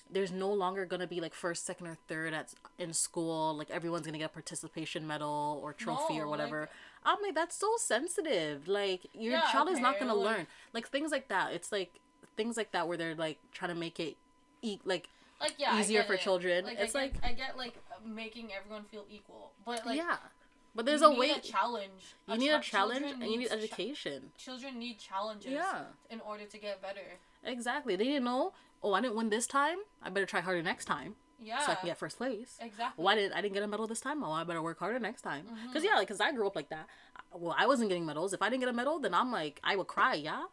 There's 0.09 0.31
no 0.31 0.51
longer 0.51 0.85
gonna 0.85 1.07
be 1.07 1.19
like 1.21 1.33
first, 1.33 1.65
second, 1.65 1.87
or 1.87 1.97
third 2.07 2.33
at 2.33 2.53
in 2.79 2.93
school. 2.93 3.55
Like 3.55 3.69
everyone's 3.69 4.05
gonna 4.05 4.17
get 4.17 4.25
a 4.31 4.33
participation 4.33 5.05
medal 5.05 5.59
or 5.61 5.73
trophy 5.73 6.15
No, 6.17 6.23
or 6.23 6.27
whatever. 6.27 6.61
like- 6.61 6.69
I'm 7.05 7.21
like, 7.21 7.35
that's 7.35 7.55
so 7.55 7.71
sensitive. 7.77 8.67
Like 8.67 9.01
your 9.13 9.33
Yeah, 9.33 9.51
child 9.51 9.69
is 9.69 9.79
not 9.79 9.99
gonna 9.99 10.13
like- 10.15 10.37
learn. 10.37 10.47
Like 10.73 10.87
things 10.89 11.11
like 11.11 11.27
that. 11.29 11.53
It's 11.53 11.71
like 11.71 11.99
things 12.35 12.57
like 12.57 12.71
that 12.71 12.87
where 12.87 12.97
they're 12.97 13.15
like 13.15 13.37
trying 13.51 13.69
to 13.69 13.75
make 13.79 13.99
it, 13.99 14.15
e- 14.61 14.79
like 14.85 15.09
like 15.39 15.55
yeah, 15.57 15.79
easier 15.79 16.03
for 16.03 16.13
it. 16.13 16.19
children. 16.21 16.65
Like, 16.65 16.79
It's 16.79 16.95
I 16.95 17.07
get, 17.07 17.13
like- 17.23 17.31
I 17.31 17.33
get 17.33 17.57
like 17.57 17.75
making 18.05 18.53
everyone 18.53 18.83
feel 18.85 19.05
equal, 19.09 19.51
but 19.65 19.85
like 19.85 19.97
yeah, 19.97 20.17
but 20.73 20.85
there's 20.85 21.01
you 21.01 21.07
a 21.07 21.11
need 21.11 21.19
way. 21.19 21.29
a 21.31 21.39
challenge. 21.39 22.15
you 22.27 22.37
need 22.37 22.49
a 22.49 22.59
challenge 22.59 23.05
and 23.05 23.23
you 23.23 23.37
need 23.39 23.49
cha- 23.49 23.55
education. 23.55 24.31
children 24.37 24.79
need 24.79 24.97
challenges 24.99 25.51
Yeah. 25.51 25.85
in 26.09 26.21
order 26.21 26.45
to 26.45 26.57
get 26.57 26.81
better. 26.81 27.19
Exactly. 27.43 27.95
They 27.95 28.05
didn't 28.05 28.23
know. 28.25 28.53
Oh, 28.83 28.93
I 28.93 29.01
didn't 29.01 29.15
win 29.15 29.29
this 29.29 29.47
time. 29.47 29.77
I 30.01 30.09
better 30.09 30.25
try 30.25 30.39
harder 30.41 30.61
next 30.61 30.85
time 30.85 31.15
Yeah. 31.41 31.65
so 31.65 31.71
I 31.71 31.75
can 31.75 31.87
get 31.87 31.97
first 31.97 32.17
place. 32.17 32.57
exactly. 32.61 33.03
Why 33.03 33.15
didn't 33.15 33.33
I 33.33 33.41
didn't 33.41 33.53
get 33.55 33.63
a 33.63 33.67
medal 33.67 33.87
this 33.87 33.99
time? 34.01 34.23
Oh, 34.23 34.31
I 34.31 34.43
better 34.43 34.61
work 34.61 34.79
harder 34.79 34.99
next 34.99 35.21
time. 35.21 35.45
Mm-hmm. 35.45 35.73
Cause 35.73 35.83
yeah, 35.83 35.95
like, 35.95 36.07
cause 36.07 36.21
I 36.21 36.31
grew 36.31 36.47
up 36.47 36.55
like 36.55 36.69
that. 36.69 36.87
Well, 37.33 37.55
I 37.57 37.65
wasn't 37.67 37.89
getting 37.89 38.05
medals. 38.05 38.33
If 38.33 38.41
I 38.41 38.49
didn't 38.49 38.61
get 38.61 38.69
a 38.69 38.73
medal, 38.73 38.99
then 38.99 39.13
I'm 39.13 39.31
like, 39.31 39.59
I 39.63 39.75
would 39.75 39.87
cry, 39.87 40.13
yeah. 40.15 40.43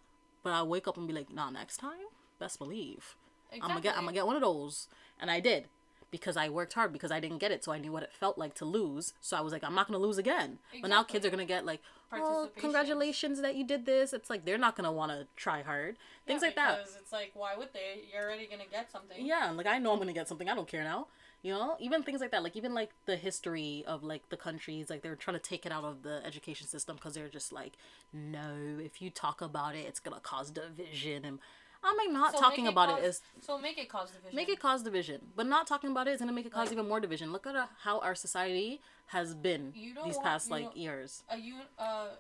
But 0.43 0.53
I 0.53 0.63
wake 0.63 0.87
up 0.89 0.97
and 0.97 1.07
be 1.07 1.13
like, 1.15 1.33
nah, 1.33 1.51
next 1.51 1.77
time, 1.79 2.07
best 2.39 2.59
believe, 2.59 3.17
I'm 3.53 3.61
gonna 3.61 3.81
get, 3.81 3.97
I'm 3.97 4.03
gonna 4.05 4.13
get 4.13 4.27
one 4.27 4.37
of 4.37 4.43
those, 4.43 4.89
and 5.21 5.31
I 5.31 5.41
did. 5.41 5.69
Because 6.15 6.37
I 6.37 6.49
worked 6.49 6.75
hard 6.75 6.93
because 6.93 7.11
I 7.11 7.19
didn't 7.19 7.39
get 7.39 7.51
it, 7.51 7.65
so 7.65 7.73
I 7.73 7.79
knew 7.79 7.91
what 7.91 8.05
it 8.05 8.13
felt 8.13 8.39
like 8.39 8.55
to 8.55 8.65
lose. 8.65 9.15
So 9.21 9.37
I 9.37 9.41
was 9.41 9.53
like, 9.53 9.65
I'm 9.65 9.75
not 9.75 9.89
gonna 9.89 9.99
lose 9.99 10.17
again. 10.17 10.59
But 10.81 10.89
now 10.89 11.03
kids 11.03 11.27
are 11.27 11.31
gonna 11.31 11.45
get 11.45 11.67
like, 11.67 11.81
oh, 12.13 12.51
congratulations 12.57 13.41
that 13.41 13.57
you 13.57 13.67
did 13.67 13.85
this. 13.85 14.13
It's 14.13 14.31
like 14.31 14.45
they're 14.45 14.57
not 14.57 14.77
gonna 14.77 14.93
want 14.93 15.11
to 15.11 15.27
try 15.35 15.63
hard. 15.63 15.97
Things 16.25 16.41
Yeah, 16.41 16.49
like 16.49 16.55
that. 16.55 16.79
Because 16.79 16.97
it's 17.01 17.13
like, 17.13 17.33
why 17.35 17.57
would 17.57 17.73
they? 17.73 18.05
You're 18.13 18.23
already 18.23 18.47
gonna 18.47 18.71
get 18.71 18.93
something. 18.93 19.27
Yeah, 19.27 19.51
like 19.51 19.67
I 19.67 19.79
know 19.79 19.93
I'm 19.93 19.99
gonna 19.99 20.13
get 20.13 20.29
something. 20.29 20.49
I 20.49 20.55
don't 20.55 20.69
care 20.69 20.85
now. 20.85 21.09
You 21.43 21.53
know, 21.53 21.77
even 21.81 22.05
things 22.05 22.21
like 22.21 22.31
that. 22.31 22.45
Like 22.45 22.55
even 22.57 22.75
like 22.75 22.91
the 23.07 23.17
history 23.17 23.83
of 23.89 24.05
like 24.05 24.29
the 24.29 24.37
countries. 24.37 24.89
Like 24.91 25.03
they're 25.03 25.17
trying 25.17 25.37
to 25.37 25.43
take 25.43 25.67
it 25.67 25.73
out 25.73 25.85
of 25.85 26.03
the 26.05 26.23
education 26.25 26.69
system 26.69 26.95
because 26.95 27.15
they're 27.15 27.29
just 27.29 27.53
like, 27.53 27.73
no, 28.13 28.79
if 28.79 29.03
you 29.03 29.11
talk 29.11 29.43
about 29.43 29.75
it, 29.75 29.85
it's 29.89 29.99
gonna 29.99 30.21
cause 30.21 30.53
division. 30.53 31.25
And 31.25 31.41
I'm 31.85 31.97
like 31.97 32.11
not 32.11 32.33
So 32.33 32.41
talking 32.41 32.65
make 32.65 32.73
about 32.73 32.89
cause, 32.89 32.99
it 32.99 33.05
is 33.07 33.23
So 33.41 33.59
make 33.59 33.79
it 33.79 33.89
cause 33.89 34.11
division. 34.11 34.35
make 34.37 34.49
it 34.49 34.59
cause 34.61 34.83
division, 34.83 35.21
but 35.37 35.47
not 35.47 35.67
talking 35.67 35.91
about 35.91 36.09
it 36.09 36.13
is 36.13 36.21
gonna 36.21 36.33
make 36.33 36.47
it 36.47 36.53
cause 36.53 36.67
Like- 36.69 36.73
even 36.73 36.89
more 36.89 37.01
division. 37.01 37.31
Look 37.33 37.47
at 37.47 37.69
how 37.83 38.01
our 38.01 38.15
society 38.15 38.81
has 39.07 39.35
been 39.35 39.73
You 39.77 39.95
don't 39.95 40.07
these 40.07 40.17
want- 40.17 40.27
past 40.27 40.47
you 40.49 40.53
like 40.53 40.77
years. 40.77 41.23
a 41.29 41.37
un- 41.37 41.69
uh, 41.79 42.17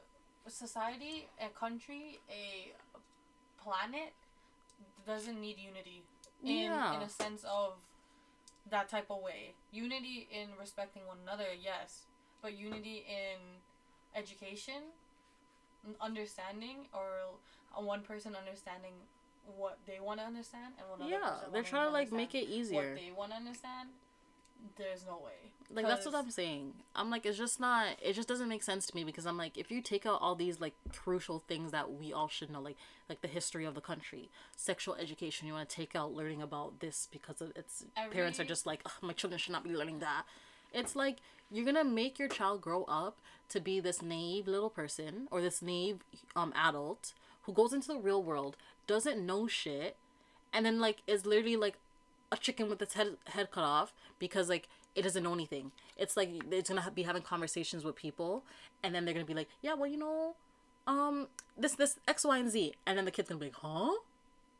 a 0.46 0.50
society, 0.50 1.28
a 1.40 1.48
country, 1.48 2.20
a 2.28 2.74
planet 3.62 4.12
doesn't 5.06 5.40
need 5.40 5.58
unity 5.58 6.02
in 6.42 6.48
Yeah. 6.70 6.94
in 6.96 7.02
a 7.02 7.08
sense 7.08 7.44
of 7.44 7.78
that 8.66 8.88
type 8.88 9.10
of 9.10 9.20
way. 9.22 9.54
Unity 9.72 10.28
in 10.30 10.56
respecting 10.56 11.06
one 11.06 11.18
another, 11.20 11.52
yes, 11.54 12.06
but 12.42 12.52
unity 12.54 12.98
in 13.08 13.38
education, 14.14 14.92
understanding, 16.00 16.88
or 16.92 17.38
one 17.76 18.02
person 18.02 18.34
understanding 18.36 18.94
what 19.56 19.78
they 19.86 20.00
want 20.00 20.20
to 20.20 20.26
understand 20.26 20.74
and 20.78 21.02
other 21.02 21.10
Yeah, 21.10 21.34
they're 21.52 21.62
trying 21.62 21.86
to 21.86 21.92
like 21.92 22.12
make 22.12 22.34
it 22.34 22.48
easier. 22.48 22.90
What 22.90 22.96
they 22.96 23.12
want 23.16 23.30
to 23.32 23.36
understand, 23.36 23.90
there's 24.76 25.04
no 25.06 25.20
way. 25.24 25.52
Like 25.70 25.86
that's 25.86 26.06
what 26.06 26.14
I'm 26.14 26.30
saying. 26.30 26.74
I'm 26.94 27.10
like 27.10 27.26
it's 27.26 27.38
just 27.38 27.58
not 27.58 27.96
it 28.02 28.12
just 28.12 28.28
doesn't 28.28 28.48
make 28.48 28.62
sense 28.62 28.86
to 28.86 28.94
me 28.94 29.04
because 29.04 29.26
I'm 29.26 29.36
like 29.36 29.56
if 29.56 29.70
you 29.70 29.80
take 29.80 30.06
out 30.06 30.20
all 30.20 30.34
these 30.34 30.60
like 30.60 30.74
crucial 30.92 31.42
things 31.48 31.72
that 31.72 31.92
we 31.92 32.12
all 32.12 32.28
should 32.28 32.50
know 32.50 32.60
like 32.60 32.76
like 33.08 33.22
the 33.22 33.28
history 33.28 33.64
of 33.64 33.74
the 33.74 33.80
country, 33.80 34.30
sexual 34.56 34.94
education, 34.94 35.48
you 35.48 35.54
want 35.54 35.68
to 35.68 35.74
take 35.74 35.96
out 35.96 36.12
learning 36.12 36.42
about 36.42 36.80
this 36.80 37.08
because 37.10 37.40
of 37.40 37.52
its 37.56 37.84
parents 38.10 38.38
are 38.38 38.44
just 38.44 38.66
like 38.66 38.86
my 39.02 39.12
children 39.12 39.38
should 39.38 39.52
not 39.52 39.64
be 39.64 39.70
learning 39.70 40.00
that. 40.00 40.24
It's 40.72 40.94
like 40.96 41.18
you're 41.50 41.72
to 41.72 41.84
make 41.84 42.18
your 42.18 42.28
child 42.28 42.60
grow 42.60 42.84
up 42.84 43.20
to 43.50 43.60
be 43.60 43.80
this 43.80 44.02
naive 44.02 44.46
little 44.46 44.70
person 44.70 45.28
or 45.30 45.40
this 45.40 45.62
naive 45.62 46.00
um 46.36 46.52
adult 46.56 47.14
who 47.44 47.52
goes 47.52 47.72
into 47.72 47.88
the 47.88 47.98
real 47.98 48.22
world, 48.22 48.56
doesn't 48.86 49.24
know 49.24 49.46
shit 49.46 49.96
and 50.54 50.64
then 50.64 50.80
like 50.80 50.98
is 51.06 51.26
literally 51.26 51.56
like 51.56 51.74
a 52.32 52.36
chicken 52.36 52.70
with 52.70 52.80
its 52.80 52.94
head 52.94 53.16
head 53.26 53.50
cut 53.50 53.64
off 53.64 53.92
because 54.18 54.48
like 54.48 54.68
it 54.94 55.02
doesn't 55.02 55.24
know 55.24 55.34
anything. 55.34 55.72
It's 55.98 56.16
like 56.16 56.30
it's 56.50 56.70
gonna 56.70 56.90
be 56.94 57.02
having 57.02 57.22
conversations 57.22 57.84
with 57.84 57.96
people, 57.96 58.44
and 58.82 58.94
then 58.94 59.04
they're 59.04 59.12
gonna 59.12 59.26
be 59.26 59.34
like, 59.34 59.48
yeah, 59.60 59.74
well, 59.74 59.90
you 59.90 59.98
know, 59.98 60.36
um, 60.86 61.26
this 61.58 61.74
this 61.74 61.98
X, 62.06 62.24
Y, 62.24 62.38
and 62.38 62.50
Z, 62.50 62.74
and 62.86 62.96
then 62.96 63.04
the 63.04 63.10
kid's 63.10 63.28
gonna 63.28 63.40
be 63.40 63.46
like, 63.46 63.56
huh? 63.56 63.92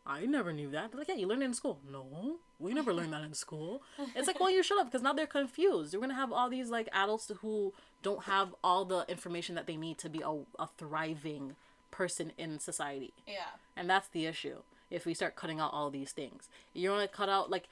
I 0.07 0.27
never 0.27 0.53
knew 0.53 0.71
that. 0.73 0.91
They're 0.91 0.99
like, 0.99 1.09
yeah, 1.09 1.15
you 1.15 1.27
learned 1.27 1.43
it 1.43 1.47
in 1.47 1.55
school. 1.55 1.79
No, 1.91 2.37
we 2.59 2.75
never 2.75 2.93
learned 2.93 3.15
that 3.15 3.23
in 3.23 3.33
school. 3.33 3.81
It's 4.15 4.27
like, 4.27 4.39
well, 4.39 4.51
you 4.51 4.63
should 4.63 4.77
have, 4.77 4.89
because 4.89 5.01
now 5.01 5.15
they're 5.15 5.27
confused. 5.27 5.95
You're 5.95 6.03
gonna 6.03 6.15
have 6.15 6.31
all 6.31 6.51
these 6.51 6.69
like 6.69 6.89
adults 6.93 7.31
who 7.41 7.73
don't 8.03 8.25
have 8.25 8.55
all 8.63 8.85
the 8.85 9.07
information 9.09 9.55
that 9.55 9.67
they 9.67 9.77
need 9.77 9.97
to 9.99 10.11
be 10.11 10.21
a, 10.21 10.31
a 10.59 10.69
thriving 10.77 11.57
person 11.95 12.33
in 12.37 12.59
society. 12.59 13.15
Yeah. 13.27 13.55
And 13.77 13.89
that's 13.89 14.09
the 14.09 14.27
issue. 14.27 14.59
If 14.91 15.07
we 15.07 15.15
start 15.15 15.37
cutting 15.37 15.61
out 15.61 15.73
all 15.73 15.91
these 15.91 16.11
things, 16.11 16.49
you're 16.73 16.95
gonna 16.95 17.09
cut 17.09 17.29
out 17.29 17.51
like, 17.51 17.69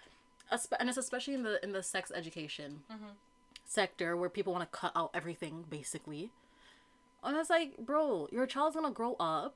and 0.79 0.89
it's 0.89 0.97
especially 0.97 1.35
in 1.35 1.43
the 1.43 1.62
in 1.62 1.73
the 1.73 1.83
sex 1.83 2.12
education 2.14 2.83
mm-hmm. 2.91 3.12
sector 3.64 4.16
where 4.16 4.31
people 4.31 4.53
want 4.53 4.70
to 4.70 4.79
cut 4.79 4.93
out 4.95 5.11
everything 5.12 5.64
basically. 5.68 6.31
And 7.25 7.37
it's 7.37 7.51
like, 7.51 7.79
bro, 7.79 8.29
your 8.31 8.47
child's 8.47 8.77
gonna 8.77 8.93
grow 8.93 9.16
up 9.18 9.55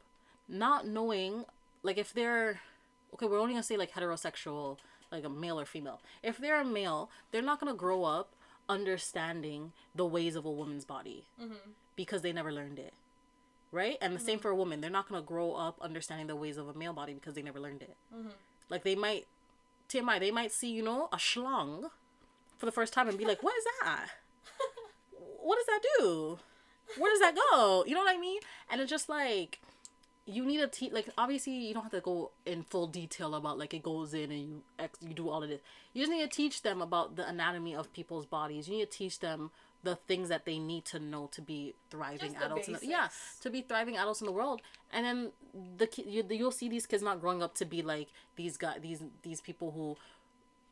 not 0.48 0.86
knowing, 0.86 1.44
like, 1.82 1.98
if 1.98 2.12
they're 2.12 2.60
okay, 3.14 3.26
we're 3.26 3.40
only 3.40 3.54
gonna 3.54 3.62
say 3.62 3.76
like 3.76 3.92
heterosexual, 3.92 4.78
like 5.12 5.24
a 5.24 5.28
male 5.28 5.60
or 5.60 5.64
female. 5.64 6.00
If 6.22 6.38
they're 6.38 6.60
a 6.60 6.64
male, 6.64 7.08
they're 7.30 7.42
not 7.42 7.60
gonna 7.60 7.74
grow 7.74 8.04
up 8.04 8.30
understanding 8.68 9.72
the 9.94 10.06
ways 10.06 10.34
of 10.34 10.44
a 10.44 10.50
woman's 10.50 10.84
body 10.84 11.24
mm-hmm. 11.40 11.70
because 11.94 12.22
they 12.22 12.32
never 12.32 12.50
learned 12.52 12.80
it 12.80 12.92
right? 13.72 13.96
And 14.00 14.14
the 14.14 14.20
same 14.20 14.36
mm-hmm. 14.36 14.42
for 14.42 14.50
a 14.50 14.56
woman. 14.56 14.80
They're 14.80 14.90
not 14.90 15.08
gonna 15.08 15.22
grow 15.22 15.52
up 15.52 15.78
understanding 15.80 16.26
the 16.26 16.36
ways 16.36 16.56
of 16.56 16.68
a 16.68 16.74
male 16.74 16.92
body 16.92 17.14
because 17.14 17.34
they 17.34 17.42
never 17.42 17.60
learned 17.60 17.82
it. 17.82 17.96
Mm-hmm. 18.14 18.28
Like 18.68 18.84
they 18.84 18.94
might, 18.94 19.26
TMI, 19.88 20.20
they 20.20 20.30
might 20.30 20.52
see 20.52 20.70
you 20.70 20.82
know 20.82 21.08
a 21.12 21.16
schlong 21.16 21.90
for 22.58 22.66
the 22.66 22.72
first 22.72 22.92
time 22.92 23.08
and 23.08 23.18
be 23.18 23.24
like, 23.24 23.42
"What 23.42 23.54
is 23.56 23.64
that? 23.82 24.06
what 25.42 25.56
does 25.56 25.66
that 25.66 25.80
do? 25.98 26.38
Where 26.98 27.12
does 27.12 27.20
that 27.20 27.34
go?" 27.52 27.84
You 27.86 27.94
know 27.94 28.00
what 28.00 28.14
I 28.14 28.18
mean? 28.18 28.40
And 28.70 28.80
it's 28.80 28.90
just 28.90 29.08
like 29.08 29.60
you 30.26 30.44
need 30.44 30.58
to 30.58 30.66
teach. 30.66 30.92
Like 30.92 31.08
obviously, 31.16 31.54
you 31.54 31.74
don't 31.74 31.84
have 31.84 31.92
to 31.92 32.00
go 32.00 32.30
in 32.44 32.64
full 32.64 32.86
detail 32.86 33.34
about 33.34 33.58
like 33.58 33.72
it 33.74 33.82
goes 33.82 34.12
in 34.12 34.30
and 34.32 34.40
you 34.40 34.62
ex- 34.78 34.98
you 35.00 35.14
do 35.14 35.28
all 35.28 35.42
of 35.42 35.48
this. 35.48 35.60
You 35.92 36.02
just 36.02 36.12
need 36.12 36.28
to 36.28 36.36
teach 36.36 36.62
them 36.62 36.82
about 36.82 37.16
the 37.16 37.26
anatomy 37.26 37.74
of 37.74 37.92
people's 37.92 38.26
bodies. 38.26 38.68
You 38.68 38.78
need 38.78 38.90
to 38.90 38.98
teach 38.98 39.20
them 39.20 39.50
the 39.86 39.94
things 39.94 40.28
that 40.28 40.44
they 40.44 40.58
need 40.58 40.84
to 40.84 40.98
know 40.98 41.28
to 41.32 41.40
be 41.40 41.74
thriving 41.90 42.34
adults. 42.36 42.66
In 42.66 42.74
the, 42.74 42.80
yeah, 42.82 43.08
to 43.40 43.48
be 43.48 43.62
thriving 43.62 43.96
adults 43.96 44.20
in 44.20 44.26
the 44.26 44.32
world. 44.32 44.60
And 44.92 45.06
then 45.06 45.30
the 45.78 45.88
you, 46.04 46.24
you'll 46.28 46.50
see 46.50 46.68
these 46.68 46.86
kids 46.86 47.04
not 47.04 47.20
growing 47.20 47.40
up 47.40 47.54
to 47.54 47.64
be 47.64 47.82
like 47.82 48.08
these 48.34 48.56
guys, 48.56 48.78
these 48.82 49.02
these 49.22 49.40
people 49.40 49.70
who 49.70 49.96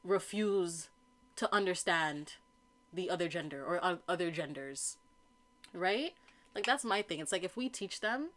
refuse 0.02 0.88
to 1.36 1.52
understand 1.54 2.34
the 2.92 3.08
other 3.08 3.28
gender 3.28 3.64
or 3.64 3.98
other 4.08 4.30
genders, 4.32 4.96
right? 5.72 6.14
Like 6.54 6.66
that's 6.66 6.84
my 6.84 7.00
thing. 7.00 7.20
It's 7.20 7.32
like 7.32 7.44
if 7.44 7.56
we 7.56 7.68
teach 7.68 8.00
them 8.00 8.30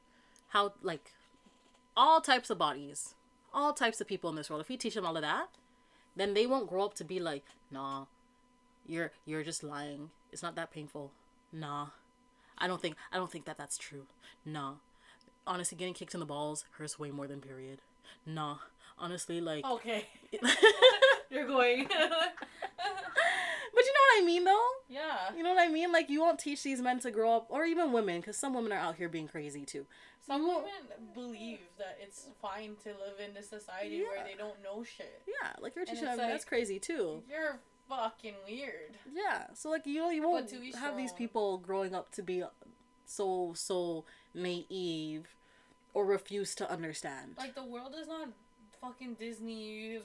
how 0.49 0.73
like 0.84 1.11
all 1.95 2.21
types 2.21 2.51
of 2.51 2.59
bodies, 2.59 3.15
all 3.51 3.73
types 3.73 3.99
of 3.99 4.07
people 4.07 4.30
in 4.30 4.36
this 4.36 4.49
world, 4.49 4.61
if 4.61 4.69
we 4.69 4.78
teach 4.78 4.93
them 4.93 5.07
all 5.07 5.15
of 5.15 5.23
that, 5.23 5.47
then 6.15 6.36
they 6.36 6.45
won't 6.45 6.69
grow 6.69 6.86
up 6.86 6.93
to 6.95 7.03
be 7.03 7.19
like, 7.19 7.45
nah, 7.71 8.05
you're 8.86 9.11
you're 9.25 9.43
just 9.43 9.63
lying. 9.63 10.11
It's 10.32 10.43
not 10.43 10.55
that 10.55 10.71
painful. 10.71 11.11
Nah. 11.51 11.88
I 12.57 12.67
don't 12.67 12.82
think 12.82 12.95
I 13.11 13.17
don't 13.17 13.32
think 13.32 13.45
that 13.45 13.57
that's 13.57 13.78
true. 13.78 14.05
Nah. 14.45 14.73
Honestly, 15.45 15.78
getting 15.78 15.93
kicked 15.93 16.13
in 16.13 16.19
the 16.19 16.25
balls 16.25 16.65
hurts 16.78 16.99
way 16.99 17.11
more 17.11 17.28
than 17.28 17.39
period. 17.41 17.80
Nah. 18.25 18.57
Honestly, 18.99 19.39
like 19.41 19.65
Okay. 19.65 20.05
You're 21.30 21.47
going. 21.47 21.88
But 23.73 23.86
you 23.86 23.93
know 23.93 23.99
what 24.15 24.23
I 24.23 24.25
mean 24.25 24.43
though? 24.43 24.67
yeah. 24.89 25.36
You 25.36 25.43
know 25.43 25.53
what 25.53 25.61
I 25.63 25.67
mean? 25.71 25.91
Like 25.91 26.09
you 26.09 26.19
won't 26.21 26.39
teach 26.39 26.63
these 26.63 26.82
men 26.82 26.99
to 27.01 27.11
grow 27.11 27.36
up 27.36 27.45
or 27.49 27.63
even 27.63 27.91
women 27.91 28.21
cuz 28.23 28.36
some 28.38 28.55
women 28.55 28.71
are 28.71 28.80
out 28.80 28.95
here 28.95 29.07
being 29.07 29.28
crazy 29.28 29.65
too. 29.65 29.86
Some 30.25 30.41
You 30.41 30.47
won't- 30.47 30.63
women 30.65 31.13
believe 31.13 31.59
that 31.78 31.97
it's 32.01 32.28
fine 32.41 32.75
to 32.84 32.89
live 32.89 33.19
in 33.19 33.36
this 33.36 33.49
society 33.49 34.01
where 34.01 34.23
they 34.23 34.34
don't 34.34 34.61
know 34.63 34.84
shit. 34.84 35.21
Yeah, 35.28 35.53
like 35.59 35.75
you're 35.75 35.86
teaching 35.86 36.05
them 36.05 36.17
that's 36.17 36.43
crazy 36.45 36.80
too. 36.80 37.21
You're 37.30 37.59
fucking 37.89 38.35
weird. 38.47 38.97
Yeah. 39.13 39.47
So 39.53 39.69
like 39.69 39.85
you 39.85 39.99
know 40.01 40.09
you 40.09 40.23
won't 40.27 40.49
have 40.51 40.61
their 40.95 40.95
these 40.97 41.11
people 41.13 41.57
growing 41.57 41.93
up 41.95 42.11
to 42.13 42.21
be 42.23 42.43
so 43.05 43.53
so 43.55 44.03
naive 44.33 45.27
or 45.93 46.05
refuse 46.05 46.55
to 46.55 46.69
understand. 46.71 47.35
Like 47.38 47.55
the 47.55 47.63
world 47.63 47.95
is 47.99 48.07
not 48.07 48.29
fucking 48.81 49.15
Disney, 49.15 49.99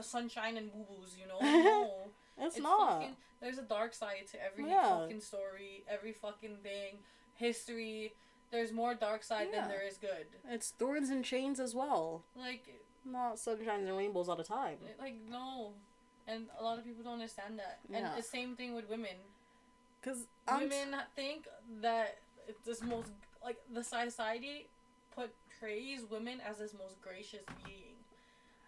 sunshine 0.00 0.56
and 0.56 0.72
boo 0.72 0.84
boos. 0.88 1.16
You 1.20 1.28
know. 1.28 1.38
No. 2.36 2.46
it's, 2.46 2.56
It's 2.56 2.62
not. 2.62 3.00
fucking. 3.00 3.16
There's 3.40 3.58
a 3.58 3.62
dark 3.62 3.94
side 3.94 4.26
to 4.32 4.42
every 4.44 4.68
Yeah. 4.68 5.00
fucking 5.00 5.20
story, 5.20 5.84
every 5.88 6.12
fucking 6.12 6.56
thing, 6.62 6.98
history. 7.36 8.12
There's 8.50 8.72
more 8.72 8.94
dark 8.94 9.22
side 9.22 9.48
Yeah. 9.52 9.60
than 9.62 9.68
there 9.70 9.86
is 9.86 9.96
good. 9.98 10.26
It's 10.48 10.70
thorns 10.70 11.10
and 11.10 11.24
chains 11.24 11.60
as 11.60 11.74
well. 11.74 12.22
Like, 12.36 12.64
Not 13.04 13.38
sunshine 13.38 13.86
and 13.86 13.96
rainbows 13.96 14.28
all 14.28 14.36
the 14.36 14.44
time. 14.44 14.78
like 14.98 15.14
no, 15.30 15.72
and 16.26 16.46
a 16.58 16.62
lot 16.62 16.78
of 16.78 16.84
people 16.84 17.04
don't 17.04 17.14
understand 17.14 17.58
that. 17.58 17.80
Yeah. 17.88 17.98
And 17.98 18.18
the 18.18 18.22
same 18.22 18.56
thing 18.56 18.74
with 18.74 18.88
women. 18.88 19.16
Cause 20.02 20.26
women 20.50 20.96
think 21.16 21.46
that 21.80 22.18
it's 22.46 22.60
this 22.66 22.82
most 22.82 23.10
like 23.42 23.56
the 23.72 23.82
society 23.82 24.66
portrays 25.14 26.02
women 26.10 26.40
as 26.48 26.58
this 26.58 26.74
most 26.74 27.00
gracious 27.00 27.42
being. 27.64 27.94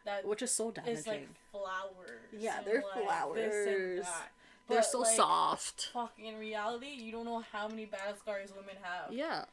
That 0.04 0.26
which 0.26 0.42
is 0.42 0.52
so 0.52 0.68
is 0.68 0.74
damaging. 1.04 1.12
like 1.12 1.28
flowers. 1.50 2.32
Yeah, 2.38 2.60
they're 2.64 2.82
like, 2.94 3.04
flowers. 3.04 4.04
They're 4.68 4.82
so 4.82 5.00
like, 5.00 5.16
soft. 5.16 5.90
Fuck, 5.92 6.12
in 6.18 6.38
reality, 6.38 6.88
you 6.88 7.12
don't 7.12 7.24
know 7.24 7.42
how 7.52 7.68
many 7.68 7.84
battle 7.84 8.14
scars 8.20 8.50
women 8.50 8.74
have. 8.82 9.12
Yeah. 9.12 9.44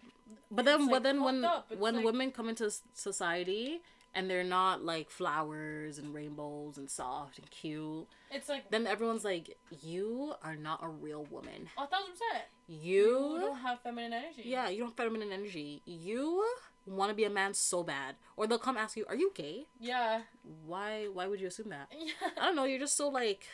But 0.49 0.65
It's, 0.65 0.71
then, 0.71 0.81
like, 0.81 0.91
but 0.91 1.03
then 1.03 1.23
when. 1.23 1.45
When 1.77 1.95
like- 1.95 2.05
women 2.05 2.31
come 2.31 2.49
into 2.49 2.71
society 2.93 3.81
and 4.15 4.29
they're 4.29 4.43
not 4.43 4.83
like 4.83 5.09
flowers 5.09 5.97
and 5.97 6.13
rainbows 6.13 6.77
and 6.77 6.89
soft 6.89 7.39
and 7.39 7.49
cute, 7.49 8.07
It's 8.31 8.47
like 8.49 8.69
then 8.71 8.85
everyone's 8.87 9.23
like, 9.25 9.57
"You 9.81 10.33
are 10.43 10.55
not 10.55 10.79
a 10.83 10.87
real 10.87 11.23
woman. 11.25 11.69
a 11.77 11.87
thousand 11.87 12.11
percent. 12.13 12.43
You, 12.67 13.33
You 13.33 13.39
don't 13.41 13.57
have 13.57 13.81
feminine 13.81 14.13
energy. 14.13 14.43
yeah, 14.45 14.69
you 14.69 14.79
don't 14.79 14.89
have 14.89 14.97
feminine 14.97 15.31
energy. 15.31 15.81
You 15.85 16.43
want 16.85 17.09
to 17.09 17.15
be 17.15 17.23
a 17.25 17.29
man 17.29 17.53
so 17.53 17.83
bad." 17.83 18.15
Or 18.37 18.47
they'll 18.47 18.59
come 18.59 18.77
ask 18.77 18.95
you, 18.97 19.05
"Are 19.09 19.15
you 19.15 19.31
gay?" 19.35 19.65
Yeah. 19.79 20.21
Why? 20.65 21.07
Why 21.11 21.27
would 21.27 21.41
you 21.41 21.47
assume 21.47 21.69
that? 21.69 21.87
Yeah. 21.97 22.29
I 22.39 22.45
don't 22.45 22.55
know. 22.55 22.65
You're 22.65 22.79
just 22.79 22.95
so 22.97 23.09
like 23.09 23.47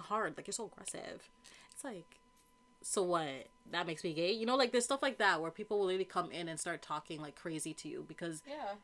hard. 0.00 0.36
Like 0.36 0.46
you're 0.46 0.52
so 0.52 0.66
aggressive. 0.72 1.28
It's 1.72 1.84
like, 1.84 2.06
so 2.82 3.02
what? 3.02 3.48
That 3.70 3.86
makes 3.86 4.02
me 4.04 4.14
gay. 4.14 4.32
You 4.32 4.46
know, 4.46 4.56
like 4.56 4.72
there's 4.72 4.84
stuff 4.84 5.02
like 5.02 5.18
that 5.18 5.40
where 5.42 5.50
people 5.50 5.78
will 5.80 5.88
really 5.88 6.04
come 6.04 6.30
in 6.30 6.48
and 6.48 6.58
start 6.58 6.80
talking 6.82 7.20
like 7.20 7.34
crazy 7.36 7.74
to 7.74 7.88
you 7.88 8.04
because 8.08 8.42
Yeah. 8.48 8.74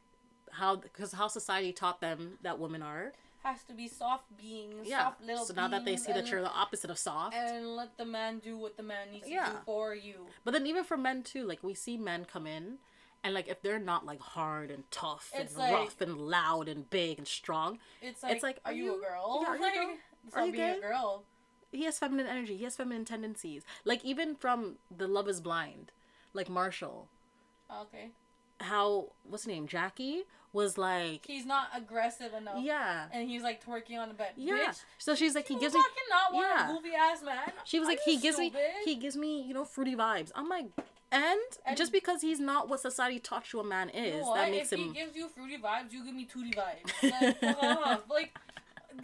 How 0.58 0.76
because 0.76 1.12
how 1.12 1.28
society 1.28 1.72
taught 1.72 2.00
them 2.00 2.38
that 2.42 2.58
women 2.58 2.82
are. 2.82 3.12
Has 3.42 3.62
to 3.64 3.74
be 3.74 3.88
soft 3.88 4.24
beings. 4.38 4.86
Yeah. 4.88 5.04
Soft 5.04 5.20
little 5.22 5.44
So 5.44 5.52
now 5.52 5.68
that 5.68 5.84
they 5.84 5.96
see 5.96 6.12
that 6.12 6.30
you're 6.30 6.40
the 6.40 6.50
opposite 6.50 6.88
of 6.90 6.98
soft. 6.98 7.34
and 7.36 7.76
let 7.76 7.98
the 7.98 8.06
man 8.06 8.38
do 8.38 8.56
what 8.56 8.76
the 8.78 8.82
man 8.82 9.10
needs 9.12 9.26
to 9.28 9.34
do 9.34 9.40
for 9.66 9.94
you. 9.94 10.26
But 10.44 10.52
then 10.52 10.66
even 10.66 10.82
for 10.84 10.96
men 10.96 11.22
too, 11.22 11.44
like 11.44 11.62
we 11.62 11.74
see 11.74 11.98
men 11.98 12.24
come 12.24 12.46
in. 12.46 12.78
And 13.22 13.34
like 13.34 13.48
if 13.48 13.60
they're 13.62 13.78
not 13.78 14.06
like 14.06 14.20
hard 14.20 14.70
and 14.70 14.84
tough 14.90 15.30
and 15.36 15.48
like- 15.56 15.72
rough 15.74 16.00
and 16.00 16.16
loud 16.18 16.68
and 16.68 16.88
big 16.88 17.18
and 17.18 17.28
strong, 17.28 17.78
It's 18.00 18.22
like, 18.22 18.42
like, 18.42 18.60
are, 18.64 18.70
are 18.70 18.74
you, 18.74 18.84
you- 18.84 18.96
a 18.96 19.08
girl? 19.08 19.40
yeah, 19.42 19.48
are 19.48 19.56
you 19.56 19.62
a 19.62 19.66
like, 19.66 19.74
girl? 19.74 19.94
Are 20.34 20.46
you 20.46 20.52
being 20.52 20.64
gay? 20.72 20.78
a 20.78 20.80
girl. 20.80 21.24
he 21.72 21.84
has 21.84 21.98
feminine 21.98 22.26
energy. 22.26 22.56
He 22.56 22.64
has 22.64 22.76
feminine 22.76 23.04
tendencies. 23.04 23.62
Like 23.84 24.02
even 24.06 24.36
from 24.36 24.76
the 24.94 25.06
Love 25.06 25.28
Is 25.28 25.40
Blind, 25.42 25.90
like 26.32 26.48
Marshall, 26.48 27.08
Okay. 27.70 28.10
how 28.60 29.12
what's 29.28 29.44
her 29.44 29.50
name 29.50 29.66
Jackie 29.66 30.22
was 30.54 30.78
like 30.78 31.26
He's 31.26 31.44
not 31.44 31.68
aggressive 31.76 32.32
enough. 32.32 32.56
yeah 32.62 33.06
And 33.12 33.28
he's 33.28 33.42
like 33.42 33.62
twerking 33.62 33.98
on 33.98 34.08
the 34.08 34.14
bed. 34.14 34.30
yeah. 34.36 34.68
Bitch, 34.70 34.82
So 34.98 35.14
she's 35.14 35.34
like 35.34 35.46
he 35.48 35.54
you 35.54 35.60
gives 35.60 35.74
me 35.74 35.80
fucking 35.82 36.08
not 36.10 36.32
want 36.32 36.46
yeah. 36.48 36.70
a 36.70 36.72
goofy 36.74 36.94
ass 36.94 37.22
man. 37.22 37.38
she 37.64 37.78
was 37.78 37.88
like 37.88 37.98
you 38.06 38.14
he 38.14 38.20
gives 38.20 38.38
me 38.38 38.52
he 38.84 38.94
gives 38.94 39.16
me 39.16 39.42
you 39.42 39.52
know 39.52 39.64
fruity 39.64 39.94
vibes. 39.96 40.30
I'm 40.34 40.48
like 40.48 40.66
and, 41.12 41.38
And- 41.66 41.76
just 41.76 41.92
because 41.92 42.22
he's 42.22 42.40
not 42.40 42.68
what 42.68 42.80
society 42.80 43.18
taught 43.20 43.52
you 43.52 43.60
a 43.60 43.64
man 43.64 43.90
You 43.94 44.00
is 44.02 44.22
know 44.24 44.34
that 44.34 44.50
makes 44.50 44.72
if 44.72 44.78
him 44.78 44.86
he 44.88 44.94
gives 45.00 45.14
you 45.16 45.28
fruity 45.28 45.58
vibes, 45.58 45.92
you 45.92 46.04
give 46.04 46.14
me 46.14 46.24
tooty 46.24 46.50
vibes. 46.52 46.92
Like, 47.42 48.08
like, 48.08 48.38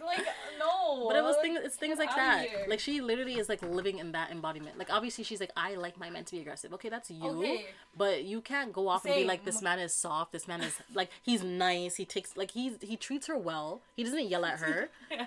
like 0.05 0.25
no. 0.59 1.07
But 1.07 1.15
it 1.17 1.23
was 1.23 1.35
things. 1.41 1.59
It's 1.63 1.75
things 1.75 1.97
like 1.99 2.15
that. 2.15 2.47
here. 2.47 2.65
Like 2.67 2.79
she 2.79 3.01
literally 3.01 3.35
is 3.39 3.49
like 3.49 3.61
living 3.61 3.99
in 3.99 4.11
that 4.13 4.31
embodiment. 4.31 4.77
Like 4.77 4.91
obviously 4.91 5.23
she's 5.23 5.39
like, 5.39 5.51
I 5.57 5.75
like 5.75 5.97
my 5.99 6.09
men 6.09 6.23
to 6.25 6.31
be 6.35 6.39
aggressive. 6.41 6.73
Okay, 6.73 6.89
that's 6.89 7.09
you. 7.11 7.23
Okay. 7.25 7.65
But 7.97 8.23
you 8.23 8.41
can't 8.41 8.71
go 8.71 8.87
off 8.87 9.05
and 9.05 9.15
be 9.15 9.25
like, 9.25 9.43
this 9.45 9.61
man 9.61 9.79
is 9.79 9.93
soft. 9.93 10.31
This 10.31 10.47
man 10.47 10.61
is 10.61 10.75
like, 10.93 11.09
he's 11.21 11.43
nice. 11.43 11.95
He 11.95 12.05
takes 12.05 12.37
like 12.37 12.51
he 12.51 12.73
he 12.81 12.95
treats 12.97 13.27
her 13.27 13.37
well. 13.37 13.81
He 13.95 14.03
doesn't 14.03 14.27
yell 14.27 14.45
at 14.45 14.59
her. 14.59 14.89
Yeah. 15.11 15.25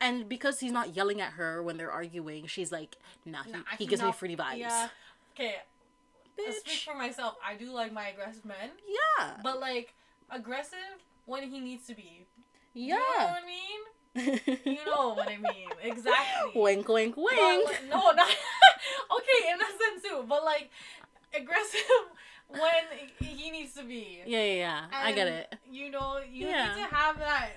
And 0.00 0.28
because 0.28 0.60
he's 0.60 0.70
not 0.70 0.94
yelling 0.94 1.20
at 1.20 1.32
her 1.32 1.60
when 1.60 1.76
they're 1.76 1.90
arguing, 1.90 2.46
she's 2.46 2.70
like, 2.70 2.96
nah, 3.26 3.42
he, 3.42 3.50
Nah, 3.50 3.58
he 3.78 3.84
gives 3.86 4.00
me 4.00 4.06
not- 4.06 4.14
fruity 4.16 4.36
vibes. 4.36 4.58
Yeah. 4.58 4.88
Okay. 5.34 5.54
I'll 6.46 6.52
speak 6.52 6.78
for 6.86 6.94
myself. 6.94 7.34
I 7.44 7.56
do 7.56 7.72
like 7.72 7.92
my 7.92 8.06
aggressive 8.08 8.44
men, 8.44 8.70
Yeah. 8.86 9.32
but 9.42 9.58
like 9.58 9.94
aggressive 10.30 10.78
when 11.26 11.50
he 11.50 11.58
needs 11.58 11.86
to 11.88 11.96
be. 11.96 12.26
yeah. 12.74 12.94
You 12.94 12.94
know 12.94 13.24
what 13.24 13.42
I 13.42 13.46
mean? 13.46 13.80
You 14.18 14.78
know 14.86 15.14
what 15.14 15.28
I 15.28 15.36
mean? 15.36 15.68
Exactly. 15.82 16.52
wink, 16.60 16.88
wink, 16.88 17.14
But, 17.14 17.24
wink. 17.24 17.66
like, 17.68 17.88
no, 17.88 18.10
not 18.12 18.28
okay 18.28 19.50
in 19.52 19.58
that 19.58 19.72
sense 19.78 20.02
too, 20.02 20.24
but 20.28 20.44
like 20.44 20.70
aggressive 21.34 21.80
when 22.48 22.84
he 23.20 23.50
needs 23.50 23.74
to 23.74 23.82
be. 23.84 24.20
Yeah, 24.26 24.42
yeah, 24.44 24.54
yeah. 24.54 24.84
I 24.92 25.12
get 25.12 25.28
it. 25.28 25.54
You 25.70 25.90
know, 25.90 26.18
you 26.30 26.46
Yeah. 26.48 26.74
need 26.74 26.82
to 26.82 26.94
have 26.94 27.18
that 27.18 27.50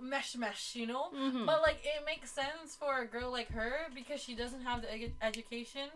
mesh 0.00 0.36
mesh, 0.36 0.74
you 0.74 0.86
know? 0.86 1.10
Mhm. 1.14 1.46
But 1.46 1.62
like 1.62 1.78
it 1.84 2.04
makes 2.04 2.30
sense 2.30 2.74
for 2.78 3.00
a 3.00 3.06
girl 3.06 3.30
like 3.30 3.48
her 3.52 3.86
because 3.94 4.20
she 4.20 4.34
doesn't 4.34 4.62
have 4.62 4.82
the 4.82 4.88
edu- 4.88 5.12
education 5.22 5.88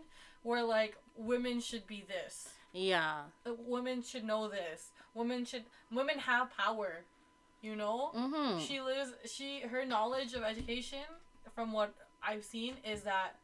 where 0.43 0.63
like 0.63 0.95
women 1.17 1.59
should 1.59 1.85
be 1.85 2.03
this. 2.07 2.49
Yeah. 2.71 3.23
Uh, 3.45 3.51
Women 3.67 4.01
should 4.03 4.23
know 4.23 4.47
this. 4.47 4.91
Women 5.13 5.43
should 5.43 5.65
women 5.91 6.19
have 6.19 6.49
power. 6.55 7.03
You 7.61 7.75
know? 7.75 8.11
Mm-hmm. 8.15 8.59
She 8.59 8.79
lives 8.81 9.11
she 9.25 9.61
her 9.61 9.85
knowledge 9.85 10.33
of 10.33 10.43
education 10.43 10.99
from 11.55 11.71
what 11.73 11.93
I've 12.23 12.43
seen 12.43 12.75
is 12.89 13.01
that 13.01 13.35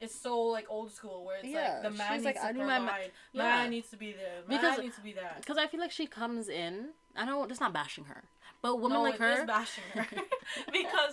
it's 0.00 0.14
so 0.14 0.40
like 0.40 0.66
old 0.70 0.92
school 0.92 1.24
where 1.24 1.36
it's 1.38 1.46
Yeah, 1.48 1.74
like 1.74 1.82
the 1.82 1.90
man 1.98 2.12
needs 2.12 2.24
like, 2.24 2.34
to 2.36 2.44
I 2.44 2.52
provide, 2.52 2.78
ma- 2.82 2.86
man 2.86 3.10
Yeah. 3.32 3.68
needs 3.68 3.88
to 3.90 3.96
be 3.96 4.12
there, 4.12 4.42
man 4.48 4.60
Because- 4.60 4.78
needs 4.78 4.96
to 4.96 5.02
be 5.02 5.12
that. 5.14 5.40
Because 5.40 5.58
I 5.58 5.66
feel 5.66 5.80
like 5.80 5.90
she 5.90 6.06
comes 6.06 6.48
in. 6.48 6.90
I 7.16 7.26
don't. 7.26 7.48
That's 7.48 7.60
not 7.60 7.72
bashing 7.72 8.04
her, 8.04 8.22
but 8.62 8.76
women 8.76 8.98
no, 8.98 9.02
like 9.02 9.18
her. 9.18 9.32
is 9.32 9.44
bashing 9.46 9.82
her 9.94 10.06
because 10.72 11.12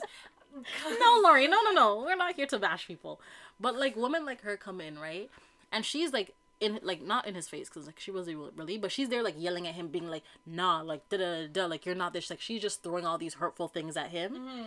no, 1.00 1.20
Lori, 1.24 1.48
no, 1.48 1.62
no, 1.64 1.72
no. 1.72 1.98
We're 2.06 2.16
not 2.16 2.36
here 2.36 2.46
to 2.48 2.60
bash 2.60 2.88
people. 2.88 3.20
But 3.60 3.76
like 3.78 3.96
women 3.96 4.26
like 4.26 4.42
her 4.42 4.58
come 4.58 4.80
in, 4.80 5.00
right? 5.00 5.30
And 5.72 5.84
she's 5.84 6.14
like 6.14 6.34
in 6.60 6.80
like 6.82 7.02
not 7.02 7.28
in 7.28 7.36
his 7.36 7.48
face 7.48 7.70
because 7.70 7.86
like 7.86 8.00
she 8.00 8.12
wasn't 8.12 8.38
really, 8.56 8.78
but 8.78 8.92
she's 8.92 9.10
there 9.10 9.24
like 9.24 9.36
yelling 9.38 9.68
at 9.68 9.76
him, 9.76 9.88
being 9.90 10.08
like, 10.08 10.24
"Nah, 10.46 10.82
like 10.82 11.08
da 11.10 11.18
da 11.18 11.48
da, 11.48 11.66
like 11.66 11.86
you're 11.86 11.96
not 11.96 12.14
this." 12.14 12.30
Like 12.30 12.42
she's 12.42 12.62
just 12.62 12.84
throwing 12.84 13.06
all 13.06 13.18
these 13.18 13.36
hurtful 13.36 13.68
things 13.68 13.96
at 13.98 14.10
him. 14.10 14.34
Mhm. 14.34 14.66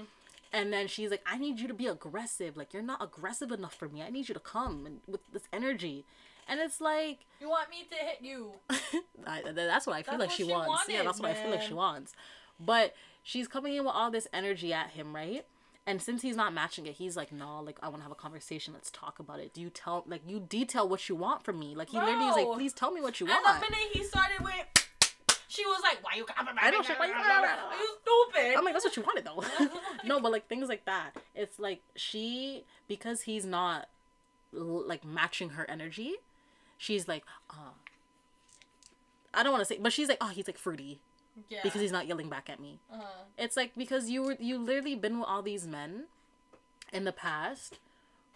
And 0.52 0.72
then 0.72 0.88
she's 0.88 1.10
like, 1.10 1.22
"I 1.26 1.38
need 1.38 1.60
you 1.60 1.68
to 1.68 1.74
be 1.74 1.86
aggressive. 1.86 2.56
Like 2.56 2.72
you're 2.72 2.82
not 2.82 3.02
aggressive 3.02 3.50
enough 3.52 3.74
for 3.74 3.88
me. 3.88 4.02
I 4.02 4.10
need 4.10 4.28
you 4.28 4.34
to 4.34 4.40
come 4.40 4.86
and 4.86 5.00
with 5.06 5.20
this 5.32 5.44
energy." 5.52 6.04
And 6.48 6.58
it's 6.58 6.80
like, 6.80 7.26
You 7.40 7.48
want 7.48 7.70
me 7.70 7.86
to 7.88 7.94
hit 7.94 8.18
you? 8.22 8.52
I, 9.26 9.42
that's 9.52 9.86
what 9.86 9.94
I 9.94 10.02
feel 10.02 10.18
That's 10.18 10.30
like 10.30 10.36
she, 10.36 10.44
she 10.46 10.50
wants. 10.52 10.88
yeah, 10.88 11.04
that's 11.04 11.20
what 11.20 11.30
I 11.30 11.34
feel 11.34 11.50
like 11.50 11.62
she 11.62 11.74
wants. 11.74 12.12
But 12.58 12.94
she's 13.22 13.46
coming 13.46 13.74
in 13.74 13.84
with 13.84 13.94
all 13.94 14.10
this 14.10 14.26
energy 14.32 14.72
at 14.72 14.90
him, 14.90 15.14
right? 15.14 15.46
And 15.86 16.00
since 16.00 16.22
he's 16.22 16.36
not 16.36 16.52
matching 16.52 16.86
it, 16.86 16.94
he's 16.96 17.16
like, 17.16 17.32
"No, 17.32 17.60
like 17.60 17.78
I 17.82 17.88
want 17.88 17.98
to 18.00 18.02
have 18.04 18.12
a 18.12 18.16
conversation. 18.16 18.74
Let's 18.74 18.90
talk 18.90 19.18
about 19.18 19.40
it. 19.40 19.52
Do 19.54 19.60
you 19.60 19.70
tell 19.70 20.04
like 20.06 20.22
you 20.26 20.38
detail 20.38 20.88
what 20.88 21.08
you 21.08 21.16
want 21.16 21.42
from 21.44 21.58
me? 21.58 21.74
Like 21.74 21.88
he 21.88 21.98
literally 21.98 22.26
is 22.28 22.36
like, 22.36 22.52
please 22.54 22.72
tell 22.72 22.90
me 22.92 23.00
what 23.00 23.18
you 23.20 23.26
And 23.26 23.36
want." 23.44 23.60
the 23.60 23.70
minute 23.70 23.88
he 23.92 24.04
started 24.04 24.44
with, 24.44 24.54
she 25.48 25.64
was 25.66 25.80
like, 25.82 25.98
"Why 26.04 26.16
you? 26.16 26.26
I 26.36 26.70
know, 26.70 26.80
she's 26.82 26.90
like, 26.90 26.98
"Why 27.00 27.06
you- 27.06 27.12
Are 27.14 27.76
you 27.76 27.96
stupid?" 28.34 28.56
I'm 28.56 28.64
like, 28.64 28.74
that's 28.74 28.84
what 28.84 28.96
you 28.96 29.02
wanted 29.02 29.24
though. 29.24 29.42
no, 30.04 30.20
but 30.20 30.30
like 30.30 30.46
things 30.48 30.68
like 30.68 30.84
that. 30.84 31.10
It's 31.34 31.58
like 31.58 31.80
she 31.96 32.64
because 32.86 33.22
he's 33.22 33.44
not 33.46 33.88
like 34.52 35.04
matching 35.04 35.50
her 35.50 35.68
energy. 35.68 36.14
She's 36.78 37.08
like, 37.08 37.24
uh 37.50 37.70
I 39.32 39.42
don't 39.42 39.52
want 39.52 39.62
to 39.62 39.64
say, 39.66 39.78
but 39.80 39.92
she's 39.92 40.08
like, 40.08 40.18
oh, 40.20 40.28
he's 40.28 40.46
like 40.48 40.58
fruity 40.58 41.00
yeah. 41.48 41.60
because 41.62 41.80
he's 41.80 41.92
not 41.92 42.06
yelling 42.06 42.28
back 42.28 42.48
at 42.50 42.60
me. 42.60 42.80
uh-huh. 42.92 43.24
It's 43.38 43.56
like 43.56 43.72
because 43.76 44.10
you 44.10 44.22
were 44.22 44.36
you 44.38 44.58
literally 44.58 44.96
been 44.96 45.18
with 45.18 45.28
all 45.28 45.42
these 45.42 45.66
men 45.66 46.04
in 46.92 47.04
the 47.04 47.12
past 47.12 47.78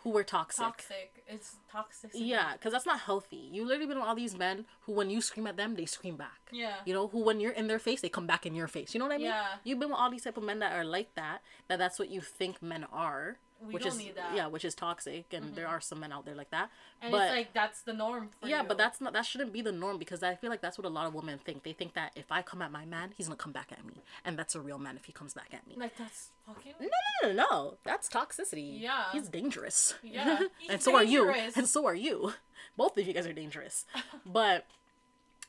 who 0.04 0.10
were 0.10 0.22
toxic. 0.22 0.62
toxic. 0.62 1.24
It's 1.26 1.56
toxic. 1.72 2.10
Yeah, 2.12 2.52
because 2.52 2.72
that's 2.72 2.84
not 2.84 3.00
healthy. 3.00 3.48
You 3.50 3.64
literally 3.64 3.86
been 3.86 3.98
with 3.98 4.06
all 4.06 4.14
these 4.14 4.36
men 4.36 4.66
who, 4.82 4.92
when 4.92 5.08
you 5.08 5.22
scream 5.22 5.46
at 5.46 5.56
them, 5.56 5.76
they 5.76 5.86
scream 5.86 6.16
back. 6.16 6.50
Yeah. 6.52 6.74
You 6.84 6.92
know, 6.92 7.08
who 7.08 7.24
when 7.24 7.40
you're 7.40 7.52
in 7.52 7.68
their 7.68 7.78
face, 7.78 8.02
they 8.02 8.10
come 8.10 8.26
back 8.26 8.44
in 8.44 8.54
your 8.54 8.68
face. 8.68 8.92
You 8.92 9.00
know 9.00 9.06
what 9.06 9.14
I 9.14 9.18
mean? 9.18 9.28
Yeah. 9.28 9.46
You've 9.64 9.80
been 9.80 9.88
with 9.88 9.98
all 9.98 10.10
these 10.10 10.24
type 10.24 10.36
of 10.36 10.42
men 10.42 10.58
that 10.58 10.74
are 10.74 10.84
like 10.84 11.14
that. 11.14 11.40
That 11.68 11.78
that's 11.78 11.98
what 11.98 12.10
you 12.10 12.20
think 12.20 12.62
men 12.62 12.84
are. 12.92 13.38
We 13.60 13.74
which 13.74 13.85
don't 13.85 13.93
is 13.93 13.98
need 13.98 14.16
that. 14.16 14.26
Mm-hmm. 14.26 14.36
yeah, 14.36 14.47
which 14.48 14.64
is 14.64 14.74
toxic, 14.74 15.32
and 15.32 15.55
there 15.55 15.66
are 15.66 15.81
some 15.81 16.01
men 16.01 16.12
out 16.12 16.26
there 16.26 16.35
like 16.35 16.51
that. 16.51 16.70
And 17.01 17.12
but 17.12 17.22
it's 17.22 17.36
like 17.36 17.55
that's 17.55 17.82
the 17.82 17.93
norm 17.93 18.31
for 18.40 18.48
yeah, 18.48 18.62
you. 18.62 18.68
but 18.68 18.76
that's 18.76 19.01
not 19.01 19.12
that 19.12 19.24
shouldn't 19.24 19.52
be 19.52 19.62
the 19.62 19.72
norm 19.72 19.98
because 19.98 20.22
I 20.22 20.35
feel 20.35 20.51
like 20.51 20.60
that's 20.60 20.76
what 20.76 20.86
a 20.86 20.90
lot 20.90 21.06
of 21.06 21.14
women 21.14 21.39
think. 21.39 21.62
They 21.62 21.72
think 21.72 21.94
that 21.94 22.12
if 22.16 22.31
I 22.31 22.43
come 22.43 22.60
at 22.62 22.70
my 22.72 22.85
man, 22.85 23.14
he's 23.16 23.26
gonna 23.28 23.36
come 23.36 23.52
back 23.52 23.72
at 23.72 23.85
me, 23.86 24.02
and 24.24 24.39
that's 24.39 24.55
a 24.55 24.60
real 24.60 24.78
man 24.78 24.97
if 24.97 25.05
he 25.05 25.12
comes 25.12 25.35
back 25.35 25.48
at 25.52 25.66
me. 25.66 25.76
like 25.78 25.97
that's 25.97 26.31
fucking. 26.47 26.74
No, 26.81 26.89
no, 27.22 27.28
no, 27.32 27.47
no. 27.51 27.74
That's 27.85 28.09
toxicity. 28.09 28.81
Yeah. 28.81 29.05
He's 29.12 29.28
dangerous. 29.28 29.94
Yeah, 30.02 30.40
he's 30.59 30.70
and 30.70 30.82
so 30.82 30.97
are 30.97 31.05
you. 31.05 31.31
And 31.31 31.68
so 31.68 31.86
are 31.86 31.94
you. 31.94 32.32
Both 32.76 32.98
of 32.98 33.06
you 33.06 33.12
guys 33.12 33.26
are 33.26 33.32
dangerous. 33.32 33.86
but 34.26 34.66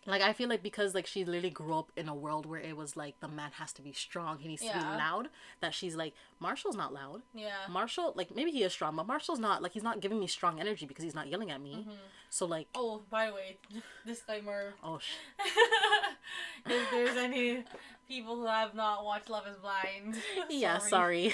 like 0.07 0.21
I 0.21 0.33
feel 0.33 0.47
like 0.49 0.61
because 0.61 0.93
like 0.93 1.07
she 1.07 1.25
literally 1.25 1.49
grew 1.49 1.73
up 1.77 1.91
in 1.95 2.07
a 2.07 2.13
world 2.15 2.45
where 2.45 2.59
it 2.59 2.77
was 2.77 2.95
like 2.95 3.19
the 3.21 3.27
man 3.27 3.51
has 3.53 3.73
to 3.73 3.81
be 3.81 3.91
strong, 3.91 4.37
he 4.39 4.47
needs 4.47 4.61
to 4.61 4.71
be 4.73 4.79
loud. 4.79 5.29
That 5.61 5.73
she's 5.73 5.95
like, 5.95 6.13
Marshall's 6.39 6.75
not 6.75 6.93
loud. 6.93 7.21
Yeah. 7.33 7.49
Marshall, 7.69 8.13
like 8.15 8.35
maybe 8.35 8.51
he 8.51 8.63
is 8.63 8.71
strong, 8.71 8.95
but 8.95 9.07
Marshall's 9.07 9.39
not 9.39 9.61
like 9.63 9.71
he's 9.73 9.83
not 9.83 9.99
giving 10.01 10.19
me 10.19 10.27
strong 10.27 10.59
energy 10.59 10.85
because 10.85 11.03
he's 11.03 11.15
not 11.15 11.27
yelling 11.27 11.49
at 11.51 11.59
me. 11.61 11.77
Mm-hmm. 11.79 11.91
So 12.29 12.45
like, 12.45 12.67
Oh, 12.75 13.01
by 13.09 13.27
the 13.27 13.33
way, 13.33 13.57
disclaimer. 14.05 14.73
oh, 14.83 14.99
sh- 14.99 15.39
if 16.65 16.91
there's 16.91 17.17
any 17.17 17.63
people 18.07 18.35
who 18.35 18.45
have 18.45 18.75
not 18.75 19.03
watched 19.05 19.29
Love 19.29 19.47
is 19.47 19.57
Blind. 19.57 20.15
yeah, 20.49 20.77
sorry. 20.77 21.33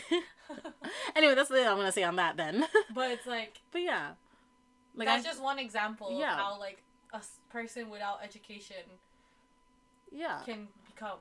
anyway, 1.16 1.36
that's 1.36 1.50
what 1.50 1.60
I'm 1.60 1.78
gonna 1.78 1.92
say 1.92 2.04
on 2.04 2.16
that 2.18 2.38
then. 2.38 2.66
But 2.94 3.12
it's 3.12 3.26
like, 3.28 3.62
but 3.72 3.82
yeah, 3.82 4.12
like 4.96 5.08
that's 5.08 5.26
I, 5.26 5.30
just 5.30 5.42
one 5.42 5.60
example 5.60 6.18
Yeah. 6.20 6.34
of 6.34 6.40
how 6.40 6.60
like 6.60 6.82
a 7.14 7.22
person 7.50 7.90
without 7.90 8.20
education 8.24 8.84
yeah, 10.12 10.42
can 10.46 10.68
become. 10.88 11.20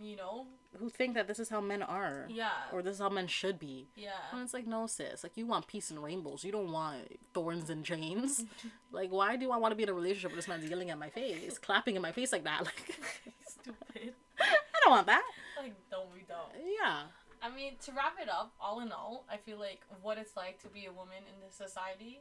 You 0.00 0.16
know? 0.16 0.46
who 0.78 0.88
think 0.88 1.14
that 1.14 1.26
this 1.26 1.38
is 1.38 1.48
how 1.48 1.60
men 1.60 1.82
are. 1.82 2.26
Yeah. 2.28 2.50
or 2.72 2.82
this 2.82 2.94
is 2.94 3.00
how 3.00 3.08
men 3.08 3.26
should 3.26 3.58
be. 3.58 3.88
yeah. 3.96 4.10
And 4.32 4.42
it's 4.42 4.52
like, 4.52 4.66
no, 4.66 4.86
sis. 4.86 5.22
Like, 5.22 5.36
you 5.36 5.46
want 5.46 5.66
peace 5.66 5.90
and 5.90 6.02
rainbows. 6.02 6.44
You 6.44 6.52
don't 6.52 6.70
want 6.70 7.18
thorns 7.32 7.70
and 7.70 7.84
chains. 7.84 8.44
like, 8.92 9.10
why 9.10 9.36
do 9.36 9.50
I 9.50 9.56
want 9.56 9.72
to 9.72 9.76
be 9.76 9.82
in 9.82 9.88
a 9.88 9.94
relationship 9.94 10.30
with 10.30 10.38
this 10.38 10.48
man's 10.48 10.68
yelling 10.68 10.90
at 10.90 10.98
my 10.98 11.08
face, 11.08 11.58
clapping 11.62 11.96
in 11.96 12.02
my 12.02 12.12
face 12.12 12.32
like 12.32 12.44
that? 12.44 12.64
Like, 12.64 12.98
Stupid. 13.46 14.14
I 14.40 14.80
don't 14.84 14.92
want 14.92 15.06
that. 15.06 15.24
Like, 15.60 15.74
don't 15.90 16.12
we 16.12 16.24
don't. 16.28 16.64
Yeah. 16.80 17.02
I 17.40 17.54
mean, 17.54 17.74
to 17.84 17.92
wrap 17.92 18.16
it 18.20 18.28
up, 18.28 18.52
all 18.60 18.80
in 18.80 18.92
all, 18.92 19.24
I 19.30 19.36
feel 19.36 19.58
like 19.58 19.80
what 20.02 20.18
it's 20.18 20.36
like 20.36 20.60
to 20.62 20.68
be 20.68 20.86
a 20.86 20.92
woman 20.92 21.22
in 21.26 21.40
this 21.44 21.54
society 21.54 22.20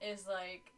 is 0.00 0.26
like 0.26 0.72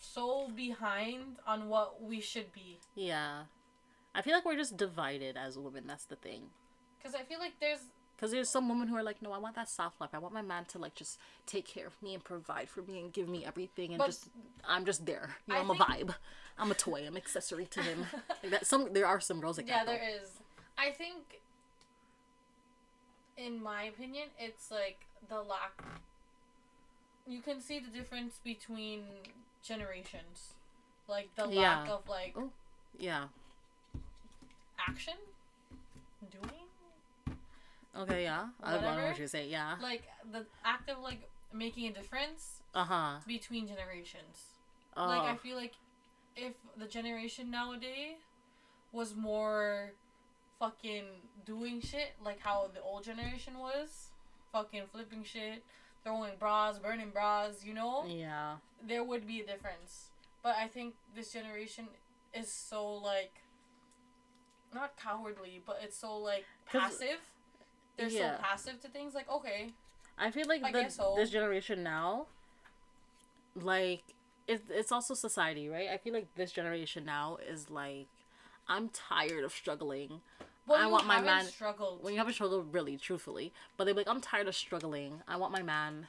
so 0.00 0.48
behind 0.54 1.36
on 1.46 1.68
what 1.68 2.02
we 2.02 2.20
should 2.20 2.52
be. 2.52 2.78
Yeah. 2.94 3.42
I 4.14 4.22
feel 4.22 4.32
like 4.34 4.44
we're 4.44 4.56
just 4.56 4.76
divided 4.76 5.36
as 5.36 5.58
women. 5.58 5.84
That's 5.86 6.04
the 6.04 6.16
thing. 6.16 6.42
Because 6.98 7.14
I 7.14 7.22
feel 7.22 7.38
like 7.38 7.52
there's. 7.60 7.80
Because 8.16 8.32
there's 8.32 8.48
some 8.48 8.68
women 8.68 8.88
who 8.88 8.96
are 8.96 9.02
like, 9.04 9.22
no, 9.22 9.30
I 9.32 9.38
want 9.38 9.54
that 9.54 9.68
soft 9.68 10.00
life. 10.00 10.10
I 10.12 10.18
want 10.18 10.34
my 10.34 10.42
man 10.42 10.64
to 10.66 10.78
like 10.78 10.94
just 10.96 11.18
take 11.46 11.66
care 11.66 11.86
of 11.86 12.00
me 12.02 12.14
and 12.14 12.24
provide 12.24 12.68
for 12.68 12.82
me 12.82 12.98
and 12.98 13.12
give 13.12 13.28
me 13.28 13.44
everything 13.44 13.90
and 13.90 13.98
But- 13.98 14.06
just 14.06 14.28
I'm 14.66 14.84
just 14.84 15.06
there. 15.06 15.36
You 15.46 15.54
know, 15.54 15.60
I 15.60 15.62
I'm 15.62 15.70
a 15.70 15.74
vibe. 15.74 16.14
I'm 16.58 16.70
a 16.72 16.74
toy. 16.74 17.04
I'm 17.06 17.16
accessory 17.16 17.66
to 17.66 17.80
him. 17.82 18.06
like 18.42 18.50
that. 18.50 18.66
Some 18.66 18.92
there 18.92 19.06
are 19.06 19.20
some 19.20 19.40
girls 19.40 19.56
like 19.58 19.68
Yeah, 19.68 19.84
that. 19.84 19.86
there 19.86 20.20
is. 20.20 20.30
I 20.76 20.90
think, 20.90 21.40
in 23.36 23.62
my 23.62 23.84
opinion, 23.84 24.28
it's 24.38 24.70
like 24.70 25.06
the 25.28 25.36
lack. 25.40 25.80
You 27.26 27.40
can 27.40 27.60
see 27.60 27.78
the 27.78 27.88
difference 27.90 28.40
between 28.42 29.02
generations. 29.62 30.54
Like 31.06 31.34
the 31.36 31.48
Yeah. 31.48 31.80
lack 31.80 31.88
of 31.88 32.08
like 32.08 32.34
Oh. 32.36 32.50
Yeah. 32.98 33.28
action, 34.78 35.14
doing, 36.30 36.64
Okay. 37.96 38.22
Yeah. 38.24 38.48
I 38.62 38.72
don't 38.74 38.82
know 38.82 38.88
Whatever. 38.90 39.08
what 39.08 39.18
you 39.18 39.26
say. 39.26 39.48
Yeah. 39.48 39.76
like 39.80 40.02
the 40.30 40.46
act 40.64 40.88
of 40.90 40.98
like 41.00 41.28
making 41.52 41.86
a 41.88 41.92
difference 41.92 42.62
Uh 42.74 42.84
huh. 42.84 43.18
between 43.26 43.66
generations. 43.66 44.52
Oh. 44.96 45.06
Like 45.06 45.22
I 45.22 45.36
feel 45.36 45.56
like 45.56 45.74
if 46.36 46.54
the 46.76 46.86
generation 46.86 47.50
nowadays 47.50 48.18
was 48.92 49.14
more 49.16 49.92
fucking 50.58 51.04
doing 51.44 51.80
shit 51.80 52.12
like 52.22 52.40
how 52.40 52.68
the 52.72 52.80
old 52.82 53.04
generation 53.04 53.58
was, 53.58 54.10
fucking 54.52 54.86
flipping 54.92 55.24
shit, 55.24 55.64
throwing 56.04 56.32
bras, 56.38 56.78
burning 56.78 57.10
bras, 57.10 57.64
you 57.64 57.74
know, 57.74 58.04
yeah. 58.06 58.56
there 58.86 59.04
would 59.04 59.26
be 59.26 59.40
a 59.40 59.46
difference. 59.46 60.10
But 60.42 60.56
I 60.56 60.68
think 60.68 60.94
this 61.14 61.32
generation 61.32 61.88
is 62.32 62.50
so 62.50 62.86
like 62.94 63.32
not 64.74 64.96
cowardly, 64.96 65.62
but 65.66 65.80
it's 65.82 65.96
so 65.98 66.16
like 66.16 66.44
passive. 66.66 67.20
They're 67.96 68.08
Yeah. 68.08 68.36
so 68.36 68.42
passive 68.42 68.80
to 68.82 68.88
things 68.88 69.14
like 69.14 69.28
okay, 69.30 69.72
I 70.18 70.30
feel 70.30 70.46
like 70.48 70.64
I 70.64 70.72
the, 70.72 70.90
so. 70.90 71.14
this 71.16 71.30
generation 71.30 71.82
now, 71.82 72.26
like, 73.54 74.02
it, 74.46 74.62
it's 74.68 74.90
also 74.90 75.14
society, 75.14 75.68
right? 75.68 75.88
I 75.88 75.96
feel 75.98 76.12
like 76.12 76.26
this 76.34 76.52
generation 76.52 77.04
now 77.04 77.38
is 77.48 77.70
like, 77.70 78.08
I'm 78.68 78.88
tired 78.88 79.44
of 79.44 79.52
struggling. 79.52 80.20
Well, 80.68 80.78
I 80.82 80.86
want 80.86 81.06
my 81.06 81.20
man- 81.20 81.44
struggled. 81.46 82.02
When 82.02 82.12
you 82.14 82.18
have 82.18 82.28
a 82.28 82.32
struggle, 82.32 82.62
really, 82.62 82.96
truthfully, 82.96 83.52
but 83.76 83.84
they're 83.84 83.94
like, 83.94 84.08
I'm 84.08 84.20
tired 84.20 84.48
of 84.48 84.54
struggling. 84.56 85.22
I 85.26 85.36
want 85.36 85.52
my 85.52 85.62
man 85.62 86.08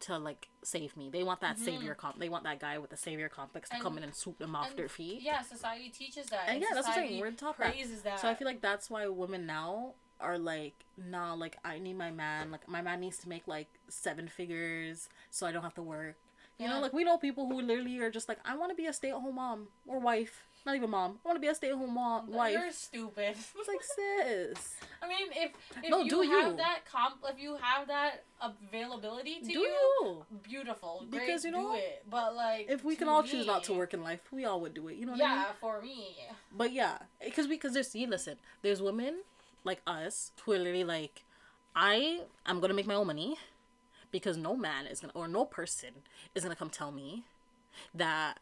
to 0.00 0.16
like 0.16 0.48
save 0.62 0.96
me. 0.96 1.10
They 1.10 1.24
want 1.24 1.40
that 1.40 1.58
savior 1.58 1.94
comp. 1.94 2.18
They 2.20 2.28
want 2.28 2.44
that 2.44 2.60
guy 2.60 2.78
with 2.78 2.90
the 2.90 2.96
savior 2.96 3.28
complex 3.28 3.68
to 3.70 3.74
Mm-hmm. 3.76 3.80
And- 3.80 3.94
come 3.94 3.98
in 3.98 4.04
and 4.04 4.14
swoop 4.14 4.38
them 4.38 4.54
off 4.54 4.76
their 4.76 4.88
feet. 4.88 5.22
Yeah, 5.22 5.42
society 5.42 5.88
teaches 5.88 6.26
that. 6.26 6.44
And 6.48 6.60
yeah, 6.60 6.68
that's 6.72 6.86
what 6.86 6.98
I'm 6.98 7.08
saying, 7.08 7.20
we're 7.20 7.32
taught 7.32 7.58
that. 7.58 7.74
that. 8.04 8.20
So 8.20 8.28
I 8.28 8.34
feel 8.34 8.46
like 8.46 8.60
that's 8.60 8.88
why 8.90 9.06
women 9.08 9.46
now 9.46 9.94
are 10.20 10.38
like, 10.38 10.74
nah, 10.96 11.34
like 11.34 11.56
I 11.64 11.78
need 11.78 11.96
my 11.96 12.10
man, 12.10 12.50
like 12.52 12.68
my 12.68 12.80
man 12.82 13.00
needs 13.00 13.18
to 13.18 13.28
make 13.28 13.46
like 13.48 13.68
seven 13.88 14.28
figures 14.28 15.08
so 15.30 15.46
I 15.46 15.52
don't 15.52 15.62
have 15.62 15.74
to 15.74 15.82
work. 15.82 16.16
You 16.58 16.66
know, 16.66 16.80
like 16.80 16.92
we 16.92 17.04
know 17.04 17.18
people 17.18 17.46
who 17.48 17.60
literally 17.60 17.98
are 18.00 18.10
just 18.10 18.28
like, 18.28 18.38
I 18.44 18.56
want 18.56 18.70
to 18.70 18.74
be 18.76 18.86
a 18.86 18.92
stay 18.92 19.10
at 19.10 19.14
home 19.14 19.36
mom 19.36 19.68
or 19.86 20.00
wife. 20.00 20.47
Not 20.66 20.76
even 20.76 20.90
mom. 20.90 21.18
I 21.24 21.28
want 21.28 21.36
to 21.36 21.40
be 21.40 21.46
a 21.48 21.54
stay 21.54 21.68
at 21.70 21.74
home 21.76 21.94
mom 21.94 22.30
wife. 22.30 22.52
You're 22.52 22.70
stupid. 22.72 23.36
It's 23.56 23.68
like 23.68 23.82
sis. 23.82 24.76
I 25.02 25.08
mean, 25.08 25.28
if 25.32 25.52
if 25.82 25.90
No, 25.90 26.02
you 26.02 26.10
do 26.10 26.20
have 26.22 26.50
you. 26.50 26.56
that 26.58 26.80
comp, 26.90 27.16
if 27.24 27.38
you 27.40 27.56
have 27.60 27.88
that 27.88 28.24
availability 28.42 29.40
to 29.40 29.46
Do 29.46 29.52
you, 29.52 29.60
you? 29.60 30.26
beautiful, 30.42 31.04
great, 31.10 31.26
Because, 31.26 31.44
you 31.44 31.50
know, 31.52 31.70
do 31.72 31.74
it. 31.74 32.04
But 32.10 32.34
like, 32.34 32.66
If 32.68 32.84
we 32.84 32.96
can 32.96 33.08
all 33.08 33.22
choose 33.22 33.46
not 33.46 33.64
to 33.64 33.72
work 33.72 33.94
in 33.94 34.02
life, 34.02 34.20
we 34.32 34.44
all 34.44 34.60
would 34.60 34.74
do 34.74 34.88
it. 34.88 34.96
You 34.96 35.06
know 35.06 35.12
what 35.12 35.22
I 35.22 35.28
mean? 35.28 35.36
yeah, 35.38 35.52
for 35.60 35.80
me, 35.80 36.16
But 36.54 36.72
yeah, 36.72 36.98
because 37.24 37.46
we 37.46 37.54
because 37.54 37.74
there's 37.74 37.88
see, 37.90 38.06
listen, 38.06 38.36
there's 38.62 38.82
women 38.82 39.20
like 39.64 39.80
us 39.86 40.32
who 40.44 40.52
are 40.52 40.58
literally 40.58 40.84
like, 40.84 41.24
I 41.74 42.22
I'm 42.44 42.60
gonna 42.60 42.74
make 42.74 42.86
my 42.86 42.94
own 42.94 43.06
money, 43.06 43.36
because 44.10 44.36
no 44.36 44.56
man 44.56 44.86
is 44.86 45.00
gonna 45.00 45.12
or 45.14 45.28
no 45.28 45.44
person 45.44 45.90
is 46.34 46.42
gonna 46.42 46.56
come 46.56 46.70
tell 46.70 46.90
me 46.92 47.24
that 47.94 48.38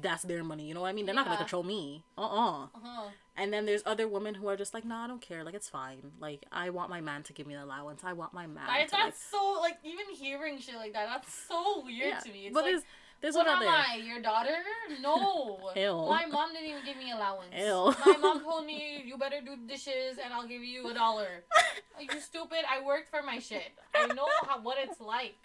that's 0.00 0.22
their 0.22 0.44
money. 0.44 0.66
You 0.66 0.74
know 0.74 0.82
what 0.82 0.88
I 0.88 0.92
mean? 0.92 1.06
They're 1.06 1.14
not 1.14 1.24
gonna 1.24 1.38
control 1.38 1.62
me. 1.62 2.04
Uh 2.16 2.22
uh 2.22 2.62
uh-huh. 2.64 3.08
And 3.36 3.52
then 3.52 3.66
there's 3.66 3.82
other 3.86 4.08
women 4.08 4.34
who 4.34 4.48
are 4.48 4.56
just 4.56 4.74
like, 4.74 4.84
nah, 4.84 5.04
I 5.04 5.06
don't 5.06 5.22
care. 5.22 5.44
Like 5.44 5.54
it's 5.54 5.68
fine. 5.68 6.12
Like 6.20 6.44
I 6.52 6.70
want 6.70 6.90
my 6.90 7.00
man 7.00 7.22
to 7.24 7.32
give 7.32 7.46
me 7.46 7.54
an 7.54 7.62
allowance. 7.62 8.02
I 8.04 8.12
want 8.12 8.32
my 8.32 8.46
man. 8.46 8.64
I, 8.68 8.84
to, 8.84 8.96
like, 8.96 9.04
that's 9.04 9.22
so 9.30 9.58
like 9.60 9.78
even 9.84 10.06
hearing 10.14 10.58
shit 10.58 10.74
like 10.76 10.92
that. 10.92 11.06
That's 11.08 11.32
so 11.48 11.82
weird 11.84 12.08
yeah. 12.08 12.18
to 12.18 12.32
me. 12.32 12.46
It's 12.46 12.54
but 12.54 12.64
like, 12.64 12.72
there's 12.72 12.82
there's 13.20 13.34
what 13.34 13.46
one 13.46 13.56
am 13.56 13.62
there. 13.62 13.70
I, 13.70 13.96
your 13.96 14.20
daughter? 14.20 14.54
No. 15.00 15.70
Ew. 15.76 16.06
My 16.08 16.26
mom 16.26 16.52
didn't 16.52 16.70
even 16.70 16.84
give 16.84 16.96
me 16.96 17.10
allowance. 17.10 17.52
Ew. 17.56 17.94
My 18.06 18.18
mom 18.18 18.42
told 18.42 18.64
me 18.64 19.02
you 19.04 19.18
better 19.18 19.40
do 19.44 19.56
dishes 19.66 20.18
and 20.22 20.32
I'll 20.32 20.46
give 20.46 20.62
you 20.62 20.88
a 20.88 20.94
dollar. 20.94 21.44
You 22.00 22.20
stupid? 22.20 22.58
I 22.70 22.80
worked 22.84 23.10
for 23.10 23.24
my 23.24 23.40
shit. 23.40 23.72
I 23.92 24.06
know 24.14 24.28
how 24.46 24.60
what 24.60 24.76
it's 24.80 25.00
like 25.00 25.42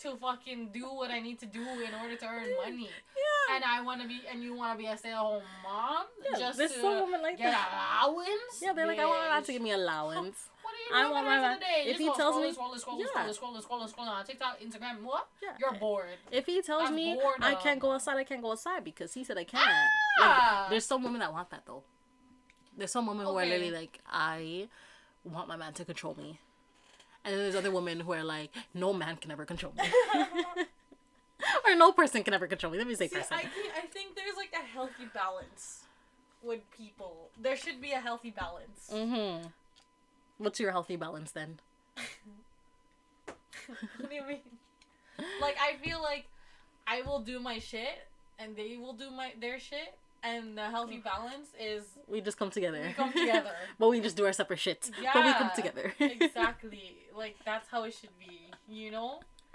to 0.00 0.16
fucking 0.16 0.70
do 0.72 0.84
what 0.84 1.10
I 1.10 1.20
need 1.20 1.38
to 1.40 1.46
do 1.46 1.60
in 1.62 1.92
order 2.00 2.16
to 2.16 2.26
earn 2.26 2.46
money. 2.62 2.88
Yeah. 2.88 3.56
And 3.56 3.64
I 3.64 3.82
want 3.82 4.00
to 4.02 4.08
be, 4.08 4.20
and 4.30 4.42
you 4.42 4.54
want 4.54 4.78
to 4.78 4.82
be 4.82 4.88
a 4.88 4.96
stay-at-home 4.96 5.42
mom 5.64 6.04
Yeah, 6.24 6.38
just 6.38 6.58
there's 6.58 6.72
to 6.72 6.80
some 6.80 7.04
women 7.04 7.22
like 7.22 7.38
get 7.38 7.50
that. 7.52 7.68
allowance. 8.04 8.28
Yeah, 8.62 8.72
they're 8.74 8.86
like, 8.86 8.98
I 8.98 9.04
want 9.06 9.20
my 9.20 9.28
man 9.34 9.42
to 9.42 9.48
Bitch. 9.50 9.54
give 9.54 9.62
me 9.62 9.70
allowance. 9.72 10.50
What 10.62 10.74
are 10.74 10.76
you 10.76 10.94
I 10.94 11.02
doing 11.02 11.12
want 11.14 11.26
my 11.26 11.36
the 11.36 11.42
rest 11.42 11.42
man- 11.42 11.52
of 11.54 11.58
the 11.60 11.64
day? 11.64 11.82
if 11.90 11.98
Just 11.98 12.00
he 12.00 12.14
tells 12.22 12.36
me- 12.36 12.52
scrolling, 12.54 12.84
scrolling, 12.84 12.98
Yeah. 13.00 13.06
scrolling, 13.22 13.38
scrolling, 13.38 13.64
scrolling, 13.64 13.94
scrolling 13.94 14.08
on 14.08 14.24
TikTok, 14.24 14.60
Instagram, 14.60 15.02
what? 15.02 15.26
Yeah. 15.42 15.50
You're 15.58 15.72
bored. 15.72 16.06
If 16.30 16.46
he 16.46 16.62
tells 16.62 16.82
That's 16.84 16.94
me 16.94 17.14
boredom. 17.14 17.42
I 17.42 17.54
can't 17.56 17.80
go 17.80 17.92
outside, 17.92 18.16
I 18.16 18.24
can't 18.24 18.42
go 18.42 18.52
outside 18.52 18.84
because 18.84 19.12
he 19.14 19.24
said 19.24 19.36
I 19.38 19.44
can't. 19.44 19.64
Ah! 20.20 20.60
Like, 20.62 20.70
there's 20.70 20.86
some 20.86 21.02
women 21.02 21.20
that 21.20 21.32
want 21.32 21.50
that 21.50 21.62
though. 21.66 21.82
There's 22.76 22.92
some 22.92 23.06
women 23.06 23.26
who 23.26 23.36
are 23.36 23.44
literally 23.44 23.70
like, 23.72 23.98
I 24.08 24.68
want 25.24 25.48
my 25.48 25.56
man 25.56 25.72
to 25.74 25.84
control 25.84 26.14
me. 26.14 26.38
And 27.28 27.36
then 27.36 27.42
there's 27.42 27.56
other 27.56 27.70
women 27.70 28.00
who 28.00 28.12
are 28.14 28.24
like, 28.24 28.50
no 28.72 28.94
man 28.94 29.16
can 29.16 29.30
ever 29.30 29.44
control 29.44 29.74
me. 29.76 29.84
or 31.66 31.74
no 31.76 31.92
person 31.92 32.24
can 32.24 32.32
ever 32.32 32.46
control 32.46 32.72
me. 32.72 32.78
Let 32.78 32.86
me 32.86 32.94
say 32.94 33.06
See, 33.06 33.16
person. 33.16 33.34
I 33.36 33.42
think, 33.42 33.72
I 33.76 33.86
think 33.86 34.16
there's 34.16 34.36
like 34.38 34.54
a 34.58 34.64
healthy 34.64 35.04
balance 35.12 35.84
with 36.42 36.60
people. 36.74 37.28
There 37.38 37.54
should 37.54 37.82
be 37.82 37.92
a 37.92 38.00
healthy 38.00 38.30
balance. 38.30 38.90
Mm-hmm. 38.90 39.48
What's 40.38 40.58
your 40.58 40.70
healthy 40.70 40.96
balance 40.96 41.32
then? 41.32 41.58
what 43.26 44.08
do 44.08 44.14
you 44.14 44.26
mean? 44.26 44.40
Like 45.38 45.58
I 45.60 45.76
feel 45.84 46.00
like 46.00 46.24
I 46.86 47.02
will 47.02 47.18
do 47.18 47.40
my 47.40 47.58
shit 47.58 48.06
and 48.38 48.56
they 48.56 48.78
will 48.78 48.94
do 48.94 49.10
my 49.10 49.34
their 49.38 49.60
shit 49.60 49.98
and 50.22 50.56
the 50.58 50.64
healthy 50.70 50.98
balance 50.98 51.48
is 51.60 51.84
We 52.06 52.20
just 52.20 52.38
come 52.38 52.50
together. 52.50 52.82
we 52.86 52.92
come 52.92 53.12
together. 53.12 53.52
but 53.78 53.88
we 53.88 54.00
just 54.00 54.16
do 54.16 54.26
our 54.26 54.32
separate 54.32 54.58
shit. 54.60 54.90
But 55.14 55.24
we 55.24 55.32
come 55.32 55.50
together. 55.54 55.92
exactly. 55.98 56.96
Like 57.16 57.36
that's 57.44 57.68
how 57.68 57.84
it 57.84 57.94
should 57.94 58.16
be, 58.18 58.50
you 58.68 58.90
know? 58.90 59.20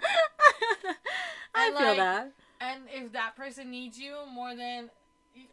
I 1.54 1.66
And, 1.68 1.76
feel 1.76 1.86
like, 1.88 1.96
that. 1.96 2.32
And 2.60 2.82
if 2.92 3.12
that 3.12 3.36
person 3.36 3.70
needs 3.70 3.98
you 3.98 4.16
more 4.32 4.54
than 4.56 4.90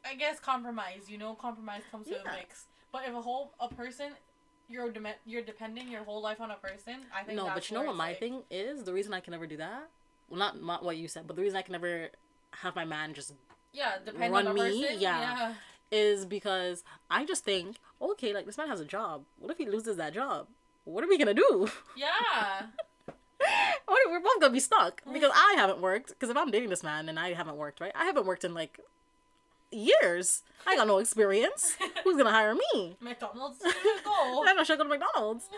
I 0.05 0.15
guess 0.15 0.39
compromise, 0.39 1.03
you 1.09 1.17
know, 1.17 1.33
compromise 1.33 1.81
comes 1.91 2.07
to 2.07 2.19
a 2.21 2.23
mix. 2.35 2.65
But 2.91 3.03
if 3.07 3.13
a 3.13 3.21
whole 3.21 3.51
a 3.59 3.67
person 3.67 4.11
you're 4.69 4.89
dem- 4.91 5.07
you're 5.25 5.41
depending 5.41 5.89
your 5.89 6.03
whole 6.03 6.21
life 6.21 6.39
on 6.39 6.51
a 6.51 6.55
person, 6.55 7.01
I 7.15 7.23
think 7.23 7.35
No, 7.37 7.49
but 7.53 7.69
you 7.69 7.77
know 7.77 7.83
what 7.83 7.95
my 7.95 8.09
like- 8.09 8.19
thing 8.19 8.43
is? 8.49 8.83
The 8.83 8.93
reason 8.93 9.13
I 9.13 9.19
can 9.19 9.31
never 9.31 9.47
do 9.47 9.57
that? 9.57 9.89
Well, 10.29 10.39
not, 10.39 10.61
not 10.63 10.83
what 10.85 10.95
you 10.95 11.09
said, 11.09 11.27
but 11.27 11.35
the 11.35 11.41
reason 11.41 11.57
I 11.57 11.61
can 11.61 11.73
never 11.73 12.07
have 12.51 12.73
my 12.75 12.85
man 12.85 13.13
just 13.13 13.33
Yeah, 13.73 13.93
depend 14.05 14.33
run 14.33 14.47
on 14.47 14.55
the 14.55 14.63
me, 14.63 14.81
person. 14.81 14.99
yeah. 14.99 15.19
yeah. 15.21 15.53
is 15.91 16.25
because 16.25 16.83
I 17.09 17.25
just 17.25 17.43
think, 17.43 17.77
okay, 18.01 18.33
like 18.33 18.45
this 18.45 18.57
man 18.57 18.67
has 18.67 18.79
a 18.79 18.85
job. 18.85 19.23
What 19.39 19.51
if 19.51 19.57
he 19.57 19.65
loses 19.65 19.97
that 19.97 20.13
job? 20.13 20.47
What 20.83 21.03
are 21.03 21.07
we 21.07 21.17
gonna 21.17 21.33
do? 21.33 21.69
Yeah. 21.95 22.67
We're 23.87 24.19
both 24.19 24.39
gonna 24.41 24.53
be 24.53 24.59
stuck 24.59 25.01
because 25.11 25.31
I 25.33 25.55
haven't 25.57 25.81
worked. 25.81 26.09
Because 26.09 26.29
if 26.29 26.37
I'm 26.37 26.51
dating 26.51 26.69
this 26.69 26.83
man 26.83 27.07
and 27.09 27.19
I 27.19 27.33
haven't 27.33 27.57
worked, 27.57 27.79
right? 27.79 27.91
I 27.95 28.05
haven't 28.05 28.25
worked 28.25 28.43
in 28.43 28.53
like 28.53 28.79
years. 29.71 30.43
I 30.67 30.75
got 30.75 30.87
no 30.87 30.97
experience. 30.97 31.75
Who's 32.03 32.17
gonna 32.17 32.31
hire 32.31 32.55
me? 32.55 32.97
McDonald's, 32.99 33.59
go. 34.03 34.43
I'm 34.45 34.55
not 34.55 34.67
sure 34.67 34.77
go 34.77 34.83
to 34.83 34.89
McDonald's. 34.89 35.49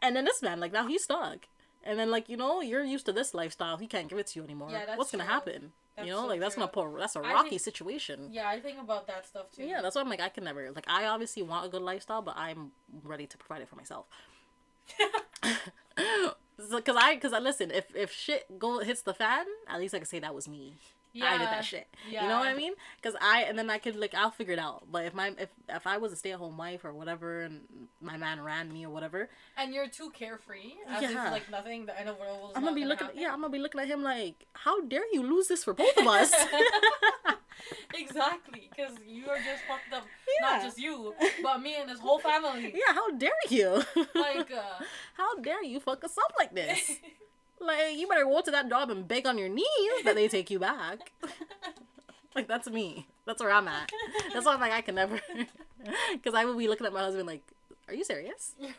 And 0.00 0.16
then 0.16 0.24
this 0.24 0.42
man, 0.42 0.58
like 0.58 0.72
now 0.72 0.86
he's 0.86 1.04
stuck. 1.04 1.46
And 1.84 1.98
then 1.98 2.10
like 2.10 2.28
you 2.28 2.36
know 2.36 2.60
you're 2.60 2.84
used 2.84 3.06
to 3.06 3.12
this 3.12 3.34
lifestyle. 3.34 3.76
He 3.76 3.86
can't 3.86 4.08
give 4.08 4.18
it 4.18 4.28
to 4.28 4.40
you 4.40 4.44
anymore. 4.44 4.70
Yeah, 4.70 4.86
that's 4.86 4.98
What's 4.98 5.12
gonna 5.12 5.24
happen? 5.24 5.72
That's 5.96 6.06
you 6.06 6.12
know, 6.14 6.22
so 6.22 6.26
like 6.26 6.40
that's 6.40 6.54
true. 6.54 6.62
gonna 6.62 6.72
put 6.72 6.98
that's 6.98 7.16
a 7.16 7.20
rocky 7.20 7.50
think- 7.50 7.60
situation. 7.62 8.28
Yeah, 8.32 8.48
I 8.48 8.60
think 8.60 8.80
about 8.80 9.06
that 9.08 9.26
stuff 9.26 9.52
too. 9.52 9.64
Yeah, 9.64 9.82
that's 9.82 9.94
why 9.94 10.00
I'm 10.00 10.08
like 10.08 10.20
I 10.20 10.28
can 10.30 10.44
never 10.44 10.70
like 10.72 10.86
I 10.88 11.06
obviously 11.06 11.42
want 11.42 11.66
a 11.66 11.68
good 11.68 11.82
lifestyle, 11.82 12.22
but 12.22 12.36
I'm 12.36 12.72
ready 13.04 13.26
to 13.26 13.36
provide 13.38 13.62
it 13.62 13.68
for 13.68 13.76
myself. 13.76 14.06
Because 16.70 16.96
I, 16.96 17.14
because 17.14 17.32
I 17.32 17.38
listen, 17.38 17.70
if 17.70 17.94
if 17.94 18.12
shit 18.12 18.58
go 18.58 18.78
hits 18.80 19.02
the 19.02 19.14
fan, 19.14 19.46
at 19.68 19.80
least 19.80 19.94
I 19.94 19.98
can 19.98 20.06
say 20.06 20.18
that 20.20 20.34
was 20.34 20.48
me. 20.48 20.74
I 21.20 21.38
did 21.38 21.48
that 21.48 21.64
shit. 21.64 21.86
You 22.08 22.20
know 22.22 22.38
what 22.38 22.48
I 22.48 22.54
mean? 22.54 22.72
Because 23.00 23.18
I 23.20 23.42
and 23.42 23.58
then 23.58 23.68
I 23.68 23.78
could 23.78 23.96
like 23.96 24.14
I'll 24.14 24.30
figure 24.30 24.54
it 24.54 24.58
out. 24.58 24.84
But 24.90 25.04
if 25.04 25.14
my 25.14 25.34
if 25.38 25.50
if 25.68 25.86
I 25.86 25.98
was 25.98 26.12
a 26.12 26.16
stay 26.16 26.32
at 26.32 26.38
home 26.38 26.56
wife 26.56 26.84
or 26.84 26.92
whatever, 26.94 27.42
and 27.42 27.62
my 28.00 28.16
man 28.16 28.40
ran 28.40 28.72
me 28.72 28.86
or 28.86 28.90
whatever, 28.90 29.28
and 29.56 29.74
you're 29.74 29.88
too 29.88 30.10
carefree, 30.10 30.72
as 30.88 31.02
Yeah. 31.02 31.26
if 31.26 31.32
like 31.32 31.50
nothing. 31.50 31.86
The 31.86 31.98
end 31.98 32.08
of 32.08 32.16
the 32.16 32.22
world 32.22 32.40
was 32.40 32.52
I'm 32.56 32.62
gonna 32.64 32.74
be 32.74 32.84
looking. 32.84 33.08
happen. 33.08 33.20
Yeah, 33.20 33.28
I'm 33.32 33.40
gonna 33.40 33.50
be 33.50 33.58
looking 33.58 33.80
at 33.80 33.88
him 33.88 34.02
like, 34.02 34.46
how 34.54 34.80
dare 34.82 35.04
you 35.12 35.22
lose 35.22 35.48
this 35.48 35.64
for 35.64 35.74
both 35.74 35.96
of 35.98 36.06
us? 36.06 36.32
exactly, 37.94 38.68
because 38.70 38.92
you 39.06 39.28
are 39.28 39.36
just 39.38 39.62
fucked 39.68 39.92
up. 39.92 40.04
Yeah. 40.40 40.48
Not 40.48 40.62
just 40.62 40.78
you, 40.78 41.14
but 41.42 41.60
me 41.60 41.76
and 41.80 41.88
this 41.90 42.00
whole 42.00 42.18
family. 42.18 42.72
yeah, 42.74 42.94
how 42.94 43.10
dare 43.10 43.30
you? 43.48 43.82
Like, 44.14 44.50
uh, 44.50 44.84
how 45.14 45.38
dare 45.40 45.62
you 45.62 45.80
fuck 45.80 46.04
us 46.04 46.16
up 46.18 46.32
like 46.38 46.54
this? 46.54 46.90
Like, 47.64 47.96
you 47.96 48.08
better 48.08 48.24
go 48.24 48.40
to 48.40 48.50
that 48.50 48.68
job 48.68 48.90
and 48.90 49.06
beg 49.06 49.26
on 49.26 49.38
your 49.38 49.48
knees 49.48 50.04
that 50.04 50.14
they 50.14 50.28
take 50.28 50.50
you 50.50 50.58
back. 50.58 51.12
like, 52.34 52.48
that's 52.48 52.68
me. 52.68 53.06
That's 53.24 53.40
where 53.42 53.52
I'm 53.52 53.68
at. 53.68 53.90
That's 54.32 54.44
why 54.46 54.54
I'm 54.54 54.60
like, 54.60 54.72
I 54.72 54.80
can 54.80 54.94
never. 54.96 55.20
Because 56.12 56.34
I 56.34 56.44
would 56.44 56.56
be 56.56 56.68
looking 56.68 56.86
at 56.86 56.92
my 56.92 57.00
husband 57.00 57.26
like, 57.26 57.42
are 57.88 57.94
you 57.94 58.04
serious? 58.04 58.52
you're 58.60 58.72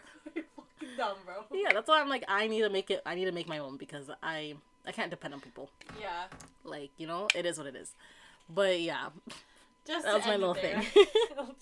fucking 0.55 0.95
dumb, 0.97 1.17
bro. 1.25 1.43
Yeah, 1.51 1.73
that's 1.73 1.89
why 1.89 1.99
I'm 1.99 2.07
like, 2.07 2.23
I 2.29 2.47
need 2.47 2.61
to 2.61 2.69
make 2.69 2.89
it, 2.89 3.01
I 3.05 3.13
need 3.15 3.25
to 3.25 3.33
make 3.33 3.45
my 3.47 3.57
own 3.57 3.75
because 3.75 4.09
I, 4.23 4.53
I 4.87 4.93
can't 4.93 5.09
depend 5.09 5.33
on 5.33 5.41
people. 5.41 5.69
Yeah. 5.99 6.23
Like, 6.63 6.91
you 6.97 7.05
know, 7.05 7.27
it 7.35 7.45
is 7.45 7.57
what 7.57 7.67
it 7.67 7.75
is. 7.75 7.91
But 8.49 8.79
yeah. 8.79 9.07
Just 9.85 10.05
That 10.05 10.15
was 10.15 10.25
my 10.25 10.37
little 10.37 10.53
there. 10.53 10.81
thing. 10.81 11.05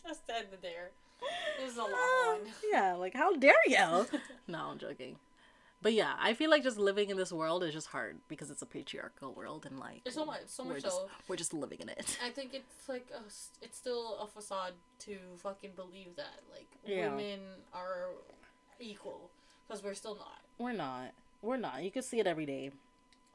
just 0.07 0.22
end 0.30 0.45
it 0.53 0.61
there. 0.61 0.91
This 1.60 1.72
is 1.72 1.77
a 1.77 1.81
long 1.81 1.89
Ah, 1.91 2.35
one. 2.39 2.52
yeah, 2.72 2.93
like, 2.93 3.15
how 3.15 3.35
dare 3.35 3.53
you? 3.65 4.06
no, 4.48 4.60
I'm 4.72 4.77
joking. 4.77 5.15
But 5.84 5.94
yeah, 5.94 6.14
I 6.20 6.34
feel 6.36 6.49
like 6.52 6.62
just 6.64 6.78
living 6.78 7.10
in 7.10 7.18
this 7.18 7.32
world 7.32 7.64
is 7.64 7.74
just 7.74 7.88
hard 7.88 8.18
because 8.28 8.52
it's 8.52 8.62
a 8.62 8.66
patriarchal 8.68 9.34
world 9.34 9.66
and 9.66 9.80
like 9.80 10.03
There's 10.03 10.14
so 10.16 10.26
much, 10.26 10.41
so 10.45 10.64
we're 10.64 10.80
just 10.80 10.95
so. 10.95 11.10
we're 11.28 11.36
just 11.38 11.53
living 11.53 11.80
in 11.82 11.90
it. 11.90 12.18
I 12.24 12.30
think 12.30 12.53
it's 12.53 12.88
like 12.88 13.08
a, 13.16 13.22
it's 13.64 13.78
still 13.78 14.18
a 14.20 14.28
facade 14.28 14.74
to 14.99 15.18
fucking 15.38 15.72
believe 15.76 16.16
that 16.18 16.40
like 16.53 16.68
Yeah. 16.86 17.10
women 17.10 17.40
are 17.74 18.10
equal 18.80 19.30
because 19.68 19.84
we're 19.84 19.94
still 19.95 20.16
not. 20.16 20.41
We're 20.60 20.74
not. 20.74 21.14
We're 21.41 21.58
not. 21.58 21.84
You 21.84 21.90
can 21.91 22.03
see 22.03 22.20
it 22.20 22.28
every 22.28 22.45
day. 22.45 22.72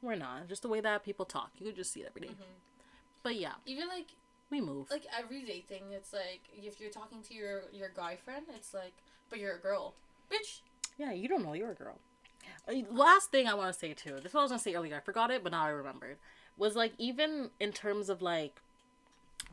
We're 0.02 0.14
not. 0.14 0.46
Just 0.48 0.62
the 0.62 0.68
way 0.68 0.80
that 0.80 1.04
people 1.04 1.24
talk, 1.24 1.50
you 1.58 1.66
could 1.66 1.74
just 1.76 1.92
see 1.92 2.00
it 2.00 2.06
every 2.14 2.20
day. 2.28 2.34
Mm-hmm. 2.34 2.52
But 3.24 3.36
yeah, 3.36 3.54
Even 3.66 3.88
like 3.88 4.06
we 4.50 4.60
move. 4.60 4.88
like 4.90 5.04
everyday 5.18 5.62
thing. 5.62 5.82
It's 5.90 6.12
like 6.12 6.42
if 6.56 6.80
you're 6.80 6.90
talking 6.90 7.22
to 7.22 7.34
your 7.34 7.62
your 7.72 7.88
guy 7.96 8.14
friend, 8.14 8.46
it's 8.54 8.72
like, 8.72 8.92
but 9.30 9.40
you're 9.40 9.56
a 9.56 9.58
girl, 9.58 9.94
bitch. 10.30 10.60
yeah, 10.96 11.10
you 11.12 11.26
don't 11.26 11.42
know 11.44 11.54
you're 11.54 11.72
a 11.72 11.74
girl. 11.74 11.98
Last 12.90 13.30
thing 13.30 13.46
I 13.48 13.54
want 13.54 13.72
to 13.72 13.78
say 13.78 13.92
too. 13.94 14.14
This 14.16 14.26
is 14.26 14.34
what 14.34 14.40
I 14.40 14.44
was 14.44 14.50
gonna 14.50 14.58
say 14.60 14.74
earlier. 14.74 14.96
I 14.96 15.00
forgot 15.00 15.30
it, 15.30 15.42
but 15.42 15.52
now 15.52 15.64
I 15.64 15.68
remembered. 15.68 16.16
Was 16.58 16.74
like 16.74 16.92
even 16.98 17.50
in 17.60 17.72
terms 17.72 18.08
of 18.08 18.22
like 18.22 18.60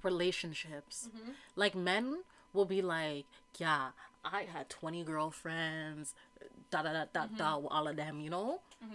relationships, 0.04 1.10
like 1.56 1.76
men 1.76 2.20
will 2.54 2.66
be 2.66 2.82
like, 2.82 3.26
yeah, 3.58 3.90
I 4.24 4.44
had 4.44 4.70
twenty 4.70 5.04
girlfriends, 5.04 6.16
da 6.72 6.82
da 6.82 6.94
da 6.94 7.06
da 7.14 7.26
da, 7.38 7.68
all 7.68 7.88
of 7.88 7.96
them, 7.96 8.20
you 8.20 8.30
know, 8.30 8.62
and 8.82 8.92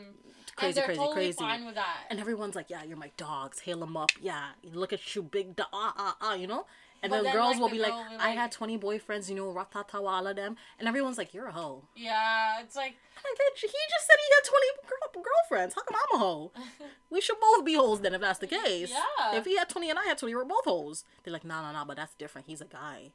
crazy, 0.57 0.81
crazy, 0.81 0.99
totally 0.99 1.15
crazy. 1.15 1.39
fine 1.39 1.67
with 1.67 1.75
that. 1.75 2.05
And 2.11 2.19
everyone's 2.19 2.55
like, 2.55 2.71
yeah, 2.71 2.83
you're 2.83 2.97
my 2.97 3.11
dogs. 3.17 3.61
Hail 3.61 3.81
them 3.81 3.97
up. 3.97 4.11
Yeah, 4.21 4.49
look 4.73 4.93
at 4.93 5.15
you, 5.15 5.23
big 5.23 5.57
dog. 5.57 5.69
Ah, 5.73 5.93
ah, 5.97 6.17
ah, 6.21 6.35
you 6.35 6.47
know? 6.47 6.67
And 7.03 7.11
But 7.11 7.19
the 7.19 7.23
then, 7.25 7.33
girls 7.33 7.53
like, 7.53 7.61
will 7.61 7.69
the 7.69 7.75
be 7.77 7.81
like, 7.81 7.93
will, 7.93 8.19
I 8.19 8.29
like- 8.31 8.37
had 8.39 8.51
20 8.53 8.77
boyfriends, 8.79 9.29
you 9.29 9.37
know, 9.37 9.53
ratata 9.53 9.95
all 9.95 10.27
of 10.27 10.35
them. 10.37 10.57
And 10.79 10.89
everyone's 10.89 11.17
like, 11.19 11.33
you're 11.33 11.47
a 11.47 11.53
hoe. 11.53 11.85
Yeah, 11.95 12.61
it's 12.61 12.75
like 12.75 12.95
bitch, 13.19 13.61
he 13.61 13.67
just 13.69 14.07
said 14.07 14.17
he 14.17 14.35
had 14.35 14.45
20 14.45 14.67
girl- 14.89 15.23
girlfriends. 15.25 15.75
How 15.75 15.83
come 15.83 15.97
I'm 15.97 16.17
a 16.17 16.25
hoe? 16.25 16.53
We 17.11 17.21
should 17.21 17.41
both 17.41 17.65
be 17.65 17.75
hoes 17.75 18.01
then 18.01 18.15
if 18.15 18.21
that's 18.21 18.39
the 18.39 18.47
case. 18.47 18.91
Yeah. 18.91 19.35
If 19.37 19.45
he 19.45 19.57
had 19.57 19.69
20 19.69 19.91
and 19.91 19.99
I 19.99 20.05
had 20.05 20.19
20, 20.19 20.35
we're 20.35 20.45
both 20.45 20.65
hoes. 20.65 21.05
They're 21.23 21.33
like, 21.33 21.45
nah, 21.45 21.63
nah, 21.63 21.73
nah, 21.73 21.85
but 21.85 21.97
that's 21.97 22.15
different. 22.15 22.47
He's 22.49 22.61
a 22.61 22.65
guy. 22.67 23.13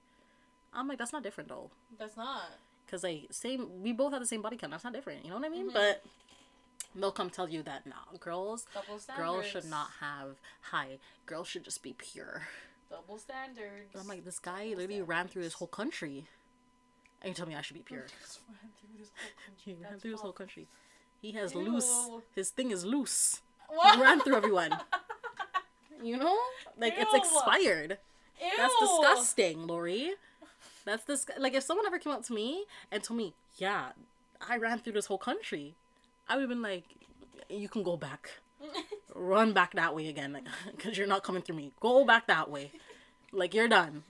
I'm 0.73 0.87
like, 0.87 0.97
that's 0.97 1.13
not 1.13 1.21
different 1.23 1.49
though. 1.49 1.69
that's 1.99 2.17
not. 2.17 2.41
Cause 2.89 3.03
like 3.03 3.27
same, 3.31 3.81
we 3.83 3.91
both 3.93 4.11
have 4.13 4.21
the 4.21 4.27
same 4.27 4.41
body 4.41 4.55
count. 4.57 4.71
That's 4.71 4.83
not 4.83 4.93
different. 4.93 5.23
You 5.25 5.31
know 5.31 5.37
what 5.37 5.45
I 5.45 5.49
mean? 5.49 5.69
Mhm. 5.69 5.73
But 5.73 6.03
they'll 6.95 7.11
come 7.11 7.29
tell 7.29 7.49
you 7.49 7.63
that 7.63 7.85
nah, 7.87 7.95
girls, 8.19 8.65
girls 9.17 9.45
should 9.45 9.65
not 9.65 9.87
have 9.99 10.37
high. 10.71 10.99
Girls 11.25 11.47
should 11.47 11.63
just 11.63 11.81
be 11.83 11.93
pure. 11.93 12.43
Double 12.93 13.17
standards. 13.17 13.95
I'm 13.99 14.07
like, 14.07 14.23
this 14.23 14.39
guy 14.39 14.73
literally 14.77 15.01
ran 15.01 15.27
through 15.27 15.43
his 15.43 15.53
whole 15.53 15.67
country, 15.67 16.25
and 17.21 17.29
you 17.29 17.33
tell 17.33 17.47
me 17.47 17.55
I 17.55 17.61
should 17.61 17.75
be 17.75 17.83
pure. 17.83 18.05
Ran 18.05 18.69
through 18.79 18.91
this 18.97 19.11
whole 19.11 19.41
country. 19.51 19.57
He 19.63 19.73
ran 19.73 19.91
That's 19.91 20.01
through 20.01 20.11
his 20.11 20.21
whole 20.21 20.31
country. 20.33 20.67
He 21.21 21.31
has 21.31 21.55
loose. 21.55 22.09
His 22.35 22.49
thing 22.49 22.71
is 22.71 22.83
loose. 22.85 23.41
What? 23.69 23.95
He 23.95 24.01
ran 24.01 24.19
through 24.21 24.35
everyone. 24.35 24.77
You 26.01 26.17
know, 26.17 26.37
like 26.77 26.95
it's 26.97 27.13
expired. 27.13 27.97
Ew. 28.41 28.49
That's 28.57 28.73
disgusting, 28.77 29.67
Lori. 29.67 30.15
That's 30.83 31.05
this. 31.05 31.25
Like, 31.39 31.53
if 31.53 31.63
someone 31.63 31.85
ever 31.85 31.97
came 31.97 32.11
up 32.11 32.23
to 32.25 32.33
me 32.33 32.65
and 32.91 33.01
told 33.01 33.17
me, 33.19 33.33
"Yeah, 33.55 33.91
I 34.41 34.57
ran 34.57 34.79
through 34.79 34.93
this 34.93 35.05
whole 35.05 35.17
country," 35.17 35.75
I 36.27 36.35
would 36.35 36.41
have 36.41 36.49
been 36.49 36.61
like, 36.61 36.83
"You 37.47 37.69
can 37.69 37.83
go 37.83 37.95
back, 37.95 38.31
run 39.15 39.53
back 39.53 39.73
that 39.73 39.95
way 39.95 40.07
again, 40.07 40.33
like, 40.33 40.45
because 40.75 40.97
you're 40.97 41.07
not 41.07 41.23
coming 41.23 41.41
through 41.41 41.55
me. 41.55 41.71
Go 41.79 42.05
back 42.05 42.27
that 42.27 42.49
way, 42.49 42.71
like 43.31 43.53
you're 43.53 43.67
done." 43.67 44.03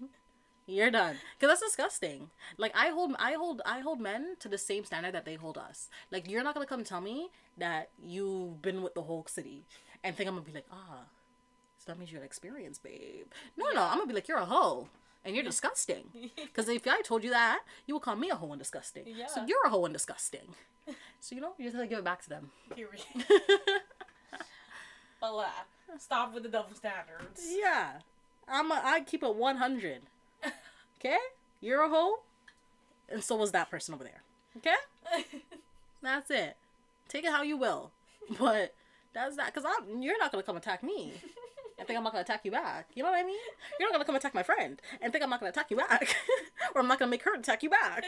You're 0.66 0.92
done. 0.92 1.18
Cause 1.42 1.50
that's 1.50 1.62
disgusting. 1.62 2.30
Like 2.58 2.72
I 2.74 2.88
hold, 2.88 3.16
I 3.20 3.34
hold, 3.34 3.62
I 3.66 3.82
hold 3.82 4.00
men 4.00 4.38
to 4.40 4.48
the 4.48 4.58
same 4.58 4.86
standard 4.86 5.14
that 5.14 5.26
they 5.26 5.36
hold 5.36 5.58
us. 5.58 5.90
Like 6.10 6.30
you're 6.30 6.42
not 6.44 6.54
gonna 6.54 6.66
come 6.66 6.86
tell 6.86 7.02
me 7.02 7.32
that 7.58 7.90
you've 8.02 8.62
been 8.62 8.82
with 8.82 8.94
the 8.94 9.02
whole 9.02 9.26
city 9.28 9.66
and 10.06 10.16
think 10.16 10.30
I'm 10.30 10.36
gonna 10.36 10.46
be 10.46 10.54
like, 10.54 10.68
ah, 10.72 11.04
so 11.78 11.92
that 11.92 12.00
means 12.00 12.12
you 12.12 12.18
had 12.18 12.26
experience, 12.26 12.80
babe. 12.80 13.26
No, 13.58 13.72
no, 13.72 13.84
I'm 13.84 13.98
gonna 13.98 14.08
be 14.08 14.14
like, 14.14 14.30
you're 14.30 14.38
a 14.38 14.46
hoe 14.46 14.88
and 15.26 15.36
you're 15.36 15.44
disgusting. 15.44 16.06
Because 16.36 16.70
if 16.70 16.88
I 16.88 17.02
told 17.02 17.24
you 17.24 17.32
that, 17.32 17.60
you 17.86 17.96
would 17.96 18.04
call 18.04 18.16
me 18.16 18.30
a 18.30 18.36
hoe 18.36 18.52
and 18.52 18.60
disgusting. 18.60 19.04
Yeah. 19.06 19.28
So 19.28 19.46
you're 19.46 19.66
a 19.66 19.70
hoe 19.70 19.84
and 19.86 19.94
disgusting. 19.94 20.56
So 21.20 21.36
you 21.36 21.42
know, 21.42 21.54
you 21.58 21.66
just 21.66 21.76
have 21.76 21.84
to 21.84 21.90
give 21.90 22.00
it 22.00 22.06
back 22.06 22.22
to 22.24 22.30
them. 22.30 22.52
Period. 22.74 23.02
Uh, 25.24 25.44
stop 25.98 26.34
with 26.34 26.44
the 26.44 26.50
double 26.50 26.76
standards. 26.76 27.42
yeah, 27.58 27.94
I'm. 28.48 28.70
A, 28.72 28.82
I 28.84 29.02
keep 29.02 29.24
it 29.24 29.36
100. 29.36 30.02
Okay, 31.00 31.18
you're 31.60 31.82
a 31.84 31.90
hoe, 31.90 32.20
and 33.10 33.22
so 33.22 33.36
was 33.36 33.52
that 33.52 33.70
person 33.70 33.94
over 33.94 34.06
there. 34.06 34.22
Okay, 34.56 34.76
that's 36.02 36.32
it. 36.32 36.56
Take 37.10 37.26
it 37.26 37.32
how 37.32 37.42
you 37.42 37.58
will, 37.58 37.92
but 38.40 38.74
that's 39.14 39.36
that. 39.36 39.54
Cause 39.54 39.66
I'm. 39.66 40.02
You're 40.02 40.18
not 40.18 40.32
gonna 40.32 40.44
come 40.44 40.56
attack 40.56 40.82
me. 40.82 41.12
and 41.78 41.86
think 41.86 41.98
I'm 41.98 42.04
not 42.06 42.14
gonna 42.14 42.22
attack 42.22 42.42
you 42.46 42.52
back. 42.52 42.88
You 42.96 43.04
know 43.04 43.12
what 43.12 43.20
I 43.20 43.24
mean? 43.24 43.36
You're 43.80 43.90
not 43.90 43.94
gonna 43.96 44.06
come 44.06 44.16
attack 44.16 44.34
my 44.34 44.44
friend 44.44 44.82
and 45.02 45.12
think 45.12 45.22
I'm 45.26 45.30
not 45.30 45.42
gonna 45.42 45.50
attack 45.50 45.70
you 45.72 45.76
back, 45.78 46.16
or 46.76 46.80
I'm 46.80 46.88
not 46.88 47.00
gonna 47.00 47.12
make 47.12 47.24
her 47.24 47.36
attack 47.36 47.62
you 47.64 47.70
back. 47.70 48.06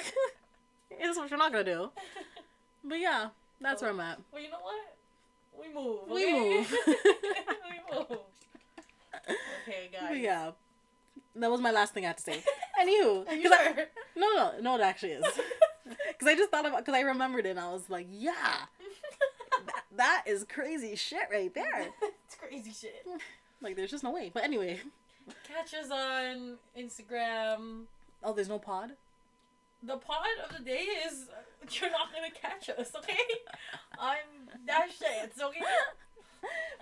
It's 0.90 1.18
what 1.18 1.30
you're 1.30 1.38
not 1.40 1.52
gonna 1.52 1.66
do. 1.66 1.90
But 2.82 3.00
yeah, 3.00 3.30
that's 3.60 3.82
where 3.82 3.92
I'm 3.92 4.00
at. 4.00 4.20
Well, 4.32 4.42
you 4.42 4.50
know 4.52 4.60
what? 4.62 4.95
We 5.60 5.74
move. 5.74 6.00
We 6.10 6.26
okay? 6.26 6.34
move. 6.60 6.76
we 6.88 6.94
move. 7.98 8.18
Okay, 9.68 9.90
guys. 9.92 10.02
But 10.10 10.18
yeah, 10.20 10.52
that 11.36 11.50
was 11.52 11.62
my 11.62 11.72
last 11.72 11.94
thing 11.94 12.04
I 12.06 12.08
had 12.08 12.18
to 12.18 12.24
say. 12.24 12.44
Anywho, 12.82 13.28
Are 13.28 13.34
you 13.34 13.52
I- 13.54 13.74
sure? 13.74 13.86
no, 14.16 14.30
no, 14.36 14.52
no, 14.62 14.76
it 14.76 14.82
actually 14.82 15.14
is. 15.14 15.26
Because 16.08 16.28
I 16.28 16.36
just 16.36 16.52
thought 16.52 16.66
about, 16.66 16.80
because 16.86 16.94
I 16.96 17.02
remembered 17.02 17.46
it, 17.46 17.50
and 17.52 17.60
I 17.60 17.72
was 17.72 17.90
like, 17.90 18.08
yeah, 18.12 18.34
that, 19.66 19.84
that 19.96 20.24
is 20.28 20.46
crazy 20.48 20.96
shit 20.96 21.28
right 21.32 21.54
there. 21.54 21.88
it's 22.26 22.36
crazy 22.36 22.72
shit. 22.72 23.06
Like, 23.62 23.76
there's 23.76 23.92
just 23.92 24.04
no 24.04 24.12
way. 24.12 24.30
But 24.34 24.44
anyway, 24.44 24.80
Catch 25.48 25.74
us 25.74 25.90
on 25.92 26.58
Instagram. 26.78 27.84
oh, 28.24 28.34
there's 28.34 28.50
no 28.50 28.60
pod. 28.60 28.92
The 29.84 29.98
pod 29.98 30.26
of 30.50 30.56
the 30.58 30.64
day 30.64 30.86
is 31.08 31.26
you're 31.72 31.92
not 31.92 32.14
gonna 32.14 32.32
catch 32.32 32.70
us, 32.70 32.92
okay? 32.96 33.18
I'm 34.00 34.45
that 34.68 34.88
shit, 34.98 35.32
okay? 35.42 35.62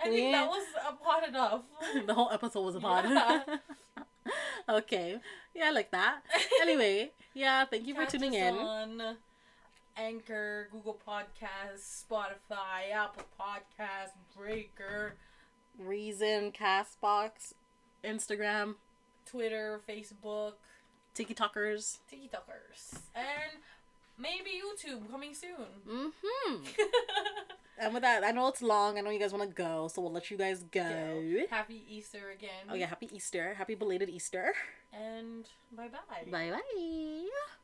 I 0.00 0.04
think 0.08 0.32
Yeah. 0.32 0.32
that 0.32 0.48
was 0.48 0.64
a 0.88 0.92
pod 0.92 1.28
enough. 1.28 1.62
the 2.06 2.14
whole 2.14 2.30
episode 2.30 2.62
was 2.62 2.74
a 2.74 2.80
pod. 2.80 3.04
Yeah. 3.08 3.42
okay, 4.68 5.18
yeah, 5.54 5.66
I 5.66 5.70
like 5.70 5.90
that. 5.92 6.20
Anyway, 6.60 7.12
yeah, 7.34 7.64
thank 7.64 7.86
you 7.86 7.94
for 7.94 8.04
tuning 8.06 8.34
in. 8.34 8.54
on 8.54 9.16
Anchor, 9.96 10.68
Google 10.72 10.98
Podcasts, 11.06 12.04
Spotify, 12.08 12.92
Apple 12.92 13.24
Podcasts, 13.40 14.12
Breaker, 14.36 15.14
Reason, 15.78 16.52
Castbox, 16.52 17.54
Instagram, 18.04 18.74
Twitter, 19.26 19.80
Facebook, 19.88 20.54
TikTokers. 21.14 21.98
TikTokers, 22.12 22.98
and 23.14 23.60
maybe 24.18 24.50
YouTube 24.60 25.10
coming 25.10 25.34
soon. 25.34 25.82
Mm-hmm. 25.88 26.64
And 27.76 27.92
with 27.92 28.02
that, 28.02 28.22
I 28.22 28.30
know 28.30 28.46
it's 28.48 28.62
long. 28.62 28.98
I 28.98 29.00
know 29.00 29.10
you 29.10 29.18
guys 29.18 29.32
want 29.32 29.48
to 29.48 29.54
go, 29.54 29.88
so 29.88 30.00
we'll 30.00 30.12
let 30.12 30.30
you 30.30 30.36
guys 30.36 30.62
go. 30.70 30.80
Happy 31.50 31.82
Easter 31.88 32.30
again. 32.30 32.70
Oh 32.70 32.74
yeah, 32.74 32.86
happy 32.86 33.08
Easter. 33.12 33.54
Happy 33.54 33.74
belated 33.74 34.08
Easter. 34.08 34.54
And 34.92 35.48
bye 35.76 35.88
bye. 35.88 36.30
Bye 36.30 36.50
bye. 36.50 37.54